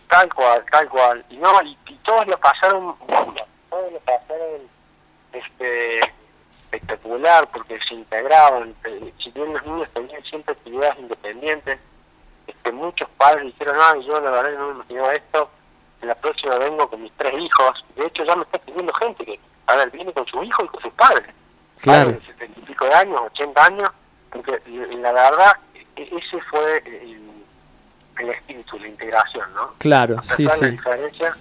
Tal 0.09 0.33
cual, 0.33 0.65
tal 0.71 0.89
cual. 0.89 1.25
Y, 1.31 1.37
no, 1.39 1.51
y, 1.63 1.77
y 1.87 1.95
todos 2.05 2.27
lo 2.29 2.39
pasaron, 2.39 2.95
todos 3.71 3.93
lo 3.93 3.99
pasaron 4.01 4.61
este, 5.33 5.99
espectacular 6.57 7.49
porque 7.53 7.79
se 7.89 7.95
integraban. 7.95 8.75
eh, 8.85 9.13
Si 9.23 9.31
bien 9.31 9.53
los 9.53 9.65
niños 9.67 9.89
tenían 9.93 10.23
siempre 10.25 10.55
actividades 10.55 10.99
independientes, 11.01 11.79
este, 12.47 12.73
muchos 12.73 13.09
padres 13.17 13.47
dijeron, 13.47 13.77
no, 13.77 14.01
yo 14.03 14.21
la 14.21 14.31
verdad 14.31 14.59
no 14.59 14.67
me 14.69 14.75
imaginaba 14.75 15.13
esto, 15.15 15.51
en 16.03 16.09
la 16.09 16.15
próxima 16.15 16.59
vengo 16.59 16.89
con 16.89 17.03
mis 17.03 17.13
tres 17.17 17.33
hijos. 17.39 17.85
De 17.97 18.07
hecho, 18.07 18.25
ya 18.25 18.37
me 18.37 18.43
está 18.43 18.59
pidiendo 18.59 18.93
gente 18.95 19.25
que, 19.25 19.41
a 19.67 19.77
ver, 19.77 19.91
viene 19.91 20.13
con 20.13 20.27
su 20.27 20.43
hijo 20.45 20.65
y 20.65 20.69
con 20.69 20.83
sus 20.83 20.93
padres. 20.93 21.35
Claro. 21.81 22.13
De 22.13 22.21
70 22.27 22.61
y 22.61 22.63
pico 22.65 22.85
de 22.87 22.95
años, 22.95 23.21
80 23.35 23.65
años, 23.65 23.91
porque 24.31 24.61
la 25.01 25.13
verdad, 25.13 25.53
e- 25.75 26.03
ese 26.03 26.43
fue 26.51 26.83
el, 26.87 27.21
el 28.19 28.31
espíritu, 28.31 28.79
la 28.79 28.89
integración, 28.89 29.55
¿no? 29.55 29.75
Claro, 29.79 30.23
sí, 30.23 30.47
sí. 30.59 30.67
diferencia, 30.67 31.35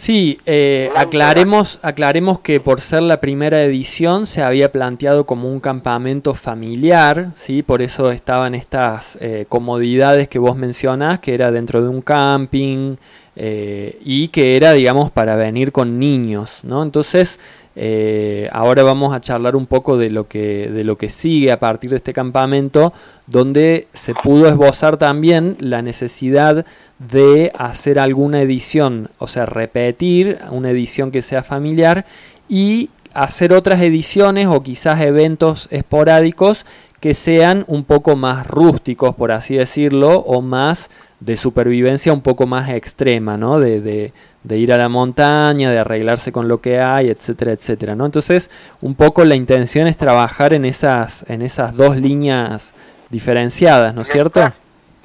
Sí, 0.00 0.40
eh, 0.46 0.90
aclaremos, 0.96 1.78
aclaremos 1.82 2.40
que 2.40 2.58
por 2.58 2.80
ser 2.80 3.02
la 3.02 3.20
primera 3.20 3.60
edición 3.60 4.26
se 4.26 4.42
había 4.42 4.72
planteado 4.72 5.26
como 5.26 5.52
un 5.52 5.60
campamento 5.60 6.32
familiar, 6.34 7.32
¿sí? 7.36 7.62
por 7.62 7.82
eso 7.82 8.10
estaban 8.10 8.54
estas 8.54 9.18
eh, 9.20 9.44
comodidades 9.46 10.26
que 10.26 10.38
vos 10.38 10.56
mencionás, 10.56 11.18
que 11.18 11.34
era 11.34 11.50
dentro 11.50 11.82
de 11.82 11.90
un 11.90 12.00
camping 12.00 12.96
eh, 13.36 13.98
y 14.02 14.28
que 14.28 14.56
era, 14.56 14.72
digamos, 14.72 15.10
para 15.10 15.36
venir 15.36 15.70
con 15.70 15.98
niños, 15.98 16.60
¿no? 16.62 16.82
Entonces, 16.82 17.38
eh, 17.76 18.48
ahora 18.52 18.82
vamos 18.82 19.14
a 19.14 19.20
charlar 19.20 19.54
un 19.54 19.66
poco 19.66 19.96
de 19.96 20.10
lo 20.10 20.26
que 20.26 20.68
de 20.68 20.82
lo 20.82 20.96
que 20.96 21.08
sigue 21.08 21.52
a 21.52 21.60
partir 21.60 21.90
de 21.90 21.96
este 21.96 22.12
campamento, 22.12 22.92
donde 23.26 23.86
se 23.92 24.14
pudo 24.14 24.48
esbozar 24.48 24.96
también 24.96 25.56
la 25.60 25.80
necesidad 25.82 26.66
de 26.98 27.52
hacer 27.56 27.98
alguna 27.98 28.42
edición, 28.42 29.10
o 29.18 29.26
sea, 29.26 29.46
repetir 29.46 30.38
una 30.50 30.70
edición 30.70 31.10
que 31.10 31.22
sea 31.22 31.42
familiar 31.42 32.06
y 32.48 32.90
hacer 33.14 33.52
otras 33.52 33.80
ediciones 33.80 34.46
o 34.46 34.62
quizás 34.62 35.00
eventos 35.00 35.68
esporádicos 35.70 36.66
que 37.00 37.14
sean 37.14 37.64
un 37.66 37.84
poco 37.84 38.14
más 38.16 38.46
rústicos, 38.46 39.14
por 39.14 39.32
así 39.32 39.54
decirlo, 39.54 40.18
o 40.18 40.42
más 40.42 40.90
de 41.20 41.36
supervivencia 41.36 42.12
un 42.12 42.22
poco 42.22 42.46
más 42.46 42.68
extrema, 42.70 43.36
¿no? 43.36 43.58
De, 43.60 43.80
de- 43.80 44.12
de 44.42 44.56
ir 44.56 44.72
a 44.72 44.78
la 44.78 44.88
montaña, 44.88 45.70
de 45.70 45.78
arreglarse 45.78 46.32
con 46.32 46.48
lo 46.48 46.62
que 46.62 46.80
hay, 46.80 47.10
etcétera, 47.10 47.52
etcétera, 47.52 47.94
¿no? 47.94 48.06
Entonces, 48.06 48.50
un 48.80 48.94
poco 48.94 49.22
la 49.24 49.34
intención 49.34 49.86
es 49.86 49.98
trabajar 49.98 50.54
en 50.54 50.64
esas, 50.64 51.28
en 51.28 51.42
esas 51.42 51.76
dos 51.76 51.96
líneas 51.98 52.74
diferenciadas, 53.10 53.94
¿no 53.94 54.00
es 54.02 54.08
cierto? 54.08 54.40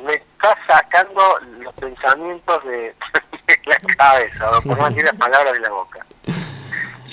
me 0.06 0.14
está 0.14 0.56
sacando 0.70 1.22
los 1.60 1.74
pensamientos 1.74 2.64
de, 2.64 2.72
de 3.48 3.60
la 3.66 3.96
cabeza, 3.98 4.58
o 4.58 4.62
por 4.62 4.78
no 4.80 4.88
decir 4.88 5.04
las 5.04 5.16
palabras 5.18 5.52
de 5.52 5.60
la 5.60 5.70
boca. 5.72 6.06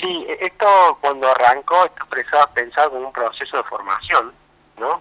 Sí, 0.01 0.27
e- 0.29 0.47
esto 0.47 0.66
cuando 1.01 1.29
arrancó, 1.31 1.85
esto 1.87 2.07
pensaba, 2.11 2.47
pensaba 2.55 2.89
como 2.91 3.07
un 3.09 3.12
proceso 3.12 3.57
de 3.57 3.62
formación, 3.65 4.33
¿no? 4.79 5.01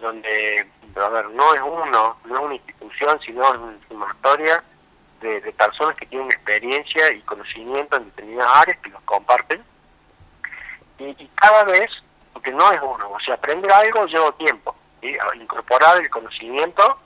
Donde, 0.00 0.66
a 0.96 1.08
ver, 1.08 1.30
no 1.30 1.54
es 1.54 1.60
uno, 1.60 2.16
no 2.24 2.34
es 2.34 2.40
una 2.40 2.54
institución, 2.54 3.18
sino 3.24 3.42
es 3.42 3.54
una 3.58 3.78
sumatoria 3.88 4.62
de, 5.20 5.40
de 5.40 5.52
personas 5.52 5.96
que 5.96 6.06
tienen 6.06 6.28
experiencia 6.28 7.12
y 7.12 7.20
conocimiento 7.22 7.96
en 7.96 8.04
determinadas 8.06 8.56
áreas 8.56 8.78
que 8.80 8.90
los 8.90 9.02
comparten. 9.02 9.62
Y, 10.98 11.04
y 11.04 11.30
cada 11.34 11.64
vez, 11.64 11.90
porque 12.32 12.52
no 12.52 12.70
es 12.72 12.80
uno, 12.82 13.10
o 13.10 13.20
sea, 13.20 13.34
aprender 13.34 13.72
algo 13.72 14.06
lleva 14.06 14.32
tiempo, 14.32 14.74
incorporar 15.34 16.00
el 16.00 16.10
conocimiento 16.10 16.98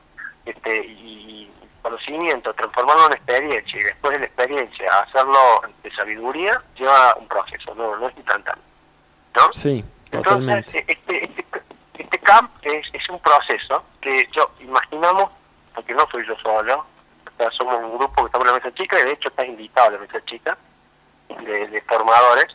este, 0.45 0.85
y 0.87 1.51
conocimiento, 1.83 2.53
transformarlo 2.55 3.07
en 3.07 3.13
experiencia 3.13 3.81
y 3.81 3.85
después 3.85 4.13
de 4.15 4.19
la 4.19 4.27
experiencia 4.27 4.91
hacerlo 5.03 5.63
de 5.85 5.91
sabiduría 5.95 6.61
lleva 6.77 7.15
un 7.17 7.29
proceso, 7.29 7.75
no, 7.77 7.97
no 7.97 8.09
es 8.09 8.17
instantáneo. 8.17 8.65
¿no? 9.37 9.53
Sí, 9.53 9.85
Entonces, 10.07 10.25
totalmente. 10.25 10.85
este, 10.89 11.25
este, 11.25 11.45
este 12.03 12.19
camp 12.19 12.51
es, 12.63 12.87
es 12.93 13.09
un 13.09 13.21
proceso 13.21 13.85
que 14.01 14.29
yo 14.37 14.51
imaginamos, 14.61 15.31
porque 15.75 15.95
no 15.95 16.07
soy 16.11 16.27
yo 16.27 16.37
solo, 16.43 16.85
o 17.27 17.37
sea, 17.37 17.51
somos 17.53 17.77
un 17.77 17.99
grupo 17.99 18.23
que 18.23 18.27
estamos 18.27 18.47
en 18.47 18.55
la 18.55 18.59
mesa 18.59 18.75
chica, 18.75 18.99
y 18.99 19.05
de 19.05 19.13
hecho 19.13 19.29
estás 19.29 19.47
invitado 19.47 19.89
a 19.89 19.93
la 19.93 19.99
mesa 19.99 20.25
chica, 20.25 20.57
de, 21.29 21.67
de 21.69 21.83
formadores, 21.83 22.47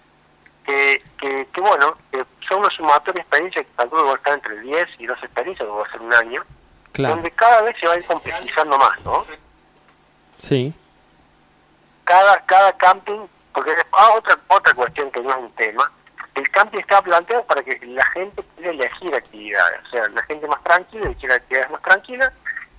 que, 0.66 1.02
que, 1.20 1.48
que 1.48 1.62
bueno, 1.62 1.94
que 2.12 2.24
son 2.48 2.60
una 2.60 2.70
sumatoria 2.70 3.14
de 3.14 3.22
experiencias 3.22 3.66
que 3.66 3.72
calculo 3.76 4.06
va 4.06 4.14
a 4.14 4.16
estar 4.16 4.34
entre 4.34 4.60
10 4.60 4.88
y 5.00 5.06
12 5.06 5.26
experiencias, 5.26 5.68
que 5.68 5.76
va 5.76 5.86
a 5.86 5.92
ser 5.92 6.02
un 6.02 6.14
año, 6.14 6.44
Claro, 6.94 7.16
donde 7.16 7.32
cada 7.32 7.62
vez 7.62 7.76
se 7.80 7.88
va 7.88 7.94
a 7.94 7.98
ir 7.98 8.06
complejizando 8.06 8.78
más, 8.78 9.00
¿no? 9.06 9.26
sí, 10.38 10.74
cada 12.04 12.44
cada 12.46 12.74
camping 12.74 13.28
porque 13.54 13.74
ah, 13.94 14.10
otra 14.18 14.38
otra 14.48 14.74
cuestión 14.74 15.10
que 15.12 15.22
no 15.22 15.30
es 15.30 15.38
un 15.38 15.52
tema 15.54 15.90
el 16.36 16.50
camping 16.52 16.80
está 16.80 17.02
planteado 17.02 17.44
para 17.46 17.62
que 17.62 17.80
la 17.86 18.06
gente 18.08 18.42
pueda 18.44 18.70
elegir 18.70 19.14
actividades 19.14 19.80
o 19.86 19.90
sea 19.90 20.08
la 20.10 20.24
gente 20.24 20.48
más 20.48 20.64
tranquila 20.64 21.06
eligiera 21.06 21.36
actividades 21.36 21.72
más 21.72 21.82
tranquilas 21.82 22.34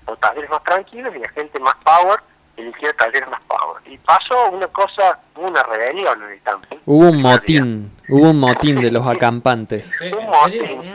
o 0.06 0.16
talleres 0.16 0.50
más 0.50 0.64
tranquilos 0.64 1.14
y 1.14 1.18
la 1.18 1.28
gente 1.30 1.60
más 1.60 1.74
power 1.84 2.20
eligiera 2.56 2.92
talleres 2.94 3.28
más 3.28 3.40
power 3.42 3.82
y 3.86 3.98
pasó 3.98 4.50
una 4.50 4.66
cosa 4.68 5.18
una 5.36 5.62
rebelión 5.64 6.22
en 6.22 6.30
el 6.30 6.42
camping 6.42 6.76
hubo 6.86 7.08
un 7.08 7.22
motín, 7.22 7.92
hubo 8.08 8.30
un 8.30 8.40
motín 8.40 8.80
de 8.80 8.90
los 8.90 9.06
acampantes. 9.06 10.00
un 10.00 10.26
motín 10.26 10.82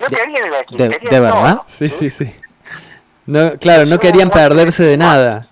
no 0.00 0.06
querían 0.06 0.44
elegir 0.44 0.78
¿De, 0.78 0.88
querían 0.90 1.22
de 1.22 1.28
todo. 1.28 1.42
verdad? 1.42 1.62
Sí, 1.66 1.88
sí, 1.88 2.10
sí. 2.10 2.34
No, 3.26 3.56
claro, 3.58 3.86
no 3.86 3.98
querían 3.98 4.30
perderse 4.30 4.84
de 4.84 4.96
nada. 4.96 5.48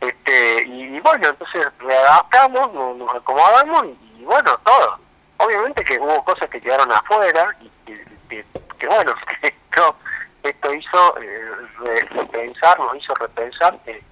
este 0.00 0.64
y, 0.66 0.79
y 1.00 1.02
bueno 1.02 1.28
entonces 1.28 1.66
readaptamos 1.78 2.72
nos, 2.72 2.96
nos 2.96 3.14
acomodamos 3.14 3.86
y, 3.86 4.20
y 4.20 4.24
bueno 4.24 4.58
todo 4.64 4.98
obviamente 5.38 5.82
que 5.84 5.98
hubo 5.98 6.22
cosas 6.24 6.48
que 6.50 6.60
quedaron 6.60 6.92
afuera 6.92 7.56
y 7.60 7.70
que, 7.86 8.04
que- 8.28 8.44
que 8.78 8.86
bueno 8.86 9.14
esto 9.42 9.96
esto 10.42 10.74
hizo 10.74 11.18
eh, 11.20 11.50
re- 11.78 12.08
repensar 12.10 12.78
nos 12.78 12.96
hizo 12.96 13.14
repensar 13.14 13.78
que, 13.84 14.02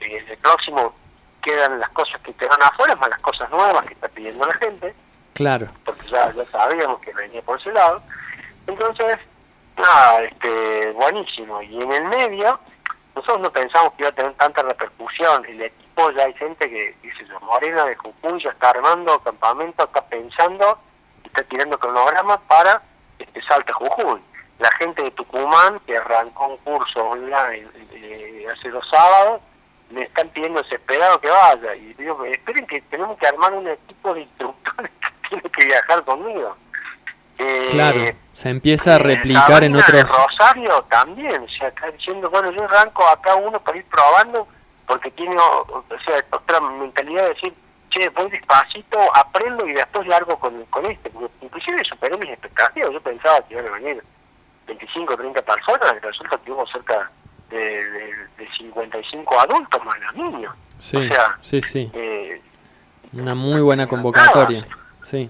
que 0.00 0.18
en 0.18 0.28
el 0.28 0.38
próximo 0.38 0.94
quedan 1.42 1.80
las 1.80 1.90
cosas 1.90 2.20
que 2.22 2.32
quedaron 2.34 2.62
afuera 2.62 2.94
más 2.96 3.10
las 3.10 3.20
cosas 3.20 3.50
nuevas 3.50 3.84
que 3.86 3.94
está 3.94 4.08
pidiendo 4.08 4.46
la 4.46 4.54
gente 4.54 4.94
Claro, 5.34 5.66
porque 5.86 6.06
ya, 6.08 6.30
ya 6.32 6.44
sabíamos 6.46 7.00
que 7.00 7.10
venía 7.14 7.40
por 7.40 7.58
ese 7.58 7.72
lado. 7.72 8.02
Entonces, 8.66 9.18
nada, 9.78 10.22
este, 10.24 10.92
buenísimo. 10.92 11.62
Y 11.62 11.82
en 11.82 11.90
el 11.90 12.04
medio, 12.04 12.60
nosotros 13.14 13.40
no 13.40 13.50
pensamos 13.50 13.94
que 13.94 14.02
iba 14.02 14.10
a 14.10 14.12
tener 14.12 14.34
tanta 14.34 14.62
repercusión. 14.62 15.42
El 15.46 15.62
ya 16.16 16.24
hay 16.24 16.34
gente 16.34 16.68
que, 16.68 16.94
dice 17.02 17.24
yo, 17.28 17.40
Morena 17.40 17.84
de 17.84 17.96
Jujuy 17.96 18.42
ya 18.44 18.50
está 18.52 18.70
armando 18.70 19.18
campamento, 19.20 19.84
está 19.84 20.04
pensando, 20.06 20.78
y 21.24 21.28
está 21.28 21.42
tirando 21.44 21.78
cronogramas 21.78 22.40
para 22.48 22.82
este 23.18 23.42
Salta 23.42 23.72
Jujuy. 23.72 24.20
La 24.58 24.70
gente 24.72 25.02
de 25.02 25.10
Tucumán, 25.12 25.80
que 25.86 25.96
arrancó 25.96 26.48
un 26.48 26.56
curso 26.58 27.00
online 27.00 27.68
eh, 27.92 28.46
hace 28.52 28.70
dos 28.70 28.84
sábados, 28.90 29.40
me 29.90 30.02
están 30.04 30.28
pidiendo 30.30 30.62
desesperado 30.62 31.20
que 31.20 31.28
vaya. 31.28 31.74
Y 31.74 31.94
digo, 31.94 32.24
esperen 32.24 32.66
que 32.66 32.80
tenemos 32.82 33.18
que 33.18 33.26
armar 33.26 33.52
un 33.52 33.68
equipo 33.68 34.14
de 34.14 34.22
instructores 34.22 34.90
que 35.00 35.28
tiene 35.28 35.50
que 35.50 35.66
viajar 35.66 36.04
conmigo. 36.04 36.56
Eh, 37.38 37.68
claro. 37.72 37.98
Se 38.32 38.48
empieza 38.48 38.94
a 38.94 38.98
replicar 38.98 39.64
en 39.64 39.72
de 39.72 39.80
otros... 39.80 40.08
Rosario 40.08 40.82
también, 40.90 41.42
o 41.42 41.48
sea, 41.48 41.68
está 41.68 41.90
diciendo, 41.90 42.30
bueno, 42.30 42.50
yo 42.50 42.64
arranco 42.64 43.06
acá 43.06 43.34
uno 43.34 43.60
para 43.60 43.78
ir 43.78 43.84
probando, 43.86 44.48
porque 44.86 45.10
tiene 45.12 45.36
o, 45.36 45.84
sea, 46.06 46.24
otra 46.30 46.60
mentalidad 46.60 47.22
de 47.22 47.28
decir, 47.34 47.54
che, 47.90 48.08
voy 48.10 48.30
despacito, 48.30 48.98
aprendo 49.14 49.66
y 49.66 49.72
después 49.72 50.06
largo 50.06 50.38
con, 50.38 50.64
con 50.66 50.84
este, 50.86 51.10
inclusive 51.40 51.84
superé 51.84 52.16
mis 52.18 52.30
expectativas, 52.30 52.90
yo 52.90 53.00
pensaba 53.00 53.40
que 53.42 53.54
iban 53.54 53.66
a 53.66 53.70
venir 53.70 54.02
25 54.66 55.14
o 55.14 55.16
30 55.16 55.42
personas, 55.42 55.94
y 55.96 55.98
resulta 56.04 56.38
que 56.44 56.52
hubo 56.52 56.66
cerca 56.68 57.10
de, 57.50 57.58
de, 57.58 58.14
de 58.38 58.48
55 58.58 59.40
adultos 59.40 59.84
más 59.84 59.98
los 60.00 60.14
niños. 60.14 60.54
Sí, 60.78 60.96
o 60.96 61.02
sea, 61.04 61.38
sí, 61.42 61.60
sí. 61.62 61.90
eh, 61.94 62.40
Una 63.12 63.34
muy 63.34 63.60
buena 63.60 63.86
convocatoria. 63.86 64.66
Sí. 65.04 65.28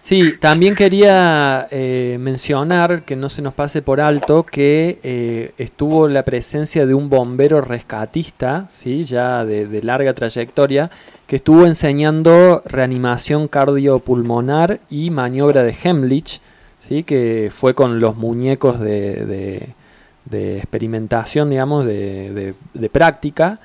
Sí, 0.00 0.34
también 0.40 0.74
quería 0.74 1.68
eh, 1.70 2.16
mencionar, 2.18 3.04
que 3.04 3.14
no 3.14 3.28
se 3.28 3.42
nos 3.42 3.52
pase 3.52 3.82
por 3.82 4.00
alto, 4.00 4.44
que 4.44 4.98
eh, 5.02 5.52
estuvo 5.58 6.08
la 6.08 6.24
presencia 6.24 6.86
de 6.86 6.94
un 6.94 7.10
bombero 7.10 7.60
rescatista, 7.60 8.68
¿sí? 8.70 9.04
ya 9.04 9.44
de, 9.44 9.82
larga 9.82 10.14
trayectoria, 10.14 10.90
que 11.26 11.36
estuvo 11.36 11.66
enseñando 11.66 12.62
reanimación 12.64 13.48
cardiopulmonar 13.48 14.80
y 14.88 15.10
maniobra 15.10 15.62
de 15.62 15.76
Hemlich, 15.82 16.40
¿sí? 16.78 17.02
que 17.02 17.50
fue 17.52 17.74
con 17.74 18.00
los 18.00 18.16
muñecos 18.16 18.80
de, 18.80 19.26
de- 19.26 20.58
experimentación, 20.58 21.50
digamos, 21.50 21.86
de, 21.86 22.32
de- 22.32 22.54
de 22.74 22.88
práctica, 22.90 23.58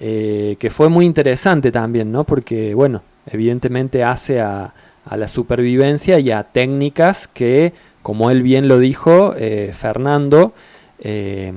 eh, 0.00 0.56
que 0.58 0.70
fue 0.70 0.88
muy 0.88 1.04
interesante 1.06 1.70
también, 1.70 2.10
¿no? 2.10 2.24
Porque, 2.24 2.74
bueno, 2.74 3.02
evidentemente 3.26 4.02
hace 4.04 4.40
a, 4.40 4.72
a 5.04 5.16
la 5.16 5.28
supervivencia 5.28 6.18
y 6.18 6.30
a 6.30 6.44
técnicas 6.44 7.28
que, 7.28 7.72
como 8.02 8.30
él 8.30 8.42
bien 8.42 8.68
lo 8.68 8.78
dijo, 8.78 9.34
eh, 9.36 9.72
Fernando, 9.72 10.54
eh, 10.98 11.52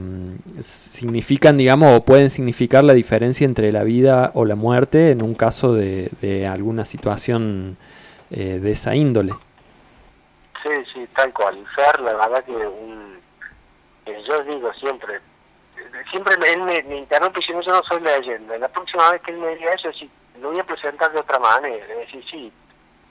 significan, 0.59 1.57
digamos, 1.57 1.93
o 1.93 2.03
pueden 2.03 2.29
significar 2.29 2.83
la 2.83 2.93
diferencia 2.93 3.45
entre 3.45 3.71
la 3.71 3.83
vida 3.83 4.31
o 4.33 4.45
la 4.45 4.55
muerte 4.55 5.11
en 5.11 5.21
un 5.21 5.35
caso 5.35 5.73
de, 5.73 6.47
alguna 6.51 6.85
situación 6.85 7.77
eh, 8.31 8.59
de 8.59 8.71
esa 8.71 8.95
índole. 8.95 9.33
Sí, 10.63 10.73
sí, 10.93 11.07
tal 11.15 11.33
cual. 11.33 11.63
Fer, 11.75 12.01
la 12.01 12.13
verdad 12.13 12.43
que 12.43 12.51
un, 12.51 13.19
yo 14.05 14.43
digo 14.43 14.73
siempre, 14.73 15.21
siempre 16.11 16.35
él 16.51 16.63
me, 16.63 16.83
me 16.83 16.97
interrumpe 16.97 17.39
y 17.39 17.51
yo 17.51 17.61
no 17.71 17.81
soy 17.89 18.01
leyenda. 18.01 18.57
La 18.57 18.67
próxima 18.67 19.11
vez 19.11 19.21
que 19.21 19.31
él 19.31 19.37
me 19.37 19.55
diga 19.55 19.73
eso, 19.73 19.91
sí, 19.93 20.09
lo 20.41 20.49
voy 20.49 20.59
a 20.59 20.65
presentar 20.65 21.11
de 21.13 21.19
otra 21.19 21.39
manera. 21.39 21.85
Es 21.85 21.97
decir, 21.99 22.23
sí, 22.29 22.51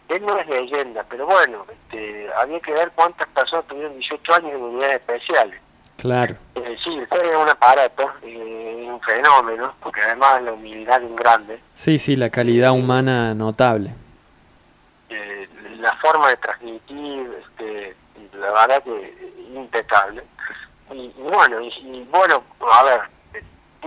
él 0.08 0.24
no 0.26 0.38
es 0.38 0.46
leyenda, 0.48 1.04
pero 1.08 1.26
bueno, 1.26 1.64
este, 1.70 2.28
había 2.34 2.60
que 2.60 2.72
ver 2.72 2.92
cuántas 2.94 3.26
personas 3.28 3.66
tuvieron 3.66 3.98
18 3.98 4.34
años 4.34 4.52
en 4.52 4.62
unidades 4.62 4.96
especiales. 5.00 5.60
Claro. 5.96 6.36
Eh, 6.56 6.76
sí, 6.84 6.98
Fer 7.10 7.24
es 7.26 7.36
un 7.36 7.48
aparato, 7.48 8.12
eh, 8.22 8.84
un 8.86 9.00
fenómeno, 9.00 9.74
porque 9.82 10.00
además 10.02 10.42
la 10.42 10.52
humildad 10.52 11.02
es 11.02 11.08
un 11.08 11.16
grande. 11.16 11.60
Sí, 11.74 11.98
sí, 11.98 12.16
la 12.16 12.28
calidad 12.30 12.72
humana 12.72 13.34
notable. 13.34 13.94
eh, 15.08 15.48
la 15.78 15.94
forma 15.98 16.28
de 16.28 16.36
transmitir, 16.36 17.30
este, 17.42 17.96
la 18.38 18.50
verdad 18.52 18.82
que 18.82 19.32
impecable. 19.54 20.22
Y, 20.92 20.96
y 21.16 21.22
bueno, 21.32 21.60
y, 21.60 21.68
y 21.68 22.08
bueno, 22.10 22.42
a 22.72 22.82
ver, 22.84 23.00
eh, 23.00 23.10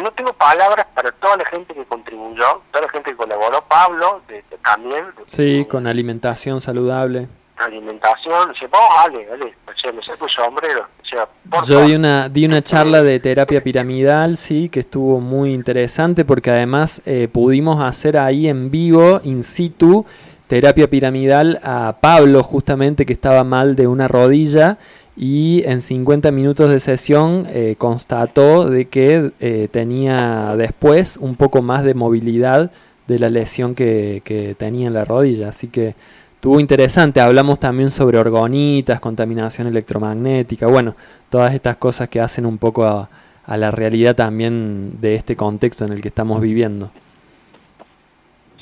no 0.01 0.11
tengo 0.11 0.34
palabras 0.34 0.85
para 0.93 1.11
toda 1.11 1.38
la 1.38 1.45
gente 1.45 1.73
que 1.73 1.85
contribuyó, 1.85 2.61
toda 2.71 2.85
la 2.85 2.89
gente 2.91 3.11
que 3.11 3.17
colaboró, 3.17 3.63
Pablo, 3.67 4.21
de, 4.27 4.35
de- 4.49 4.57
también, 4.63 5.05
de 5.17 5.23
Sí, 5.27 5.65
con 5.69 5.85
alimentación 5.88 6.59
saludable. 6.61 7.27
alimentación, 7.57 8.51
dice, 8.53 8.67
vos, 8.67 8.80
Ale, 9.05 9.27
Ale, 9.31 9.53
o 9.67 9.71
sea, 9.81 9.91
me 9.91 10.01
saco 10.01 10.26
el 10.26 10.31
sombrero, 10.31 10.81
o 11.01 11.05
sea, 11.05 11.27
por 11.49 11.65
Yo 11.65 11.81
di 11.85 11.95
una, 11.95 12.30
di 12.30 12.45
una 12.45 12.61
charla 12.61 13.01
de 13.03 13.19
terapia 13.19 13.61
piramidal, 13.63 14.38
sí, 14.38 14.69
que 14.69 14.80
estuvo 14.81 15.19
muy 15.19 15.53
interesante 15.53 16.23
porque 16.26 16.51
además 16.51 17.01
eh, 17.05 17.27
pudimos 17.31 17.81
hacer 17.84 18.17
ahí 18.17 18.47
en 18.47 18.71
vivo, 18.71 19.19
in 19.23 19.43
situ, 19.43 20.05
terapia 20.47 20.89
piramidal 20.89 21.59
a 21.63 21.97
Pablo 22.01 22.43
justamente 22.43 23.05
que 23.05 23.13
estaba 23.13 23.43
mal 23.43 23.76
de 23.76 23.88
una 23.88 24.07
rodilla 24.07 24.77
y 25.21 25.63
en 25.65 25.81
50 25.81 26.31
minutos 26.31 26.69
de 26.69 26.79
sesión 26.79 27.45
eh, 27.49 27.75
constató 27.77 28.69
de 28.69 28.85
que 28.87 29.33
eh, 29.41 29.67
tenía 29.69 30.55
después 30.55 31.17
un 31.17 31.35
poco 31.35 31.61
más 31.61 31.83
de 31.83 31.93
movilidad 31.93 32.71
de 33.05 33.19
la 33.19 33.29
lesión 33.29 33.75
que, 33.75 34.21
que 34.23 34.55
tenía 34.55 34.87
en 34.87 34.93
la 34.93 35.05
rodilla. 35.05 35.49
Así 35.49 35.67
que 35.67 35.95
Estuvo 36.39 36.61
interesante, 36.61 37.19
hablamos 37.19 37.59
también 37.59 37.91
sobre 37.91 38.17
orgonitas, 38.17 39.01
contaminación 39.01 39.67
electromagnética, 39.67 40.67
bueno, 40.67 40.95
todas 41.29 41.53
estas 41.53 41.75
cosas 41.75 42.07
que 42.07 42.21
hacen 42.21 42.45
un 42.45 42.57
poco 42.57 42.85
a, 42.85 43.09
a 43.45 43.57
la 43.57 43.71
realidad 43.71 44.15
también 44.15 45.01
de 45.01 45.15
este 45.15 45.35
contexto 45.35 45.83
en 45.83 45.91
el 45.91 46.01
que 46.01 46.07
estamos 46.07 46.39
viviendo. 46.39 46.91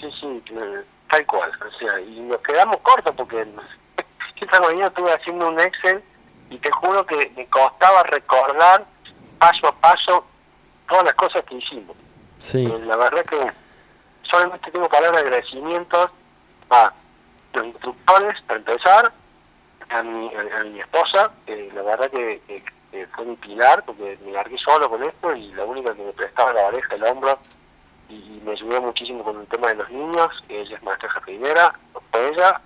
Sí, 0.01 0.07
sí, 0.19 0.41
tal 1.11 1.25
cual. 1.27 1.51
O 1.51 1.77
sea, 1.77 2.01
y 2.01 2.19
nos 2.21 2.37
quedamos 2.37 2.77
cortos 2.77 3.13
porque 3.15 3.45
esta 4.41 4.59
mañana 4.59 4.87
estuve 4.87 5.11
haciendo 5.11 5.47
un 5.47 5.59
Excel 5.59 6.01
y 6.49 6.57
te 6.59 6.71
juro 6.71 7.05
que 7.05 7.31
me 7.35 7.45
costaba 7.47 8.03
recordar 8.03 8.85
paso 9.39 9.67
a 9.67 9.71
paso 9.75 10.25
todas 10.89 11.03
las 11.05 11.13
cosas 11.15 11.43
que 11.43 11.55
hicimos. 11.55 11.95
Sí, 12.39 12.65
Eh, 12.65 12.79
la 12.85 12.97
verdad 12.97 13.23
que 13.23 13.51
solamente 14.29 14.71
tengo 14.71 14.87
palabras 14.89 15.21
de 15.23 15.27
agradecimientos 15.29 16.07
a 16.69 16.93
los 17.53 17.65
instructores, 17.67 18.41
para 18.45 18.59
empezar, 18.59 19.11
a 19.89 20.03
mi, 20.03 20.29
a, 20.35 20.59
a 20.59 20.63
mi 20.65 20.79
esposa, 20.79 21.31
que 21.45 21.71
la 21.73 21.81
verdad 21.81 22.09
que, 22.11 22.41
que- 22.47 22.63
que 22.91 23.05
fue 23.07 23.25
mi 23.25 23.35
pilar, 23.35 23.83
porque 23.85 24.17
me 24.23 24.31
largué 24.31 24.57
solo 24.59 24.89
con 24.89 25.03
esto 25.03 25.35
y 25.35 25.51
la 25.53 25.65
única 25.65 25.93
que 25.93 26.03
me 26.03 26.13
prestaba 26.13 26.53
la 26.53 26.67
oreja, 26.67 26.95
el 26.95 27.03
hombro, 27.03 27.37
y, 28.07 28.13
y 28.15 28.41
me 28.45 28.53
ayudó 28.53 28.81
muchísimo 28.81 29.23
con 29.25 29.41
el 29.41 29.47
tema 29.47 29.67
de 29.67 29.75
los 29.75 29.89
niños, 29.89 30.27
que 30.47 30.61
ella 30.61 30.77
es 30.77 30.83
maestra 30.83 31.09
jardinera, 31.09 31.73
fue 32.11 32.27
ella, 32.29 32.61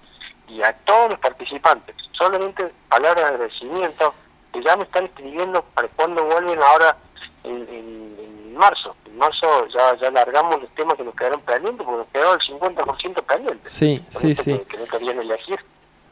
y 0.47 0.61
a 0.61 0.73
todos 0.85 1.11
los 1.11 1.19
participantes. 1.19 1.95
Solamente 2.17 2.71
palabras 2.89 3.23
de 3.23 3.29
agradecimiento, 3.29 4.13
que 4.53 4.63
ya 4.63 4.75
me 4.75 4.83
están 4.83 5.05
escribiendo 5.05 5.61
para 5.73 5.87
cuando 5.89 6.23
vuelven 6.25 6.61
ahora 6.61 6.97
en, 7.43 7.55
en- 7.69 8.17
en 8.19 8.55
marzo. 8.57 8.95
En 9.05 9.17
marzo 9.17 9.65
ya, 9.67 9.95
ya 9.99 10.11
largamos 10.11 10.61
los 10.61 10.69
temas 10.75 10.95
que 10.95 11.03
nos 11.03 11.15
quedaron 11.15 11.41
pendientes, 11.41 11.85
porque 11.85 11.99
nos 11.99 12.07
quedó 12.09 12.33
el 12.33 12.39
50% 12.41 13.23
pendiente. 13.23 13.69
sí, 13.69 14.05
sí, 14.09 14.35
sí. 14.35 14.57
Que, 14.59 14.65
que 14.65 14.77
no 14.77 14.85
querían 14.85 15.19
elegir. 15.19 15.59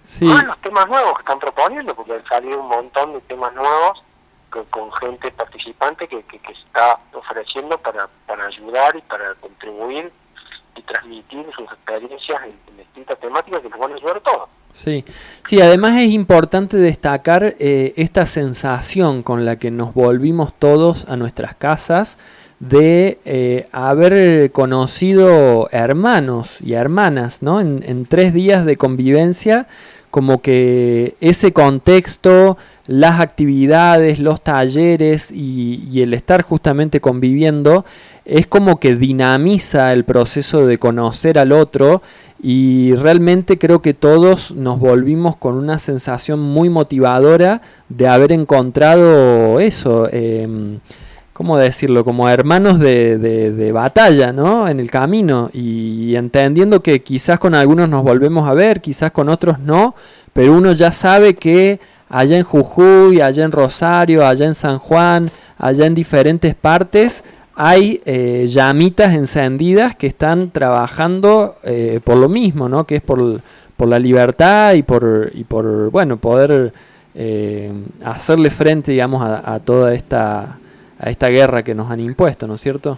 Sí, 0.03 0.26
Más 0.26 0.45
los 0.45 0.57
temas 0.61 0.88
nuevos 0.88 1.14
que 1.15 1.19
están 1.22 1.39
proponiendo, 1.39 1.93
porque 1.93 2.14
han 2.14 2.26
salido 2.26 2.60
un 2.61 2.68
montón 2.69 3.14
de 3.14 3.22
temas 3.22 3.53
nuevos 3.53 4.01
con, 4.49 4.64
con 4.65 4.91
gente 4.93 5.30
participante 5.31 6.07
que, 6.07 6.23
que, 6.23 6.39
que 6.39 6.53
está 6.53 6.97
ofreciendo 7.14 7.77
para, 7.77 8.07
para 8.26 8.45
ayudar 8.47 8.95
y 8.95 9.01
para 9.01 9.35
contribuir 9.35 10.11
y 10.76 10.82
transmitir 10.84 11.46
sus 11.56 11.66
experiencias 11.66 12.38
en, 12.46 12.78
distintas 12.78 13.20
temáticas 13.20 13.62
que 13.62 13.70
nos 13.70 13.80
van 13.80 13.91
a 13.91 13.96
ayudar 13.96 14.18
a. 14.18 14.46
Sí, 14.72 15.04
sí, 15.46 15.62
además 15.62 15.98
es 15.98 16.12
importante 16.12 16.78
destacar 16.78 17.56
eh, 17.60 17.94
esta 17.98 18.26
sensación 18.26 19.24
con 19.24 19.46
la 19.46 19.58
que 19.58 19.72
nos 19.72 19.94
volvimos 19.94 20.54
todos 20.54 21.08
a 21.10 21.16
nuestras 21.16 21.56
casas 21.56 22.18
de 22.60 23.20
eh, 23.26 23.68
haber 23.72 24.52
conocido 24.52 25.70
hermanos 25.72 26.60
y 26.62 26.74
hermanas, 26.74 27.41
¿no? 27.41 27.62
En, 27.62 27.84
en 27.86 28.06
tres 28.06 28.34
días 28.34 28.66
de 28.66 28.76
convivencia, 28.76 29.68
como 30.10 30.41
que 30.41 31.15
ese 31.22 31.53
contexto, 31.53 32.57
las 32.88 33.19
actividades, 33.19 34.19
los 34.19 34.41
talleres 34.41 35.31
y, 35.31 36.02
el 36.02 36.14
estar 36.14 36.41
justamente 36.41 36.99
conviviendo, 37.02 37.86
es 38.26 38.48
como 38.48 38.80
que 38.80 38.95
dinamiza 38.95 39.94
el 39.94 40.06
proceso 40.06 40.65
de 40.65 40.77
conocer 40.77 41.38
al 41.38 41.52
otro 41.52 42.02
y 42.41 42.94
realmente 42.95 43.57
creo 43.57 43.81
que 43.81 43.94
todos 43.94 44.52
nos 44.52 44.80
volvimos 44.80 45.36
con 45.36 45.56
una 45.56 45.77
sensación 45.77 46.40
muy 46.40 46.69
motivadora 46.69 47.61
de 47.90 48.07
haber 48.07 48.31
encontrado 48.31 49.60
eso, 49.60 50.07
em, 50.11 50.80
¿cómo 51.40 51.57
decirlo? 51.57 52.03
Como 52.03 52.28
hermanos 52.28 52.80
de, 52.80 53.18
de- 53.18 53.53
de 53.53 53.72
batalla, 53.72 54.34
¿no? 54.34 54.68
En 54.68 54.78
el 54.82 54.91
camino 54.91 55.49
y 55.53 56.14
entendiendo 56.16 56.84
que 56.84 57.02
quizás 57.02 57.40
con 57.40 57.56
algunos 57.56 57.88
nos 57.88 58.03
volvemos 58.03 58.45
a 58.49 58.53
ver, 58.53 58.82
quizás 58.82 59.11
con 59.11 59.30
otros 59.30 59.57
no, 59.57 59.95
pero 60.34 60.53
uno 60.53 60.74
ya 60.74 60.91
sabe 60.91 61.36
que 61.36 61.80
allá 62.10 62.36
en 62.38 62.44
Jujuy, 62.44 63.22
allá 63.22 63.45
en 63.45 63.53
Rosario, 63.53 64.28
allá 64.28 64.48
en 64.48 64.53
San 64.53 64.80
Juan, 64.80 65.32
allá 65.57 65.86
en 65.86 65.95
diferentes 65.95 66.56
partes, 66.56 67.24
hay 67.56 68.02
eh, 68.03 68.45
llamitas 68.49 69.14
encendidas 69.14 69.95
que 69.95 70.07
están 70.07 70.52
trabajando 70.52 71.56
eh, 71.64 72.02
por 72.03 72.18
lo 72.18 72.28
mismo, 72.28 72.68
¿no? 72.68 72.84
Que 72.86 72.98
es 72.98 73.02
por, 73.02 73.40
por 73.78 73.88
la 73.88 73.98
libertad 73.98 74.74
y 74.74 74.84
por, 74.84 75.32
y 75.34 75.45
por 75.45 75.90
bueno, 75.90 76.18
poder 76.18 76.74
eh, 77.16 77.72
hacerle 78.03 78.49
frente, 78.49 78.91
digamos, 78.91 79.22
a, 79.22 79.53
a 79.53 79.60
toda 79.61 79.94
esta, 79.94 80.57
a 80.99 81.09
esta 81.09 81.27
guerra 81.30 81.63
que 81.63 81.73
nos 81.73 81.89
han 81.89 81.99
impuesto, 82.01 82.45
¿no 82.47 82.55
es 82.55 82.61
cierto? 82.61 82.97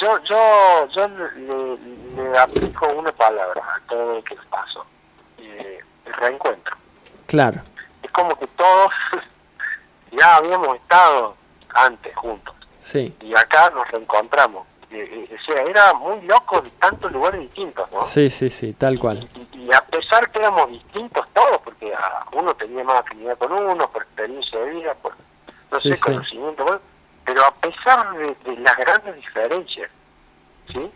Yo, 0.00 0.18
yo, 0.28 0.88
yo 0.96 1.08
le, 1.08 2.30
le 2.30 2.38
aplico 2.38 2.88
una 2.88 3.12
palabra 3.12 3.62
a 3.62 3.80
todo 3.88 4.14
lo 4.16 4.24
que 4.24 4.34
les 4.34 4.44
pasó. 4.46 4.84
Eh, 5.38 5.78
el 6.04 6.12
reencuentro. 6.14 6.76
Claro, 7.26 7.60
Es 8.02 8.10
como 8.10 8.30
que 8.36 8.46
todos 8.48 8.90
ya 10.10 10.36
habíamos 10.36 10.76
estado 10.76 11.36
antes 11.74 12.14
juntos. 12.16 12.54
sí, 12.80 13.14
y 13.20 13.32
acá 13.38 13.70
nos 13.70 13.88
reencontramos. 13.90 14.66
Eh, 14.90 15.26
eh, 15.30 15.38
o 15.40 15.52
sea, 15.52 15.62
era 15.62 15.94
muy 15.94 16.20
loco 16.22 16.60
de 16.60 16.68
tantos 16.72 17.10
lugares 17.12 17.40
distintos, 17.40 17.90
¿no? 17.92 18.02
sí, 18.04 18.28
sí, 18.28 18.50
sí, 18.50 18.74
tal 18.74 18.98
cual. 18.98 19.26
Y, 19.54 19.60
y 19.60 19.72
a 19.72 19.80
pesar 19.86 20.30
que 20.30 20.40
éramos 20.40 20.68
distintos 20.68 21.26
todos, 21.32 21.58
porque 21.64 21.94
ah, 21.94 22.26
uno 22.32 22.52
tenía 22.56 22.84
más 22.84 23.00
afinidad 23.00 23.38
con 23.38 23.52
uno, 23.52 23.88
por 23.90 24.02
experiencia 24.02 24.58
de 24.58 24.70
vida, 24.70 24.94
por, 25.00 25.14
no 25.72 25.80
Sí, 25.80 25.90
sé, 25.90 25.96
sí. 25.96 26.02
conocimiento, 26.02 26.62
bueno, 26.64 26.80
pero 27.24 27.44
a 27.44 27.54
pesar 27.54 28.12
de, 28.16 28.36
de 28.44 28.56
las 28.60 28.76
grandes 28.76 29.16
diferencias, 29.16 29.90
¿sí? 30.72 30.90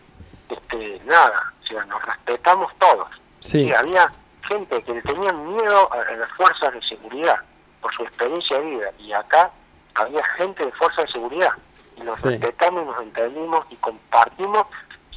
Este, 0.49 1.01
nada, 1.05 1.53
o 1.63 1.67
sea, 1.67 1.85
nos 1.85 2.01
respetamos 2.05 2.71
todos. 2.79 3.07
Sí. 3.39 3.71
había 3.73 4.11
gente 4.49 4.81
que 4.83 4.93
le 4.93 5.01
tenían 5.03 5.47
miedo 5.55 5.93
a, 5.93 6.01
a 6.01 6.15
las 6.15 6.31
fuerzas 6.31 6.73
de 6.73 6.81
seguridad 6.87 7.35
por 7.81 7.93
su 7.95 8.03
experiencia 8.03 8.57
de 8.59 8.65
vida, 8.65 8.91
y 8.99 9.11
acá 9.13 9.51
había 9.95 10.23
gente 10.37 10.65
de 10.65 10.71
fuerzas 10.73 11.05
de 11.05 11.11
seguridad, 11.11 11.51
y 11.97 12.01
nos 12.01 12.17
Sí. 12.19 12.29
respetamos, 12.29 12.85
nos 12.85 13.01
entendimos 13.03 13.65
y 13.69 13.75
compartimos 13.77 14.65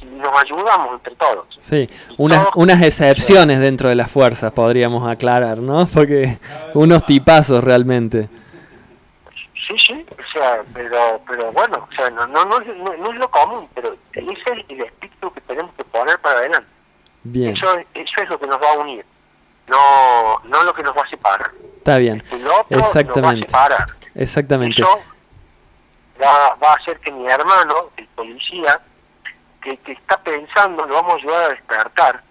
y 0.01 0.05
nos 0.05 0.29
ayudamos 0.43 0.93
entre 0.93 1.15
todos. 1.15 1.45
Sí, 1.59 1.87
unas, 2.17 2.47
unas 2.55 2.81
excepciones 2.81 3.59
dentro 3.59 3.87
de 3.89 3.95
las 3.95 4.09
fuerzas 4.11 4.51
podríamos 4.51 5.07
aclarar, 5.07 5.59
¿no? 5.59 5.85
Porque 5.93 6.39
unos 6.73 7.05
tipazos 7.05 7.63
realmente. 7.63 8.27
Sí, 9.67 9.75
sí, 9.77 10.05
o 10.11 10.37
sea, 10.37 10.63
pero, 10.73 11.21
pero 11.27 11.51
bueno, 11.51 11.87
o 11.89 11.95
sea, 11.95 12.09
no, 12.09 12.25
no, 12.27 12.43
no, 12.45 12.59
es- 12.61 12.67
no- 12.77 12.97
no 12.97 13.11
es 13.11 13.17
lo 13.19 13.29
común, 13.31 13.69
pero 13.75 13.95
ese 14.13 14.31
es 14.31 14.65
el 14.69 14.81
espíritu 14.83 15.31
que 15.33 15.41
tenemos 15.41 15.73
que 15.75 15.83
poner 15.85 16.19
para 16.19 16.39
adelante. 16.39 16.67
Bien, 17.23 17.55
Eso, 17.55 17.71
eso 17.93 18.21
es 18.23 18.29
lo 18.29 18.39
que 18.39 18.47
nos 18.47 18.59
va 18.61 18.71
a 18.73 18.77
unir, 18.79 19.05
no, 19.67 20.39
no 20.45 20.63
lo 20.63 20.73
que 20.73 20.83
nos 20.83 20.97
va 20.97 21.03
a 21.03 21.09
separar. 21.09 21.51
está 21.77 21.97
bien. 21.97 22.23
El 22.31 22.47
otro 22.47 22.65
nos 22.69 22.81
va 22.81 22.85
a 22.85 22.87
Exactamente. 22.87 23.47
separar. 23.47 23.87
Exactamente. 24.15 24.81
Eso 24.81 24.99
va, 26.21 26.55
va 26.55 26.71
a 26.71 26.75
hacer 26.75 26.99
que 26.99 27.11
mi 27.11 27.27
hermano, 27.27 27.91
el 27.97 28.07
policía, 28.07 28.79
que, 29.61 29.77
que 29.77 29.91
está 29.91 30.17
pensando, 30.23 30.85
lo 30.87 30.95
vamos 30.95 31.13
a 31.13 31.17
ayudar 31.17 31.43
a 31.43 31.49
despertar 31.49 32.23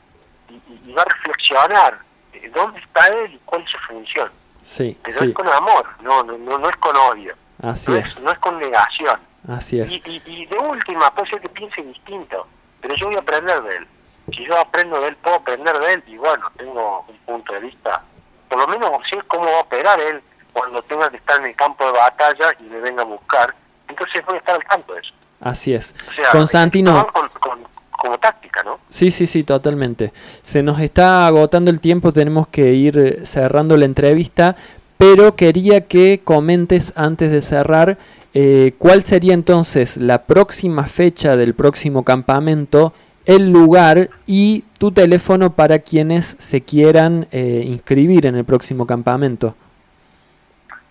y, 0.49 0.55
y- 0.55 0.83
y 0.87 0.93
va 0.93 1.03
a 1.03 1.05
reflexionar 1.05 1.99
eh, 2.33 2.51
dónde 2.55 2.81
está 2.81 3.07
él 3.07 3.35
y 3.35 3.39
cuál 3.45 3.63
es 3.63 3.71
su 3.71 3.79
función. 3.87 4.31
Sí, 4.63 4.99
Pero 5.03 5.19
sí. 5.21 5.27
es 5.29 5.35
con 5.35 5.49
amor, 5.49 5.87
no, 6.03 6.23
no, 6.23 6.37
no, 6.39 6.59
no 6.59 6.69
es 6.69 6.77
con 6.77 6.97
odio, 6.97 7.35
Así 7.63 7.91
no 7.91 7.97
es. 7.99 8.17
es, 8.17 8.23
no 8.23 8.31
es 8.33 8.39
con 8.39 8.59
negación. 8.59 9.19
Así 9.49 9.81
es. 9.81 9.91
Y, 9.91 10.03
y, 10.05 10.23
y 10.27 10.47
de 10.47 10.59
última, 10.59 11.11
puede 11.15 11.31
ser 11.31 11.41
que 11.41 11.49
piense 11.49 11.83
distinto, 11.83 12.47
pero 12.81 12.95
yo 12.97 13.07
voy 13.07 13.17
a 13.17 13.21
aprender 13.21 13.63
de 13.63 13.77
él. 13.77 13.89
Si 14.37 14.47
yo 14.47 14.59
aprendo 14.59 15.01
de 15.01 15.09
él, 15.09 15.17
puedo 15.17 15.37
aprender 15.37 15.77
de 15.79 15.95
él 15.95 16.05
y 16.07 16.17
bueno, 16.19 16.47
tengo 16.57 17.05
un 17.09 17.17
punto 17.27 17.53
de 17.55 17.61
vista, 17.61 18.03
por 18.49 18.59
lo 18.61 18.67
menos 18.69 18.91
sé 19.11 19.19
cómo 19.27 19.45
va 19.45 19.57
a 19.59 19.61
operar 19.63 20.01
él 20.01 20.23
cuando 20.53 20.83
tenga 20.83 21.09
que 21.11 21.17
estar 21.17 21.41
en 21.41 21.47
el 21.47 21.57
campo 21.57 21.85
de 21.87 21.93
batalla 21.99 22.53
y 22.61 22.65
me 22.65 22.81
venga 22.81 23.03
a 23.03 23.07
buscar. 23.07 23.55
Entonces 23.89 24.25
voy 24.27 24.37
a 24.37 24.39
estar 24.39 24.55
al 24.57 24.65
tanto 24.65 24.93
de 24.95 25.01
eso. 25.01 25.13
Así 25.41 25.73
es. 25.75 25.95
O 26.09 26.13
sea, 26.13 26.31
Constantino. 26.33 27.07
con- 27.13 27.29
con- 27.41 27.70
como 28.01 28.19
táctica, 28.19 28.63
¿no? 28.63 28.81
Sí, 28.89 29.11
sí, 29.11 29.27
sí, 29.27 29.45
totalmente. 29.45 30.13
Se 30.43 30.63
nos 30.63 30.81
está 30.81 31.27
agotando 31.27 31.71
el 31.71 31.81
tiempo, 31.81 32.13
tenemos 32.13 32.49
que 32.49 32.73
ir 32.73 32.99
eh, 32.99 33.27
cerrando 33.27 33.77
la 33.77 33.85
entrevista, 33.85 34.57
pero 34.97 35.37
quería 35.37 35.87
que 35.87 36.21
comentes 36.25 36.95
antes 36.97 37.31
de 37.31 37.43
cerrar 37.43 37.99
eh, 38.33 38.73
cuál 38.79 39.05
sería 39.05 39.35
entonces 39.35 39.99
la 39.99 40.25
próxima 40.25 40.85
fecha 40.85 41.37
del 41.37 41.55
próximo 41.55 42.03
campamento, 42.03 42.95
el 43.27 43.51
lugar 43.51 44.09
y 44.27 44.65
tu 44.79 44.93
teléfono 44.93 45.55
para 45.55 45.81
quienes 45.81 46.25
se 46.25 46.63
quieran 46.63 47.29
eh, 47.33 47.65
inscribir 47.67 48.25
en 48.25 48.37
el 48.37 48.47
próximo 48.47 48.87
campamento. 48.87 49.55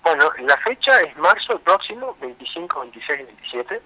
Bueno, 0.03 0.25
la 0.47 0.57
fecha 0.57 1.01
es 1.01 1.17
marzo 1.17 1.59
próximo, 1.63 2.15
25, 2.21 2.81
26 2.81 3.19
y 3.19 3.23
27. 3.23 3.81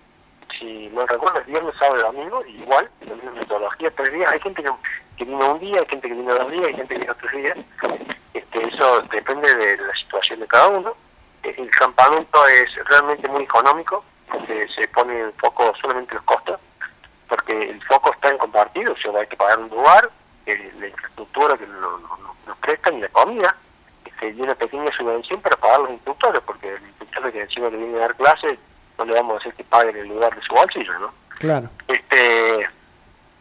Si 0.64 0.90
no 0.94 1.06
recuerdo, 1.06 1.42
es 1.42 1.46
viernes, 1.48 1.76
sábado 1.78 1.98
y 2.00 2.04
domingo, 2.04 2.46
igual, 2.46 2.90
la 3.02 3.16
misma 3.16 3.32
metodología, 3.32 3.92
tres 3.98 4.14
días. 4.14 4.32
Hay 4.32 4.40
gente 4.40 4.64
que, 4.64 4.72
que 5.18 5.26
vino 5.26 5.52
un 5.52 5.60
día, 5.60 5.76
hay 5.78 5.90
gente 5.90 6.08
que 6.08 6.14
vino 6.14 6.34
dos 6.34 6.52
días, 6.52 6.68
hay 6.70 6.74
gente 6.76 6.94
que 6.96 7.02
vino 7.02 7.16
tres 7.16 7.32
días. 7.34 7.58
Este, 8.34 8.70
eso 8.70 9.02
depende 9.12 9.54
de 9.56 9.76
la 9.78 9.94
situación 9.94 10.40
de 10.40 10.48
cada 10.48 10.70
uno. 10.70 10.96
El 11.44 11.70
campamento 11.72 12.48
es 12.48 12.74
realmente 12.86 13.30
muy 13.30 13.44
económico, 13.44 14.06
porque 14.32 14.66
se 14.74 14.88
pone 14.88 15.20
en 15.20 15.34
foco 15.34 15.74
solamente 15.82 16.14
los 16.16 16.24
costos, 16.24 16.62
porque 17.28 17.72
el 17.72 17.84
foco 17.84 18.14
está 18.14 18.30
en 18.30 18.38
compartido, 18.38 18.94
o 18.94 18.98
sea, 18.98 19.20
hay 19.20 19.28
que 19.28 19.36
pagar 19.36 19.60
un 19.60 19.68
lugar, 19.68 20.10
eh, 20.46 20.72
la 20.80 20.88
infraestructura 20.88 21.58
que 21.58 21.68
nos, 21.68 22.02
nos- 22.02 22.58
prestan 22.62 22.98
y 22.98 23.02
la 23.02 23.10
comida 23.10 23.54
este, 24.06 24.30
y 24.30 24.40
una 24.42 24.56
pequeña 24.56 24.90
subvención 24.96 25.42
para 25.42 25.58
pagar 25.58 25.82
los 25.82 25.90
instructores, 25.92 26.42
porque 26.46 26.70
el 26.76 26.82
instructor 26.84 27.30
que 27.34 27.42
encima 27.42 27.68
le 27.70 27.76
viene 27.78 27.98
a 27.98 28.02
dar 28.02 28.16
clases, 28.16 28.58
no 28.98 29.06
le 29.06 29.14
vamos 29.14 29.36
a 29.36 29.38
hacer 29.40 29.54
que 29.56 29.64
paguen 29.64 29.96
el 29.98 30.08
lugar 30.08 30.36
de 30.36 30.42
su 30.42 30.54
bolsillo, 30.54 31.00
¿no? 31.00 31.14
Claro. 31.40 31.70
Este, 31.88 32.68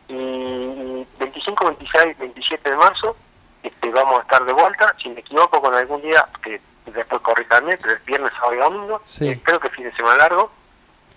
y 0.08 1.06
25, 1.18 1.66
26, 1.66 2.18
27 2.18 2.70
de 2.70 2.76
marzo 2.76 3.16
este, 3.62 3.90
vamos 3.90 4.18
a 4.18 4.22
estar 4.22 4.44
de 4.44 4.52
vuelta, 4.52 4.94
si 5.02 5.08
me 5.10 5.20
equivoco 5.20 5.60
con 5.62 5.72
algún 5.74 6.02
día, 6.02 6.26
que 6.42 6.60
después 6.86 7.22
corríjanme, 7.22 7.76
pero 7.78 7.94
es 7.94 8.04
viernes, 8.04 8.32
sábado 8.34 8.54
y 8.54 8.58
domingo, 8.58 9.00
Sí. 9.04 9.28
eh, 9.28 9.40
creo 9.44 9.60
que 9.60 9.70
fin 9.70 9.84
de 9.84 9.92
semana 9.94 10.16
largo. 10.18 10.50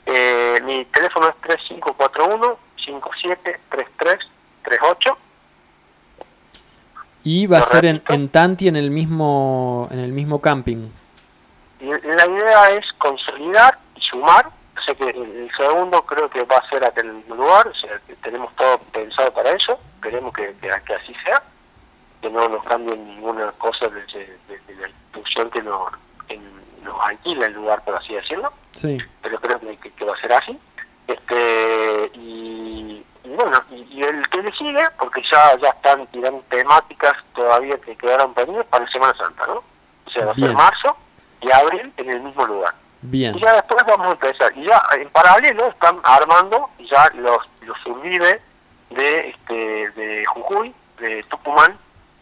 Eh, 0.05 0.59
mi 0.63 0.85
teléfono 0.85 1.27
es 1.29 1.35
3541 1.41 2.59
573338 2.85 5.17
Y 7.23 7.47
va 7.47 7.57
a 7.57 7.63
ser 7.63 7.85
en, 7.85 8.03
en 8.09 8.29
Tanti 8.29 8.67
en 8.67 8.75
el 8.75 8.91
mismo 8.91 9.87
en 9.89 9.97
el 9.99 10.11
mismo 10.11 10.39
camping. 10.41 10.89
La 11.79 12.25
idea 12.27 12.69
es 12.71 12.85
consolidar 12.99 13.79
sumar. 14.09 14.47
O 14.77 14.81
sea 14.81 14.93
que 14.95 15.09
el, 15.17 15.49
segundo 15.57 16.01
creo 16.05 16.29
que 16.29 16.43
va 16.43 16.57
a 16.57 16.69
ser 16.69 16.85
acá 16.85 17.01
en 17.01 17.07
el 17.07 17.13
mismo 17.15 17.35
lugar. 17.35 17.67
O 17.67 17.73
sea 17.75 17.99
que 18.07 18.15
tenemos 18.17 18.53
todo 18.55 18.77
pensado 18.91 19.31
para 19.33 19.51
eso. 19.51 19.79
Queremos 20.01 20.33
que, 20.33 20.53
que, 20.61 20.69
que 20.85 20.93
así 20.95 21.13
sea. 21.23 21.41
Que 22.21 22.29
no 22.29 22.47
nos 22.47 22.63
cambien 22.65 23.05
ninguna 23.07 23.51
cosa 23.53 23.87
desde, 23.87 24.37
desde 24.47 24.75
la 24.81 24.87
institución 24.89 25.49
que 25.51 25.61
nos, 25.61 25.91
que 26.27 26.39
nos 26.83 27.01
alquila 27.05 27.47
el 27.47 27.53
lugar, 27.53 27.83
por 27.83 27.95
así 27.95 28.13
decirlo. 28.13 28.51
Sí. 28.71 28.97
Pero 29.21 29.39
creo 29.39 29.59
que, 29.59 29.77
que- 29.91 30.05
va 30.05 30.13
a 30.13 30.21
ser 30.21 30.33
así. 30.33 30.59
Este 31.07 32.11
y, 32.15 33.05
y 33.23 33.29
bueno, 33.29 33.57
y, 33.69 33.75
y 33.91 34.01
el 34.01 34.27
que 34.29 34.41
le 34.41 34.51
sigue, 34.53 34.87
porque 34.97 35.21
ya 35.31 35.55
ya 35.61 35.69
están 35.69 36.05
tirando 36.07 36.43
temáticas 36.49 37.13
todavía 37.35 37.77
que 37.85 37.95
quedaron 37.95 38.33
pendientes 38.33 38.67
para 38.69 38.89
Semana 38.91 39.13
Santa, 39.17 39.45
¿no? 39.47 39.63
O 40.05 40.09
sea, 40.11 40.25
va 40.25 40.31
a 40.31 40.35
ser 40.35 40.53
marzo 40.53 40.97
y 41.41 41.51
abril 41.51 41.93
en 41.97 42.09
el 42.09 42.21
mismo 42.21 42.45
lugar. 42.47 42.73
Bien. 43.05 43.35
Y 43.35 43.41
ya 43.41 43.53
después 43.53 43.83
vamos 43.87 44.07
a 44.07 44.11
empezar. 44.11 44.51
Y 44.57 44.67
ya 44.67 44.81
en 44.99 45.09
paralelo 45.09 45.67
están 45.67 45.99
armando 46.03 46.69
ya 46.91 47.09
los, 47.15 47.37
los 47.61 47.77
subvive 47.83 48.41
de, 48.91 49.29
este, 49.29 49.91
de 49.91 50.25
Jujuy, 50.25 50.73
de 50.99 51.23
Tucumán, 51.29 51.77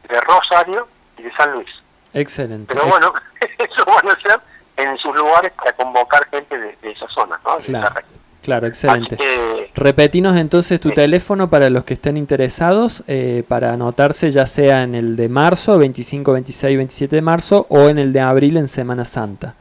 de 0.10 0.22
Rosario 0.22 0.88
y 1.18 1.24
de 1.24 1.32
San 1.36 1.54
Luis. 1.54 1.70
Excelente. 2.14 2.74
Pero 2.74 2.88
bueno, 2.88 3.14
eso 3.40 3.86
van 3.86 4.10
a 4.10 4.20
ser 4.20 4.40
en 4.78 4.98
sus 4.98 5.16
lugares 5.16 5.52
para 5.54 5.72
convocar 5.74 6.28
gente 6.32 6.58
de, 6.58 6.78
de 6.82 6.92
esas 6.92 7.12
zonas, 7.14 7.40
¿no? 7.44 7.58
De 7.58 8.04
Claro. 8.42 8.68
excelente. 8.68 9.16
Que, 9.16 9.72
Repetinos 9.74 10.36
entonces 10.36 10.80
tu 10.82 10.92
teléfono 10.92 11.50
para 11.50 11.70
los 11.70 11.86
que 11.86 11.94
estén 11.94 12.18
interesados, 12.18 13.04
eh, 13.08 13.44
para 13.48 13.72
anotarse 13.72 14.32
ya 14.32 14.46
sea 14.46 14.84
en 14.84 14.96
el 14.96 15.16
de 15.16 15.30
marzo, 15.30 15.78
25, 15.78 16.34
26, 16.34 16.78
27 16.78 17.16
de 17.16 17.22
marzo, 17.22 17.66
o 17.70 17.88
en 17.88 17.98
el 17.98 18.12
de 18.12 18.20
abril 18.20 18.58
en 18.58 18.68
Semana 18.68 19.06
Santa. 19.06 19.56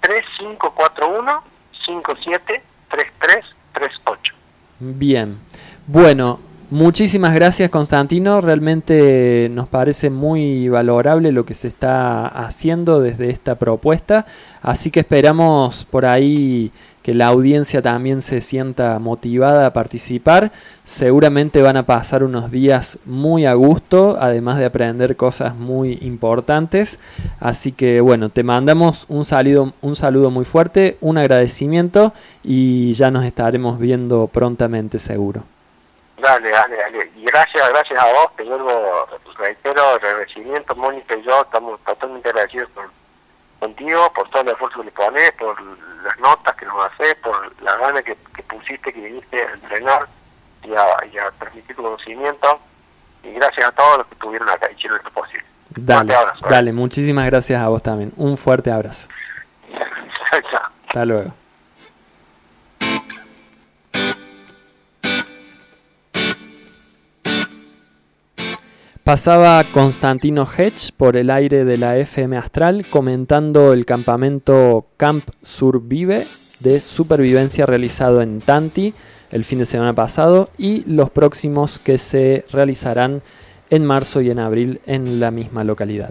3541 0.00 1.42
573338. 1.86 4.34
Bien. 4.80 5.38
Bueno, 5.86 6.40
muchísimas 6.70 7.34
gracias 7.34 7.70
Constantino. 7.70 8.40
Realmente 8.40 9.48
nos 9.50 9.68
parece 9.68 10.10
muy 10.10 10.68
valorable 10.68 11.32
lo 11.32 11.44
que 11.44 11.54
se 11.54 11.68
está 11.68 12.26
haciendo 12.28 13.00
desde 13.00 13.30
esta 13.30 13.56
propuesta. 13.56 14.26
Así 14.62 14.90
que 14.90 15.00
esperamos 15.00 15.84
por 15.84 16.06
ahí 16.06 16.72
que 17.08 17.14
la 17.14 17.28
audiencia 17.28 17.80
también 17.80 18.20
se 18.20 18.42
sienta 18.42 18.98
motivada 18.98 19.64
a 19.64 19.72
participar. 19.72 20.52
Seguramente 20.84 21.62
van 21.62 21.78
a 21.78 21.86
pasar 21.86 22.22
unos 22.22 22.50
días 22.50 22.98
muy 23.06 23.46
a 23.46 23.54
gusto, 23.54 24.18
además 24.20 24.58
de 24.58 24.66
aprender 24.66 25.16
cosas 25.16 25.54
muy 25.54 25.96
importantes. 26.02 27.00
Así 27.40 27.72
que 27.72 28.02
bueno, 28.02 28.28
te 28.28 28.42
mandamos 28.42 29.06
un 29.08 29.24
saludo, 29.24 29.72
un 29.80 29.96
saludo 29.96 30.30
muy 30.30 30.44
fuerte, 30.44 30.98
un 31.00 31.16
agradecimiento 31.16 32.12
y 32.42 32.92
ya 32.92 33.10
nos 33.10 33.24
estaremos 33.24 33.78
viendo 33.78 34.26
prontamente 34.26 34.98
seguro. 34.98 35.44
Dale, 36.20 36.50
dale, 36.50 36.76
dale. 36.76 37.10
Y 37.16 37.24
gracias, 37.24 37.70
gracias 37.70 38.02
a 38.02 38.06
vos, 38.06 38.36
te 38.36 38.44
vuelvo, 38.44 39.06
reitero, 39.38 39.82
agradecimiento, 39.94 40.76
Mónica 40.76 41.16
y 41.16 41.26
yo 41.26 41.40
estamos 41.40 41.80
totalmente 41.86 42.28
agradecidos 42.28 42.68
con, 42.74 42.84
contigo 43.58 44.12
por 44.14 44.28
todo 44.30 44.42
el 44.42 44.48
esfuerzo 44.48 44.80
que 44.80 44.86
le 44.86 44.92
pones, 44.92 45.32
por 45.32 45.60
las 46.02 46.18
notas 46.18 46.56
que 46.56 46.66
nos 46.66 46.86
haces, 46.86 47.14
por 47.16 47.62
la 47.62 47.76
gana 47.76 48.02
que, 48.02 48.16
que 48.34 48.42
pusiste, 48.44 48.92
que 48.92 49.00
viniste 49.00 49.42
a 49.42 49.52
entrenar 49.52 50.06
y 50.62 50.74
a, 50.74 50.86
y 51.12 51.18
a 51.18 51.30
transmitir 51.38 51.76
tu 51.76 51.82
conocimiento. 51.82 52.60
Y 53.22 53.32
gracias 53.32 53.66
a 53.66 53.72
todos 53.72 53.98
los 53.98 54.06
que 54.06 54.14
estuvieron 54.14 54.48
acá 54.48 54.70
y 54.70 54.74
hicieron 54.74 54.98
esto 54.98 55.10
posible. 55.10 55.44
Dale, 55.70 56.14
abrazo, 56.14 56.46
¿eh? 56.46 56.48
dale, 56.50 56.72
muchísimas 56.72 57.26
gracias 57.26 57.60
a 57.60 57.68
vos 57.68 57.82
también. 57.82 58.12
Un 58.16 58.36
fuerte 58.36 58.70
abrazo. 58.70 59.08
Hasta 60.86 61.04
luego. 61.04 61.32
Pasaba 69.08 69.64
Constantino 69.64 70.46
Hedge 70.46 70.92
por 70.94 71.16
el 71.16 71.30
aire 71.30 71.64
de 71.64 71.78
la 71.78 71.96
FM 71.96 72.36
Astral 72.36 72.84
comentando 72.90 73.72
el 73.72 73.86
campamento 73.86 74.88
Camp 74.98 75.30
Survive 75.40 76.26
de 76.60 76.78
supervivencia 76.78 77.64
realizado 77.64 78.20
en 78.20 78.40
Tanti 78.40 78.92
el 79.32 79.46
fin 79.46 79.60
de 79.60 79.64
semana 79.64 79.94
pasado 79.94 80.50
y 80.58 80.84
los 80.84 81.08
próximos 81.08 81.78
que 81.78 81.96
se 81.96 82.44
realizarán 82.52 83.22
en 83.70 83.86
marzo 83.86 84.20
y 84.20 84.28
en 84.28 84.40
abril 84.40 84.82
en 84.84 85.20
la 85.20 85.30
misma 85.30 85.64
localidad. 85.64 86.10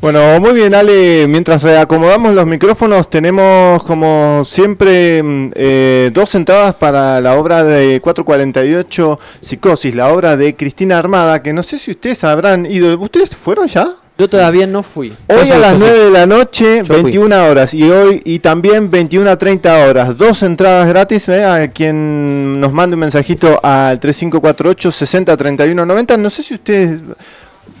Bueno, 0.00 0.38
muy 0.40 0.52
bien, 0.52 0.76
Ale. 0.76 1.26
Mientras 1.26 1.64
reacomodamos 1.64 2.32
los 2.32 2.46
micrófonos, 2.46 3.10
tenemos 3.10 3.82
como 3.82 4.44
siempre 4.44 5.20
mm, 5.20 5.50
eh, 5.56 6.10
dos 6.14 6.36
entradas 6.36 6.76
para 6.76 7.20
la 7.20 7.36
obra 7.36 7.64
de 7.64 8.00
448 8.00 9.18
Psicosis, 9.40 9.96
la 9.96 10.12
obra 10.12 10.36
de 10.36 10.54
Cristina 10.54 11.00
Armada, 11.00 11.42
que 11.42 11.52
no 11.52 11.64
sé 11.64 11.78
si 11.78 11.90
ustedes 11.90 12.22
habrán 12.22 12.64
ido. 12.64 12.96
¿Ustedes 13.00 13.34
fueron 13.34 13.66
ya? 13.66 13.88
Yo 14.16 14.28
todavía 14.28 14.68
no 14.68 14.84
fui. 14.84 15.12
Hoy 15.28 15.50
a 15.50 15.58
las 15.58 15.78
9 15.78 16.04
de 16.04 16.10
la 16.10 16.26
noche, 16.26 16.78
Yo 16.78 16.94
fui. 16.94 17.02
21 17.02 17.44
horas. 17.46 17.74
Y 17.74 17.82
hoy 17.90 18.20
y 18.24 18.38
también 18.38 18.90
21 18.90 19.28
a 19.28 19.36
30 19.36 19.88
horas. 19.88 20.16
Dos 20.16 20.44
entradas 20.44 20.88
gratis. 20.88 21.28
¿eh? 21.28 21.44
A 21.44 21.68
quien 21.72 22.60
nos 22.60 22.72
mande 22.72 22.94
un 22.94 23.00
mensajito 23.00 23.58
al 23.64 23.98
3548 23.98 24.92
60 24.92 25.36
31 25.36 25.86
90. 25.86 26.16
No 26.16 26.30
sé 26.30 26.42
si 26.42 26.54
ustedes. 26.54 27.00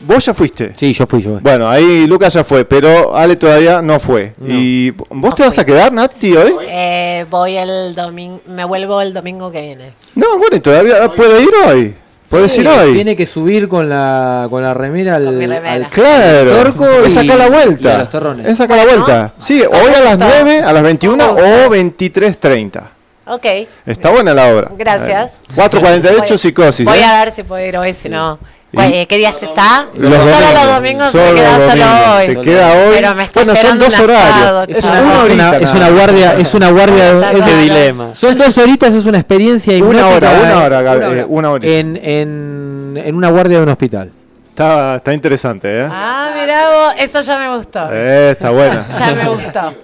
¿Vos 0.00 0.24
ya 0.24 0.32
fuiste? 0.34 0.72
Sí, 0.76 0.92
yo 0.92 1.06
fui, 1.06 1.20
yo 1.22 1.32
fui. 1.34 1.40
Bueno, 1.42 1.68
ahí 1.68 2.06
Lucas 2.06 2.32
ya 2.32 2.44
fue, 2.44 2.64
pero 2.64 3.14
Ale 3.16 3.36
todavía 3.36 3.82
no 3.82 3.98
fue. 3.98 4.32
¿Y 4.46 4.90
vos 5.10 5.34
te 5.34 5.42
vas 5.42 5.58
a 5.58 5.64
quedar, 5.64 5.92
Nati, 5.92 6.34
hoy? 6.36 6.54
Eh, 6.68 7.26
voy 7.28 7.56
el 7.56 7.94
domingo, 7.94 8.40
me 8.46 8.64
vuelvo 8.64 9.00
el 9.02 9.12
domingo 9.12 9.50
que 9.50 9.60
viene. 9.60 9.92
No, 10.14 10.38
bueno, 10.38 10.56
y 10.56 10.60
todavía 10.60 11.08
puede 11.10 11.42
ir 11.42 11.50
hoy. 11.66 11.94
Puedes 12.28 12.52
Sí, 12.52 12.60
ir 12.60 12.68
hoy. 12.68 12.92
Tiene 12.92 13.16
que 13.16 13.24
subir 13.26 13.68
con 13.68 13.88
la, 13.88 14.46
con 14.50 14.62
la 14.62 14.74
remera 14.74 15.16
al, 15.16 15.26
al 15.66 15.88
Claro, 15.90 16.50
torco 16.62 16.84
es 17.04 17.14
sacar 17.14 17.38
la 17.38 17.44
y 17.44 17.46
a 17.46 17.50
vuelta. 17.50 17.98
los 17.98 18.10
terrones. 18.10 18.46
Es 18.46 18.58
sacar 18.58 18.76
la 18.76 18.84
vuelta. 18.84 19.32
Sí, 19.38 19.62
hoy 19.62 19.94
a 19.96 20.00
las 20.00 20.18
9, 20.18 20.60
a 20.62 20.72
las 20.74 20.82
21 20.82 21.24
o 21.32 21.36
23.30. 21.70 22.82
Ok, 23.30 23.44
Está 23.84 24.10
buena 24.10 24.32
la 24.34 24.54
obra. 24.54 24.70
gracias. 24.76 25.32
Eh, 25.50 25.54
448 25.54 26.24
Voy- 26.28 26.38
psicosis. 26.38 26.84
Voy 26.86 26.98
¿eh? 26.98 27.04
a 27.04 27.24
ver 27.24 27.30
si 27.32 27.42
puedo 27.42 27.64
ir 27.66 27.76
hoy, 27.76 27.92
si 27.92 28.08
no. 28.08 28.38
¿Y? 28.70 28.76
¿Cuál- 28.76 28.92
eh, 28.92 29.06
¿Qué 29.06 29.16
días 29.16 29.34
está? 29.42 29.86
Los 29.96 30.12
solo 30.14 30.30
domingos. 30.30 30.54
los 30.64 30.74
domingos 30.74 31.12
Solo 31.12 31.24
me 31.24 31.34
queda 31.34 31.60
solo 31.70 32.16
hoy. 32.16 32.26
Te 32.26 32.40
queda 32.42 32.72
hoy. 32.72 32.94
Pero 32.96 33.14
me 33.14 33.22
está 33.24 33.44
Bueno, 33.44 33.60
son 33.60 33.78
dos 33.78 33.98
horarios. 34.00 34.78
Es 34.78 34.84
una, 34.84 35.22
horita 35.22 35.56
es 35.58 35.92
guardia, 35.94 36.34
es 36.38 36.54
una 36.54 36.70
guardia 36.70 37.30
es 37.30 37.36
claro. 37.38 37.56
dilema. 37.62 38.14
Son 38.14 38.36
dos 38.36 38.58
horitas, 38.58 38.94
es 38.94 39.06
una 39.06 39.18
experiencia 39.18 39.72
Una 39.82 40.06
hora, 40.08 40.16
hipnótica, 40.16 40.40
una 40.42 40.62
eh, 40.62 40.66
hora, 40.66 40.82
Gaby, 40.82 41.18
eh, 41.20 41.24
una 41.28 41.50
horita. 41.52 41.72
en, 41.72 41.96
en, 42.02 43.02
en 43.02 43.14
una 43.14 43.30
guardia 43.30 43.56
de 43.58 43.62
un 43.62 43.68
hospital. 43.70 44.12
Está, 44.50 44.96
está 44.96 45.14
interesante, 45.14 45.68
¿eh? 45.82 45.88
Ah, 45.90 46.30
mirá 46.38 46.68
vos, 46.68 46.94
eso 46.98 47.20
ya 47.20 47.38
me 47.38 47.56
gustó. 47.56 47.88
Eh, 47.92 48.32
está 48.32 48.50
buena. 48.50 48.84
Ya 48.98 49.14
me 49.14 49.28
gustó. 49.28 49.74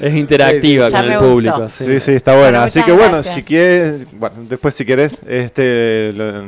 Es 0.00 0.14
interactiva 0.14 0.90
con 0.90 1.04
el 1.04 1.10
gustó. 1.18 1.30
público. 1.32 1.68
Sí. 1.68 1.84
Sí, 1.84 2.00
sí, 2.00 2.12
está 2.12 2.32
buena. 2.32 2.48
Bueno, 2.58 2.64
Así 2.64 2.82
que 2.82 2.92
bueno, 2.92 3.22
si 3.22 3.42
quieres, 3.42 4.06
bueno, 4.12 4.36
después 4.48 4.74
si 4.74 4.84
quieres, 4.84 5.18
este, 5.28 6.12
lo- 6.16 6.42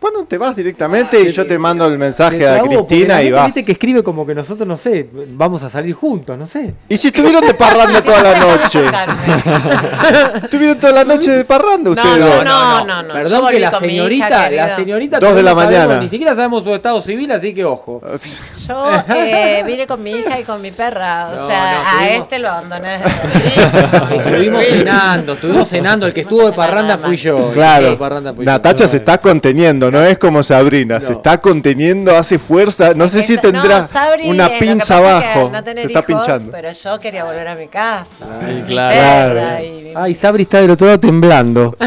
bueno, 0.00 0.24
te 0.26 0.38
vas 0.38 0.54
directamente 0.54 1.20
y 1.20 1.28
yo 1.30 1.46
te 1.46 1.58
mando 1.58 1.84
el 1.86 1.98
mensaje 1.98 2.48
a 2.48 2.60
Cristina 2.62 3.22
y 3.22 3.30
vas. 3.32 3.46
Viste 3.46 3.64
que 3.64 3.72
escribe 3.72 4.02
como 4.02 4.24
que 4.26 4.34
nosotros, 4.34 4.66
no 4.66 4.76
sé, 4.76 5.08
vamos 5.30 5.62
a 5.62 5.70
salir 5.70 5.94
juntos, 5.94 6.38
no 6.38 6.46
sé. 6.46 6.74
Y 6.88 6.96
si 6.96 7.08
estuvieron 7.08 7.44
de 7.46 7.54
parranda 7.54 8.00
toda 8.02 8.22
la 8.22 8.38
noche. 8.38 8.82
Estuvieron 10.44 10.78
toda 10.78 10.92
la 10.92 11.04
noche 11.04 11.30
de 11.30 11.44
parranda 11.44 11.90
No, 11.90 11.96
ustedes. 12.02 12.18
yo 12.18 12.26
dos. 12.36 12.44
no, 12.44 12.84
no, 12.84 13.02
no. 13.02 13.08
Yo 13.08 13.12
Perdón 13.14 13.48
que 13.50 13.60
la 13.60 13.68
hija, 13.68 13.78
señorita, 13.80 14.50
la 14.50 14.76
señorita 14.76 15.20
Dos 15.20 15.34
de 15.34 15.42
la 15.42 15.50
no 15.54 15.60
sabemos, 15.60 15.84
mañana. 15.86 16.00
Ni 16.02 16.08
siquiera 16.08 16.34
sabemos 16.34 16.64
su 16.64 16.74
estado 16.74 17.00
civil, 17.00 17.30
así 17.32 17.52
que 17.54 17.64
ojo. 17.64 18.00
Yo 18.66 18.86
eh, 19.14 19.62
vine 19.66 19.86
con 19.86 20.02
mi 20.02 20.12
hija 20.12 20.38
y 20.40 20.44
con 20.44 20.60
mi 20.62 20.70
perra. 20.70 21.28
O 21.32 21.36
No, 21.36 21.48
sea, 21.48 21.74
no, 21.74 21.80
a 21.80 21.92
tuvimos- 22.04 22.22
este 22.22 22.38
lo 22.38 22.48
abandoné 22.50 22.98
desde 22.98 24.16
Estuvimos 24.16 24.62
cenando, 24.64 25.32
estuvimos 25.32 25.68
cenando. 25.68 26.06
El 26.06 26.14
que 26.14 26.20
estuvo 26.20 26.46
de 26.46 26.52
parranda 26.52 26.98
fui 26.98 27.16
yo. 27.16 27.50
Claro, 27.52 27.96
parranda 27.98 28.32
fui 28.32 28.44
yo. 28.44 28.50
Natacha 28.50 28.86
se 28.88 28.98
está 28.98 29.18
conteniendo, 29.18 29.87
no 29.90 30.04
es 30.04 30.18
como 30.18 30.42
Sabrina, 30.42 31.00
se 31.00 31.12
está 31.12 31.40
conteniendo, 31.40 32.16
hace 32.16 32.38
fuerza, 32.38 32.92
no 32.94 33.08
sé 33.08 33.22
si 33.22 33.36
tendrá 33.38 33.80
no, 33.82 33.88
Sabri, 33.92 34.28
una 34.28 34.48
pinza 34.58 34.78
pasa 34.78 35.18
es 35.18 35.24
que 35.24 35.28
abajo, 35.32 35.50
no 35.52 35.64
tener 35.64 35.82
se 35.82 35.86
está 35.88 35.98
hijos, 36.00 36.26
pinchando. 36.26 36.52
Pero 36.52 36.72
yo 36.72 36.98
quería 36.98 37.24
volver 37.24 37.48
a 37.48 37.54
mi 37.54 37.66
casa. 37.68 38.06
Ay, 38.46 38.64
claro. 38.66 39.62
y- 39.64 39.92
Ay, 39.94 40.14
Sabri 40.14 40.42
está 40.42 40.60
del 40.60 40.70
otro 40.70 40.86
lado 40.86 40.98
temblando. 40.98 41.76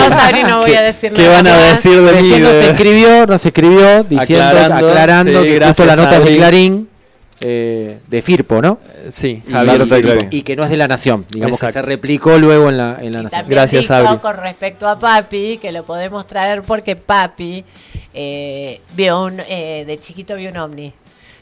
No, 0.00 0.08
Sabri, 0.16 0.42
no 0.44 0.60
voy 0.60 0.74
a 0.74 0.82
decir 0.82 1.12
¿Qué 1.12 1.22
nada 1.22 1.36
van 1.36 1.46
a 1.46 1.56
decir 1.56 2.00
de 2.00 2.12
mí? 2.22 2.28
Nos 2.40 2.52
de- 2.52 2.70
escribió, 2.70 3.26
nos 3.26 3.44
escribió 3.46 4.04
diciendo, 4.04 4.44
aclarando, 4.46 4.88
Aclarando, 4.88 5.42
sí, 5.42 5.48
que 5.48 5.54
gracias, 5.54 5.76
justo 5.76 5.86
la 5.86 5.96
nota 5.96 6.20
de. 6.20 6.36
Clarín, 6.36 6.88
eh, 7.40 7.98
de 8.06 8.22
Firpo, 8.22 8.60
¿no? 8.60 8.78
Sí, 9.10 9.42
Y, 9.46 9.50
Javier 9.52 10.42
que 10.44 10.56
no 10.56 10.64
es 10.64 10.70
de 10.70 10.76
la 10.76 10.88
Nación, 10.88 11.24
digamos 11.30 11.58
que 11.58 11.72
se 11.72 11.82
replicó 11.82 12.38
luego 12.38 12.68
en 12.68 12.76
la, 12.76 12.98
en 13.00 13.12
la 13.12 13.22
Nación. 13.22 13.40
También 13.40 13.56
Gracias, 13.56 13.86
Sabri. 13.86 14.18
con 14.18 14.36
respecto 14.36 14.88
a 14.88 14.98
Papi, 14.98 15.58
que 15.58 15.72
lo 15.72 15.84
podemos 15.84 16.26
traer 16.26 16.62
porque 16.62 16.96
Papi 16.96 17.64
eh, 18.14 18.80
vio 18.94 19.24
un, 19.24 19.40
eh, 19.48 19.84
de 19.86 19.98
chiquito 19.98 20.36
vio 20.36 20.50
un 20.50 20.56
ovni. 20.58 20.92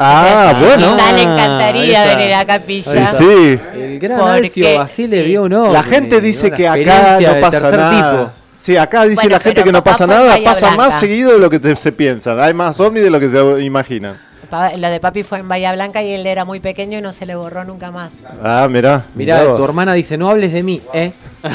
Ah, 0.00 0.52
Entonces, 0.52 0.76
bueno. 0.78 0.96
Quizá 0.96 1.12
le 1.12 1.20
Ah, 1.22 1.32
encantaría 1.34 2.04
venir 2.16 2.34
a 2.34 2.44
Capilla. 2.44 3.06
sí. 3.06 3.58
El 3.74 3.98
gran 3.98 4.20
Alfio 4.20 4.78
Basile 4.78 5.22
sí. 5.22 5.28
vio 5.28 5.48
no. 5.48 5.72
La 5.72 5.82
gente 5.82 6.20
dice 6.20 6.52
que 6.52 6.68
acá 6.68 7.18
no 7.20 7.40
pasa 7.40 7.70
nada. 7.76 7.90
tipo. 8.20 8.32
Sí, 8.60 8.76
acá 8.76 9.04
dice 9.04 9.14
Bueno, 9.22 9.30
la 9.30 9.40
gente 9.40 9.62
que 9.64 9.72
no 9.72 9.82
pasa 9.82 10.06
nada, 10.06 10.36
pasa 10.44 10.76
más 10.76 10.98
seguido 11.00 11.32
de 11.32 11.38
lo 11.38 11.48
que 11.50 11.58
te- 11.58 11.74
se 11.76 11.90
piensa. 11.92 12.34
Hay 12.44 12.54
más 12.54 12.78
ovnis 12.80 13.02
de 13.02 13.10
lo 13.10 13.18
que 13.18 13.28
se 13.28 13.38
imaginan. 13.64 14.14
Lo 14.50 14.88
de 14.90 14.98
Papi 15.00 15.22
fue 15.24 15.38
en 15.40 15.48
Bahía 15.48 15.72
Blanca 15.74 16.02
y 16.02 16.10
él 16.12 16.26
era 16.26 16.44
muy 16.46 16.58
pequeño 16.60 16.98
y 16.98 17.02
no 17.02 17.12
se 17.12 17.26
le 17.26 17.34
borró 17.34 17.64
nunca 17.64 17.90
más. 17.90 18.10
Ah, 18.42 18.66
mirá. 18.70 19.04
Mirá, 19.14 19.42
mirá 19.42 19.54
tu 19.54 19.64
hermana 19.64 19.92
dice, 19.92 20.16
no 20.16 20.30
hables 20.30 20.52
de 20.52 20.62
mí, 20.62 20.80
¿eh? 20.94 21.12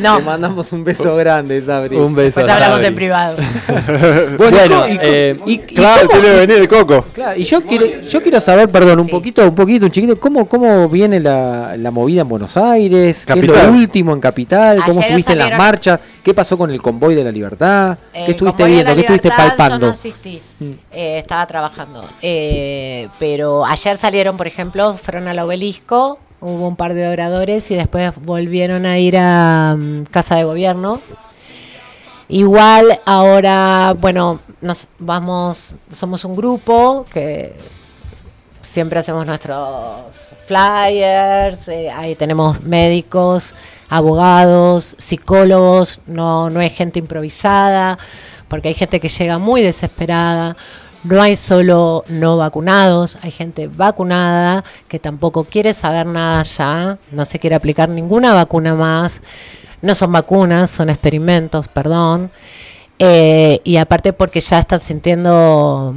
No. 0.00 0.18
Te 0.18 0.24
mandamos 0.24 0.72
un 0.72 0.84
beso 0.84 1.14
grande, 1.16 1.62
Sabri. 1.64 1.96
Un 1.96 2.14
beso. 2.14 2.40
Pues 2.40 2.48
hablamos 2.52 2.76
Sabri. 2.76 2.86
en 2.88 2.94
privado. 2.94 3.36
Bueno, 4.38 4.56
Bueno, 4.58 4.88
y- 4.88 4.98
eh, 5.02 5.36
y- 5.46 5.52
y 5.52 5.58
Claro, 5.58 6.08
cómo- 6.08 6.20
tiene 6.20 6.34
que 6.34 6.40
venir 6.46 6.56
el 6.62 6.68
coco. 6.68 7.04
Claro, 7.14 7.38
y 7.38 7.44
yo 7.44 7.60
quiero, 7.62 7.86
yo 8.02 8.22
quiero 8.22 8.40
saber, 8.40 8.68
perdón, 8.68 9.00
un 9.00 9.06
Sí. 9.06 9.10
poquito, 9.12 9.44
un 9.48 9.54
poquito, 9.54 9.86
un 9.86 9.92
chiquito, 9.92 10.18
¿cómo, 10.18 10.48
cómo 10.48 10.88
viene 10.88 11.20
la, 11.20 11.76
la 11.76 11.90
movida 11.90 12.22
en 12.22 12.28
Buenos 12.28 12.56
Aires? 12.56 13.24
¿Qué 13.26 13.32
es 13.32 13.40
Capital. 13.46 13.66
lo 13.68 13.72
último 13.74 14.12
en 14.12 14.20
Capital? 14.20 14.78
¿Cómo 14.78 14.92
Ayer 15.00 15.04
estuviste 15.04 15.32
en 15.32 15.38
las 15.38 15.56
marchas? 15.58 16.00
¿Qué 16.22 16.34
pasó 16.34 16.56
con 16.58 16.70
el 16.70 16.80
convoy 16.82 17.14
de 17.14 17.24
la 17.24 17.30
libertad? 17.32 17.96
El 18.12 18.24
¿Qué 18.26 18.30
estuviste 18.32 18.64
viendo? 18.64 18.94
¿Qué 18.94 19.00
estuviste 19.00 19.30
palpando? 19.30 19.78
Yo 19.80 19.86
no 19.86 19.92
asistí, 19.92 20.40
eh, 20.92 21.19
estaba 21.20 21.46
trabajando. 21.46 22.04
Eh, 22.22 23.08
pero 23.18 23.64
ayer 23.64 23.96
salieron, 23.96 24.36
por 24.36 24.46
ejemplo, 24.46 24.96
fueron 24.98 25.28
al 25.28 25.38
obelisco, 25.38 26.18
hubo 26.40 26.68
un 26.68 26.76
par 26.76 26.94
de 26.94 27.08
oradores 27.08 27.70
y 27.70 27.74
después 27.74 28.12
volvieron 28.16 28.86
a 28.86 28.98
ir 28.98 29.16
a 29.18 29.76
mm, 29.78 30.04
Casa 30.04 30.36
de 30.36 30.44
Gobierno. 30.44 31.00
Igual 32.28 33.00
ahora, 33.06 33.94
bueno, 33.98 34.40
nos 34.60 34.86
vamos, 34.98 35.74
somos 35.90 36.24
un 36.24 36.36
grupo 36.36 37.04
que 37.12 37.54
siempre 38.62 39.00
hacemos 39.00 39.26
nuestros 39.26 40.30
flyers, 40.46 41.66
eh, 41.68 41.90
ahí 41.90 42.14
tenemos 42.14 42.62
médicos, 42.62 43.52
abogados, 43.88 44.94
psicólogos, 44.98 46.00
no, 46.06 46.50
no 46.50 46.60
es 46.60 46.72
gente 46.72 47.00
improvisada, 47.00 47.98
porque 48.48 48.68
hay 48.68 48.74
gente 48.74 49.00
que 49.00 49.08
llega 49.08 49.38
muy 49.38 49.62
desesperada. 49.62 50.56
No 51.04 51.22
hay 51.22 51.34
solo 51.36 52.04
no 52.08 52.36
vacunados, 52.36 53.16
hay 53.22 53.30
gente 53.30 53.68
vacunada 53.68 54.64
que 54.86 54.98
tampoco 54.98 55.44
quiere 55.44 55.72
saber 55.72 56.06
nada 56.06 56.42
ya, 56.42 56.98
no 57.10 57.24
se 57.24 57.38
quiere 57.38 57.56
aplicar 57.56 57.88
ninguna 57.88 58.34
vacuna 58.34 58.74
más. 58.74 59.20
No 59.80 59.94
son 59.94 60.12
vacunas, 60.12 60.70
son 60.70 60.90
experimentos, 60.90 61.68
perdón. 61.68 62.30
Eh, 62.98 63.62
y 63.64 63.76
aparte 63.78 64.12
porque 64.12 64.42
ya 64.42 64.58
están 64.58 64.80
sintiendo 64.80 65.94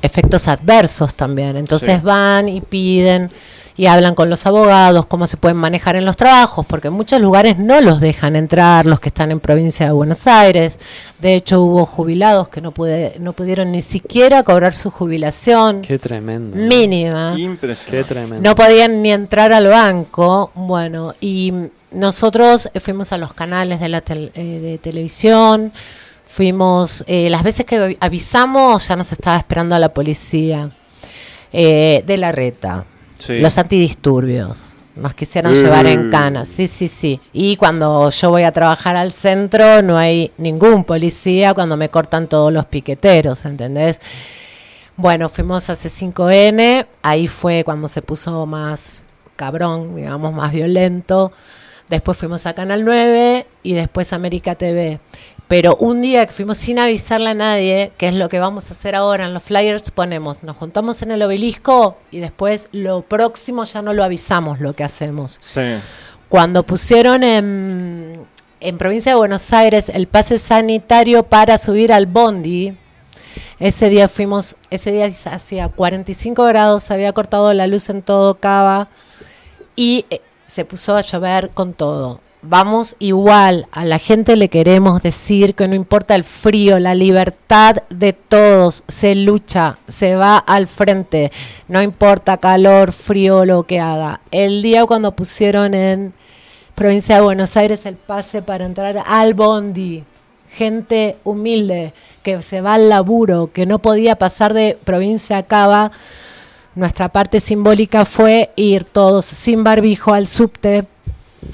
efectos 0.00 0.46
adversos 0.46 1.14
también. 1.14 1.56
Entonces 1.56 1.94
Sí. 1.96 2.00
van 2.06 2.48
y 2.48 2.60
piden 2.60 3.30
y 3.78 3.86
hablan 3.86 4.14
con 4.14 4.30
los 4.30 4.46
abogados 4.46 5.06
cómo 5.06 5.26
se 5.26 5.36
pueden 5.36 5.58
manejar 5.58 5.96
en 5.96 6.04
los 6.06 6.16
trabajos, 6.16 6.64
porque 6.66 6.88
en 6.88 6.94
muchos 6.94 7.20
lugares 7.20 7.58
no 7.58 7.80
los 7.80 8.00
dejan 8.00 8.34
entrar, 8.36 8.86
los 8.86 9.00
que 9.00 9.08
están 9.10 9.30
en 9.30 9.38
provincia 9.40 9.84
de 9.86 9.92
Buenos 9.92 10.26
Aires. 10.26 10.78
De 11.18 11.34
hecho, 11.34 11.60
hubo 11.62 11.84
jubilados 11.86 12.48
que 12.48 12.60
no, 12.60 12.70
pude, 12.72 13.16
no 13.20 13.32
pudieron 13.34 13.72
ni 13.72 13.82
siquiera 13.82 14.42
cobrar 14.42 14.74
su 14.74 14.90
jubilación 14.90 15.82
Qué 15.82 15.98
tremendo. 15.98 16.56
mínima. 16.56 17.34
Impresionante. 17.36 17.96
Qué 17.96 18.04
tremendo. 18.04 18.48
No 18.48 18.54
podían 18.54 19.02
ni 19.02 19.12
entrar 19.12 19.52
al 19.52 19.66
banco. 19.66 20.50
Bueno, 20.54 21.14
y 21.20 21.52
nosotros 21.90 22.70
fuimos 22.80 23.12
a 23.12 23.18
los 23.18 23.32
canales 23.34 23.80
de 23.80 23.88
la 23.88 24.00
tel- 24.02 24.32
eh, 24.34 24.58
de 24.60 24.78
televisión, 24.78 25.72
fuimos, 26.26 27.04
eh, 27.06 27.30
las 27.30 27.42
veces 27.42 27.64
que 27.64 27.78
avi- 27.80 27.96
avisamos 28.00 28.88
ya 28.88 28.96
nos 28.96 29.12
estaba 29.12 29.36
esperando 29.36 29.74
a 29.74 29.78
la 29.78 29.88
policía 29.90 30.70
eh, 31.52 32.02
de 32.06 32.16
la 32.18 32.32
reta, 32.32 32.84
Sí. 33.16 33.40
los 33.40 33.56
antidisturbios. 33.58 34.58
Nos 34.94 35.14
quisieron 35.14 35.52
Eh. 35.52 35.56
llevar 35.56 35.86
en 35.86 36.10
cana, 36.10 36.44
sí, 36.46 36.68
sí, 36.68 36.88
sí. 36.88 37.20
Y 37.32 37.56
cuando 37.56 38.08
yo 38.10 38.30
voy 38.30 38.44
a 38.44 38.52
trabajar 38.52 38.96
al 38.96 39.12
centro, 39.12 39.82
no 39.82 39.98
hay 39.98 40.32
ningún 40.38 40.84
policía 40.84 41.52
cuando 41.52 41.76
me 41.76 41.90
cortan 41.90 42.28
todos 42.28 42.50
los 42.52 42.64
piqueteros, 42.66 43.44
¿entendés? 43.44 44.00
Bueno, 44.96 45.28
fuimos 45.28 45.68
a 45.68 45.74
C5N, 45.76 46.86
ahí 47.02 47.26
fue 47.28 47.62
cuando 47.64 47.88
se 47.88 48.00
puso 48.00 48.46
más 48.46 49.02
cabrón, 49.36 49.94
digamos, 49.96 50.32
más 50.32 50.50
violento. 50.52 51.30
Después 51.90 52.16
fuimos 52.16 52.46
a 52.46 52.54
Canal 52.54 52.82
9 52.84 53.46
y 53.62 53.74
después 53.74 54.14
América 54.14 54.54
TV. 54.54 54.98
Pero 55.48 55.76
un 55.76 56.00
día 56.00 56.26
que 56.26 56.32
fuimos 56.32 56.56
sin 56.56 56.78
avisarle 56.80 57.30
a 57.30 57.34
nadie, 57.34 57.92
que 57.98 58.08
es 58.08 58.14
lo 58.14 58.28
que 58.28 58.40
vamos 58.40 58.68
a 58.68 58.74
hacer 58.74 58.96
ahora 58.96 59.26
en 59.26 59.34
los 59.34 59.42
flyers, 59.42 59.92
ponemos, 59.92 60.42
nos 60.42 60.56
juntamos 60.56 61.02
en 61.02 61.12
el 61.12 61.22
obelisco 61.22 61.98
y 62.10 62.18
después 62.18 62.68
lo 62.72 63.02
próximo 63.02 63.62
ya 63.62 63.80
no 63.80 63.92
lo 63.92 64.02
avisamos 64.02 64.60
lo 64.60 64.74
que 64.74 64.82
hacemos. 64.82 65.36
Sí. 65.40 65.76
Cuando 66.28 66.64
pusieron 66.64 67.22
en, 67.22 68.26
en 68.58 68.78
provincia 68.78 69.12
de 69.12 69.16
Buenos 69.16 69.52
Aires 69.52 69.88
el 69.88 70.08
pase 70.08 70.40
sanitario 70.40 71.22
para 71.22 71.58
subir 71.58 71.92
al 71.92 72.06
bondi, 72.06 72.76
Ese 73.58 73.88
día 73.88 74.08
fuimos, 74.08 74.56
ese 74.70 74.92
día 74.92 75.06
hacía 75.06 75.68
45 75.68 76.44
grados, 76.44 76.84
se 76.84 76.94
había 76.94 77.12
cortado 77.12 77.52
la 77.54 77.66
luz 77.66 77.88
en 77.88 78.02
todo 78.02 78.34
Cava 78.34 78.88
y 79.76 80.04
eh, 80.10 80.20
se 80.46 80.64
puso 80.64 80.96
a 80.96 81.00
llover 81.00 81.50
con 81.50 81.72
todo. 81.72 82.20
Vamos 82.42 82.96
igual, 82.98 83.66
a 83.72 83.84
la 83.84 83.98
gente 83.98 84.36
le 84.36 84.48
queremos 84.48 85.02
decir 85.02 85.54
que 85.54 85.66
no 85.66 85.74
importa 85.74 86.14
el 86.14 86.22
frío, 86.22 86.78
la 86.78 86.94
libertad 86.94 87.78
de 87.88 88.12
todos, 88.12 88.84
se 88.88 89.14
lucha, 89.14 89.78
se 89.88 90.16
va 90.16 90.38
al 90.38 90.66
frente, 90.66 91.32
no 91.66 91.82
importa 91.82 92.36
calor, 92.36 92.92
frío, 92.92 93.44
lo 93.44 93.64
que 93.64 93.80
haga. 93.80 94.20
El 94.30 94.62
día 94.62 94.84
cuando 94.84 95.12
pusieron 95.12 95.74
en 95.74 96.12
provincia 96.74 97.16
de 97.16 97.22
Buenos 97.22 97.56
Aires 97.56 97.86
el 97.86 97.96
pase 97.96 98.42
para 98.42 98.66
entrar 98.66 99.02
al 99.06 99.34
Bondi, 99.34 100.04
gente 100.48 101.16
humilde 101.24 101.94
que 102.22 102.42
se 102.42 102.60
va 102.60 102.74
al 102.74 102.90
laburo, 102.90 103.50
que 103.52 103.66
no 103.66 103.78
podía 103.78 104.16
pasar 104.16 104.52
de 104.52 104.78
provincia 104.84 105.38
a 105.38 105.42
Cava, 105.42 105.90
nuestra 106.74 107.08
parte 107.08 107.40
simbólica 107.40 108.04
fue 108.04 108.50
ir 108.56 108.84
todos 108.84 109.24
sin 109.24 109.64
barbijo 109.64 110.12
al 110.12 110.26
subte 110.26 110.84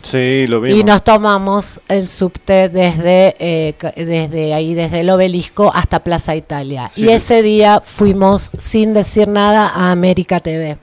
Sí, 0.02 0.46
lo 0.48 0.60
vimos. 0.60 0.78
y 0.80 0.84
nos 0.84 1.02
tomamos 1.04 1.80
el 1.88 2.08
subte 2.08 2.68
desde, 2.68 3.36
eh, 3.38 3.74
desde 3.96 4.54
ahí, 4.54 4.74
desde 4.74 5.00
el 5.00 5.10
obelisco 5.10 5.70
hasta 5.74 6.00
Plaza 6.02 6.34
Italia. 6.36 6.88
Sí. 6.88 7.04
Y 7.04 7.08
ese 7.10 7.42
día 7.42 7.80
fuimos 7.84 8.50
sin 8.58 8.94
decir 8.94 9.28
nada 9.28 9.68
a 9.68 9.90
América 9.90 10.40
TV. 10.40 10.78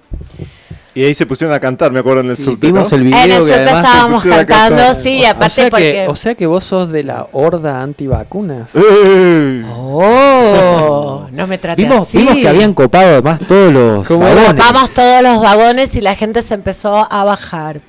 Y 0.95 1.03
ahí 1.05 1.13
se 1.13 1.25
pusieron 1.25 1.55
a 1.55 1.59
cantar, 1.59 1.91
me 1.91 1.99
acuerdo 1.99 2.21
en 2.21 2.29
el 2.31 2.35
subte, 2.35 2.67
vimos 2.67 2.91
¿no? 2.91 2.97
el 2.97 3.03
video 3.03 3.19
En 3.23 3.31
el 3.31 3.37
que 3.37 3.37
subte 3.37 3.53
además 3.53 3.83
estábamos 3.85 4.23
cantando, 4.25 4.93
sí, 4.95 5.21
O 5.23 5.27
aparte 5.29 5.49
sea, 5.55 5.69
porque... 5.69 5.91
que, 5.91 6.07
o 6.07 6.15
sea 6.15 6.35
que 6.35 6.45
vos 6.47 6.63
sos 6.63 6.89
de 6.89 7.03
la 7.03 7.27
horda 7.31 7.81
antivacunas. 7.81 8.71
¡Eh! 8.75 9.63
Oh, 9.71 11.27
no 11.31 11.47
me 11.47 11.57
trates 11.57 11.87
Vimos, 11.87 12.07
así. 12.07 12.17
vimos 12.17 12.35
que 12.37 12.47
habían 12.49 12.73
copado 12.73 13.07
además 13.07 13.39
todos 13.47 13.71
los 13.71 14.07
¿Cómo 14.07 14.21
vagones. 14.21 14.55
Vamos 14.55 14.93
todos 14.93 15.21
los 15.23 15.41
vagones 15.41 15.93
y 15.95 16.01
la 16.01 16.15
gente 16.15 16.41
se 16.41 16.55
empezó 16.55 17.07
a 17.09 17.23
bajar. 17.23 17.81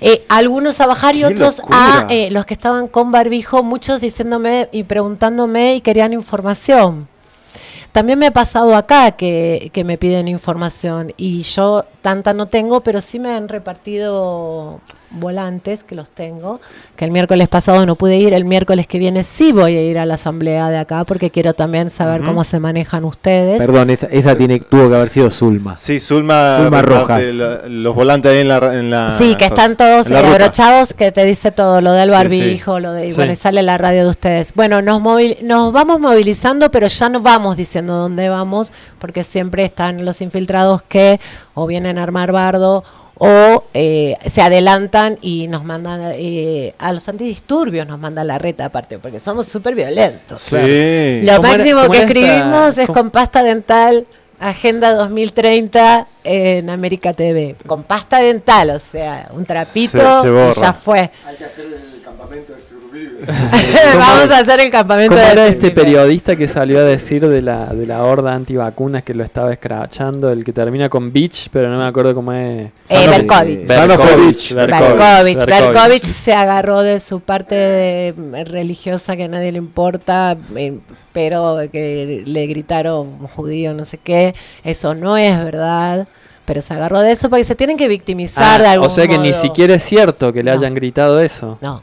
Eh, 0.00 0.24
algunos 0.28 0.80
a 0.80 0.86
bajar 0.86 1.14
y 1.14 1.20
¡Qué 1.20 1.26
otros 1.26 1.58
locura! 1.58 2.06
a 2.06 2.06
eh, 2.08 2.30
los 2.30 2.46
que 2.46 2.54
estaban 2.54 2.88
con 2.88 3.12
barbijo, 3.12 3.62
muchos 3.62 4.00
diciéndome 4.00 4.68
y 4.72 4.84
preguntándome 4.84 5.76
y 5.76 5.80
querían 5.80 6.12
información. 6.12 7.08
También 7.92 8.18
me 8.18 8.26
ha 8.26 8.32
pasado 8.32 8.76
acá 8.76 9.12
que, 9.12 9.70
que 9.72 9.82
me 9.84 9.98
piden 9.98 10.28
información 10.28 11.12
y 11.16 11.42
yo 11.42 11.84
tanta 12.02 12.32
no 12.34 12.46
tengo, 12.46 12.80
pero 12.80 13.00
sí 13.00 13.18
me 13.18 13.34
han 13.34 13.48
repartido 13.48 14.80
volantes, 15.12 15.82
que 15.82 15.96
los 15.96 16.08
tengo, 16.08 16.60
que 16.94 17.04
el 17.04 17.10
miércoles 17.10 17.48
pasado 17.48 17.84
no 17.84 17.96
pude 17.96 18.16
ir, 18.18 18.32
el 18.32 18.44
miércoles 18.44 18.86
que 18.86 19.00
viene 19.00 19.24
sí 19.24 19.50
voy 19.50 19.76
a 19.76 19.82
ir 19.82 19.98
a 19.98 20.06
la 20.06 20.14
asamblea 20.14 20.70
de 20.70 20.78
acá 20.78 21.02
porque 21.04 21.30
quiero 21.30 21.52
también 21.52 21.90
saber 21.90 22.22
cómo 22.22 22.44
se 22.44 22.60
manejan 22.60 23.04
ustedes. 23.04 23.58
Perdón, 23.58 23.90
esa, 23.90 24.06
esa 24.06 24.36
tiene, 24.36 24.60
tuvo 24.60 24.88
que 24.88 24.94
haber 24.94 25.08
sido 25.08 25.28
Zulma. 25.30 25.76
Sí, 25.76 25.98
Zulma, 25.98 26.58
Zulma 26.62 26.82
Rojas. 26.82 27.34
la- 27.34 27.62
los 27.66 27.92
volantes 27.94 28.30
ahí 28.30 28.38
en 28.38 28.48
la... 28.48 28.56
En 28.72 28.90
la 28.90 29.18
Sí, 29.18 29.34
que 29.34 29.46
están 29.46 29.76
todos 29.76 30.08
abrochados, 30.12 30.92
que 30.92 31.10
te 31.10 31.24
dice 31.24 31.50
todo 31.50 31.80
lo 31.80 31.90
del 31.92 32.08
Sí, 32.10 32.14
barbijo, 32.14 32.78
lo 32.78 32.92
de, 32.92 33.06
y 33.08 33.10
Sí. 33.10 33.16
bueno, 33.16 33.32
y 33.32 33.36
sale 33.36 33.62
la 33.62 33.78
radio 33.78 34.04
de 34.04 34.10
ustedes. 34.10 34.54
Bueno, 34.54 34.80
nos, 34.80 35.02
movil- 35.02 35.40
nos 35.42 35.72
vamos 35.72 35.98
movilizando, 35.98 36.70
pero 36.70 36.86
ya 36.86 37.08
no 37.08 37.20
vamos 37.20 37.56
diciendo 37.56 37.94
dónde 37.96 38.28
vamos, 38.28 38.72
porque 39.00 39.24
siempre 39.24 39.64
están 39.64 40.04
los 40.04 40.20
infiltrados 40.20 40.82
que 40.82 41.18
o 41.54 41.66
vienen 41.66 41.98
a 41.98 42.02
armar 42.04 42.30
bardo 42.30 42.84
o 43.22 43.64
eh, 43.74 44.16
se 44.24 44.40
adelantan 44.40 45.18
y 45.20 45.46
nos 45.48 45.62
mandan 45.64 46.00
eh, 46.14 46.74
a 46.78 46.92
los 46.92 47.06
antidisturbios, 47.08 47.86
nos 47.86 47.98
mandan 47.98 48.26
la 48.28 48.38
reta 48.38 48.66
aparte, 48.66 48.98
porque 48.98 49.20
somos 49.20 49.46
súper 49.46 49.74
violentos. 49.74 50.40
Sí. 50.40 51.20
Lo 51.22 51.36
¿Cómo 51.36 51.48
era- 51.48 51.56
máximo 51.58 51.80
que 51.82 51.98
esta- 51.98 52.02
escribimos 52.06 52.78
es 52.78 52.86
cómo- 52.86 52.98
con 53.00 53.10
pasta 53.10 53.42
dental, 53.42 54.06
Agenda 54.38 54.94
2030 54.94 56.06
en 56.24 56.70
América 56.70 57.12
TV. 57.12 57.56
Con 57.66 57.82
pasta 57.82 58.20
dental, 58.20 58.70
o 58.70 58.78
sea, 58.78 59.28
un 59.34 59.44
trapito 59.44 60.22
Se- 60.22 60.28
se 60.54 60.60
y 60.60 60.62
ya 60.62 60.72
fue. 60.72 61.10
Hay 61.26 61.36
que 61.36 61.44
hacer 61.44 61.66
el 61.66 61.89
Vamos 63.98 64.30
a 64.30 64.38
hacer 64.38 64.60
el 64.60 64.70
campamento 64.70 65.14
¿Cómo 65.14 65.26
de 65.26 65.32
era 65.32 65.46
este 65.46 65.70
periodista 65.70 66.36
que 66.36 66.48
salió 66.48 66.78
a 66.78 66.82
decir 66.82 67.26
de 67.26 67.42
la, 67.42 67.66
de 67.66 67.86
la 67.86 68.02
horda 68.04 68.34
antivacunas 68.34 69.02
que 69.02 69.14
lo 69.14 69.24
estaba 69.24 69.52
escrachando? 69.52 70.30
El 70.30 70.44
que 70.44 70.52
termina 70.52 70.88
con 70.88 71.12
Beach, 71.12 71.48
pero 71.52 71.68
no 71.70 71.78
me 71.78 71.84
acuerdo 71.86 72.14
cómo 72.14 72.32
es. 72.32 72.70
Eh, 72.88 73.06
Berkovich. 73.08 73.66
Sanovich. 73.66 74.54
Berkovich. 74.54 75.44
Berkovich 75.46 76.04
se 76.04 76.32
agarró 76.32 76.82
de 76.82 77.00
su 77.00 77.20
parte 77.20 77.54
de- 77.54 78.44
religiosa 78.44 79.16
que 79.16 79.24
a 79.24 79.28
nadie 79.28 79.52
le 79.52 79.58
importa, 79.58 80.36
eh, 80.56 80.78
pero 81.12 81.58
que 81.70 82.22
le 82.26 82.46
gritaron 82.46 83.18
judío, 83.28 83.74
no 83.74 83.84
sé 83.84 83.98
qué. 83.98 84.34
Eso 84.64 84.94
no 84.94 85.16
es 85.16 85.36
verdad. 85.44 86.06
Pero 86.46 86.62
se 86.62 86.74
agarró 86.74 87.00
de 87.00 87.12
eso 87.12 87.30
porque 87.30 87.44
se 87.44 87.54
tienen 87.54 87.76
que 87.76 87.86
victimizar 87.86 88.60
Ah, 88.60 88.62
de 88.62 88.68
algún 88.70 88.86
o 88.86 88.90
sea 88.90 89.06
que 89.06 89.18
ni 89.18 89.30
modo. 89.30 89.40
siquiera 89.40 89.74
es 89.74 89.84
cierto 89.84 90.32
que 90.32 90.42
le 90.42 90.50
No. 90.50 90.58
hayan 90.58 90.74
gritado 90.74 91.20
eso. 91.20 91.58
No. 91.60 91.82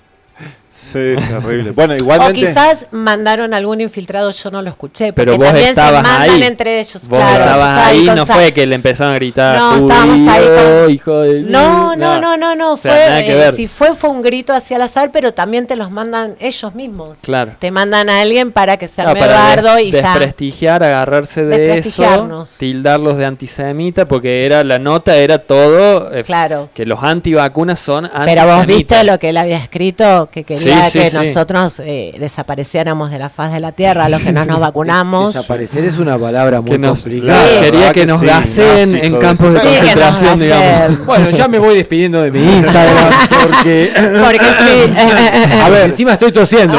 Sí, 0.79 1.15
terrible. 1.29 1.71
Bueno, 1.71 1.93
O 1.93 1.97
igualmente... 1.97 2.33
quizás 2.47 2.77
mandaron 2.91 3.53
algún 3.53 3.81
infiltrado, 3.81 4.31
yo 4.31 4.51
no 4.51 4.61
lo 4.61 4.69
escuché. 4.69 5.11
Pero 5.11 5.35
vos 5.35 5.45
también 5.45 5.65
se 5.65 5.69
estabas 5.71 6.03
mandan 6.03 6.29
ahí. 6.29 6.43
entre 6.43 6.79
ellos. 6.79 7.01
Vos 7.07 7.19
claro, 7.19 7.43
estabas 7.43 7.67
estaba 7.69 7.87
ahí, 7.87 8.05
no 8.15 8.25
fue 8.25 8.51
que 8.53 8.65
le 8.67 8.75
empezaron 8.75 9.13
a 9.13 9.15
gritar. 9.15 9.57
No, 9.57 9.75
estábamos 9.77 10.31
ahí 10.33 10.45
"Judío, 10.45 10.81
con- 10.83 10.91
hijo 10.91 11.19
de... 11.21 11.41
No, 11.41 11.95
no, 11.95 12.21
no, 12.21 12.37
no, 12.37 12.55
no. 12.55 12.73
O 12.73 12.77
sea, 12.77 12.93
fue, 12.93 13.47
eh, 13.47 13.51
si 13.53 13.67
fue, 13.67 13.95
fue 13.95 14.09
un 14.09 14.21
grito 14.21 14.53
hacia 14.53 14.77
el 14.77 14.83
azar, 14.83 15.09
pero 15.11 15.33
también 15.33 15.67
te 15.67 15.75
los 15.75 15.91
mandan 15.91 16.35
ellos 16.39 16.73
mismos. 16.75 17.17
Claro. 17.21 17.53
Te 17.59 17.71
mandan 17.71 18.09
a 18.09 18.21
alguien 18.21 18.51
para 18.51 18.77
que 18.77 18.87
se 18.87 19.01
arme 19.01 19.19
para 19.19 19.33
bardo 19.33 19.75
des- 19.75 19.85
y 19.87 19.91
ya. 19.91 20.01
desprestigiar, 20.01 20.83
agarrarse 20.83 21.43
de 21.43 21.55
eso, 21.55 21.73
Desprestigiarnos. 21.73 22.51
tildarlos 22.57 23.17
de 23.17 23.25
antisemita, 23.25 24.07
porque 24.07 24.45
era 24.45 24.63
la 24.63 24.79
nota 24.79 25.15
era 25.17 25.39
todo 25.39 26.13
eh, 26.13 26.23
Claro. 26.23 26.69
que 26.73 26.85
los 26.85 27.03
antivacunas 27.03 27.79
son 27.79 28.03
Pero 28.05 28.13
antisemitas. 28.43 28.57
vos 28.57 28.65
viste 28.67 29.03
lo 29.03 29.19
que 29.19 29.29
él 29.29 29.37
había 29.37 29.57
escrito, 29.57 30.29
que 30.31 30.43
quería 30.43 30.63
Sí, 30.63 30.66
sí, 30.91 30.99
que 30.99 31.09
sí. 31.09 31.15
nosotros 31.17 31.79
eh, 31.79 32.13
desapareciéramos 32.19 33.11
de 33.11 33.19
la 33.19 33.29
faz 33.29 33.51
de 33.51 33.59
la 33.59 33.71
tierra, 33.71 34.09
los 34.09 34.21
que 34.21 34.31
no 34.31 34.45
nos 34.45 34.59
vacunamos. 34.67 35.33
Desaparecer 35.33 35.83
es 35.85 35.97
una 35.97 36.17
palabra 36.17 36.61
muy 36.61 36.71
Que 36.71 36.77
nos- 36.77 37.01
complicada. 37.03 37.43
Sí, 37.43 37.53
quería 37.59 37.71
¿verdad 37.79 37.93
que 37.93 37.99
que 38.01 38.05
nos 38.07 38.19
sí? 38.19 38.25
Nazi, 38.25 38.61
en 38.61 38.91
de 39.13 39.19
campos 39.19 39.53
de 39.53 39.59
Sí, 39.59 39.67
concentración, 39.67 40.39
digamos. 40.39 40.99
Bueno, 41.05 41.29
ya 41.29 41.47
me 41.47 41.59
voy 41.59 41.75
despidiendo 41.77 42.21
de 42.21 42.31
mi 42.31 42.39
Instagram 42.39 43.09
porque, 43.43 43.91
Porque 44.23 44.45
sí. 44.45 45.59
a 45.61 45.69
ver, 45.69 45.85
encima 45.89 46.13
estoy 46.13 46.31
tosiendo. 46.31 46.77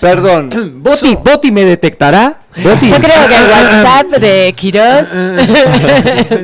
Perdón. 0.00 0.50
Boti, 0.76 1.16
Boti 1.16 1.50
me 1.52 1.64
detectará. 1.64 2.36
Boti. 2.56 2.88
Yo 2.90 2.96
creo 2.96 3.28
que 3.28 3.36
el 3.36 3.44
WhatsApp 3.50 4.06
de 4.20 4.52
Quirós 4.56 5.06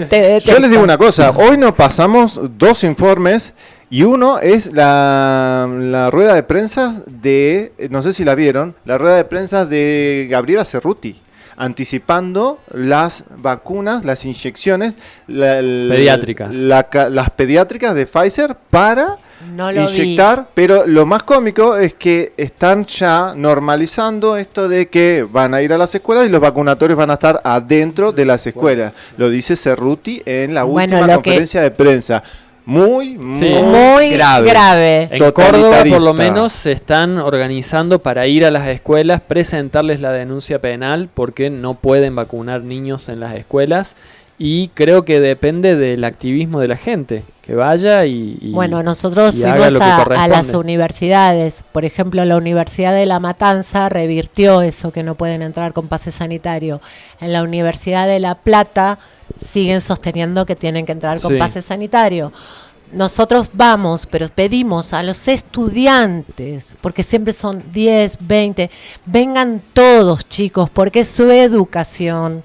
te. 0.09 0.41
Yo 0.45 0.59
les 0.59 0.71
digo 0.71 0.83
una 0.83 0.97
cosa, 0.97 1.31
hoy 1.33 1.57
nos 1.59 1.73
pasamos 1.73 2.39
dos 2.57 2.85
informes 2.85 3.53
y 3.91 4.03
uno 4.03 4.39
es 4.39 4.73
la, 4.73 5.69
la 5.71 6.11
rueda 6.11 6.35
de 6.35 6.43
prensa 6.43 7.03
de, 7.07 7.73
eh, 7.79 7.89
no 7.91 8.03
sé 8.03 8.13
si 8.13 8.25
la 8.25 8.35
vieron, 8.35 8.75
la 8.85 8.99
rueda 8.99 9.17
de 9.17 9.25
prensa 9.25 9.65
de 9.65 10.27
Gabriela 10.31 10.65
Cerruti, 10.65 11.21
anticipando 11.57 12.59
las 12.73 13.25
vacunas, 13.39 14.05
las 14.05 14.25
inyecciones 14.25 14.95
la- 15.27 15.61
Pediátricas. 15.61 16.55
la 16.55 16.85
ca- 16.85 17.09
las 17.11 17.31
pediátricas 17.31 17.95
de 17.95 18.07
Pfizer 18.07 18.57
para 18.71 19.19
No 19.55 19.71
lo 19.71 19.87
vi. 19.89 19.97
inyectar, 20.03 20.49
pero 20.55 20.87
lo 20.87 21.07
más 21.07 21.23
cómico 21.23 21.77
es 21.77 21.95
que 21.95 22.33
están 22.37 22.85
ya 22.87 23.35
normalizando 23.37 24.37
esto 24.37 24.69
de 24.69 24.89
que 24.89 25.27
van 25.31 25.55
a 25.55 25.63
ir 25.63 25.73
a 25.73 25.79
las 25.79 25.95
escuelas 25.95 26.27
y 26.27 26.29
los 26.29 26.41
vacunatorios 26.41 26.99
van 26.99 27.11
a 27.11 27.15
estar 27.15 27.41
adentro 27.45 28.13
de 28.13 28.25
las 28.25 28.47
escuelas. 28.47 28.93
Lo 29.17 29.29
dice 29.31 29.55
Cerruti 29.57 30.23
en 30.27 30.55
la 30.55 30.65
Bueno, 30.65 30.97
última 30.97 31.07
que- 31.07 31.15
conferencia 31.31 31.63
de 31.63 31.71
prensa. 31.71 32.23
Muy, 32.67 33.17
muy, 33.17 33.39
Muy 33.63 34.11
grave. 34.11 35.09
En 35.13 35.33
Córdoba, 35.33 35.85
por 35.89 36.03
lo 36.03 36.15
menos, 36.15 36.53
se 36.53 36.73
están 36.73 37.19
organizando 37.19 38.01
para 38.01 38.27
ir 38.27 38.45
a 38.45 38.51
las 38.51 38.67
escuelas, 38.69 39.21
presentarles 39.21 40.01
la 40.01 40.11
denuncia 40.11 40.61
penal 40.61 41.09
porque 41.15 41.49
no 41.49 41.75
pueden 41.75 42.17
vacunar 42.17 42.63
niños 42.63 43.09
en 43.09 43.21
las 43.21 43.35
escuelas. 43.37 43.97
Y 44.39 44.69
creo 44.75 45.05
que 45.07 45.19
depende 45.21 45.77
del 45.77 46.05
activismo 46.05 46.61
de 46.61 46.69
la 46.69 46.77
gente, 46.77 47.23
que 47.41 47.55
vaya 47.55 48.05
y. 48.05 48.37
y- 48.43 48.53
Bueno, 48.53 48.83
nosotros 48.83 49.35
y 49.35 49.45
haga 49.45 49.71
fuimos 49.71 49.81
a, 49.81 50.03
a 50.03 50.29
las 50.29 50.51
universidades. 50.53 51.61
Por 51.73 51.87
ejemplo, 51.87 52.23
la 52.27 52.37
Universidad 52.37 52.93
de 52.95 53.07
La 53.07 53.19
Matanza 53.21 53.89
revirtió 53.89 54.61
eso 54.61 54.93
que 54.93 55.03
no 55.05 55.15
pueden 55.15 55.41
entrar 55.41 55.73
con 55.73 55.89
pase 55.89 56.11
sanitario. 56.11 56.83
En 57.21 57.33
la 57.33 57.43
Universidad 57.45 58.07
de 58.09 58.21
La 58.21 58.35
Plata 58.35 58.99
siguen 59.53 59.81
sosteniendo 59.81 60.47
que 60.47 60.57
tienen 60.57 60.87
que 60.87 60.93
entrar 60.93 61.21
con 61.21 61.33
Sí. 61.33 61.39
pase 61.39 61.63
sanitario. 61.63 62.33
Nosotros 62.93 63.49
vamos, 63.53 64.07
pero 64.07 64.29
pedimos 64.29 64.93
a 64.93 65.03
los 65.03 65.27
estudiantes, 65.27 66.75
porque 66.81 67.03
siempre 67.03 67.33
son 67.33 67.65
10, 67.73 68.17
20, 68.21 68.71
vengan 69.05 69.61
todos 69.73 70.29
chicos, 70.29 70.71
porque 70.71 71.01
es 71.01 71.09
su 71.09 71.29
educación. 71.31 72.45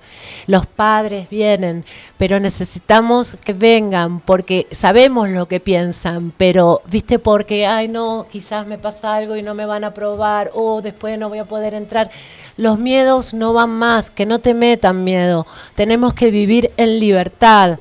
Los 0.51 0.67
padres 0.67 1.29
vienen, 1.29 1.85
pero 2.17 2.39
necesitamos 2.39 3.37
que 3.43 3.53
vengan 3.53 4.19
porque 4.19 4.67
sabemos 4.69 5.29
lo 5.29 5.47
que 5.47 5.61
piensan, 5.61 6.33
pero 6.37 6.81
viste 6.87 7.19
porque, 7.19 7.65
ay 7.65 7.87
no, 7.87 8.25
quizás 8.29 8.67
me 8.67 8.77
pasa 8.77 9.15
algo 9.15 9.37
y 9.37 9.43
no 9.43 9.53
me 9.53 9.65
van 9.65 9.85
a 9.85 9.93
probar, 9.93 10.51
o 10.53 10.81
después 10.81 11.17
no 11.17 11.29
voy 11.29 11.39
a 11.39 11.45
poder 11.45 11.73
entrar. 11.73 12.11
Los 12.57 12.77
miedos 12.77 13.33
no 13.33 13.53
van 13.53 13.69
más, 13.69 14.09
que 14.09 14.25
no 14.25 14.39
te 14.39 14.53
metan 14.53 15.05
miedo. 15.05 15.47
Tenemos 15.73 16.13
que 16.13 16.29
vivir 16.31 16.71
en 16.75 16.99
libertad 16.99 17.79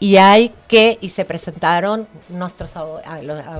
y 0.00 0.16
hay 0.16 0.52
que, 0.66 0.98
y 1.00 1.10
se 1.10 1.24
presentaron, 1.24 2.08
nuestros 2.28 2.72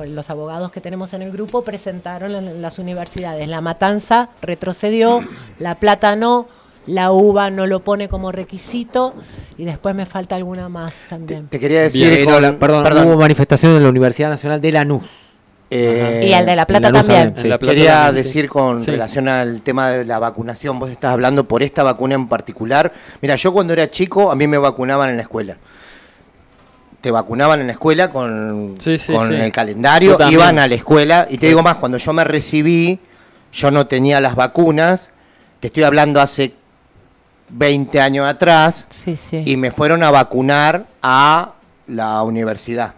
los 0.09 0.31
abogados 0.31 0.73
que 0.73 0.81
tenemos 0.81 1.13
en 1.13 1.23
el 1.23 1.31
grupo 1.31 1.63
presentaron 1.63 2.35
en 2.35 2.61
las 2.61 2.81
universidades. 2.81 3.47
La 3.47 3.61
matanza 3.61 4.31
retrocedió, 4.43 5.21
la 5.61 5.77
plata 5.77 6.17
no, 6.17 6.49
la 6.89 7.13
uva 7.13 7.51
no 7.51 7.67
lo 7.67 7.85
pone 7.85 8.09
como 8.09 8.33
requisito 8.33 9.15
y 9.57 9.65
después 9.65 9.95
me 9.95 10.07
falta 10.07 10.35
alguna 10.37 10.69
más 10.69 10.95
también. 11.09 11.49
Te 11.49 11.61
quería 11.61 11.83
decir. 11.83 12.09
Bien, 12.09 12.25
no, 12.27 12.33
con- 12.35 12.43
la- 12.43 12.59
perdón, 12.59 12.83
perdón. 12.83 13.09
hubo 13.09 13.17
manifestación 13.19 13.77
en 13.77 13.83
la 13.83 13.89
Universidad 13.89 14.31
Nacional 14.31 14.61
de 14.61 14.73
Lanús. 14.73 15.03
Eh, 15.71 16.27
Y 16.31 16.33
el 16.33 16.47
de 16.47 16.57
La 16.57 16.67
Plata 16.67 16.91
también. 16.91 17.35
sí. 17.37 17.43
En 17.43 17.51
La 17.51 17.59
Plata 17.59 17.75
Quería 17.75 17.95
también, 18.07 18.25
sí. 18.25 18.29
decir 18.29 18.49
con 18.49 18.83
Sí. 18.85 18.91
relación 18.91 19.29
al 19.29 19.61
tema 19.61 19.91
de 19.91 20.05
la 20.07 20.19
vacunación, 20.19 20.79
vos 20.79 20.91
estás 20.91 21.13
hablando 21.13 21.45
por 21.47 21.63
esta 21.63 21.83
vacuna 21.83 22.15
en 22.15 22.27
particular. 22.27 22.91
Mira, 23.21 23.37
yo 23.37 23.53
cuando 23.53 23.75
era 23.75 23.91
chico, 23.91 24.31
a 24.31 24.35
mí 24.35 24.47
me 24.49 24.57
vacunaban 24.57 25.11
en 25.11 25.17
la 25.17 25.23
escuela. 25.23 25.59
Te 27.01 27.11
vacunaban 27.11 27.61
en 27.61 27.67
la 27.69 27.75
escuela 27.75 28.11
con, 28.11 28.75
Sí, 28.81 28.99
sí, 28.99 29.13
con 29.13 29.29
sí. 29.29 29.35
el 29.35 29.53
calendario, 29.53 30.17
iban 30.31 30.59
a 30.59 30.67
la 30.67 30.75
escuela. 30.75 31.27
Y 31.31 31.39
te 31.39 31.47
digo 31.47 31.63
más, 31.63 31.77
cuando 31.77 31.99
yo 31.99 32.13
me 32.13 32.25
recibí, 32.25 32.99
yo 33.53 33.71
no 33.71 33.87
tenía 33.87 34.21
las 34.21 34.35
vacunas. 34.35 35.11
Te 35.61 35.69
estoy 35.69 35.85
hablando 35.85 36.21
hace 36.21 36.55
20 37.49 38.01
años 38.01 38.27
atrás. 38.27 38.87
Sí, 38.91 39.17
sí. 39.17 39.43
Y 39.47 39.57
me 39.57 39.71
fueron 39.71 40.03
a 40.03 40.11
vacunar 40.11 40.87
a 41.03 41.55
la 41.87 42.23
universidad. 42.23 42.95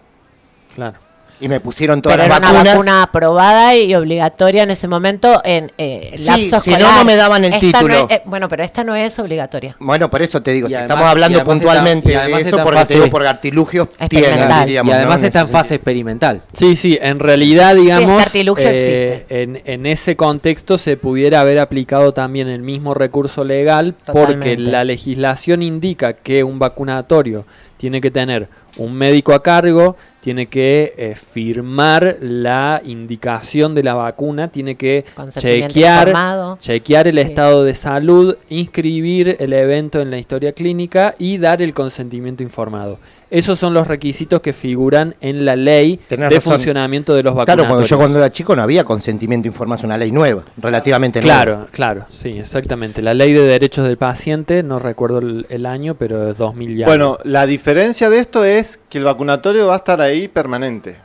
Claro. 0.75 1.10
Y 1.41 1.49
me 1.49 1.59
pusieron 1.59 2.01
todas 2.01 2.17
Pero 2.17 2.25
era 2.27 2.39
las 2.39 2.39
una 2.39 2.51
vacunas. 2.53 2.73
vacuna 2.75 3.03
aprobada 3.03 3.75
y 3.75 3.93
obligatoria 3.95 4.63
en 4.63 4.71
ese 4.71 4.87
momento 4.87 5.41
en 5.43 5.71
eh, 5.77 6.13
Sí, 6.17 6.23
lapso 6.25 6.61
si 6.61 6.69
no, 6.69 6.77
escolar. 6.77 6.97
no 6.99 7.03
me 7.05 7.15
daban 7.15 7.43
el 7.45 7.53
Esta 7.53 7.59
título. 7.79 7.87
no 7.99 8.07
es- 8.09 8.15
eh, 8.17 8.21
bueno, 8.25 8.47
pero 8.47 8.63
esta 8.63 8.83
no 8.83 8.95
es 8.95 9.17
obligatoria. 9.17 9.75
Bueno, 9.79 10.09
por 10.09 10.21
eso 10.21 10.41
te 10.41 10.51
digo, 10.51 10.67
Y 10.67 10.69
si 10.69 10.75
además- 10.75 10.91
estamos 10.91 11.09
hablando 11.11 11.43
puntualmente 11.43 12.13
está- 12.13 12.27
de 12.27 12.33
eso, 12.41 12.57
porque 12.63 12.79
fase- 12.79 12.93
te 12.93 12.99
digo 12.99 13.09
por 13.11 13.25
artilugios 13.27 13.87
tienen, 14.07 14.29
Experimental. 14.29 14.65
diríamos. 14.65 14.91
y 14.91 14.93
además 14.95 15.21
¿no? 15.21 15.27
está 15.27 15.39
en 15.39 15.47
fase 15.47 15.69
sentido. 15.69 15.75
experimental. 15.77 16.41
Sí, 16.53 16.75
sí, 16.75 16.99
en 17.01 17.19
realidad, 17.19 17.75
digamos, 17.75 18.09
este 18.11 18.21
artilugio 18.23 18.65
eh, 18.67 19.25
en, 19.29 19.61
en 19.65 19.85
ese 19.87 20.15
contexto 20.15 20.77
se 20.77 20.95
pudiera 20.97 21.39
haber 21.41 21.57
aplicado 21.59 22.13
también 22.13 22.47
el 22.49 22.61
mismo 22.61 22.93
recurso 22.93 23.43
legal 23.43 23.95
porque 24.05 24.57
la 24.57 24.83
legislación 24.83 25.63
indica 25.63 26.13
que 26.13 26.43
un 26.43 26.59
vacunatorio 26.59 27.45
tiene 27.77 27.99
que 27.99 28.11
tener 28.11 28.47
un 28.77 28.93
médico 28.93 29.33
a 29.33 29.41
cargo, 29.43 29.95
tiene 30.21 30.45
que 30.47 30.93
eh, 30.97 31.15
firmar 31.15 32.17
la 32.21 32.81
indicación 32.85 33.73
de 33.73 33.81
la 33.83 33.95
vacuna, 33.95 34.49
tiene 34.49 34.75
que 34.75 35.03
chequear, 35.37 36.07
informado. 36.09 36.57
chequear 36.59 37.07
el 37.07 37.15
Sí. 37.15 37.21
estado 37.21 37.63
de 37.63 37.73
salud, 37.73 38.37
inscribir 38.49 39.35
el 39.39 39.51
evento 39.53 39.99
en 39.99 40.11
la 40.11 40.17
historia 40.19 40.53
clínica 40.53 41.15
y 41.17 41.37
dar 41.39 41.61
el 41.61 41.73
consentimiento 41.73 42.43
informado. 42.43 42.99
Esos 43.31 43.57
son 43.57 43.73
los 43.73 43.87
requisitos 43.87 44.41
que 44.41 44.53
figuran 44.53 45.15
en 45.21 45.45
la 45.45 45.55
ley 45.55 45.97
Tenés 46.07 46.29
de 46.29 46.35
razón. 46.35 46.53
funcionamiento 46.53 47.15
de 47.15 47.23
los 47.23 47.33
Claro, 47.33 47.63
vacunatorios. 47.63 47.67
cuando 47.69 47.85
yo 47.87 47.97
cuando 47.97 48.19
era 48.19 48.31
chico 48.31 48.55
no 48.55 48.61
había 48.61 48.83
consentimiento 48.83 49.47
informado, 49.47 49.79
es 49.79 49.83
una 49.85 49.97
ley 49.97 50.11
nueva, 50.11 50.43
relativamente 50.57 51.21
nueva. 51.21 51.35
Claro, 51.43 51.67
claro, 51.71 52.05
sí, 52.09 52.37
exactamente. 52.37 53.01
La 53.01 53.13
ley 53.13 53.31
de 53.33 53.41
derechos 53.41 53.87
del 53.87 53.97
paciente, 53.97 54.63
no 54.63 54.79
recuerdo 54.79 55.19
el, 55.19 55.45
el 55.49 55.65
año, 55.65 55.95
pero 55.95 56.29
es 56.29 56.37
2000 56.37 56.77
ya. 56.77 56.85
Bueno, 56.85 57.17
la 57.23 57.45
diferencia 57.45 58.09
de 58.09 58.19
esto 58.19 58.43
es 58.43 58.79
que 58.89 58.97
el 58.97 59.05
vacunatorio 59.05 59.65
va 59.65 59.73
a 59.73 59.77
estar 59.77 60.01
ahí 60.01 60.27
permanente. 60.27 60.97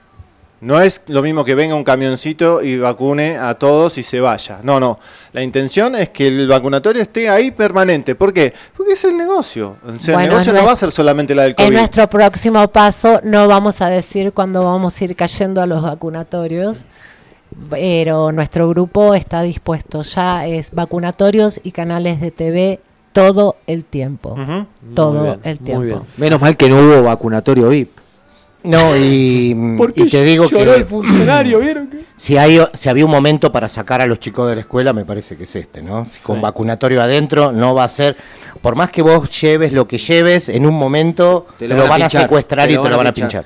No 0.60 0.80
es 0.80 1.02
lo 1.08 1.22
mismo 1.22 1.44
que 1.44 1.54
venga 1.54 1.74
un 1.74 1.84
camioncito 1.84 2.62
y 2.62 2.78
vacune 2.78 3.36
a 3.36 3.54
todos 3.54 3.98
y 3.98 4.02
se 4.02 4.20
vaya. 4.20 4.60
No, 4.62 4.80
no. 4.80 4.98
La 5.32 5.42
intención 5.42 5.94
es 5.96 6.08
que 6.08 6.28
el 6.28 6.48
vacunatorio 6.48 7.02
esté 7.02 7.28
ahí 7.28 7.50
permanente. 7.50 8.14
¿Por 8.14 8.32
qué? 8.32 8.54
Porque 8.74 8.94
es 8.94 9.04
el 9.04 9.16
negocio. 9.18 9.76
O 9.86 10.00
sea, 10.00 10.14
Bueno, 10.14 10.20
el 10.20 10.30
negocio 10.30 10.52
no 10.54 10.64
va 10.64 10.72
a 10.72 10.76
ser 10.76 10.90
solamente 10.90 11.34
la 11.34 11.42
del 11.42 11.50
En 11.52 11.56
COVID. 11.66 11.76
nuestro 11.76 12.06
próximo 12.08 12.66
paso 12.68 13.20
no 13.22 13.46
vamos 13.46 13.82
a 13.82 13.88
decir 13.90 14.32
cuándo 14.32 14.64
vamos 14.64 14.98
a 14.98 15.04
ir 15.04 15.14
cayendo 15.14 15.60
a 15.60 15.66
los 15.66 15.82
vacunatorios, 15.82 16.84
pero 17.70 18.32
nuestro 18.32 18.68
grupo 18.68 19.14
está 19.14 19.42
dispuesto. 19.42 20.02
Ya 20.02 20.46
es 20.46 20.70
vacunatorios 20.72 21.60
y 21.62 21.72
canales 21.72 22.20
de 22.20 22.30
TV 22.30 22.80
todo 23.12 23.56
el 23.66 23.84
tiempo. 23.84 24.36
Todo 24.94 25.22
bien, 25.22 25.40
el 25.44 25.58
tiempo. 25.58 26.06
Menos 26.16 26.40
mal 26.40 26.56
que 26.56 26.68
no 26.68 26.78
hubo 26.80 27.02
vacunatorio 27.02 27.68
VIP. 27.68 27.95
No, 28.66 28.96
y, 28.96 29.56
y 29.94 30.06
te 30.06 30.24
digo 30.24 30.48
que 30.48 30.84
funcionario, 30.84 31.60
¿vieron? 31.60 31.88
si, 32.16 32.36
hay, 32.36 32.60
si 32.74 32.88
había 32.88 33.04
un 33.04 33.10
momento 33.10 33.52
para 33.52 33.68
sacar 33.68 34.00
a 34.00 34.06
los 34.06 34.18
chicos 34.18 34.48
de 34.48 34.54
la 34.56 34.60
escuela, 34.62 34.92
me 34.92 35.04
parece 35.04 35.36
que 35.36 35.44
es 35.44 35.56
este, 35.56 35.82
¿no? 35.82 36.04
Si 36.04 36.20
Con 36.20 36.36
Sí. 36.36 36.42
vacunatorio 36.42 37.00
adentro 37.02 37.52
no 37.52 37.74
va 37.74 37.84
a 37.84 37.88
ser, 37.88 38.16
por 38.60 38.74
más 38.74 38.90
que 38.90 39.02
vos 39.02 39.30
lleves 39.40 39.72
lo 39.72 39.86
que 39.86 39.98
lleves, 39.98 40.48
en 40.48 40.66
un 40.66 40.74
momento 40.74 41.46
te, 41.58 41.68
lo, 41.68 41.76
van 41.86 42.02
a 42.02 42.06
pinchar, 42.06 42.22
secuestrar 42.22 42.70
y 42.70 42.76
te 42.76 42.88
lo 42.88 42.96
van 42.96 43.06
a 43.06 43.14
pinchar. 43.14 43.44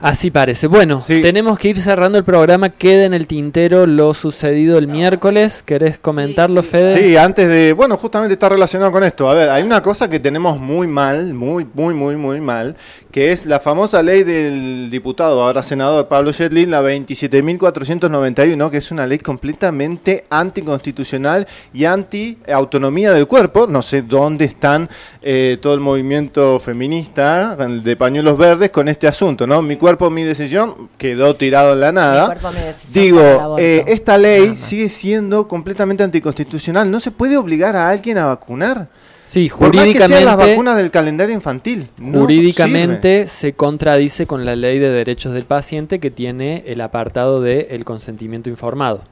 Así 0.00 0.30
parece. 0.30 0.66
Bueno, 0.66 1.00
Sí. 1.00 1.22
tenemos 1.22 1.58
que 1.58 1.68
ir 1.68 1.80
cerrando 1.80 2.18
el 2.18 2.24
programa. 2.24 2.70
Queda 2.70 3.04
en 3.04 3.14
el 3.14 3.26
tintero 3.26 3.86
lo 3.86 4.12
sucedido 4.14 4.78
el 4.78 4.88
miércoles. 4.88 5.62
¿Querés 5.64 5.98
comentarlo, 5.98 6.62
Fede? 6.62 6.98
Sí, 7.02 7.16
antes 7.16 7.48
de, 7.48 7.72
bueno, 7.72 7.96
justamente 7.96 8.34
está 8.34 8.48
relacionado 8.48 8.92
con 8.92 9.02
esto. 9.04 9.28
A 9.30 9.34
ver, 9.34 9.50
hay 9.50 9.62
una 9.62 9.82
cosa 9.82 10.08
que 10.08 10.20
tenemos 10.20 10.58
muy 10.58 10.86
mal, 10.86 11.32
muy, 11.34 11.66
muy, 11.72 11.94
muy, 11.94 12.16
muy 12.16 12.40
mal, 12.40 12.76
que 13.14 13.30
es 13.30 13.46
la 13.46 13.60
famosa 13.60 14.02
ley 14.02 14.24
del 14.24 14.90
diputado, 14.90 15.40
ahora 15.40 15.62
senador 15.62 16.08
Pablo 16.08 16.32
Shetlin, 16.32 16.68
la 16.68 16.82
27.491, 16.82 18.70
que 18.72 18.78
es 18.78 18.90
una 18.90 19.06
ley 19.06 19.20
completamente 19.20 20.24
anticonstitucional 20.30 21.46
y 21.72 21.84
anti-autonomía 21.84 23.12
del 23.12 23.28
cuerpo. 23.28 23.68
No 23.68 23.82
sé 23.82 24.02
dónde 24.02 24.46
están 24.46 24.90
eh, 25.22 25.58
todo 25.62 25.74
el 25.74 25.80
movimiento 25.80 26.58
feminista 26.58 27.54
de 27.54 27.94
pañuelos 27.94 28.36
verdes 28.36 28.70
con 28.70 28.88
este 28.88 29.06
asunto, 29.06 29.46
¿no? 29.46 29.62
Mi 29.62 29.76
cuerpo, 29.76 30.10
mi 30.10 30.24
decisión, 30.24 30.90
quedó 30.98 31.36
tirado 31.36 31.74
en 31.74 31.80
la 31.82 31.92
Mi 31.92 31.94
nada. 31.94 32.26
cuerpo, 32.26 32.50
mi 32.50 32.58
decisión 32.62 32.92
Digo, 32.92 33.56
eh, 33.60 33.84
esta 33.86 34.18
ley 34.18 34.56
sigue 34.56 34.88
siendo 34.88 35.46
completamente 35.46 36.02
anticonstitucional. 36.02 36.90
No 36.90 36.98
se 36.98 37.12
puede 37.12 37.36
obligar 37.36 37.76
a 37.76 37.90
alguien 37.90 38.18
a 38.18 38.26
vacunar. 38.26 38.88
Sí, 39.24 39.50
Por 39.50 39.74
más 39.74 39.84
que 39.86 39.92
sean 39.98 40.10
las 40.10 40.34
jurídicamente, 40.34 40.52
vacunas 40.52 40.76
del 40.76 40.90
calendario 40.90 41.34
infantil. 41.34 41.88
no 41.98 42.20
jurídicamente 42.20 43.26
se 43.26 43.54
contradice 43.54 44.26
con 44.26 44.44
la 44.44 44.54
ley 44.54 44.78
de 44.78 44.90
derechos 44.90 45.32
del 45.32 45.44
paciente 45.44 45.98
que 45.98 46.10
tiene 46.10 46.62
el 46.66 46.80
apartado 46.80 47.40
de 47.40 47.68
el 47.70 47.84
consentimiento 47.84 48.50
informado. 48.50 49.02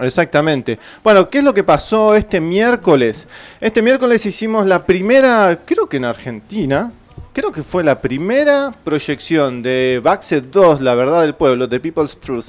exactamente. 0.00 0.78
Bueno, 1.04 1.28
¿qué 1.28 1.38
es 1.38 1.44
lo 1.44 1.52
que 1.52 1.62
pasó 1.64 2.14
este 2.14 2.40
miércoles? 2.40 3.26
Este 3.60 3.82
miércoles 3.82 4.24
hicimos 4.26 4.66
la 4.66 4.84
primera, 4.86 5.58
creo 5.64 5.86
que 5.88 5.98
en 5.98 6.06
Argentina, 6.06 6.92
creo 7.32 7.52
que 7.52 7.62
fue 7.62 7.84
la 7.84 8.00
primera 8.00 8.74
proyección 8.84 9.62
de 9.62 10.00
Baxet 10.02 10.44
2, 10.50 10.80
La 10.80 10.94
Verdad 10.94 11.22
del 11.22 11.34
Pueblo, 11.34 11.66
de 11.66 11.80
People's 11.80 12.18
Truth. 12.18 12.46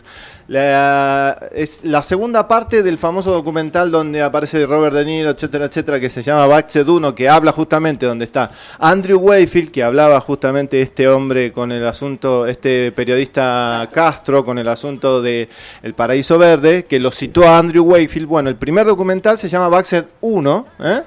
La, 0.47 1.47
es 1.53 1.79
la 1.83 2.03
segunda 2.03 2.45
parte 2.47 2.83
del 2.83 2.97
famoso 2.97 3.31
documental 3.31 3.89
donde 3.89 4.21
aparece 4.21 4.65
Robert 4.65 4.93
De 4.93 5.05
Niro, 5.05 5.29
etcétera, 5.29 5.65
etcétera, 5.65 5.99
que 5.99 6.09
se 6.09 6.21
llama 6.21 6.45
Baxet 6.45 6.85
1, 6.85 7.15
que 7.15 7.29
habla 7.29 7.53
justamente 7.53 8.05
donde 8.05 8.25
está 8.25 8.51
Andrew 8.77 9.19
Wayfield, 9.19 9.71
que 9.71 9.81
hablaba 9.81 10.19
justamente 10.19 10.81
este 10.81 11.07
hombre 11.07 11.53
con 11.53 11.71
el 11.71 11.87
asunto, 11.87 12.47
este 12.47 12.91
periodista 12.91 13.87
Castro, 13.93 14.43
con 14.43 14.57
el 14.57 14.67
asunto 14.67 15.21
de 15.21 15.47
El 15.83 15.93
Paraíso 15.93 16.37
Verde, 16.37 16.83
que 16.83 16.99
lo 16.99 17.11
citó 17.11 17.47
a 17.47 17.57
Andrew 17.57 17.85
Wayfield. 17.85 18.27
Bueno, 18.27 18.49
el 18.49 18.57
primer 18.57 18.85
documental 18.85 19.37
se 19.37 19.47
llama 19.47 19.69
Baxet 19.69 20.05
1, 20.19 20.67
¿eh? 20.83 21.01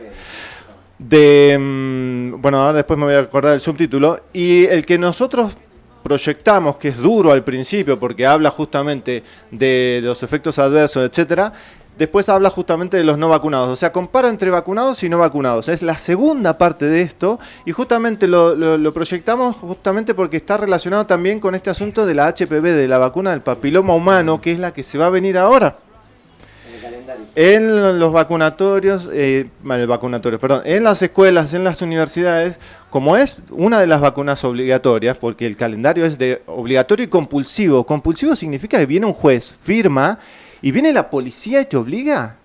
De 0.98 1.56
mm, 1.60 2.40
bueno 2.40 2.58
ahora 2.58 2.74
después 2.74 2.98
me 2.98 3.06
voy 3.06 3.14
a 3.14 3.20
acordar 3.20 3.52
del 3.52 3.60
subtítulo 3.60 4.20
y 4.32 4.64
el 4.66 4.86
que 4.86 4.98
nosotros 4.98 5.52
proyectamos 6.02 6.76
que 6.76 6.88
es 6.88 6.98
duro 6.98 7.32
al 7.32 7.42
principio 7.44 7.98
porque 7.98 8.26
habla 8.26 8.50
justamente 8.50 9.22
de, 9.50 10.00
los 10.02 10.22
efectos 10.22 10.58
adversos 10.58 11.08
etcétera 11.08 11.52
después 11.98 12.28
habla 12.28 12.50
justamente 12.50 12.96
de 12.96 13.04
los 13.04 13.16
no 13.18 13.28
vacunados. 13.28 13.68
O 13.70 13.76
sea 13.76 13.92
compara 13.92 14.28
entre 14.28 14.50
vacunados 14.50 15.04
y 15.04 15.08
no 15.08 15.18
vacunados. 15.18 15.68
Es 15.68 15.80
la 15.80 15.96
segunda 15.96 16.58
parte 16.58 16.86
de 16.86 17.02
esto 17.02 17.38
y 17.64 17.70
justamente 17.70 18.26
lo, 18.26 18.56
lo- 18.56 18.76
lo 18.76 18.92
proyectamos 18.92 19.54
justamente 19.56 20.12
porque 20.12 20.36
está 20.36 20.56
relacionado 20.56 21.06
también 21.06 21.38
con 21.38 21.54
este 21.54 21.70
asunto 21.70 22.04
de 22.04 22.14
la 22.16 22.26
HPV 22.28 22.62
de 22.74 22.88
la 22.88 22.98
vacuna 22.98 23.30
del 23.30 23.42
papiloma 23.42 23.94
humano 23.94 24.40
que 24.40 24.50
es 24.52 24.58
la 24.58 24.72
que 24.72 24.82
se 24.82 24.98
va 24.98 25.06
a 25.06 25.10
venir 25.10 25.38
ahora 25.38 25.76
en 27.34 27.98
los 27.98 28.12
vacunatorios, 28.12 29.08
eh, 29.12 29.48
perdón, 30.40 30.62
en 30.64 30.84
las 30.84 31.02
escuelas, 31.02 31.54
en 31.54 31.64
las 31.64 31.82
universidades, 31.82 32.58
como 32.90 33.16
es 33.16 33.42
una 33.50 33.80
de 33.80 33.86
las 33.86 34.00
vacunas 34.00 34.44
obligatorias, 34.44 35.18
porque 35.18 35.46
el 35.46 35.56
calendario 35.56 36.04
es 36.04 36.16
de 36.16 36.42
obligatorio 36.46 37.04
y 37.04 37.08
compulsivo. 37.08 37.84
Compulsivo 37.84 38.36
significa 38.36 38.78
que 38.78 38.86
viene 38.86 39.06
un 39.06 39.12
juez, 39.12 39.54
firma, 39.60 40.18
y 40.62 40.70
viene 40.70 40.92
la 40.92 41.10
policía 41.10 41.60
y 41.60 41.66
te 41.66 41.76
obliga. 41.76 42.38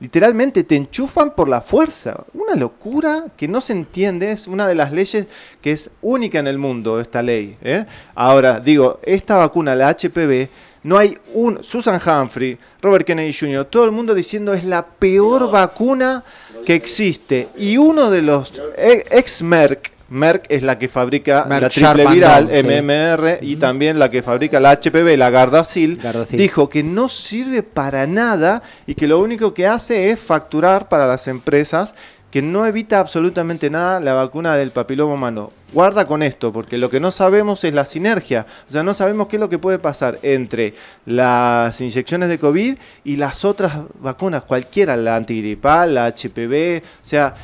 literalmente 0.00 0.64
te 0.64 0.76
enchufan 0.76 1.34
por 1.34 1.48
la 1.48 1.62
fuerza. 1.62 2.24
Una 2.34 2.54
locura 2.56 3.24
que 3.36 3.48
no 3.48 3.60
se 3.62 3.72
entiende, 3.72 4.32
es 4.32 4.46
una 4.46 4.66
de 4.68 4.74
las 4.74 4.92
leyes 4.92 5.26
que 5.62 5.72
es 5.72 5.90
única 6.02 6.38
en 6.38 6.46
el 6.46 6.58
mundo, 6.58 7.00
esta 7.00 7.22
ley. 7.22 7.56
¿eh? 7.62 7.86
Ahora, 8.14 8.60
digo, 8.60 9.00
esta 9.04 9.36
vacuna, 9.36 9.74
la 9.74 9.88
HPV, 9.88 10.50
no 10.84 10.96
hay 10.98 11.18
un. 11.32 11.64
Susan 11.64 12.00
Humphrey, 12.00 12.56
Robert 12.80 13.04
Kennedy 13.06 13.32
Jr., 13.32 13.64
todo 13.64 13.84
el 13.84 13.90
mundo 13.90 14.14
diciendo 14.14 14.54
es 14.54 14.64
la 14.64 14.86
peor 14.86 15.50
vacuna 15.50 16.22
que 16.64 16.74
existe. 16.74 17.48
Y 17.56 17.76
uno 17.76 18.10
de 18.10 18.22
los 18.22 18.52
e- 18.76 19.04
ex 19.10 19.42
Merck, 19.42 19.90
Merck 20.10 20.44
es 20.48 20.62
la 20.62 20.78
que 20.78 20.88
fabrica 20.88 21.46
Merck 21.48 21.62
la 21.62 21.68
triple 21.94 22.06
viral, 22.12 22.50
sí. 22.50 22.62
MMR, 22.62 23.38
y 23.40 23.56
también 23.56 23.98
la 23.98 24.10
que 24.10 24.22
fabrica 24.22 24.60
la 24.60 24.72
HPV, 24.72 25.16
la 25.16 25.30
Gardasil, 25.30 25.96
Gardasil. 25.96 26.38
dijo 26.38 26.68
que 26.68 26.82
no 26.82 27.08
sirve 27.08 27.62
para 27.62 28.06
nada 28.06 28.62
y 28.86 28.94
que 28.94 29.08
lo 29.08 29.20
único 29.20 29.54
que 29.54 29.66
hace 29.66 30.10
es 30.10 30.20
facturar 30.20 30.88
para 30.88 31.06
las 31.06 31.26
empresas 31.28 31.94
que 32.34 32.42
no 32.42 32.66
evita 32.66 32.98
absolutamente 32.98 33.70
nada 33.70 34.00
la 34.00 34.12
vacuna 34.12 34.56
del 34.56 34.72
papiloma 34.72 35.14
humano. 35.14 35.52
Guarda 35.72 36.04
con 36.08 36.20
esto, 36.20 36.52
porque 36.52 36.78
lo 36.78 36.90
que 36.90 36.98
no 36.98 37.12
sabemos 37.12 37.62
es 37.62 37.72
la 37.74 37.84
sinergia. 37.84 38.44
O 38.66 38.72
sea, 38.72 38.82
no 38.82 38.92
sabemos 38.92 39.28
qué 39.28 39.36
es 39.36 39.40
lo 39.40 39.48
que 39.48 39.60
puede 39.60 39.78
pasar 39.78 40.18
entre 40.20 40.74
las 41.06 41.80
inyecciones 41.80 42.28
de 42.28 42.40
COVID 42.40 42.76
y 43.04 43.14
las 43.14 43.44
otras 43.44 43.74
vacunas, 44.00 44.42
cualquiera, 44.42 44.96
la 44.96 45.14
antigripal, 45.14 45.94
la 45.94 46.08
HPV, 46.08 46.82
o 46.82 47.06
sea, 47.06 47.36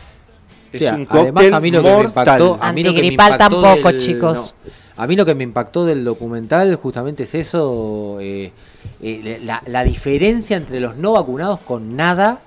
es 0.72 0.82
un 0.90 1.06
además 1.08 1.52
a 1.52 1.60
mí 1.60 1.70
lo 1.70 1.84
que 1.84 1.88
me 1.94 2.02
impactó, 2.02 2.58
a 2.60 2.72
mí 2.72 2.82
lo 2.82 2.90
que 2.92 2.94
me 2.94 3.06
Antigripal 3.06 3.32
impactó 3.34 3.62
tampoco, 3.62 3.92
del- 3.92 4.00
chicos. 4.00 4.54
no. 4.66 4.70
A 5.04 5.06
mí 5.06 5.14
lo 5.14 5.24
que 5.24 5.36
me 5.36 5.44
impactó 5.44 5.86
del 5.86 6.04
documental 6.04 6.74
justamente 6.74 7.22
es 7.22 7.36
eso, 7.36 8.18
eh, 8.20 8.50
eh, 9.00 9.40
la, 9.44 9.62
la 9.66 9.84
diferencia 9.84 10.56
entre 10.56 10.80
los 10.80 10.96
no 10.96 11.12
vacunados 11.12 11.60
con 11.60 11.94
nada. 11.94 12.40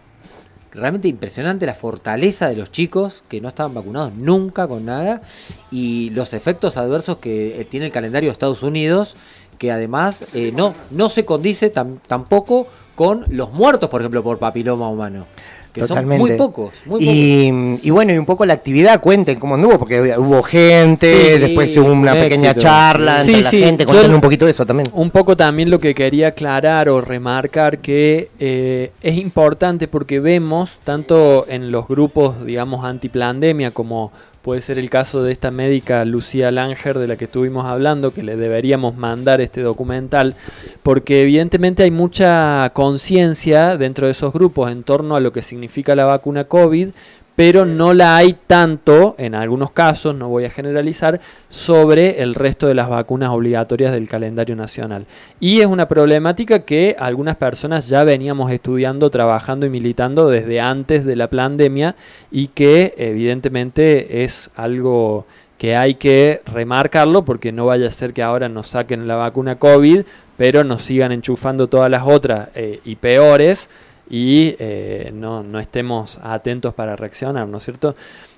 Realmente 0.73 1.07
impresionante 1.07 1.65
la 1.67 1.75
fortaleza 1.75 2.49
de 2.49 2.55
los 2.55 2.71
chicos 2.71 3.23
que 3.29 3.39
no 3.39 3.47
estaban 3.47 3.73
vacunados 3.75 4.13
nunca 4.15 4.67
con 4.67 4.85
nada 4.85 5.21
y 5.69 6.09
los 6.11 6.33
efectos 6.33 6.77
adversos 6.77 7.17
que 7.17 7.61
eh, 7.61 7.65
tiene 7.65 7.85
el 7.85 7.91
calendario 7.91 8.29
de 8.29 8.33
Estados 8.33 8.63
Unidos 8.63 9.15
que 9.59 9.71
además 9.71 10.25
eh, 10.33 10.51
no, 10.55 10.73
no 10.89 11.09
se 11.09 11.25
condice 11.25 11.71
tam- 11.71 11.99
tampoco 12.07 12.67
con 12.95 13.23
los 13.29 13.51
muertos, 13.53 13.89
por 13.89 14.01
ejemplo, 14.01 14.23
por 14.23 14.39
papiloma 14.39 14.89
humano. 14.89 15.25
Que 15.73 15.81
Totalmente. 15.81 16.19
son 16.19 16.27
muy 16.29 16.37
pocos, 16.37 16.73
muy 16.85 16.99
pocos. 16.99 17.83
y, 17.83 17.89
bueno, 17.89 18.13
y 18.13 18.17
un 18.19 18.25
poco 18.25 18.45
la 18.45 18.53
actividad, 18.53 19.01
cuenten 19.01 19.39
cómo 19.39 19.55
anduvo, 19.55 19.79
porque 19.79 20.15
hubo 20.17 20.43
gente, 20.43 21.33
Sí, 21.33 21.39
después 21.39 21.75
hubo 21.77 21.91
una 21.91 22.13
un 22.13 22.19
pequeña 22.19 22.53
charla 22.53 23.23
Sí, 23.23 23.33
entre 23.33 23.43
la 23.43 23.49
gente, 23.65 23.85
cuenten 23.87 24.13
un 24.13 24.21
poquito 24.21 24.45
de 24.45 24.51
eso 24.51 24.67
también. 24.67 24.89
Un 24.93 25.09
poco 25.09 25.35
también 25.35 25.71
lo 25.71 25.79
que 25.79 25.95
quería 25.95 26.27
aclarar 26.27 26.89
o 26.89 27.01
remarcar 27.01 27.79
que 27.79 28.29
eh, 28.39 28.91
es 29.01 29.17
importante 29.17 29.87
porque 29.87 30.19
vemos 30.19 30.77
tanto 30.83 31.45
en 31.49 31.71
los 31.71 31.87
grupos, 31.87 32.45
digamos, 32.45 32.85
antiplandemia 32.85 33.71
como 33.71 34.11
puede 34.43 34.59
ser 34.59 34.77
el 34.77 34.89
caso 34.89 35.23
de 35.23 35.31
esta 35.31 35.51
médica 35.51 36.03
Lucía 36.03 36.51
Langer 36.51 36.99
de 36.99 37.07
la 37.07 37.15
que 37.15 37.25
estuvimos 37.25 37.65
hablando, 37.65 38.13
que 38.13 38.23
le 38.23 38.35
deberíamos 38.35 38.95
mandar 38.97 39.39
este 39.39 39.61
documental, 39.61 40.35
porque 40.83 41.21
evidentemente 41.21 41.83
hay 41.83 41.91
mucha 41.91 42.69
conciencia 42.73 43.77
dentro 43.77 44.05
de 44.05 44.11
esos 44.11 44.33
grupos 44.33 44.69
en 44.69 44.83
torno 44.83 45.15
a 45.15 45.21
lo 45.21 45.31
que 45.31 45.41
significa 45.41 45.95
la 45.95 46.03
vacuna 46.03 46.43
COVID, 46.43 46.89
pero 47.35 47.65
no 47.65 47.93
la 47.93 48.15
hay 48.15 48.33
tanto, 48.33 49.15
en 49.17 49.33
algunos 49.33 49.71
casos, 49.71 50.15
no 50.15 50.29
voy 50.29 50.45
a 50.45 50.49
generalizar, 50.49 51.19
sobre 51.49 52.21
el 52.21 52.35
resto 52.35 52.67
de 52.67 52.75
las 52.75 52.89
vacunas 52.89 53.29
obligatorias 53.31 53.91
del 53.91 54.07
calendario 54.07 54.55
nacional. 54.55 55.05
Y 55.39 55.61
es 55.61 55.65
una 55.65 55.87
problemática 55.87 56.59
que 56.59 56.95
algunas 56.99 57.35
personas 57.35 57.89
ya 57.89 58.03
veníamos 58.03 58.51
estudiando, 58.51 59.09
trabajando 59.09 59.65
y 59.65 59.69
militando 59.69 60.29
desde 60.29 60.61
antes 60.61 61.05
de 61.05 61.15
la 61.15 61.29
pandemia 61.29 61.95
y 62.31 62.47
que 62.47 62.93
evidentemente 62.97 64.23
es 64.23 64.51
algo 64.55 65.25
que 65.57 65.75
hay 65.75 65.95
que 65.95 66.41
remarcarlo 66.45 67.23
porque 67.23 67.51
no 67.51 67.65
vaya 67.65 67.87
a 67.87 67.91
ser 67.91 68.13
que 68.13 68.21
ahora 68.21 68.49
nos 68.49 68.67
saquen 68.67 69.07
la 69.07 69.15
vacuna 69.15 69.57
COVID, 69.57 70.03
pero 70.37 70.63
nos 70.63 70.81
sigan 70.81 71.11
enchufando 71.11 71.67
todas 71.67 71.89
las 71.89 72.03
otras 72.05 72.49
eh, 72.53 72.79
y 72.83 72.95
peores 72.95 73.69
y 74.09 74.55
eh, 74.59 75.11
no, 75.13 75.43
no 75.43 75.59
estemos 75.59 76.19
atentos 76.21 76.73
para 76.73 76.95
reaccionar, 76.95 77.47
¿no 77.47 77.57
es 77.57 77.63
cierto? 77.63 77.95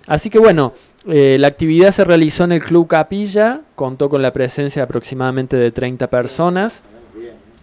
Así 0.08 0.30
que 0.30 0.38
bueno, 0.40 0.74
eh, 1.08 1.38
la 1.40 1.48
actividad 1.48 1.92
se 1.92 2.06
realizó 2.06 2.44
en 2.44 2.52
el 2.54 2.64
Club 2.64 2.88
Capilla, 2.88 3.62
contó 3.76 4.10
con 4.10 4.22
la 4.22 4.32
presencia 4.32 4.82
de 4.82 4.84
aproximadamente 4.84 5.58
de 5.58 5.72
30 5.72 6.08
personas. 6.10 6.82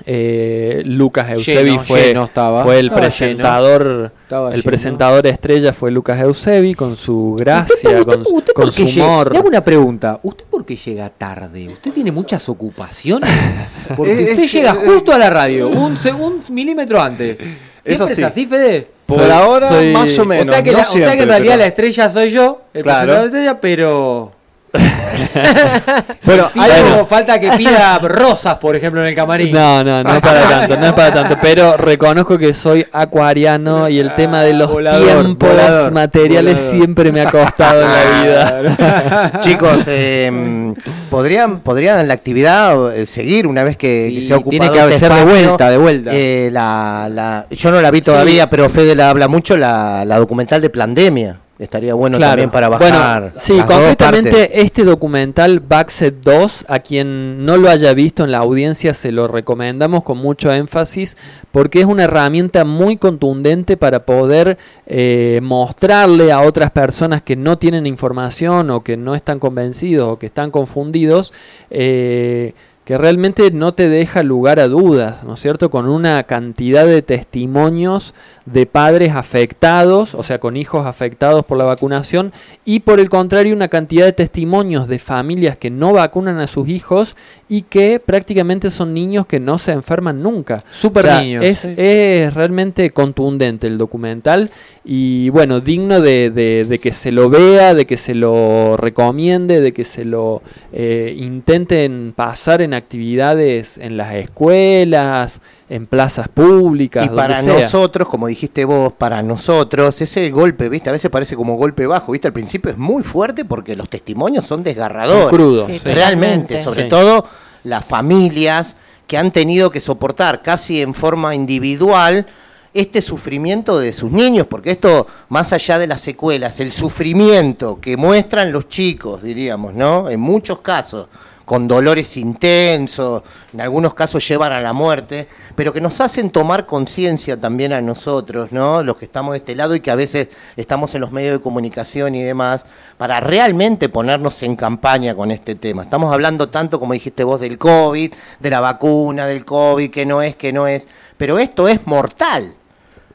Eh, 0.04 0.82
Lucas 0.84 1.30
Eusebi 1.30 1.70
Lleno, 1.70 1.82
fue, 1.84 2.02
lleno 2.06 2.24
estaba. 2.24 2.64
fue 2.64 2.78
el 2.80 2.86
Estaba 2.86 3.00
presentador, 3.02 4.10
Estaba 4.22 4.48
el 4.48 4.54
lleno. 4.56 4.64
presentador 4.64 5.26
estrella 5.28 5.72
fue 5.72 5.92
Lucas 5.92 6.20
Eusebi 6.20 6.74
con 6.74 6.96
su 6.96 7.36
gracia, 7.38 8.02
con, 8.04 8.24
su- 8.24 8.34
¿Usted 8.34 8.52
con 8.52 8.72
su 8.72 8.86
llega? 8.86 9.06
humor. 9.06 9.32
Le 9.32 9.38
hago 9.38 9.46
una 9.48 9.62
pregunta. 9.62 10.18
¿Usted 10.24 10.44
por 10.46 10.64
qué 10.66 10.74
llega 10.74 11.08
tarde? 11.08 11.68
¿Usted 11.68 11.92
tiene 11.92 12.10
muchas 12.10 12.48
ocupaciones? 12.48 13.30
Porque 13.96 14.12
usted 14.32 14.46
llega 14.48 14.74
justo 14.74 15.12
a 15.12 15.18
la 15.18 15.30
radio, 15.30 15.68
un, 15.68 15.94
un 16.20 16.40
milímetro 16.50 17.00
antes. 17.00 17.38
¿Siempre 17.84 18.12
así. 18.12 18.20
es 18.22 18.26
así, 18.28 18.46
Fede? 18.46 18.88
Por 19.06 19.30
ahora, 19.30 19.70
más 19.92 20.18
o 20.18 20.24
menos. 20.24 20.46
O 20.46 20.50
sea 20.52 20.62
que, 20.62 20.70
no 20.72 20.78
la- 20.78 20.82
o 20.82 20.84
sea 20.86 20.92
que 20.92 20.98
siempre, 21.06 21.22
en 21.22 21.28
realidad 21.28 21.52
pero- 21.54 21.60
la 21.62 21.66
estrella 21.66 22.08
soy 22.10 22.30
yo, 22.30 22.62
el 22.72 22.82
Claro. 22.82 22.98
presentador 23.00 23.20
de 23.20 23.26
estrella, 23.38 23.60
pero... 23.60 24.32
Bueno, 26.24 26.48
hay- 26.54 27.04
falta 27.08 27.38
que 27.38 27.50
pida 27.52 27.98
rosas, 28.02 28.56
por 28.56 28.76
ejemplo, 28.76 29.00
en 29.02 29.08
el 29.08 29.14
camarín. 29.14 29.52
No, 29.52 29.82
no, 29.84 30.02
no 30.02 30.14
es 30.14 30.20
para 30.20 30.42
tanto, 30.48 30.76
no 30.76 30.86
es 30.86 30.92
para 30.92 31.12
tanto. 31.12 31.36
Pero 31.42 31.76
reconozco 31.76 32.38
que 32.38 32.54
soy 32.54 32.86
acuariano 32.92 33.88
y 33.88 33.98
el 33.98 34.14
tema 34.14 34.40
de 34.42 34.54
los 34.54 34.70
Volador, 34.70 35.04
tiempos 35.24 35.48
volador, 35.50 35.92
materiales 35.92 36.54
volador. 36.56 36.76
siempre 36.76 37.12
me 37.12 37.20
ha 37.20 37.30
costado 37.30 37.82
en 37.84 37.88
la 37.90 38.22
vida. 38.22 39.32
Chicos, 39.40 39.78
eh, 39.86 40.72
¿podrían, 41.10 41.60
¿podrían 41.60 42.06
la 42.08 42.14
actividad 42.14 42.96
eh, 42.96 43.06
seguir 43.06 43.46
una 43.46 43.64
vez 43.64 43.76
que, 43.76 44.06
Sí, 44.08 44.14
que 44.16 44.22
se 44.26 44.32
ha 44.32 44.36
ocupado 44.36 44.50
tiene 44.72 44.86
que 44.88 44.94
este 44.94 44.98
ser 45.08 45.12
de 45.14 45.24
vuelta, 45.24 45.70
de 45.70 45.76
vuelta. 45.76 46.10
Eh, 46.14 46.48
la, 46.52 47.08
la- 47.10 47.46
yo 47.50 47.70
no 47.70 47.80
la 47.80 47.90
vi 47.90 48.00
todavía, 48.00 48.48
pero 48.48 48.70
Fede 48.70 48.94
la 48.94 49.10
habla 49.10 49.28
mucho, 49.28 49.56
la, 49.56 50.04
la 50.04 50.18
documental 50.18 50.60
de 50.62 50.70
Plandemia. 50.70 51.38
Estaría 51.62 51.94
bueno 51.94 52.18
Claro. 52.18 52.30
también 52.32 52.50
para 52.50 52.68
Bueno, 52.68 52.98
bajar. 52.98 53.32
sí, 53.36 53.54
las 53.56 53.68
dos 53.68 53.76
partes. 53.76 53.96
concretamente 53.96 54.60
este 54.62 54.84
documental 54.84 55.60
Backset 55.60 56.16
2, 56.22 56.64
a 56.68 56.78
quien 56.80 57.44
no 57.46 57.56
lo 57.56 57.70
haya 57.70 57.94
visto 57.94 58.24
en 58.24 58.32
la 58.32 58.38
audiencia 58.38 58.94
se 58.94 59.12
lo 59.12 59.28
recomendamos 59.28 60.02
con 60.02 60.18
mucho 60.18 60.52
énfasis 60.52 61.16
porque 61.52 61.80
es 61.80 61.86
una 61.86 62.04
herramienta 62.04 62.64
muy 62.64 62.96
contundente 62.96 63.76
para 63.76 64.04
poder 64.04 64.58
eh, 64.86 65.38
mostrarle 65.42 66.32
a 66.32 66.40
otras 66.40 66.70
personas 66.70 67.22
que 67.22 67.36
no 67.36 67.58
tienen 67.58 67.86
información 67.86 68.70
o 68.70 68.82
que 68.82 68.96
no 68.96 69.14
están 69.14 69.38
convencidos 69.38 70.08
o 70.12 70.18
que 70.18 70.26
están 70.26 70.50
confundidos. 70.50 71.32
eh, 71.70 72.54
que 72.84 72.98
realmente 72.98 73.50
no 73.52 73.74
te 73.74 73.88
deja 73.88 74.22
lugar 74.24 74.58
a 74.58 74.66
dudas, 74.66 75.22
¿no 75.22 75.34
es 75.34 75.40
cierto? 75.40 75.70
Con 75.70 75.88
una 75.88 76.24
cantidad 76.24 76.84
de 76.84 77.00
testimonios 77.02 78.12
de 78.44 78.66
padres 78.66 79.12
afectados, 79.14 80.16
o 80.16 80.24
sea, 80.24 80.40
con 80.40 80.56
hijos 80.56 80.84
afectados 80.84 81.44
por 81.44 81.58
la 81.58 81.64
vacunación, 81.64 82.32
y 82.64 82.80
por 82.80 82.98
el 82.98 83.08
contrario, 83.08 83.54
una 83.54 83.68
cantidad 83.68 84.04
de 84.04 84.12
testimonios 84.12 84.88
de 84.88 84.98
familias 84.98 85.56
que 85.56 85.70
no 85.70 85.92
vacunan 85.92 86.40
a 86.40 86.48
sus 86.48 86.68
hijos 86.68 87.14
y 87.48 87.62
que 87.62 88.00
prácticamente 88.00 88.68
son 88.70 88.94
niños 88.94 89.26
que 89.26 89.38
no 89.38 89.58
se 89.58 89.70
enferman 89.72 90.20
nunca. 90.22 90.60
Super 90.70 91.04
O 91.04 91.08
sea, 91.08 91.22
niños. 91.22 91.44
Es, 91.44 91.58
Sí. 91.60 91.74
es 91.76 92.34
realmente 92.34 92.90
contundente 92.90 93.68
el 93.68 93.78
documental 93.78 94.50
y 94.84 95.28
bueno, 95.28 95.60
digno 95.60 96.00
de, 96.00 96.30
de- 96.30 96.64
de 96.64 96.78
que 96.80 96.90
se 96.92 97.12
lo 97.12 97.30
vea, 97.30 97.74
de 97.74 97.84
que 97.86 97.96
se 97.96 98.14
lo 98.16 98.76
recomiende, 98.76 99.60
de 99.60 99.72
que 99.72 99.84
se 99.84 100.04
lo 100.04 100.42
eh, 100.72 101.14
intenten 101.16 102.12
pasar 102.16 102.62
en 102.62 102.71
actividades 102.74 103.78
en 103.78 103.96
las 103.96 104.14
escuelas, 104.14 105.40
en 105.68 105.86
plazas 105.86 106.28
públicas. 106.28 107.04
Y 107.06 107.08
para 107.08 107.42
sea. 107.42 107.60
nosotros, 107.60 108.08
como 108.08 108.26
dijiste 108.26 108.64
vos, 108.64 108.92
para 108.92 109.22
nosotros, 109.22 110.00
ese 110.00 110.30
golpe, 110.30 110.68
¿viste? 110.68 110.90
A 110.90 110.92
veces 110.92 111.10
parece 111.10 111.36
como 111.36 111.56
golpe 111.56 111.86
bajo, 111.86 112.12
¿viste? 112.12 112.28
Al 112.28 112.32
principio 112.34 112.70
es 112.70 112.78
muy 112.78 113.02
fuerte 113.02 113.44
porque 113.44 113.76
los 113.76 113.88
testimonios 113.88 114.46
son 114.46 114.62
desgarradores. 114.62 115.22
Son 115.24 115.30
crudos, 115.30 115.70
Sí. 115.70 115.78
Realmente, 115.84 116.62
sobre 116.62 116.82
Sí. 116.82 116.88
todo 116.88 117.26
las 117.64 117.84
familias 117.84 118.76
que 119.06 119.16
han 119.18 119.30
tenido 119.32 119.70
que 119.70 119.80
soportar 119.80 120.42
casi 120.42 120.80
en 120.82 120.94
forma 120.94 121.34
individual 121.34 122.26
este 122.74 123.02
sufrimiento 123.02 123.78
de 123.78 123.92
sus 123.92 124.10
niños, 124.10 124.46
porque 124.46 124.70
esto, 124.70 125.06
más 125.28 125.52
allá 125.52 125.78
de 125.78 125.86
las 125.86 126.00
secuelas, 126.00 126.58
el 126.60 126.72
sufrimiento 126.72 127.78
que 127.78 127.98
muestran 127.98 128.50
los 128.50 128.66
chicos, 128.70 129.22
diríamos, 129.22 129.74
¿no? 129.74 130.08
En 130.08 130.18
muchos 130.20 130.60
casos, 130.60 131.08
con 131.52 131.68
dolores 131.68 132.16
intensos, 132.16 133.22
en 133.52 133.60
algunos 133.60 133.92
casos 133.92 134.26
llevan 134.26 134.52
a 134.52 134.60
la 134.62 134.72
muerte, 134.72 135.28
pero 135.54 135.70
que 135.70 135.82
nos 135.82 136.00
hacen 136.00 136.30
tomar 136.30 136.64
conciencia 136.64 137.38
también 137.38 137.74
a 137.74 137.82
nosotros, 137.82 138.52
¿no? 138.52 138.82
Los 138.82 138.96
que 138.96 139.04
estamos 139.04 139.32
de 139.32 139.38
este 139.40 139.54
lado 139.54 139.74
y 139.74 139.80
que 139.80 139.90
a 139.90 139.94
veces 139.94 140.30
estamos 140.56 140.94
en 140.94 141.02
los 141.02 141.12
medios 141.12 141.34
de 141.34 141.42
comunicación 141.42 142.14
y 142.14 142.22
demás, 142.22 142.64
para 142.96 143.20
realmente 143.20 143.90
ponernos 143.90 144.42
en 144.42 144.56
campaña 144.56 145.14
con 145.14 145.30
este 145.30 145.54
tema. 145.54 145.82
Estamos 145.82 146.10
hablando 146.10 146.48
tanto, 146.48 146.80
como 146.80 146.94
dijiste 146.94 147.22
vos, 147.22 147.38
del 147.38 147.58
COVID, 147.58 148.14
de 148.40 148.50
la 148.50 148.60
vacuna, 148.60 149.26
del 149.26 149.44
COVID, 149.44 149.90
que 149.90 150.06
no 150.06 150.22
es, 150.22 150.34
que 150.36 150.54
no 150.54 150.66
es, 150.66 150.88
pero 151.18 151.38
esto 151.38 151.68
es 151.68 151.86
mortal. 151.86 152.54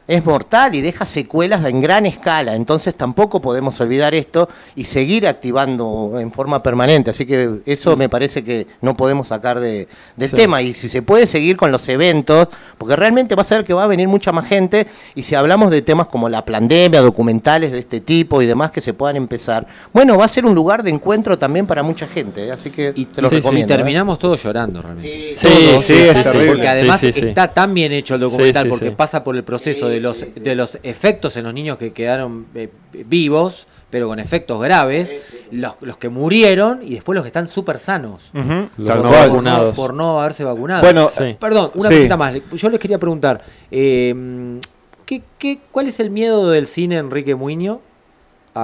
Es 0.07 0.23
mortal 0.25 0.73
y 0.75 0.81
deja 0.81 1.05
secuelas 1.05 1.65
en 1.65 1.81
gran 1.81 2.05
escala. 2.05 2.55
Entonces 2.55 2.95
tampoco 2.95 3.41
podemos 3.41 3.79
olvidar 3.81 4.15
esto 4.15 4.47
y 4.75 4.85
seguir 4.85 5.27
activando 5.27 6.13
en 6.19 6.31
forma 6.31 6.61
permanente. 6.63 7.11
Así 7.11 7.25
que 7.25 7.59
eso 7.65 7.97
me 7.97 8.09
parece 8.09 8.43
que 8.43 8.67
no 8.81 8.95
podemos 8.95 9.27
sacar 9.27 9.59
de, 9.59 9.87
del 10.15 10.29
Sí. 10.29 10.35
tema. 10.35 10.61
Y 10.61 10.73
si 10.73 10.89
se 10.89 11.01
puede 11.01 11.27
seguir 11.27 11.57
con 11.57 11.71
los 11.71 11.87
eventos, 11.89 12.47
porque 12.77 12.95
realmente 12.95 13.35
va 13.35 13.41
a 13.41 13.45
ser 13.45 13.65
que 13.65 13.73
va 13.73 13.83
a 13.83 13.87
venir 13.87 14.07
mucha 14.07 14.31
más 14.31 14.47
gente. 14.47 14.87
Y 15.15 15.23
si 15.23 15.35
hablamos 15.35 15.71
de 15.71 15.81
temas 15.81 16.07
como 16.07 16.29
la 16.29 16.45
pandemia, 16.45 17.01
documentales 17.01 17.71
de 17.71 17.79
este 17.79 17.99
tipo 17.99 18.41
y 18.41 18.45
demás 18.45 18.71
que 18.71 18.81
se 18.81 18.93
puedan 18.93 19.15
empezar, 19.17 19.67
bueno, 19.93 20.17
va 20.17 20.25
a 20.25 20.27
ser 20.27 20.45
un 20.45 20.55
lugar 20.55 20.83
de 20.83 20.89
encuentro 20.91 21.37
también 21.37 21.65
para 21.67 21.83
mucha 21.83 22.07
gente. 22.07 22.47
¿eh? 22.47 22.51
Así 22.51 22.69
que 22.69 22.91
te 22.93 23.21
lo 23.21 23.29
Sí, 23.29 23.35
sí, 23.35 23.41
recomiendo. 23.41 23.59
y 23.73 23.73
¿eh? 23.73 23.77
terminamos 23.77 24.19
todos 24.19 24.41
llorando 24.43 24.81
realmente. 24.81 25.35
Sí, 25.37 25.47
Todos, 25.47 25.83
sí, 25.85 25.93
es 25.93 26.23
terrible. 26.23 26.47
Porque 26.47 26.67
además 26.67 26.99
Sí, 26.99 27.11
sí, 27.13 27.19
sí. 27.21 27.29
está 27.29 27.47
tan 27.53 27.73
bien 27.73 27.91
hecho 27.91 28.15
el 28.15 28.21
documental, 28.21 28.63
Sí, 28.63 28.67
sí, 28.67 28.69
porque 28.69 28.89
sí. 28.89 28.95
pasa 28.95 29.23
por 29.23 29.35
el 29.35 29.43
proceso 29.43 29.87
de 29.97 30.01
los 30.01 30.25
de 30.35 30.55
los 30.55 30.77
efectos 30.83 31.35
en 31.37 31.43
los 31.43 31.53
niños 31.53 31.77
que 31.77 31.91
quedaron 31.93 32.45
eh, 32.55 32.69
vivos, 33.05 33.67
pero 33.89 34.07
con 34.07 34.19
efectos 34.19 34.61
graves, 34.61 35.09
los, 35.51 35.75
los 35.81 35.97
que 35.97 36.09
murieron 36.09 36.81
y 36.83 36.93
después 36.95 37.15
los 37.15 37.23
que 37.23 37.27
están 37.29 37.47
súper 37.47 37.79
sanos. 37.79 38.31
Los 38.33 38.87
tal 38.87 39.03
no 39.03 39.11
vacunados. 39.11 39.75
Por 39.75 39.93
no 39.93 40.19
haberse 40.19 40.43
vacunado. 40.43 40.81
Bueno, 40.81 41.09
Sí. 41.09 41.35
Perdón, 41.39 41.71
una 41.73 41.89
Sí. 41.89 41.95
cosita 41.95 42.17
más. 42.17 42.35
Yo 42.53 42.69
les 42.69 42.79
quería 42.79 42.97
preguntar, 42.99 43.41
eh, 43.71 44.59
¿qué, 45.05 45.21
qué, 45.37 45.59
cuál 45.71 45.87
es 45.87 45.99
el 45.99 46.09
miedo 46.09 46.49
del 46.49 46.67
cine 46.67 46.97
Enrique 46.97 47.33
Muño? 47.35 47.81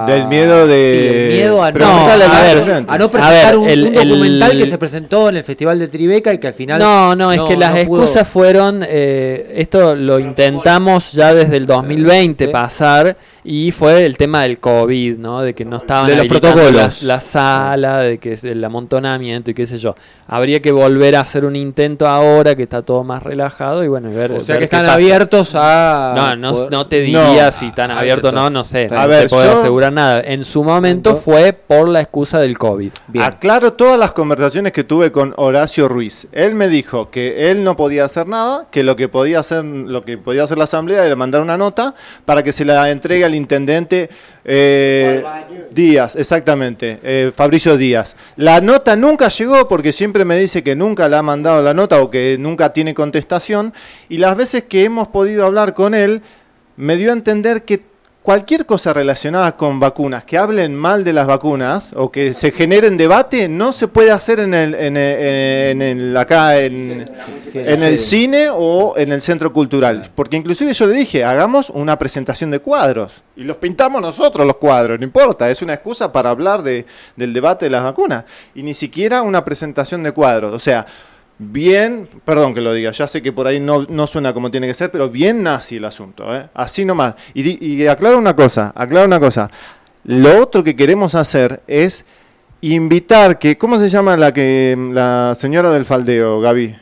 A- 0.02 0.06
Del 0.06 0.26
miedo 0.26 0.66
de- 0.66 0.74
Sí, 0.92 1.16
el 1.18 1.32
miedo 1.34 1.62
a 1.62 1.68
no, 1.70 1.74
Preguntale 1.74 2.24
a, 2.24 2.30
al 2.38 2.42
ver, 2.46 2.56
estudiante. 2.58 2.92
a 2.94 2.98
no 2.98 3.04
A 3.04 3.10
presentar 3.10 3.44
ver, 3.46 3.56
un, 3.58 3.68
el- 3.68 3.84
un 3.84 3.94
documental 3.94 4.50
el- 4.52 4.58
que 4.58 4.66
se 4.66 4.78
presentó 4.78 5.28
en 5.28 5.36
el 5.36 5.44
Festival 5.44 5.78
de 5.78 5.88
Tribeca 5.88 6.32
y 6.32 6.38
que 6.38 6.46
al 6.48 6.52
final... 6.54 6.78
No, 6.80 7.14
no, 7.14 7.32
es 7.32 7.40
que 7.42 7.56
las 7.56 7.72
pudo- 7.86 8.02
excusas 8.04 8.28
fueron, 8.28 8.84
eh, 8.86 9.52
esto 9.56 9.94
lo 9.94 10.18
intentamos 10.18 11.12
ya 11.12 11.32
desde 11.34 11.56
el 11.56 11.66
2020 11.66 12.46
Sí. 12.46 12.52
pasar 12.52 13.16
y 13.46 13.70
fue 13.72 14.06
el 14.06 14.16
tema 14.16 14.42
del 14.42 14.58
COVID, 14.58 15.18
¿no? 15.18 15.42
De 15.42 15.54
que 15.54 15.64
no 15.66 15.76
estaban 15.76 16.06
De 16.06 16.16
los 16.16 16.26
protocolos. 16.26 17.02
La, 17.02 17.14
la 17.16 17.20
sala, 17.20 17.98
de 17.98 18.18
que 18.18 18.32
es 18.32 18.44
el 18.44 18.64
amontonamiento 18.64 19.50
y 19.50 19.54
qué 19.54 19.66
sé 19.66 19.76
yo. 19.78 19.94
Habría 20.26 20.60
que 20.60 20.72
volver 20.72 21.14
a 21.16 21.20
hacer 21.20 21.44
un 21.44 21.54
intento 21.54 22.06
ahora 22.08 22.54
que 22.54 22.62
está 22.62 22.80
todo 22.82 23.04
más 23.04 23.22
relajado 23.22 23.84
y 23.84 23.88
bueno, 23.88 24.10
y 24.10 24.14
ver. 24.14 24.32
O 24.32 24.40
sea 24.40 24.54
ver 24.54 24.60
que 24.60 24.64
están 24.64 24.86
abiertos 24.86 25.52
a... 25.54 26.14
No, 26.16 26.36
no, 26.36 26.52
poder- 26.52 26.70
no 26.72 26.86
te 26.86 27.00
diría 27.00 27.46
No. 27.46 27.52
si 27.52 27.66
están 27.66 27.90
Ah, 27.90 28.00
abiertos 28.00 28.32
o 28.32 28.34
no, 28.34 28.48
no 28.48 28.64
sé. 28.64 28.88
A 28.90 29.02
no 29.02 29.08
ver, 29.08 29.24
te 29.24 29.28
puedo 29.28 29.44
yo- 29.44 29.58
asegurar 29.60 29.83
nada. 29.90 30.20
En 30.20 30.44
su 30.44 30.64
momento 30.64 31.16
fue 31.16 31.52
por 31.52 31.88
la 31.88 32.00
excusa 32.00 32.38
del 32.38 32.58
COVID. 32.58 32.90
Bien. 33.08 33.24
Aclaro 33.24 33.72
todas 33.72 33.98
las 33.98 34.12
conversaciones 34.12 34.72
que 34.72 34.84
tuve 34.84 35.12
con 35.12 35.34
Horacio 35.36 35.88
Ruiz. 35.88 36.26
Él 36.32 36.54
me 36.54 36.68
dijo 36.68 37.10
que 37.10 37.50
él 37.50 37.64
no 37.64 37.76
podía 37.76 38.04
hacer 38.04 38.26
nada, 38.26 38.66
que 38.70 38.82
lo 38.82 38.96
que 38.96 39.08
podía 39.08 39.40
hacer, 39.40 39.64
lo 39.64 40.04
que 40.04 40.18
podía 40.18 40.44
hacer 40.44 40.58
la 40.58 40.64
asamblea 40.64 41.04
era 41.04 41.16
mandar 41.16 41.40
una 41.40 41.56
nota 41.56 41.94
para 42.24 42.42
que 42.42 42.52
se 42.52 42.64
la 42.64 42.90
entregue 42.90 43.24
al 43.24 43.34
intendente 43.34 44.10
eh, 44.44 45.24
Díaz, 45.70 46.16
exactamente, 46.16 46.98
eh, 47.02 47.32
Fabricio 47.34 47.76
Díaz. 47.76 48.14
La 48.36 48.60
nota 48.60 48.94
nunca 48.94 49.28
llegó 49.28 49.66
porque 49.68 49.92
siempre 49.92 50.24
me 50.24 50.38
dice 50.38 50.62
que 50.62 50.76
nunca 50.76 51.08
la 51.08 51.20
ha 51.20 51.22
mandado 51.22 51.62
la 51.62 51.74
nota 51.74 52.02
o 52.02 52.10
que 52.10 52.36
nunca 52.38 52.72
tiene 52.72 52.94
contestación. 52.94 53.72
Y 54.08 54.18
las 54.18 54.36
veces 54.36 54.64
que 54.64 54.84
hemos 54.84 55.08
podido 55.08 55.46
hablar 55.46 55.74
con 55.74 55.94
él, 55.94 56.22
me 56.76 56.96
dio 56.96 57.10
a 57.10 57.14
entender 57.14 57.64
que 57.64 57.82
cualquier 58.24 58.64
cosa 58.64 58.94
relacionada 58.94 59.54
con 59.54 59.78
vacunas, 59.78 60.24
que 60.24 60.38
hablen 60.38 60.74
mal 60.74 61.04
de 61.04 61.12
las 61.12 61.26
vacunas 61.26 61.90
o 61.94 62.10
que 62.10 62.32
se 62.32 62.52
generen 62.52 62.96
debate, 62.96 63.50
no 63.50 63.70
se 63.70 63.86
puede 63.86 64.10
hacer 64.12 64.40
en 64.40 64.54
el, 64.54 64.74
en 64.74 64.96
el- 64.96 65.18
en 65.72 65.82
el- 65.82 66.16
acá 66.16 66.56
en, 66.58 67.04
Sí, 67.46 67.58
en 67.58 67.78
sí. 67.80 67.84
el 67.84 67.98
cine 67.98 68.46
o 68.50 68.94
en 68.96 69.12
el 69.12 69.20
centro 69.20 69.52
cultural. 69.52 70.10
Porque 70.14 70.38
inclusive 70.38 70.72
yo 70.72 70.86
le 70.86 70.94
dije, 70.94 71.22
hagamos 71.22 71.68
una 71.68 71.98
presentación 71.98 72.50
de 72.50 72.60
cuadros. 72.60 73.22
Y 73.36 73.44
los 73.44 73.58
pintamos 73.58 74.00
nosotros 74.00 74.46
los 74.46 74.56
cuadros, 74.56 74.98
no 74.98 75.04
importa, 75.04 75.50
es 75.50 75.60
una 75.60 75.74
excusa 75.74 76.10
para 76.10 76.30
hablar 76.30 76.62
de, 76.62 76.86
del 77.16 77.34
debate 77.34 77.66
de 77.66 77.70
las 77.72 77.82
vacunas. 77.82 78.24
Y 78.54 78.62
ni 78.62 78.72
siquiera 78.72 79.20
una 79.20 79.44
presentación 79.44 80.02
de 80.02 80.12
cuadros. 80.12 80.54
O 80.54 80.58
sea, 80.58 80.86
bien, 81.38 82.08
perdón 82.24 82.54
que 82.54 82.60
lo 82.60 82.72
diga, 82.72 82.90
ya 82.90 83.08
sé 83.08 83.22
que 83.22 83.32
por 83.32 83.46
ahí 83.46 83.60
no, 83.60 83.82
no 83.88 84.06
suena 84.06 84.32
como 84.32 84.50
tiene 84.50 84.66
que 84.66 84.74
ser, 84.74 84.90
pero 84.90 85.08
bien 85.10 85.42
nazi 85.42 85.76
el 85.76 85.84
asunto, 85.84 86.34
¿eh? 86.34 86.48
así 86.54 86.84
nomás. 86.84 87.14
Y, 87.34 87.64
y 87.64 87.86
aclaro 87.86 88.18
una 88.18 88.36
cosa, 88.36 88.72
aclaro 88.74 89.06
una 89.06 89.20
cosa. 89.20 89.50
Lo 90.04 90.42
otro 90.42 90.62
que 90.62 90.76
queremos 90.76 91.14
hacer 91.14 91.62
es 91.66 92.04
invitar 92.60 93.38
que, 93.38 93.58
¿cómo 93.58 93.78
se 93.78 93.88
llama 93.88 94.16
la 94.16 94.32
que 94.32 94.76
la 94.92 95.34
señora 95.38 95.70
del 95.70 95.84
faldeo, 95.84 96.40
Gaby? 96.40 96.76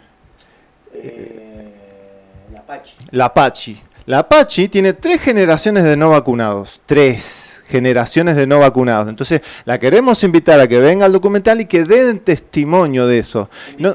La 3.11 3.33
Pachi. 3.33 3.81
La 4.07 4.29
Pachi 4.29 4.69
tiene 4.69 4.95
tres 4.95 5.21
generaciones 5.21 5.85
de 5.85 5.97
no 5.97 6.11
vacunados. 6.11 6.81
Tres 6.87 7.52
generaciones 7.73 8.37
de 8.37 8.47
no 8.47 8.61
vacunados. 8.61 9.09
Entonces, 9.09 9.41
la 9.65 9.79
queremos 9.81 10.23
invitar 10.23 10.61
a 10.61 10.69
que 10.69 10.79
venga 10.79 11.07
al 11.07 11.13
documental 11.13 11.61
y 11.61 11.65
que 11.65 11.83
den 11.83 12.21
testimonio 12.21 13.07
de 13.09 13.19
eso. 13.19 13.49
No- 13.79 13.95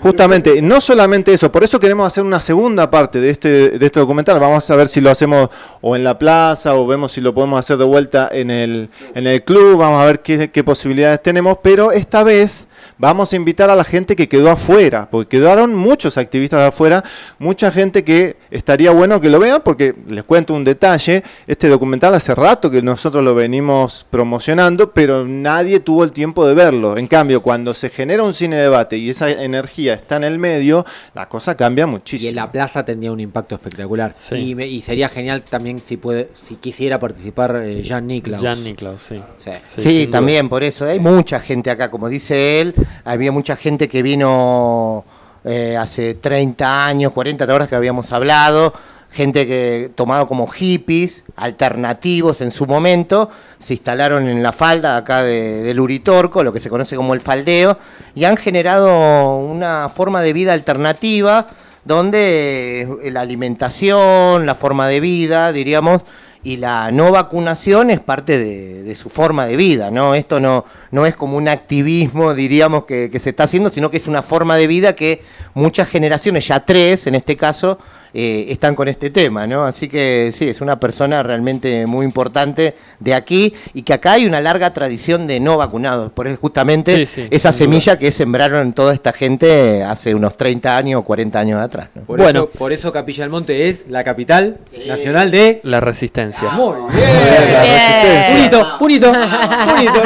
Justamente, 0.00 0.62
no 0.62 0.80
solamente 0.80 1.30
eso, 1.32 1.52
por 1.52 1.62
eso 1.62 1.78
queremos 1.78 2.06
hacer 2.06 2.24
una 2.24 2.40
segunda 2.40 2.90
parte 2.90 3.20
de 3.20 3.28
este, 3.30 3.48
de 3.78 3.84
este 3.86 4.00
documental. 4.00 4.40
Vamos 4.40 4.68
a 4.70 4.76
ver 4.76 4.88
si 4.88 5.00
lo 5.00 5.10
hacemos 5.10 5.50
o 5.82 5.94
en 5.94 6.04
la 6.04 6.18
plaza 6.18 6.74
o 6.74 6.86
vemos 6.86 7.12
si 7.12 7.20
lo 7.20 7.34
podemos 7.34 7.58
hacer 7.58 7.76
de 7.76 7.84
vuelta 7.84 8.28
en 8.32 8.50
el, 8.50 8.88
en 9.14 9.26
el 9.26 9.42
club. 9.44 9.76
Vamos 9.76 10.00
a 10.00 10.06
ver 10.06 10.20
qué, 10.20 10.50
qué 10.50 10.64
posibilidades 10.64 11.22
tenemos, 11.22 11.58
pero 11.62 11.92
esta 11.92 12.22
vez 12.24 12.66
vamos 12.98 13.32
a 13.32 13.36
invitar 13.36 13.70
a 13.70 13.76
la 13.76 13.84
gente 13.84 14.16
que 14.16 14.28
quedó 14.28 14.50
afuera, 14.50 15.08
porque 15.10 15.38
quedaron 15.38 15.74
muchos 15.74 16.18
activistas 16.18 16.60
de 16.60 16.66
afuera, 16.66 17.02
mucha 17.38 17.70
gente 17.70 18.04
que 18.04 18.36
estaría 18.50 18.90
bueno 18.90 19.20
que 19.20 19.30
lo 19.30 19.38
vean, 19.38 19.62
porque 19.64 19.94
les 20.08 20.24
cuento 20.24 20.54
un 20.54 20.64
detalle, 20.64 21.22
este 21.46 21.68
documental 21.68 22.14
hace 22.14 22.34
rato 22.34 22.70
que 22.70 22.82
nosotros 22.82 23.22
lo 23.24 23.34
venimos 23.34 24.06
promocionando, 24.10 24.92
pero 24.92 25.26
nadie 25.26 25.80
tuvo 25.80 26.04
el 26.04 26.12
tiempo 26.12 26.46
de 26.46 26.54
verlo. 26.54 26.96
En 26.96 27.06
cambio, 27.06 27.42
cuando 27.42 27.74
se 27.74 27.88
genera 27.90 28.22
un 28.22 28.34
cine 28.34 28.56
debate 28.56 28.96
y 28.96 29.10
esa 29.10 29.30
energía 29.30 29.94
está 29.94 30.16
en 30.16 30.24
el 30.24 30.38
medio, 30.38 30.84
la 31.14 31.28
cosa 31.28 31.56
cambia 31.56 31.84
Y 31.84 31.88
muchísimo. 31.88 32.28
en 32.30 32.36
la 32.36 32.50
plaza 32.52 32.84
tendría 32.84 33.12
un 33.12 33.20
impacto 33.20 33.54
espectacular. 33.54 34.14
Sí. 34.18 34.34
Y, 34.50 34.54
me- 34.54 34.66
y 34.66 34.80
sería 34.80 35.08
genial 35.08 35.42
también 35.42 35.80
si 35.82 35.96
puede, 35.96 36.28
si 36.32 36.56
quisiera 36.56 36.98
participar 36.98 37.60
eh, 37.64 37.82
Jan 37.84 38.06
Niklaus. 38.06 38.42
Jan 38.42 38.62
Niklaus, 38.62 39.02
sí. 39.02 39.20
Sí. 39.38 39.50
Sí, 39.76 39.82
sin 39.82 40.00
duda. 40.06 40.10
también 40.18 40.48
por 40.48 40.62
eso. 40.62 40.84
Hay 40.84 41.00
mucha 41.00 41.40
gente 41.40 41.70
acá, 41.70 41.90
como 41.90 42.08
dice 42.08 42.60
él, 42.60 42.69
había 43.04 43.32
mucha 43.32 43.56
gente 43.56 43.88
que 43.88 44.02
vino 44.02 45.04
eh, 45.44 45.76
hace 45.76 46.14
30 46.14 46.86
años, 46.86 47.12
40, 47.12 47.46
¿te 47.46 47.50
acuerdas 47.50 47.68
que 47.68 47.76
habíamos 47.76 48.12
hablado? 48.12 48.72
Gente 49.12 49.44
que 49.46 49.90
tomado 49.96 50.28
como 50.28 50.46
hippies, 50.46 51.24
alternativos 51.34 52.40
en 52.42 52.50
su 52.52 52.66
momento, 52.66 53.28
se 53.58 53.74
instalaron 53.74 54.28
en 54.28 54.40
la 54.42 54.52
falda 54.52 54.96
acá 54.96 55.22
de- 55.24 55.62
del 55.62 55.80
Uritorco, 55.80 56.44
lo 56.44 56.52
que 56.52 56.60
se 56.60 56.70
conoce 56.70 56.94
como 56.94 57.14
el 57.14 57.20
faldeo, 57.20 57.76
y 58.14 58.24
han 58.24 58.36
generado 58.36 59.38
una 59.38 59.88
forma 59.88 60.22
de 60.22 60.32
vida 60.32 60.52
alternativa 60.52 61.46
donde 61.84 62.82
eh, 63.02 63.10
la 63.10 63.22
alimentación, 63.22 64.46
la 64.46 64.54
forma 64.54 64.86
de 64.86 65.00
vida, 65.00 65.50
diríamos, 65.52 66.02
y 66.42 66.56
la 66.56 66.90
no 66.90 67.12
vacunación 67.12 67.90
es 67.90 68.00
parte 68.00 68.38
de, 68.38 68.94
su 68.94 69.08
forma 69.08 69.46
de 69.46 69.56
vida, 69.56 69.90
¿no? 69.90 70.14
Esto 70.14 70.40
no, 70.40 70.64
no 70.90 71.06
es 71.06 71.14
como 71.14 71.36
un 71.36 71.48
activismo, 71.48 72.34
diríamos, 72.34 72.84
que, 72.84 73.10
que 73.10 73.18
se 73.18 73.30
está 73.30 73.44
haciendo, 73.44 73.70
sino 73.70 73.90
que 73.90 73.98
es 73.98 74.08
una 74.08 74.22
forma 74.22 74.56
de 74.56 74.66
vida 74.66 74.94
que 74.94 75.22
muchas 75.54 75.88
generaciones, 75.88 76.48
ya 76.48 76.60
tres 76.60 77.06
en 77.06 77.14
este 77.14 77.36
caso, 77.36 77.78
eh, 78.14 78.46
están 78.48 78.74
con 78.74 78.88
este 78.88 79.10
tema, 79.10 79.46
¿no? 79.46 79.64
Así 79.64 79.88
que 79.88 80.30
sí, 80.32 80.48
es 80.48 80.60
una 80.60 80.78
persona 80.80 81.22
realmente 81.22 81.86
muy 81.86 82.04
importante 82.04 82.74
de 82.98 83.14
aquí 83.14 83.54
y 83.74 83.82
que 83.82 83.92
acá 83.94 84.12
hay 84.12 84.26
una 84.26 84.40
larga 84.40 84.72
tradición 84.72 85.26
de 85.26 85.40
no 85.40 85.56
vacunados, 85.56 86.12
por 86.12 86.26
eso 86.26 86.38
justamente 86.40 86.96
Sí, 86.96 87.06
sí, 87.06 87.28
esa 87.30 87.50
duda. 87.50 87.58
semilla 87.58 87.98
que 87.98 88.12
sembraron 88.12 88.72
toda 88.72 88.92
esta 88.94 89.12
gente 89.12 89.82
hace 89.84 90.14
unos 90.14 90.36
30 90.36 90.76
años 90.76 91.00
o 91.00 91.04
40 91.04 91.38
años 91.38 91.60
atrás, 91.60 91.88
¿no? 91.94 92.02
Por, 92.02 92.18
Bueno. 92.18 92.40
eso, 92.40 92.50
por 92.58 92.72
eso 92.72 92.92
Capilla 92.92 93.24
del 93.24 93.30
Monte 93.30 93.68
es 93.68 93.86
la 93.88 94.02
capital 94.04 94.58
nacional 94.86 95.30
de... 95.30 95.60
La 95.64 95.80
resistencia. 95.80 96.50
Muy 96.50 96.74
La 96.92 97.62
resistencia. 97.62 98.34
Punito, 98.78 98.78
punito, 98.78 99.12
punito. 99.12 100.00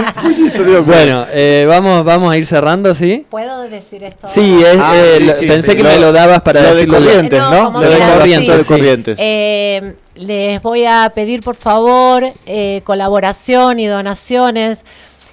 Bueno, 0.85 1.27
eh, 1.33 1.67
vamos, 1.69 2.05
vamos 2.05 2.33
a 2.33 2.37
ir 2.37 2.47
cerrando, 2.47 2.95
¿sí? 2.95 3.27
¿Puedo 3.31 3.63
decir 3.63 4.03
esto? 4.05 4.29
Sí, 4.29 4.63
es, 4.63 4.77
Ah, 4.79 4.93
eh, 4.97 5.15
sí, 5.19 5.25
lo- 5.25 5.33
sí, 5.33 5.47
pensé 5.47 5.71
sí. 5.73 5.77
que 5.77 5.83
Lo- 5.83 5.89
me 5.89 5.99
lo 5.99 6.13
dabas 6.13 6.41
para 6.43 6.61
lo 6.61 6.69
de 6.69 6.75
decirlo. 6.75 6.99
Corrientes, 6.99 7.39
No, 7.41 7.51
¿no? 7.51 7.81
De 7.95 8.01
Corrientes, 8.01 8.55
sí. 8.55 8.59
de 8.59 8.65
Corrientes. 8.65 9.19
Eh, 9.21 9.95
les 10.15 10.61
voy 10.63 10.85
a 10.85 11.11
pedir 11.15 11.43
por 11.43 11.57
favor 11.57 12.25
eh, 12.47 12.83
colaboración 12.85 13.79
y 13.81 13.87
donaciones. 13.87 14.85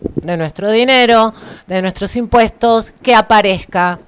de 0.00 0.36
nuestro 0.38 0.70
dinero, 0.70 1.34
de 1.66 1.82
nuestros 1.82 2.16
impuestos, 2.16 2.92
que 3.02 3.14
aparezca. 3.14 3.98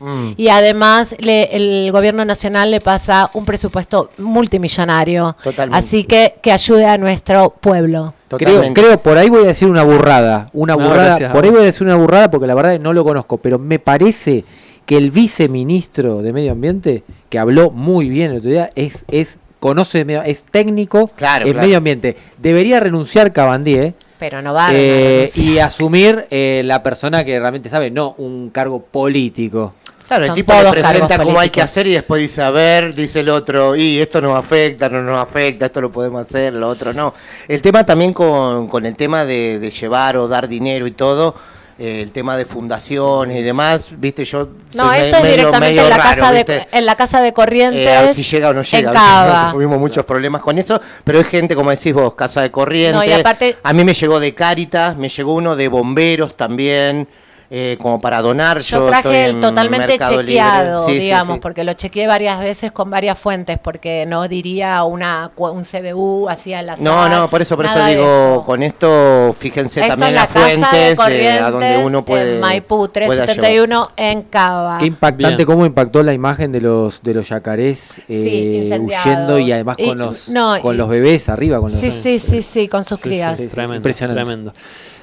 Mm. 0.00 0.32
Y 0.36 0.48
además 0.48 1.14
le- 1.18 1.54
el 1.54 1.92
gobierno 1.92 2.24
nacional 2.24 2.70
le 2.70 2.80
pasa 2.80 3.30
un 3.34 3.44
presupuesto 3.44 4.10
multimillonario. 4.18 5.36
Totalmente. 5.42 5.78
Así 5.78 6.04
que 6.04 6.34
que 6.42 6.52
ayude 6.52 6.86
a 6.86 6.98
nuestro 6.98 7.50
pueblo. 7.50 8.14
Creo, 8.28 8.38
Totalmente. 8.50 8.80
creo, 8.80 8.98
por 9.02 9.18
ahí 9.18 9.28
voy 9.28 9.44
a 9.44 9.48
decir 9.48 9.68
una 9.68 9.82
burrada. 9.82 10.48
Una 10.52 10.74
No, 10.74 10.84
burrada. 10.84 11.04
gracias, 11.06 11.32
por 11.32 11.44
ahí 11.44 11.50
voy 11.50 11.60
a 11.60 11.64
decir 11.64 11.86
una 11.86 11.96
burrada 11.96 12.30
porque 12.30 12.46
la 12.46 12.54
verdad 12.54 12.72
es 12.74 12.78
que 12.78 12.84
no 12.84 12.92
lo 12.92 13.04
conozco. 13.04 13.36
Pero 13.38 13.58
me 13.58 13.78
parece 13.78 14.44
que 14.86 14.96
el 14.96 15.10
viceministro 15.10 16.22
de 16.22 16.32
Medio 16.32 16.52
Ambiente, 16.52 17.04
que 17.28 17.38
habló 17.38 17.70
muy 17.70 18.08
bien 18.08 18.30
el 18.32 18.38
otro 18.38 18.50
día, 18.50 18.70
es, 18.74 19.04
es, 19.08 19.38
conoce 19.58 19.98
de 19.98 20.04
medio- 20.04 20.22
es 20.22 20.44
técnico 20.44 21.08
Claro, 21.16 21.44
en 21.46 21.52
claro. 21.52 21.66
medio 21.66 21.78
ambiente. 21.78 22.16
Debería 22.38 22.80
renunciar 22.80 23.32
Cabandier 23.32 23.94
Pero 24.18 24.40
no 24.42 24.54
va 24.54 24.68
a 24.68 24.70
eh, 24.74 25.30
y 25.34 25.58
asumir 25.58 26.26
eh, 26.30 26.62
la 26.64 26.82
persona 26.82 27.24
que 27.24 27.38
realmente 27.38 27.68
sabe, 27.68 27.90
no 27.90 28.14
un 28.18 28.50
cargo 28.50 28.80
político. 28.82 29.74
Claro, 30.10 30.24
el 30.26 30.34
tipo 30.34 30.52
todos 30.52 30.72
presenta 30.72 31.18
cómo 31.22 31.38
hay 31.40 31.50
que 31.50 31.62
hacer 31.62 31.86
y 31.86 31.92
después 31.94 32.20
dice, 32.20 32.42
a 32.42 32.50
ver, 32.50 32.94
dice 32.94 33.20
el 33.20 33.28
otro, 33.28 33.76
y 33.76 33.98
esto 34.00 34.20
nos 34.20 34.36
afecta, 34.36 34.88
no 34.88 35.02
nos 35.02 35.18
afecta, 35.18 35.66
esto 35.66 35.80
lo 35.80 35.90
podemos 35.92 36.20
hacer, 36.26 36.52
lo 36.54 36.68
otro 36.68 36.92
no. 36.92 37.14
El 37.48 37.62
tema 37.62 37.84
también 37.86 38.12
con, 38.12 38.68
con 38.68 38.84
el 38.86 38.96
tema 38.96 39.24
de, 39.24 39.58
de 39.58 39.70
llevar 39.70 40.16
o 40.16 40.26
dar 40.28 40.48
dinero 40.48 40.86
y 40.86 40.90
todo, 40.90 41.34
eh, 41.78 42.02
el 42.02 42.12
tema 42.12 42.36
de 42.36 42.44
fundaciones 42.44 43.38
y 43.38 43.42
demás, 43.42 43.92
viste, 43.98 44.24
yo 44.26 44.48
No, 44.74 44.84
soy 44.88 44.98
me- 44.98 45.04
esto 45.06 45.16
es 45.16 45.22
medio- 45.22 45.36
directamente 45.36 45.68
medio 45.68 45.82
en 45.84 45.88
la, 45.90 45.96
raro, 45.96 46.10
casa 46.10 46.32
de, 46.32 46.66
en 46.72 46.86
la 46.86 46.94
casa 46.96 47.22
de 47.22 47.32
Corrientes. 47.32 47.86
Eh, 47.86 47.96
a 47.96 48.02
ver 48.02 48.14
si 48.14 48.22
llega 48.22 48.48
o 48.50 48.52
no 48.52 48.60
llega. 48.62 48.92
Cava. 48.92 49.48
Tuvimos 49.52 49.78
muchos 49.78 50.04
problemas 50.04 50.42
con 50.42 50.58
eso, 50.58 50.78
pero 51.04 51.20
es 51.20 51.26
gente, 51.28 51.54
como 51.54 51.70
decís 51.70 51.94
vos, 51.94 52.12
Casa 52.14 52.42
de 52.42 52.50
Corrientes. 52.50 52.94
No, 52.94 53.04
y 53.04 53.12
aparte- 53.12 53.56
A 53.62 53.72
mí 53.72 53.82
me 53.84 53.94
llegó 53.94 54.20
de 54.20 54.34
Cáritas, 54.34 54.96
me 54.96 55.08
llegó 55.08 55.32
uno 55.34 55.56
de 55.56 55.68
bomberos 55.68 56.36
también, 56.36 57.08
eh, 57.50 57.76
como 57.80 58.00
para 58.00 58.22
donar. 58.22 58.60
Yo 58.60 58.76
estoy 58.78 58.90
traje 58.90 59.24
el 59.26 59.30
en 59.36 59.40
totalmente 59.40 59.98
chequeado, 59.98 60.86
Sí, 60.88 60.98
digamos, 61.00 61.34
sí. 61.36 61.40
porque 61.40 61.64
lo 61.64 61.72
chequeé 61.72 62.06
varias 62.06 62.38
veces 62.38 62.70
con 62.70 62.90
varias 62.90 63.18
fuentes, 63.18 63.58
porque 63.58 64.06
no 64.06 64.28
diría 64.28 64.84
una 64.84 65.32
un 65.36 65.64
CBU 65.64 66.28
hacia 66.28 66.62
la 66.62 66.76
No, 66.76 67.08
no, 67.08 67.28
por 67.28 67.42
eso, 67.42 67.56
por 67.56 67.66
eso 67.66 67.84
digo, 67.86 68.44
con 68.44 68.62
esto, 68.62 69.34
fíjense 69.38 69.80
Esto 69.80 69.90
también 69.92 70.14
la 70.14 70.20
las 70.22 70.30
fuentes 70.30 70.98
eh, 71.10 71.30
a 71.40 71.50
donde 71.50 71.78
uno 71.84 72.04
puede. 72.04 72.34
en 72.36 72.40
Maipú 72.40 72.88
pueda 72.92 73.06
llevar. 73.08 73.26
371 73.26 73.90
en 73.96 74.22
Cava. 74.22 74.78
Qué 74.78 74.86
impactante 74.86 75.36
Bien. 75.38 75.46
cómo 75.46 75.66
impactó 75.66 76.02
la 76.04 76.12
imagen 76.12 76.52
de 76.52 76.60
los 76.60 77.02
de 77.02 77.14
los 77.14 77.28
yacarés 77.28 78.00
eh, 78.08 78.78
huyendo 78.80 79.38
y 79.38 79.50
además 79.52 79.76
Y- 79.78 79.86
con 79.88 79.98
los 79.98 80.28
no, 80.28 80.60
con 80.60 80.74
y- 80.74 80.78
los 80.78 80.88
bebés 80.88 81.28
arriba 81.28 81.58
con 81.58 81.70
los 81.72 81.80
Sí, 81.80 81.90
sí, 81.90 82.18
sí, 82.18 82.42
sí, 82.42 82.68
con 82.68 82.84
sus 82.84 83.00
crías. 83.00 83.36
sí, 83.36 83.44
sí. 83.44 83.48
Tremendo, 83.50 83.76
Impresionante. 83.76 84.22
tremendo. 84.22 84.54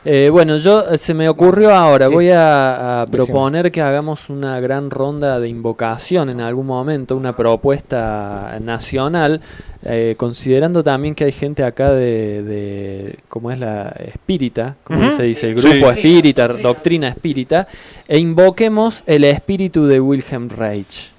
Eh, 0.09 0.29
bueno, 0.29 0.55
yo 0.55 0.89
eh, 0.89 0.97
se 0.97 1.13
me 1.13 1.27
ocurrió 1.27 1.75
ahora, 1.75 2.07
Sí. 2.07 2.13
voy 2.13 2.29
a, 2.29 3.01
a 3.01 3.05
Decime. 3.05 3.25
proponer 3.25 3.71
que 3.73 3.81
hagamos 3.81 4.29
una 4.29 4.57
gran 4.61 4.89
ronda 4.89 5.37
de 5.41 5.49
invocación 5.49 6.29
en 6.29 6.39
algún 6.39 6.65
momento, 6.65 7.17
una 7.17 7.35
propuesta 7.35 8.57
nacional, 8.61 9.41
eh, 9.83 10.15
considerando 10.17 10.81
también 10.81 11.13
que 11.13 11.25
hay 11.25 11.33
gente 11.33 11.61
acá 11.61 11.91
de, 11.91 12.41
de 12.41 13.19
¿cómo 13.27 13.51
es 13.51 13.59
la 13.59 13.89
espírita? 14.05 14.75
¿Cómo 14.85 15.11
se 15.11 15.23
dice? 15.23 15.49
El 15.49 15.59
Sí. 15.59 15.67
grupo 15.67 15.91
espírita, 15.91 16.47
doctrina 16.47 17.09
espírita, 17.09 17.67
e 18.07 18.17
invoquemos 18.17 19.03
el 19.07 19.25
espíritu 19.25 19.87
de 19.87 19.99
Wilhelm 19.99 20.47
Reich. 20.47 21.11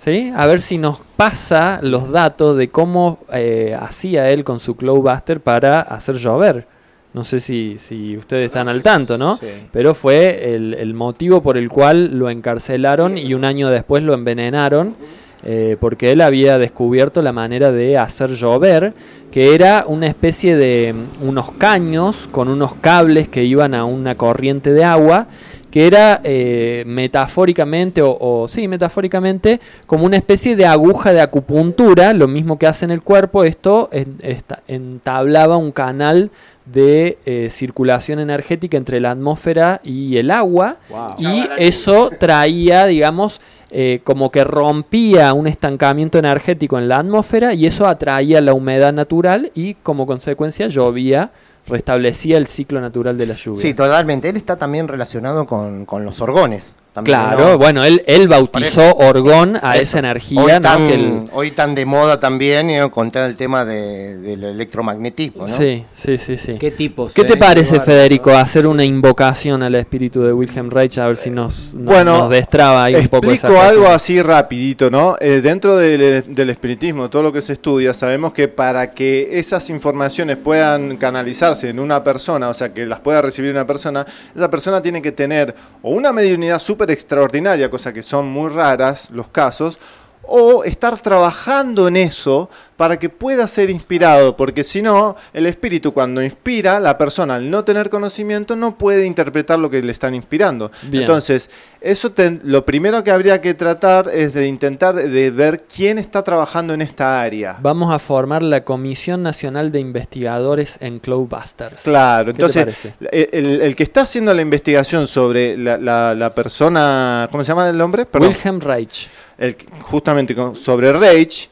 ¿Sí? 0.00 0.32
A 0.34 0.48
ver 0.48 0.60
si 0.60 0.76
nos 0.76 0.98
pasa 1.16 1.78
los 1.82 2.10
datos 2.10 2.56
de 2.56 2.68
cómo 2.68 3.20
eh, 3.32 3.76
hacía 3.80 4.28
él 4.30 4.42
con 4.42 4.58
su 4.58 4.74
Cloudbuster 4.74 5.40
para 5.40 5.82
hacer 5.82 6.16
llover. 6.16 6.66
No 7.14 7.24
sé 7.24 7.40
si, 7.40 7.76
si 7.78 8.16
ustedes 8.16 8.46
están 8.46 8.68
al 8.68 8.82
tanto, 8.82 9.18
¿no? 9.18 9.36
Sí. 9.36 9.46
Pero 9.70 9.94
fue 9.94 10.54
el, 10.54 10.74
el 10.74 10.94
motivo 10.94 11.42
por 11.42 11.58
el 11.58 11.68
cual 11.68 12.18
lo 12.18 12.30
encarcelaron 12.30 13.18
y 13.18 13.34
un 13.34 13.44
año 13.44 13.68
después 13.68 14.02
lo 14.02 14.14
envenenaron, 14.14 14.96
eh, 15.44 15.76
porque 15.80 16.12
él 16.12 16.20
había 16.20 16.56
descubierto 16.58 17.20
la 17.20 17.32
manera 17.32 17.72
de 17.72 17.98
hacer 17.98 18.30
llover, 18.30 18.94
que 19.32 19.54
era 19.54 19.84
una 19.88 20.06
especie 20.06 20.56
de 20.56 20.92
mm, 20.92 21.26
unos 21.26 21.50
caños 21.52 22.28
con 22.30 22.48
unos 22.48 22.74
cables 22.76 23.28
que 23.28 23.44
iban 23.44 23.74
a 23.74 23.84
una 23.84 24.14
corriente 24.14 24.72
de 24.72 24.84
agua, 24.84 25.26
que 25.72 25.86
era 25.88 26.20
eh, 26.22 26.84
metafóricamente, 26.86 28.02
o, 28.02 28.16
o 28.20 28.46
sí, 28.46 28.68
metafóricamente, 28.68 29.58
como 29.86 30.04
una 30.06 30.18
especie 30.18 30.54
de 30.54 30.66
aguja 30.66 31.12
de 31.12 31.20
acupuntura, 31.22 32.12
lo 32.12 32.28
mismo 32.28 32.58
que 32.58 32.66
hace 32.66 32.84
en 32.84 32.90
el 32.92 33.02
cuerpo, 33.02 33.42
esto 33.42 33.88
en- 33.90 34.18
esta- 34.22 34.60
entablaba 34.68 35.56
un 35.56 35.72
canal 35.72 36.30
de 36.66 37.18
eh, 37.26 37.48
circulación 37.50 38.20
energética 38.20 38.76
entre 38.76 39.00
la 39.00 39.10
atmósfera 39.12 39.80
y 39.82 40.16
el 40.18 40.30
agua. 40.30 40.76
Y 41.18 41.44
eso 41.58 42.10
traía, 42.20 42.86
digamos, 42.86 43.40
eh, 43.70 44.00
como 44.04 44.30
que 44.30 44.44
rompía 44.44 45.32
un 45.32 45.46
estancamiento 45.46 46.18
energético 46.18 46.78
en 46.78 46.88
la 46.88 46.98
atmósfera 46.98 47.54
y 47.54 47.64
eso 47.66 47.86
atraía 47.88 48.40
la 48.42 48.52
humedad 48.52 48.92
natural 48.92 49.50
y 49.54 49.74
como 49.82 50.06
consecuencia 50.06 50.68
llovía, 50.68 51.30
restablecía 51.66 52.38
el 52.38 52.46
ciclo 52.46 52.80
natural 52.80 53.16
de 53.16 53.26
la 53.26 53.34
lluvia. 53.34 53.60
Sí, 53.60 53.74
totalmente. 53.74 54.28
Él 54.28 54.36
está 54.36 54.56
también 54.56 54.88
relacionado 54.88 55.46
con, 55.46 55.84
con 55.86 56.04
los 56.04 56.20
orgones. 56.20 56.76
También, 56.92 57.18
Claro, 57.18 57.48
¿no? 57.52 57.58
bueno, 57.58 57.82
él, 57.84 58.02
él 58.06 58.28
bautizó 58.28 58.94
Orgón 58.96 59.56
a 59.62 59.76
Eso. 59.76 59.82
esa 59.82 59.98
energía, 60.00 60.38
hoy 60.42 60.52
¿no? 60.52 60.60
tan, 60.60 60.86
Que 60.88 60.94
el- 60.94 61.24
hoy 61.32 61.50
tan 61.52 61.74
de 61.74 61.86
moda 61.86 62.20
también, 62.20 62.68
eh, 62.68 62.86
con 62.90 63.10
todo 63.10 63.24
el 63.24 63.34
tema 63.34 63.64
de- 63.64 64.18
del 64.18 64.44
electromagnetismo, 64.44 65.46
¿no? 65.46 65.56
Sí, 65.56 65.84
sí, 65.94 66.18
sí, 66.18 66.36
sí. 66.36 66.56
Qué 66.58 66.70
tipos. 66.70 67.14
¿Qué 67.14 67.22
eh, 67.22 67.24
te 67.24 67.36
parece. 67.38 67.80
Federico, 67.80 68.30
hacer 68.36 68.66
una 68.66 68.84
invocación 68.84 69.62
al 69.62 69.74
espíritu 69.76 70.20
de 70.22 70.34
Wilhelm 70.34 70.68
Reich 70.70 70.98
a 70.98 71.06
ver 71.06 71.16
si 71.16 71.30
nos, 71.30 71.74
nos- 71.74 71.84
Bueno, 71.86 72.18
nos 72.18 72.30
destraba 72.30 72.84
ahí 72.84 72.94
un 72.96 73.08
poco 73.08 73.30
Explico 73.32 73.58
algo 73.58 73.86
así 73.88 74.20
rapidito, 74.20 74.90
¿no? 74.90 75.16
Eh, 75.18 75.40
dentro 75.42 75.76
del, 75.76 76.24
del 76.34 76.50
espiritismo, 76.50 77.08
todo 77.08 77.22
lo 77.22 77.32
que 77.32 77.40
se 77.40 77.54
estudia, 77.54 77.94
sabemos 77.94 78.34
que 78.34 78.48
para 78.48 78.92
que 78.92 79.30
esas 79.38 79.70
informaciones 79.70 80.36
puedan 80.36 80.98
canalizarse 80.98 81.70
en 81.70 81.78
una 81.78 82.04
persona, 82.04 82.50
o 82.50 82.54
sea, 82.54 82.74
que 82.74 82.84
las 82.84 83.00
pueda 83.00 83.22
recibir 83.22 83.50
una 83.50 83.66
persona, 83.66 84.04
esa 84.36 84.50
persona 84.50 84.82
tiene 84.82 85.00
que 85.00 85.12
tener 85.12 85.54
o 85.80 85.92
una 85.92 86.12
mediunidad 86.12 86.58
súper 86.60 86.81
extraordinaria, 86.90 87.70
cosa 87.70 87.92
que 87.92 88.02
son 88.02 88.26
muy 88.26 88.50
raras 88.50 89.10
los 89.10 89.28
casos, 89.28 89.78
o 90.22 90.64
estar 90.64 90.98
trabajando 91.00 91.88
en 91.88 91.96
eso 91.96 92.48
para 92.76 92.98
que 92.98 93.08
pueda 93.08 93.46
ser 93.48 93.70
inspirado, 93.70 94.36
porque 94.36 94.64
si 94.64 94.82
no, 94.82 95.14
el 95.32 95.46
espíritu 95.46 95.92
cuando 95.92 96.22
inspira, 96.22 96.80
la 96.80 96.98
persona 96.98 97.36
al 97.36 97.50
no 97.50 97.64
tener 97.64 97.90
conocimiento 97.90 98.56
no 98.56 98.76
puede 98.78 99.06
interpretar 99.06 99.58
lo 99.58 99.70
que 99.70 99.82
le 99.82 99.92
están 99.92 100.14
inspirando. 100.14 100.70
Bien. 100.82 101.02
Entonces, 101.02 101.50
eso 101.80 102.12
te- 102.12 102.40
lo 102.44 102.64
primero 102.64 103.04
que 103.04 103.10
habría 103.10 103.40
que 103.40 103.54
tratar 103.54 104.08
es 104.12 104.34
de 104.34 104.46
intentar 104.46 104.94
de 104.94 105.30
ver 105.30 105.64
quién 105.72 105.98
está 105.98 106.22
trabajando 106.22 106.74
en 106.74 106.80
esta 106.82 107.20
área. 107.20 107.56
Vamos 107.60 107.92
a 107.92 107.98
formar 107.98 108.42
la 108.42 108.64
Comisión 108.64 109.22
Nacional 109.22 109.70
de 109.70 109.80
Investigadores 109.80 110.76
en 110.80 110.98
Cloudbusters. 110.98 111.82
Claro, 111.82 112.26
¿Qué 112.26 112.32
te 112.34 112.42
entonces 112.42 112.64
parece? 112.64 112.94
el, 113.12 113.46
el- 113.46 113.60
el 113.62 113.76
que 113.76 113.82
está 113.82 114.02
haciendo 114.02 114.32
la 114.34 114.42
investigación 114.42 115.06
sobre 115.06 115.56
la, 115.56 115.76
la- 115.76 116.14
la 116.14 116.34
persona, 116.34 117.28
¿cómo 117.30 117.44
se 117.44 117.48
llama 117.48 117.68
el 117.68 117.76
nombre? 117.76 118.06
Perdón. 118.06 118.30
Wilhelm 118.30 118.60
Reich. 118.60 119.08
El- 119.38 119.56
justamente 119.82 120.34
sobre 120.54 120.92
Reich 120.92 121.48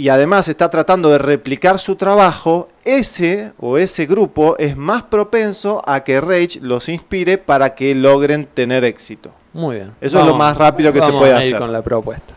y 0.00 0.08
además 0.08 0.48
está 0.48 0.70
tratando 0.70 1.10
de 1.10 1.18
replicar 1.18 1.78
su 1.78 1.96
trabajo, 1.96 2.68
ese 2.84 3.52
o 3.58 3.76
ese 3.78 4.06
grupo 4.06 4.56
es 4.58 4.76
más 4.76 5.02
propenso 5.04 5.82
a 5.86 6.02
que 6.04 6.20
Reich 6.20 6.58
los 6.62 6.88
inspire 6.88 7.36
para 7.38 7.74
que 7.74 7.94
logren 7.94 8.46
tener 8.46 8.84
éxito. 8.84 9.32
Muy 9.52 9.76
bien. 9.76 9.92
Eso 10.00 10.20
es 10.20 10.26
lo 10.26 10.36
más 10.36 10.56
rápido 10.56 10.92
que 10.92 11.00
se 11.00 11.10
puede 11.12 11.32
a 11.34 11.38
ir 11.44 11.54
hacer. 11.54 11.58
con 11.58 11.72
la 11.72 11.82
propuesta. 11.82 12.34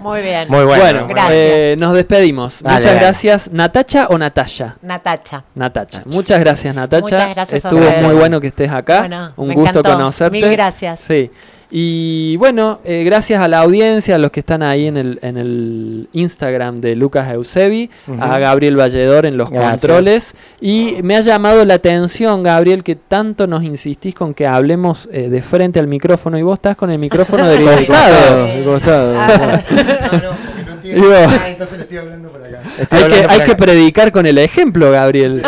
Muy 0.00 0.20
bien. 0.20 0.46
Muy 0.48 0.64
bueno. 0.64 0.82
Bueno, 0.82 1.06
Gracias. 1.08 1.30
eh, 1.32 1.74
nos 1.78 1.94
despedimos. 1.94 2.62
Dale, 2.62 2.76
Muchas 2.76 2.92
dale. 2.92 3.00
gracias. 3.06 3.50
¿Natacha 3.50 4.06
o 4.10 4.18
Natacha? 4.18 4.76
Natacha. 4.82 5.44
Natacha. 5.54 6.02
Muchas 6.04 6.38
gracias, 6.38 6.74
Natacha. 6.74 7.00
Muchas 7.02 7.30
gracias 7.34 7.64
a 7.64 7.68
Estuvo 7.68 8.06
muy 8.06 8.14
bueno 8.14 8.40
que 8.42 8.48
estés 8.48 8.70
acá. 8.70 9.00
Bueno, 9.00 9.32
Un 9.36 9.48
me 9.48 9.54
gusto 9.54 9.78
encantó. 9.80 9.92
conocerte. 9.98 10.38
Mil 10.38 10.50
gracias. 10.50 11.00
Sí. 11.00 11.30
Y 11.72 12.36
bueno, 12.36 12.80
eh, 12.84 13.04
gracias 13.04 13.40
a 13.40 13.46
la 13.46 13.60
audiencia, 13.60 14.16
a 14.16 14.18
los 14.18 14.32
que 14.32 14.40
están 14.40 14.62
ahí 14.62 14.86
en 14.86 14.96
el, 14.96 15.18
en 15.22 15.36
el 15.36 16.08
Instagram 16.12 16.80
de 16.80 16.96
Lucas 16.96 17.30
Eusebi, 17.32 17.88
a 18.18 18.38
Gabriel 18.40 18.76
Valledor 18.76 19.24
en 19.26 19.36
los 19.36 19.50
Gracias. 19.50 19.70
controles. 19.80 20.34
Y 20.60 20.96
me 21.04 21.16
ha 21.16 21.20
llamado 21.20 21.64
la 21.64 21.74
atención, 21.74 22.42
Gabriel, 22.42 22.82
que 22.82 22.96
tanto 22.96 23.46
nos 23.46 23.62
insistís 23.62 24.14
con 24.16 24.34
que 24.34 24.46
hablemos 24.48 25.08
eh, 25.12 25.28
de 25.28 25.42
frente 25.42 25.78
al 25.78 25.86
micrófono 25.86 26.36
y 26.38 26.42
vos 26.42 26.54
estás 26.54 26.76
con 26.76 26.90
el 26.90 26.98
micrófono 26.98 27.46
del 27.46 27.64
De 27.64 28.64
costado. 28.64 29.12
de 29.12 30.49
costado. 30.98 31.20
Digo, 31.28 31.44
entonces 31.46 31.76
le 31.78 31.82
estoy 31.84 31.98
hablando 31.98 32.28
por 32.30 32.42
acá. 32.44 32.60
hay 32.90 33.04
que, 33.04 33.26
hay 33.28 33.40
que 33.40 33.54
predicar 33.56 34.10
con 34.12 34.26
el 34.26 34.38
ejemplo, 34.38 34.90
Gabriel. 34.90 35.42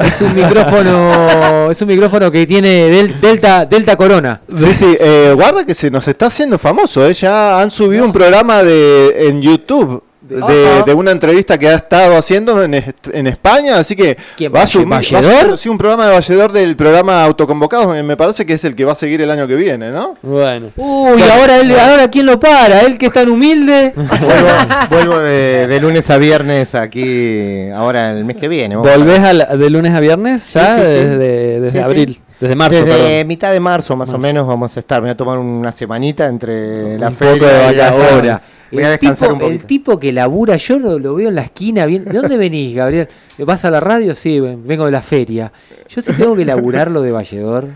Es 0.00 0.20
un 0.20 0.34
micrófono, 0.34 1.70
es 1.70 1.82
un 1.82 1.88
micrófono 1.88 2.30
que 2.30 2.46
tiene 2.46 2.68
del- 2.90 3.20
Delta, 3.20 3.66
Delta 3.66 3.96
Corona. 3.96 4.40
Sí, 4.48 4.72
sí, 4.74 4.96
eh, 5.00 5.32
guarda 5.34 5.64
que 5.64 5.74
se 5.74 5.90
nos 5.90 6.06
está 6.06 6.26
haciendo 6.26 6.58
famoso, 6.58 7.04
¿eh? 7.08 7.14
ya 7.14 7.60
han 7.60 7.70
subido 7.70 8.04
un 8.04 8.12
programa 8.12 8.62
de 8.62 9.28
en 9.28 9.42
YouTube 9.42 10.02
de, 10.28 10.42
Ajá. 10.42 10.82
de 10.84 10.94
una 10.94 11.10
entrevista 11.10 11.58
que 11.58 11.68
ha 11.68 11.74
estado 11.74 12.16
haciendo 12.16 12.62
en, 12.62 12.74
est- 12.74 13.08
en 13.12 13.26
España, 13.26 13.78
así 13.78 13.94
que 13.94 14.16
¿Quién, 14.36 14.52
va 14.54 14.60
a 14.60 14.64
Valle- 14.64 14.72
sumir- 14.80 14.92
va 14.92 14.96
a 15.18 15.20
Valledor? 15.22 15.46
ser- 15.50 15.58
sí, 15.58 15.68
un 15.68 15.76
programa 15.78 16.06
de 16.08 16.14
Valledor 16.14 16.52
del 16.52 16.76
programa 16.76 17.24
Autoconvocados, 17.24 18.02
me- 18.02 18.16
parece 18.16 18.46
que 18.46 18.54
es 18.54 18.64
el 18.64 18.74
que 18.74 18.84
va 18.84 18.92
a 18.92 18.94
seguir 18.94 19.20
el 19.20 19.30
año 19.30 19.46
que 19.46 19.54
viene, 19.56 19.90
¿no? 19.90 20.14
Bueno. 20.22 20.68
Uy, 20.76 21.22
ahora 21.22 21.60
él, 21.60 21.78
ahora 21.78 22.08
quién 22.10 22.26
lo 22.26 22.40
para, 22.40 22.80
él 22.80 22.96
que 22.96 23.06
es 23.06 23.12
tan 23.12 23.28
humilde. 23.28 23.92
Vuelvo, 23.96 24.48
vuelvo 24.90 25.18
de, 25.20 25.66
de 25.66 25.80
lunes 25.80 26.08
a 26.10 26.16
viernes 26.18 26.74
aquí, 26.74 27.68
ahora 27.74 28.12
el 28.12 28.24
mes 28.24 28.36
que 28.36 28.48
viene. 28.48 28.76
¿Volvés 28.76 29.18
a 29.20 29.32
la- 29.32 29.44
de 29.56 29.70
lunes 29.70 29.92
a 29.92 30.00
viernes? 30.00 30.52
Ya 30.52 30.76
sí, 30.76 30.82
sí. 30.82 30.86
desde, 30.88 31.60
desde 31.60 31.70
Sí, 31.70 31.76
sí. 31.78 31.82
abril, 31.84 32.20
desde 32.40 32.56
marzo, 32.56 32.84
Desde 32.84 32.98
perdón. 32.98 33.26
mitad 33.28 33.52
de 33.52 33.60
marzo 33.60 33.96
más 33.96 34.10
o 34.12 34.18
menos 34.18 34.46
vamos 34.46 34.76
a 34.76 34.80
estar. 34.80 35.00
Me 35.00 35.06
voy 35.08 35.12
a 35.12 35.16
tomar 35.16 35.38
una 35.38 35.70
semanita 35.72 36.26
entre 36.26 36.98
la 36.98 37.08
Un 37.08 37.14
feria 37.14 37.34
poco 37.34 37.46
de 37.68 37.72
y 37.72 37.76
la 37.76 37.94
hora. 37.94 38.40
Voy 38.74 38.82
a 38.82 38.86
El 38.86 38.92
descansar 38.98 39.32
tipo, 39.32 39.46
un 39.46 39.52
el 39.52 39.64
tipo 39.64 39.98
que 39.98 40.12
labura, 40.12 40.56
yo 40.56 40.78
lo, 40.78 40.98
lo 40.98 41.14
veo 41.14 41.28
en 41.28 41.34
la 41.36 41.42
esquina. 41.42 41.86
Bien, 41.86 42.04
¿De 42.04 42.12
dónde 42.12 42.36
venís, 42.36 42.74
Gabriel? 42.76 43.08
¿Vas 43.38 43.64
a 43.64 43.70
la 43.70 43.80
radio? 43.80 44.14
Sí, 44.14 44.40
ven- 44.40 44.66
vengo 44.66 44.84
de 44.86 44.90
la 44.90 45.02
feria. 45.02 45.50
Yo 45.88 46.02
si 46.02 46.12
tengo 46.12 46.34
que 46.36 46.44
laburar 46.44 46.90
lo 46.90 47.00
de 47.02 47.12
Valledor. 47.12 47.68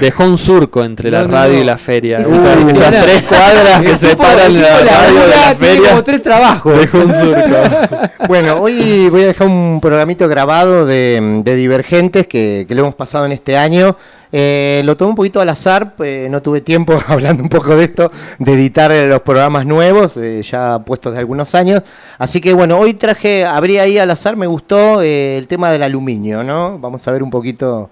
Dejó 0.00 0.24
un 0.24 0.38
surco 0.38 0.84
entre 0.84 1.10
la 1.10 1.22
No, 1.22 1.28
radio 1.28 1.54
no. 1.56 1.60
y 1.60 1.64
la 1.64 1.78
feria. 1.78 2.18
Esas 2.18 3.02
tres 3.04 3.22
cuadras 3.22 3.80
que 3.82 3.98
separan 3.98 4.60
la 4.60 4.80
radio 4.80 5.20
de 5.20 5.26
la 5.28 5.54
feria. 5.54 5.88
como 5.90 6.04
tres 6.04 6.22
trabajos. 6.22 6.78
Dejó 6.78 6.98
un 6.98 7.14
surco. 7.14 7.56
Bueno, 8.28 8.60
hoy 8.60 9.08
voy 9.10 9.22
a 9.22 9.26
dejar 9.26 9.48
un 9.48 9.80
programito 9.82 10.28
grabado 10.28 10.86
de, 10.86 11.40
de 11.44 11.56
Divergentes 11.56 12.26
que, 12.28 12.64
que 12.68 12.74
lo 12.74 12.82
hemos 12.82 12.94
pasado 12.94 13.26
en 13.26 13.32
este 13.32 13.56
año. 13.56 13.96
Eh, 14.30 14.80
lo 14.84 14.96
tomé 14.96 15.10
un 15.10 15.16
poquito 15.16 15.40
al 15.40 15.48
azar, 15.50 15.94
pues, 15.96 16.30
no 16.30 16.40
tuve 16.40 16.60
tiempo, 16.62 16.98
hablando 17.08 17.42
un 17.42 17.48
poco 17.48 17.76
de 17.76 17.84
esto, 17.84 18.10
de 18.38 18.52
editar 18.54 18.90
eh, 18.92 19.06
los 19.08 19.20
programas 19.22 19.66
nuevos, 19.66 20.16
eh, 20.16 20.40
ya 20.42 20.78
puestos 20.78 21.12
de 21.12 21.18
algunos 21.18 21.54
años. 21.54 21.82
Así 22.16 22.40
que 22.40 22.52
bueno, 22.54 22.78
hoy 22.78 22.94
traje, 22.94 23.44
abrí 23.44 23.78
ahí 23.78 23.98
al 23.98 24.10
azar, 24.10 24.36
me 24.36 24.46
gustó 24.46 25.02
eh, 25.02 25.36
el 25.36 25.48
tema 25.48 25.70
del 25.70 25.82
aluminio, 25.82 26.42
¿no? 26.44 26.78
Vamos 26.78 27.06
a 27.08 27.12
ver 27.12 27.22
un 27.22 27.30
poquito 27.30 27.90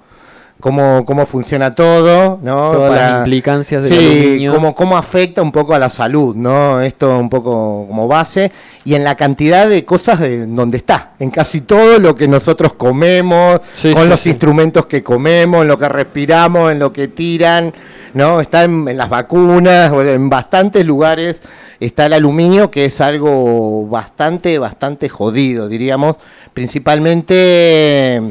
cómo, 0.61 1.05
cómo 1.05 1.27
funciona 1.27 1.75
todo, 1.75 2.39
¿no? 2.43 2.73
Todas 2.73 2.95
las 2.95 3.19
implicancias 3.19 3.85
del 3.85 3.93
sí. 3.93 4.47
Cómo, 4.53 4.75
cómo 4.75 4.97
afecta 4.97 5.43
un 5.43 5.51
poco 5.51 5.75
a 5.75 5.79
la 5.79 5.89
salud, 5.89 6.37
¿no? 6.37 6.81
Esto 6.81 7.19
un 7.19 7.29
poco 7.29 7.87
como 7.87 8.07
base 8.07 8.53
y 8.85 8.95
en 8.95 9.05
la 9.05 9.15
cantidad 9.17 9.69
de 9.69 9.85
cosas 9.85 10.21
de 10.21 10.47
donde 10.47 10.77
está, 10.77 11.13
en 11.19 11.31
casi 11.31 11.63
todo 11.63 11.99
lo 11.99 12.15
que 12.15 12.29
nosotros 12.29 12.75
comemos, 12.75 13.61
Sí, 13.75 13.93
con 13.93 14.05
sí, 14.05 14.09
los 14.09 14.21
sí. 14.21 14.31
instrumentos 14.31 14.87
que 14.87 15.03
comemos, 15.03 15.63
en 15.63 15.69
lo 15.69 15.79
que 15.79 15.89
respiramos, 15.89 16.71
en 16.71 16.79
lo 16.79 16.93
que 16.93 17.09
tiran, 17.09 17.75
¿no? 18.15 18.41
Está 18.41 18.65
en, 18.65 18.87
en 18.89 18.97
las 18.97 19.09
vacunas, 19.09 19.93
en 19.93 20.31
bastantes 20.31 20.85
lugares 20.87 21.43
está 21.81 22.07
el 22.07 22.13
aluminio, 22.13 22.71
que 22.71 22.85
es 22.85 23.01
algo 23.01 23.87
bastante, 23.87 24.59
bastante 24.59 25.09
jodido, 25.09 25.67
diríamos, 25.67 26.17
principalmente 26.53 28.23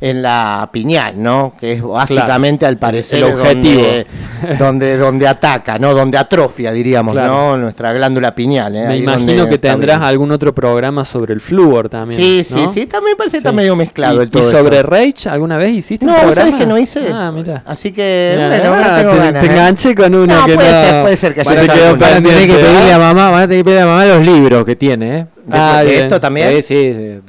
en 0.00 0.22
la 0.22 0.68
piñal, 0.72 1.14
¿no? 1.22 1.54
Que 1.58 1.72
es 1.74 1.82
básicamente 1.82 2.66
al 2.66 2.78
parecer 2.78 3.18
El 3.22 3.34
objetivo. 3.34 3.82
donde, 3.82 4.06
donde, 4.58 4.96
donde 4.98 5.26
ataca, 5.28 5.78
¿no? 5.78 5.94
Donde 5.94 6.18
atrofia, 6.18 6.72
diríamos, 6.72 7.14
Claro. 7.14 7.32
¿no? 7.32 7.56
Nuestra 7.58 7.92
glándula 7.92 8.34
piñal. 8.34 8.74
¿eh? 8.76 8.80
Me 8.80 8.86
Ahí 8.94 9.02
imagino 9.02 9.48
que 9.48 9.58
tendrás 9.58 9.98
bien. 9.98 10.08
algún 10.08 10.30
otro 10.32 10.54
programa 10.54 11.04
sobre 11.04 11.34
el 11.34 11.40
flúor 11.40 11.88
también. 11.88 12.20
Sí, 12.20 12.44
sí, 12.44 12.54
¿no? 12.54 12.68
sí, 12.68 12.86
también 12.86 13.16
parece 13.16 13.34
que 13.34 13.38
está 13.38 13.52
medio 13.52 13.74
mezclado 13.76 14.20
¿Y, 14.20 14.24
el 14.24 14.30
todo 14.30 14.48
¿Y 14.48 14.52
sobre 14.52 14.76
esto. 14.78 14.88
Rage 14.90 15.28
alguna 15.28 15.56
vez 15.56 15.72
hiciste 15.72 16.06
No, 16.06 16.12
un 16.12 16.18
programa? 16.20 16.42
sabés 16.50 16.54
que 16.60 16.66
no 16.66 16.78
hice. 16.78 17.08
Ah, 17.12 17.32
mira. 17.34 17.62
Así 17.66 17.92
que, 17.92 18.34
bueno, 18.36 18.68
ahora 18.74 18.94
ah, 18.94 18.98
tengo 18.98 19.12
te, 19.12 19.18
ganas, 19.18 19.40
te 19.42 19.46
¿eh? 19.48 19.52
enganché 19.52 19.94
con 19.94 20.14
una 20.14 20.40
No, 20.40 20.46
que 20.46 20.54
puede 20.54 20.72
no... 20.72 20.82
ser, 20.82 21.02
puede 21.02 21.16
ser 21.16 21.34
que 21.34 21.42
te 21.42 21.48
haya 21.50 21.72
quedó 21.74 21.86
alguna. 21.88 22.06
Van 22.06 22.14
a 22.18 22.22
tener 22.28 22.46
que 22.46 22.54
pedirle 22.54 22.92
a 22.92 22.96
¿ah? 22.96 22.98
mamá, 22.98 23.30
van 23.30 23.42
a 23.42 23.48
tener 23.48 23.58
que 23.60 23.64
pedirle 23.64 23.82
a 23.82 23.86
mamá 23.86 24.04
los 24.04 24.24
libros 24.26 24.64
que 24.64 24.76
tiene, 24.76 25.18
¿eh? 25.18 25.26
Ah, 25.50 25.82
¿De 25.82 25.90
bien. 25.90 26.02
esto 26.06 26.20
también? 26.20 26.50
Sí, 26.56 26.62
sí, 26.62 26.74
de, 26.92 27.20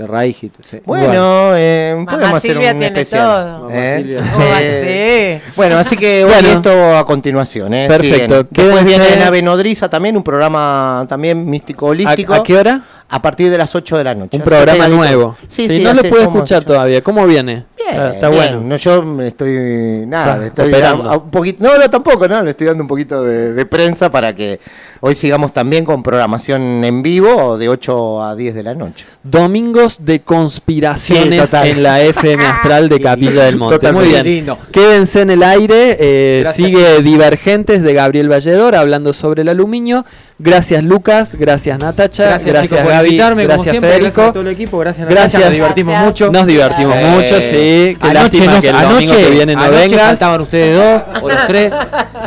sí. 0.64 0.80
Bueno, 0.85 1.52
eh, 1.56 1.94
Mamá 1.98 2.11
podemos 2.11 2.38
hacer 2.38 2.57
un 2.57 2.64
tiene 2.64 2.85
especial. 2.88 3.61
¿eh? 3.72 3.95
Silvia. 3.98 4.22
Oh, 4.35 4.41
Eh, 4.60 5.41
sí. 5.44 5.52
Bueno, 5.56 5.77
así 5.77 5.95
que 5.95 6.23
Bueno. 6.26 6.49
esto 6.49 6.98
a 6.98 7.06
continuación. 7.06 7.73
¿eh? 7.73 7.88
Perfecto. 7.88 8.39
Siguen. 8.39 8.48
Después 8.52 8.85
viene 8.85 9.15
Nave 9.18 9.41
Nodriza 9.41 9.89
también, 9.89 10.18
un 10.18 10.23
programa 10.23 11.06
también 11.07 11.45
místico 11.48 11.88
holístico. 11.88 12.34
¿A, 12.34 12.37
a 12.37 12.44
qué 12.44 12.55
hora? 12.57 12.81
A 13.10 13.21
partir 13.21 13.49
de 13.49 13.57
las 13.57 13.73
8 13.73 13.97
de 13.97 14.04
la 14.04 14.15
noche. 14.15 14.36
Un 14.36 14.41
Así 14.41 14.49
programa 14.49 14.87
nuevo. 14.89 15.37
Sí, 15.47 15.70
sí, 15.70 15.84
no 15.84 15.94
lo 15.94 16.02
como- 16.26 16.37
escuchar 16.37 16.63
todavía. 16.65 17.02
¿Cómo 17.02 17.26
viene? 17.26 17.65
Bien, 17.78 17.89
está 17.91 18.10
está 18.14 18.30
bien. 18.30 18.41
bueno. 18.41 18.62
No, 18.62 18.76
yo 18.78 19.02
me 19.04 19.28
estoy 19.28 20.06
nada, 20.07 20.46
Está 20.46 20.65
estoy 20.65 20.81
a- 20.81 20.89
a 20.89 21.18
un 21.18 21.30
poquito, 21.31 21.64
no, 21.64 21.78
no 21.78 21.89
tampoco, 21.89 22.28
no, 22.28 22.41
le 22.44 22.52
estoy 22.52 22.68
dando 22.68 22.84
un 22.84 22.88
poquito 22.88 23.23
de, 23.23 23.54
de 23.54 23.65
prensa 23.65 24.10
para 24.12 24.34
que 24.36 24.60
hoy 25.02 25.14
sigamos 25.15 25.54
también 25.54 25.86
con 25.86 26.02
programación 26.02 26.84
en 26.84 27.02
vivo 27.04 27.57
de 27.57 27.70
8 27.70 28.23
a 28.23 28.36
10 28.36 28.56
de 28.56 28.64
la 28.64 28.73
noche. 28.73 29.06
Domingos 29.23 29.97
de 29.99 30.22
conspiraciones 30.22 31.49
Sí, 31.49 31.57
en 31.70 31.84
la 31.84 32.02
FM 32.02 32.44
Astral 32.46 32.89
de 32.89 32.99
Capilla 33.02 33.44
del 33.46 33.57
Monte. 33.57 33.76
Total, 33.76 33.94
Muy 33.94 34.07
bien. 34.07 34.23
lindo. 34.26 34.57
Quédense 34.72 35.22
en 35.22 35.30
el 35.30 35.44
aire. 35.44 35.97
eh, 35.99 36.46
sigue 36.56 37.02
Divergentes 37.02 37.84
de 37.84 37.94
Gabriel 37.94 38.28
Valledor 38.30 38.76
hablando 38.76 39.14
sobre 39.14 39.44
el 39.44 39.49
aluminio. 39.49 40.06
Gracias 40.39 40.84
Lucas, 40.84 41.34
gracias 41.36 41.80
Natacha, 41.80 42.26
Gracias, 42.26 42.46
gracias, 42.54 42.70
chicos 42.70 42.84
por 42.84 42.91
Gaby, 42.91 43.07
invitarme, 43.07 43.41
como 43.44 43.54
gracias 43.56 43.72
siempre, 43.72 43.89
Federico. 43.89 44.06
gracias 44.15 44.30
a 44.30 44.34
todo 44.34 44.41
el 44.41 44.47
equipo, 44.49 44.78
gracias 44.78 45.07
Natacha, 45.10 45.22
Gracias. 45.22 45.41
nos 45.44 45.52
divertimos 45.52 45.91
Gracias. 45.94 46.07
mucho. 46.07 46.31
Nos 46.31 46.47
divertimos 46.47 46.96
Eh, 46.96 47.06
mucho, 47.07 47.41
sí. 47.41 47.56
Qué 48.02 48.13
lástima 48.13 48.52
nos- 48.54 48.62
que 48.62 48.70
el 48.70 48.81
domingo 48.81 49.15
que 49.15 49.29
viene 49.29 49.54
no 49.55 49.62
anoche 49.62 49.79
vengas. 49.79 50.02
faltaban 50.07 50.41
ustedes 50.41 50.76
dos 50.78 51.02
o 51.23 51.29
los 51.29 51.46
tres. 51.47 51.71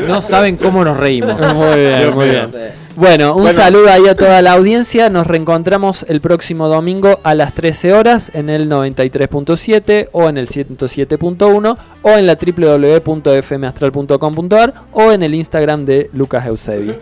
No 0.07 0.23
saben 0.23 0.57
cómo 0.57 0.83
nos 0.85 0.97
reímos. 0.97 1.39
Muy 1.55 1.79
bien, 1.81 1.99
Dios 2.01 2.15
muy 2.15 2.29
bien. 2.31 2.49
Bueno, 2.97 3.35
un 3.35 3.43
Bueno. 3.43 3.57
saludo 3.57 3.91
ahí 3.91 4.07
a 4.09 4.15
toda 4.15 4.41
la 4.43 4.53
audiencia. 4.53 5.11
Nos 5.11 5.27
reencontramos 5.27 6.05
el 6.09 6.21
próximo 6.23 6.69
domingo 6.69 7.21
a 7.23 7.35
las 7.35 7.53
13 7.55 7.93
horas 7.93 8.31
en 8.35 8.49
el 8.51 8.69
93.7 8.69 10.09
o 10.13 10.29
en 10.29 10.37
el 10.39 10.49
107.1 10.49 11.77
o 12.03 12.11
en 12.11 12.27
la 12.27 12.37
www.fmastral.com.ar 12.37 14.75
o 14.93 15.13
en 15.13 15.23
el 15.23 15.35
Instagram 15.35 15.85
de 15.85 16.11
Lucas 16.13 16.47
Eusebi. 16.47 16.95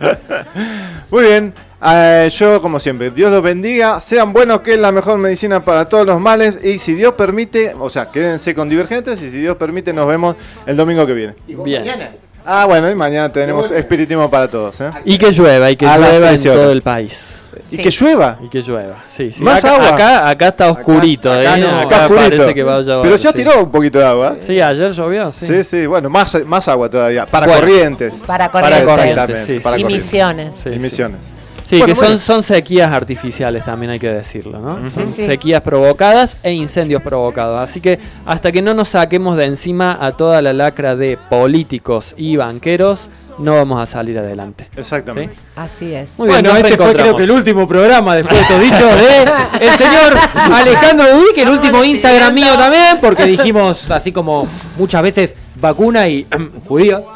Muy 1.10 1.22
bien, 1.24 1.52
eh, 1.86 2.28
yo 2.32 2.60
como 2.60 2.80
siempre, 2.80 3.10
Dios 3.10 3.30
los 3.30 3.42
bendiga, 3.42 4.00
sean 4.00 4.32
buenos 4.32 4.60
que 4.62 4.74
es 4.74 4.80
la 4.80 4.90
mejor 4.92 5.18
medicina 5.18 5.64
para 5.64 5.84
todos 5.88 6.06
los 6.06 6.20
males 6.20 6.58
y 6.62 6.78
si 6.78 6.94
Dios 6.94 7.14
permite, 7.14 7.74
o 7.78 7.88
sea, 7.88 8.10
quédense 8.10 8.54
con 8.54 8.68
Divergentes 8.68 9.20
y 9.22 9.30
si 9.30 9.38
Dios 9.38 9.56
permite 9.56 9.92
nos 9.92 10.08
vemos 10.08 10.36
el 10.66 10.76
domingo 10.76 11.06
que 11.06 11.12
viene. 11.14 11.34
Bien. 11.46 11.84
Ah, 12.44 12.64
bueno, 12.66 12.90
y 12.90 12.94
mañana 12.94 13.30
tenemos 13.30 13.70
espiritismo 13.70 14.30
para 14.30 14.48
todos. 14.48 14.80
¿eh? 14.80 14.90
Y 15.04 15.18
que 15.18 15.30
llueva, 15.32 15.70
y 15.70 15.76
que 15.76 15.86
A 15.86 15.98
llueva 15.98 16.14
en 16.30 16.34
13 16.36 16.48
horas. 16.50 16.62
todo 16.62 16.72
el 16.72 16.82
país. 16.82 17.34
Y 17.70 17.76
Sí. 17.76 17.82
que 17.82 17.90
llueva. 17.90 18.38
Y 18.42 18.48
que 18.48 18.62
llueva, 18.62 19.04
sí, 19.14 19.30
sí. 19.32 19.42
Más 19.42 19.62
acá, 19.64 19.74
agua. 19.74 19.88
Acá, 19.94 20.28
acá 20.30 20.48
está 20.48 20.70
oscurito, 20.70 21.30
Acá 21.30 21.58
¿eh? 21.58 21.60
no. 21.60 21.68
Acá, 21.80 21.82
Acá 21.96 22.06
oscurito. 22.06 22.36
parece 22.36 22.54
que 22.54 22.62
va 22.62 22.76
a 22.76 22.80
llover. 22.80 23.02
Pero 23.02 23.16
ya 23.16 23.30
sí. 23.32 23.36
tiró 23.36 23.58
un 23.64 23.70
poquito 23.70 23.98
de 23.98 24.04
agua. 24.06 24.36
Sí, 24.46 24.60
ayer 24.60 24.92
llovió, 24.92 25.30
sí. 25.32 25.46
Sí, 25.46 25.64
sí, 25.64 25.86
bueno, 25.86 26.08
más, 26.08 26.36
más 26.46 26.66
agua 26.68 26.88
todavía. 26.88 27.26
Para 27.26 27.46
Bueno. 27.46 27.60
corrientes. 27.60 28.14
Para 28.26 28.50
Para 28.50 28.84
corrientes. 28.84 28.96
corrientes, 29.26 29.62
para. 29.62 29.78
Y 29.78 29.82
corrientes. 29.82 30.04
misiones. 30.04 30.54
Sí, 30.62 30.68
Y 30.70 30.72
sí. 30.74 30.78
misiones. 30.78 31.20
Sí, 31.68 31.78
Bueno, 31.78 31.92
que 31.94 32.00
bueno. 32.00 32.12
son, 32.12 32.20
son 32.20 32.42
sequías 32.42 32.90
artificiales 32.90 33.64
también 33.64 33.90
hay 33.90 33.98
que 33.98 34.08
decirlo, 34.08 34.58
¿no? 34.58 34.88
Son 34.90 35.06
Sí, 35.08 35.12
sí. 35.16 35.26
sequías 35.26 35.60
provocadas 35.60 36.38
e 36.42 36.52
incendios 36.52 37.02
provocados. 37.02 37.60
Así 37.60 37.80
que 37.82 37.98
hasta 38.24 38.50
que 38.50 38.62
no 38.62 38.72
nos 38.72 38.88
saquemos 38.88 39.36
de 39.36 39.44
encima 39.44 39.98
a 40.00 40.12
toda 40.12 40.40
la 40.40 40.52
lacra 40.54 40.96
de 40.96 41.18
políticos 41.28 42.14
y 42.16 42.36
banqueros, 42.36 43.08
no 43.38 43.54
vamos 43.54 43.80
a 43.80 43.86
salir 43.86 44.18
adelante. 44.18 44.68
Exactamente. 44.76 45.36
Así 45.56 45.94
es. 45.94 46.18
Muy 46.18 46.28
bien, 46.28 46.42
bueno, 46.42 46.56
este 46.58 46.76
fue 46.76 46.92
creo 46.94 47.16
que 47.16 47.24
el 47.24 47.30
último 47.30 47.68
programa 47.68 48.16
después 48.16 48.36
de 48.36 48.42
estos 48.42 48.60
dichos 48.62 49.00
de 49.00 49.22
el 49.66 49.74
señor 49.74 50.18
Alejandro 50.34 51.06
Dudí, 51.16 51.34
que 51.34 51.42
el 51.42 51.48
último 51.50 51.84
Instagram 51.84 52.32
mío 52.34 52.56
también, 52.56 52.98
porque 53.00 53.24
dijimos 53.26 53.90
así 53.90 54.10
como 54.10 54.48
muchas 54.76 55.02
veces 55.02 55.34
vacuna 55.60 56.08
y 56.08 56.26
judíos. 56.66 57.02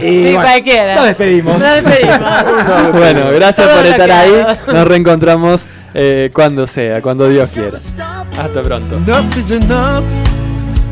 Y 0.00 0.02
Sí, 0.02 0.22
bueno, 0.22 0.42
cualquiera. 0.42 0.94
Nos 0.94 1.04
despedimos. 1.06 1.58
Nos 1.58 1.74
despedimos. 1.74 2.20
Bueno, 2.92 3.30
gracias 3.32 3.66
Todo 3.66 3.76
por 3.76 3.86
estar 3.86 4.10
ahí. 4.10 4.46
Nos 4.72 4.86
reencontramos 4.86 5.62
eh, 5.94 6.30
cuando 6.32 6.66
sea, 6.66 7.00
cuando 7.02 7.28
Dios 7.28 7.48
quiera. 7.50 7.78
Hasta 8.38 8.62
pronto. 8.62 8.96
Enough 8.96 9.36
is 9.36 9.50
enough. 9.50 10.04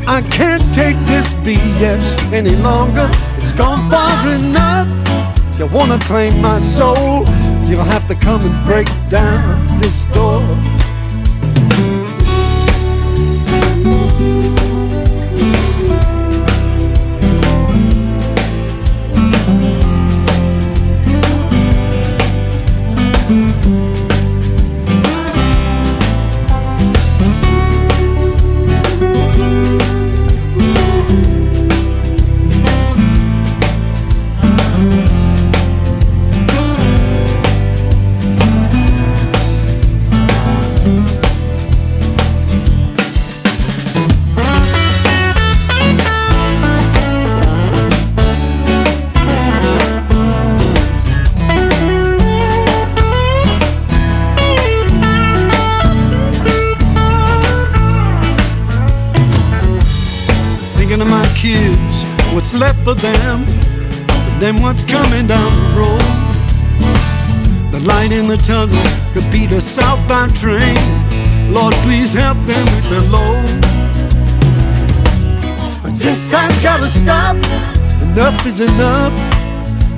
I 0.07 0.21
can't 0.31 0.63
take 0.73 0.97
this 1.05 1.33
BS 1.43 2.15
any 2.33 2.55
longer. 2.57 3.09
It's 3.37 3.51
gone 3.53 3.89
far 3.89 4.09
enough. 4.33 4.87
You 5.59 5.67
wanna 5.67 5.99
claim 6.07 6.41
my 6.41 6.57
soul? 6.59 7.25
You'll 7.65 7.83
have 7.83 8.07
to 8.07 8.15
come 8.15 8.41
and 8.45 8.65
break 8.65 8.87
down 9.09 9.77
this 9.79 10.05
door. 10.13 10.41
Of 62.87 63.01
them, 63.01 63.45
and 63.47 64.41
then 64.41 64.61
what's 64.61 64.83
coming 64.83 65.27
down 65.27 65.51
the 65.53 65.79
road. 65.79 66.19
The 67.71 67.79
light 67.87 68.11
in 68.11 68.27
the 68.27 68.37
tunnel 68.37 68.75
could 69.13 69.29
be 69.31 69.45
the 69.45 69.61
southbound 69.61 70.35
train. 70.35 70.77
Lord, 71.51 71.73
please 71.85 72.13
help 72.13 72.37
them 72.45 72.65
with 72.75 72.89
their 72.89 73.01
load. 73.09 73.59
This 75.99 76.31
has 76.31 76.63
gotta 76.63 76.89
stop. 76.89 77.35
Enough 78.01 78.45
is 78.45 78.61
enough. 78.61 79.13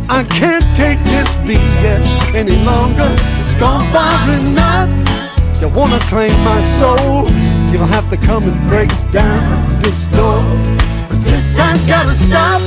I 0.09 0.23
can't 0.23 0.65
take 0.75 0.99
this 1.05 1.35
BS 1.45 2.33
any 2.33 2.57
longer. 2.65 3.15
It's 3.39 3.53
gone 3.55 3.85
far 3.91 4.11
enough. 4.39 4.89
You 5.61 5.69
wanna 5.69 5.99
claim 6.09 6.33
my 6.43 6.59
soul? 6.79 7.29
You'll 7.71 7.85
have 7.85 8.09
to 8.09 8.17
come 8.17 8.43
and 8.43 8.67
break 8.67 8.89
down 9.11 9.81
this 9.81 10.07
door. 10.07 10.41
This 11.13 11.57
has 11.57 11.83
gotta 11.85 12.15
stop. 12.15 12.61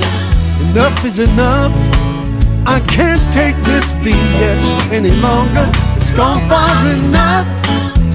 Enough 0.70 1.04
is 1.04 1.18
enough. 1.18 1.72
I 2.66 2.80
can't 2.80 3.22
take 3.32 3.56
this 3.64 3.92
BS 4.02 4.64
any 4.92 5.10
longer. 5.20 5.70
It's 5.96 6.10
gone 6.12 6.40
far 6.48 6.70
enough. 6.92 7.46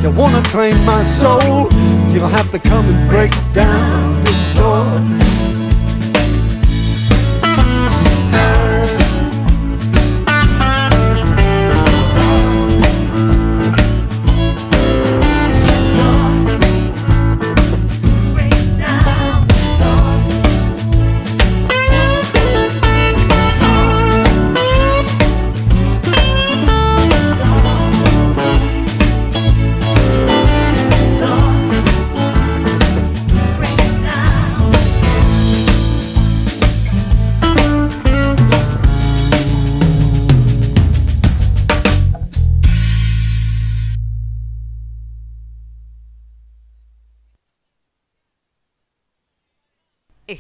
You 0.03 0.11
wanna 0.11 0.41
claim 0.43 0.77
my 0.85 1.03
soul? 1.03 1.69
You'll 2.11 2.27
have 2.27 2.51
to 2.51 2.59
come 2.59 2.85
and 2.85 3.09
break 3.09 3.32
down 3.53 4.24
this 4.24 4.53
door. 4.56 5.28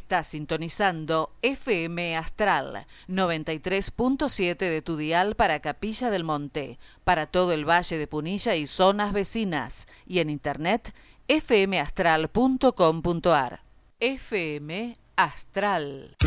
Está 0.09 0.23
sintonizando 0.23 1.29
FM 1.43 2.17
Astral 2.17 2.87
93.7 3.07 4.57
de 4.57 4.81
tu 4.81 4.97
dial 4.97 5.35
para 5.35 5.59
Capilla 5.59 6.09
del 6.09 6.23
Monte, 6.23 6.79
para 7.03 7.27
todo 7.27 7.51
el 7.51 7.69
Valle 7.69 7.95
de 7.95 8.07
Punilla 8.07 8.55
y 8.55 8.65
zonas 8.65 9.13
vecinas, 9.13 9.85
y 10.07 10.17
en 10.17 10.31
internet 10.31 10.95
fmastral.com.ar. 11.27 13.61
FM 13.99 14.97
Astral. 15.15 16.17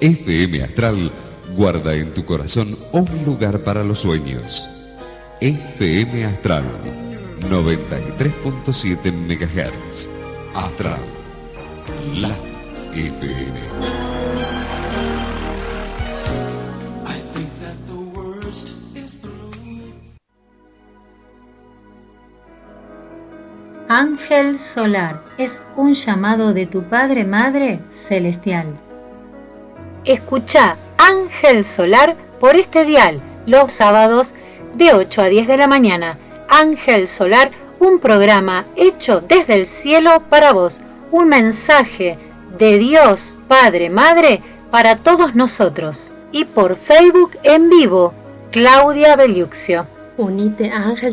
FM 0.00 0.62
Astral 0.62 1.10
guarda 1.56 1.96
en 1.96 2.14
tu 2.14 2.24
corazón 2.24 2.78
un 2.92 3.24
lugar 3.24 3.64
para 3.64 3.82
los 3.82 3.98
sueños. 3.98 4.70
FM 5.40 6.26
Astral 6.26 6.64
93.7 7.40 9.12
MHz. 9.12 10.08
Astral. 10.54 11.15
La 12.14 12.28
FM. 12.94 13.60
Ángel 23.88 24.58
Solar 24.58 25.24
es 25.36 25.64
un 25.76 25.94
llamado 25.94 26.54
de 26.54 26.66
tu 26.66 26.84
Padre 26.84 27.24
Madre 27.24 27.80
Celestial. 27.90 28.66
Escucha 30.04 30.76
Ángel 30.98 31.64
Solar 31.64 32.16
por 32.38 32.54
este 32.54 32.84
dial 32.84 33.20
los 33.46 33.72
sábados 33.72 34.32
de 34.74 34.92
8 34.92 35.22
a 35.22 35.24
10 35.26 35.48
de 35.48 35.56
la 35.56 35.66
mañana. 35.66 36.18
Ángel 36.48 37.08
Solar, 37.08 37.50
un 37.80 37.98
programa 37.98 38.66
hecho 38.76 39.22
desde 39.22 39.56
el 39.56 39.66
cielo 39.66 40.22
para 40.30 40.52
vos, 40.52 40.80
un 41.16 41.28
mensaje 41.28 42.18
de 42.58 42.78
Dios 42.78 43.38
Padre 43.48 43.88
Madre 43.88 44.42
para 44.70 44.96
todos 44.96 45.34
nosotros. 45.34 46.12
Y 46.30 46.44
por 46.44 46.76
Facebook 46.76 47.38
en 47.42 47.70
vivo, 47.70 48.12
Claudia 48.50 49.16
Beliuxio. 49.16 49.86
Unite 50.18 50.70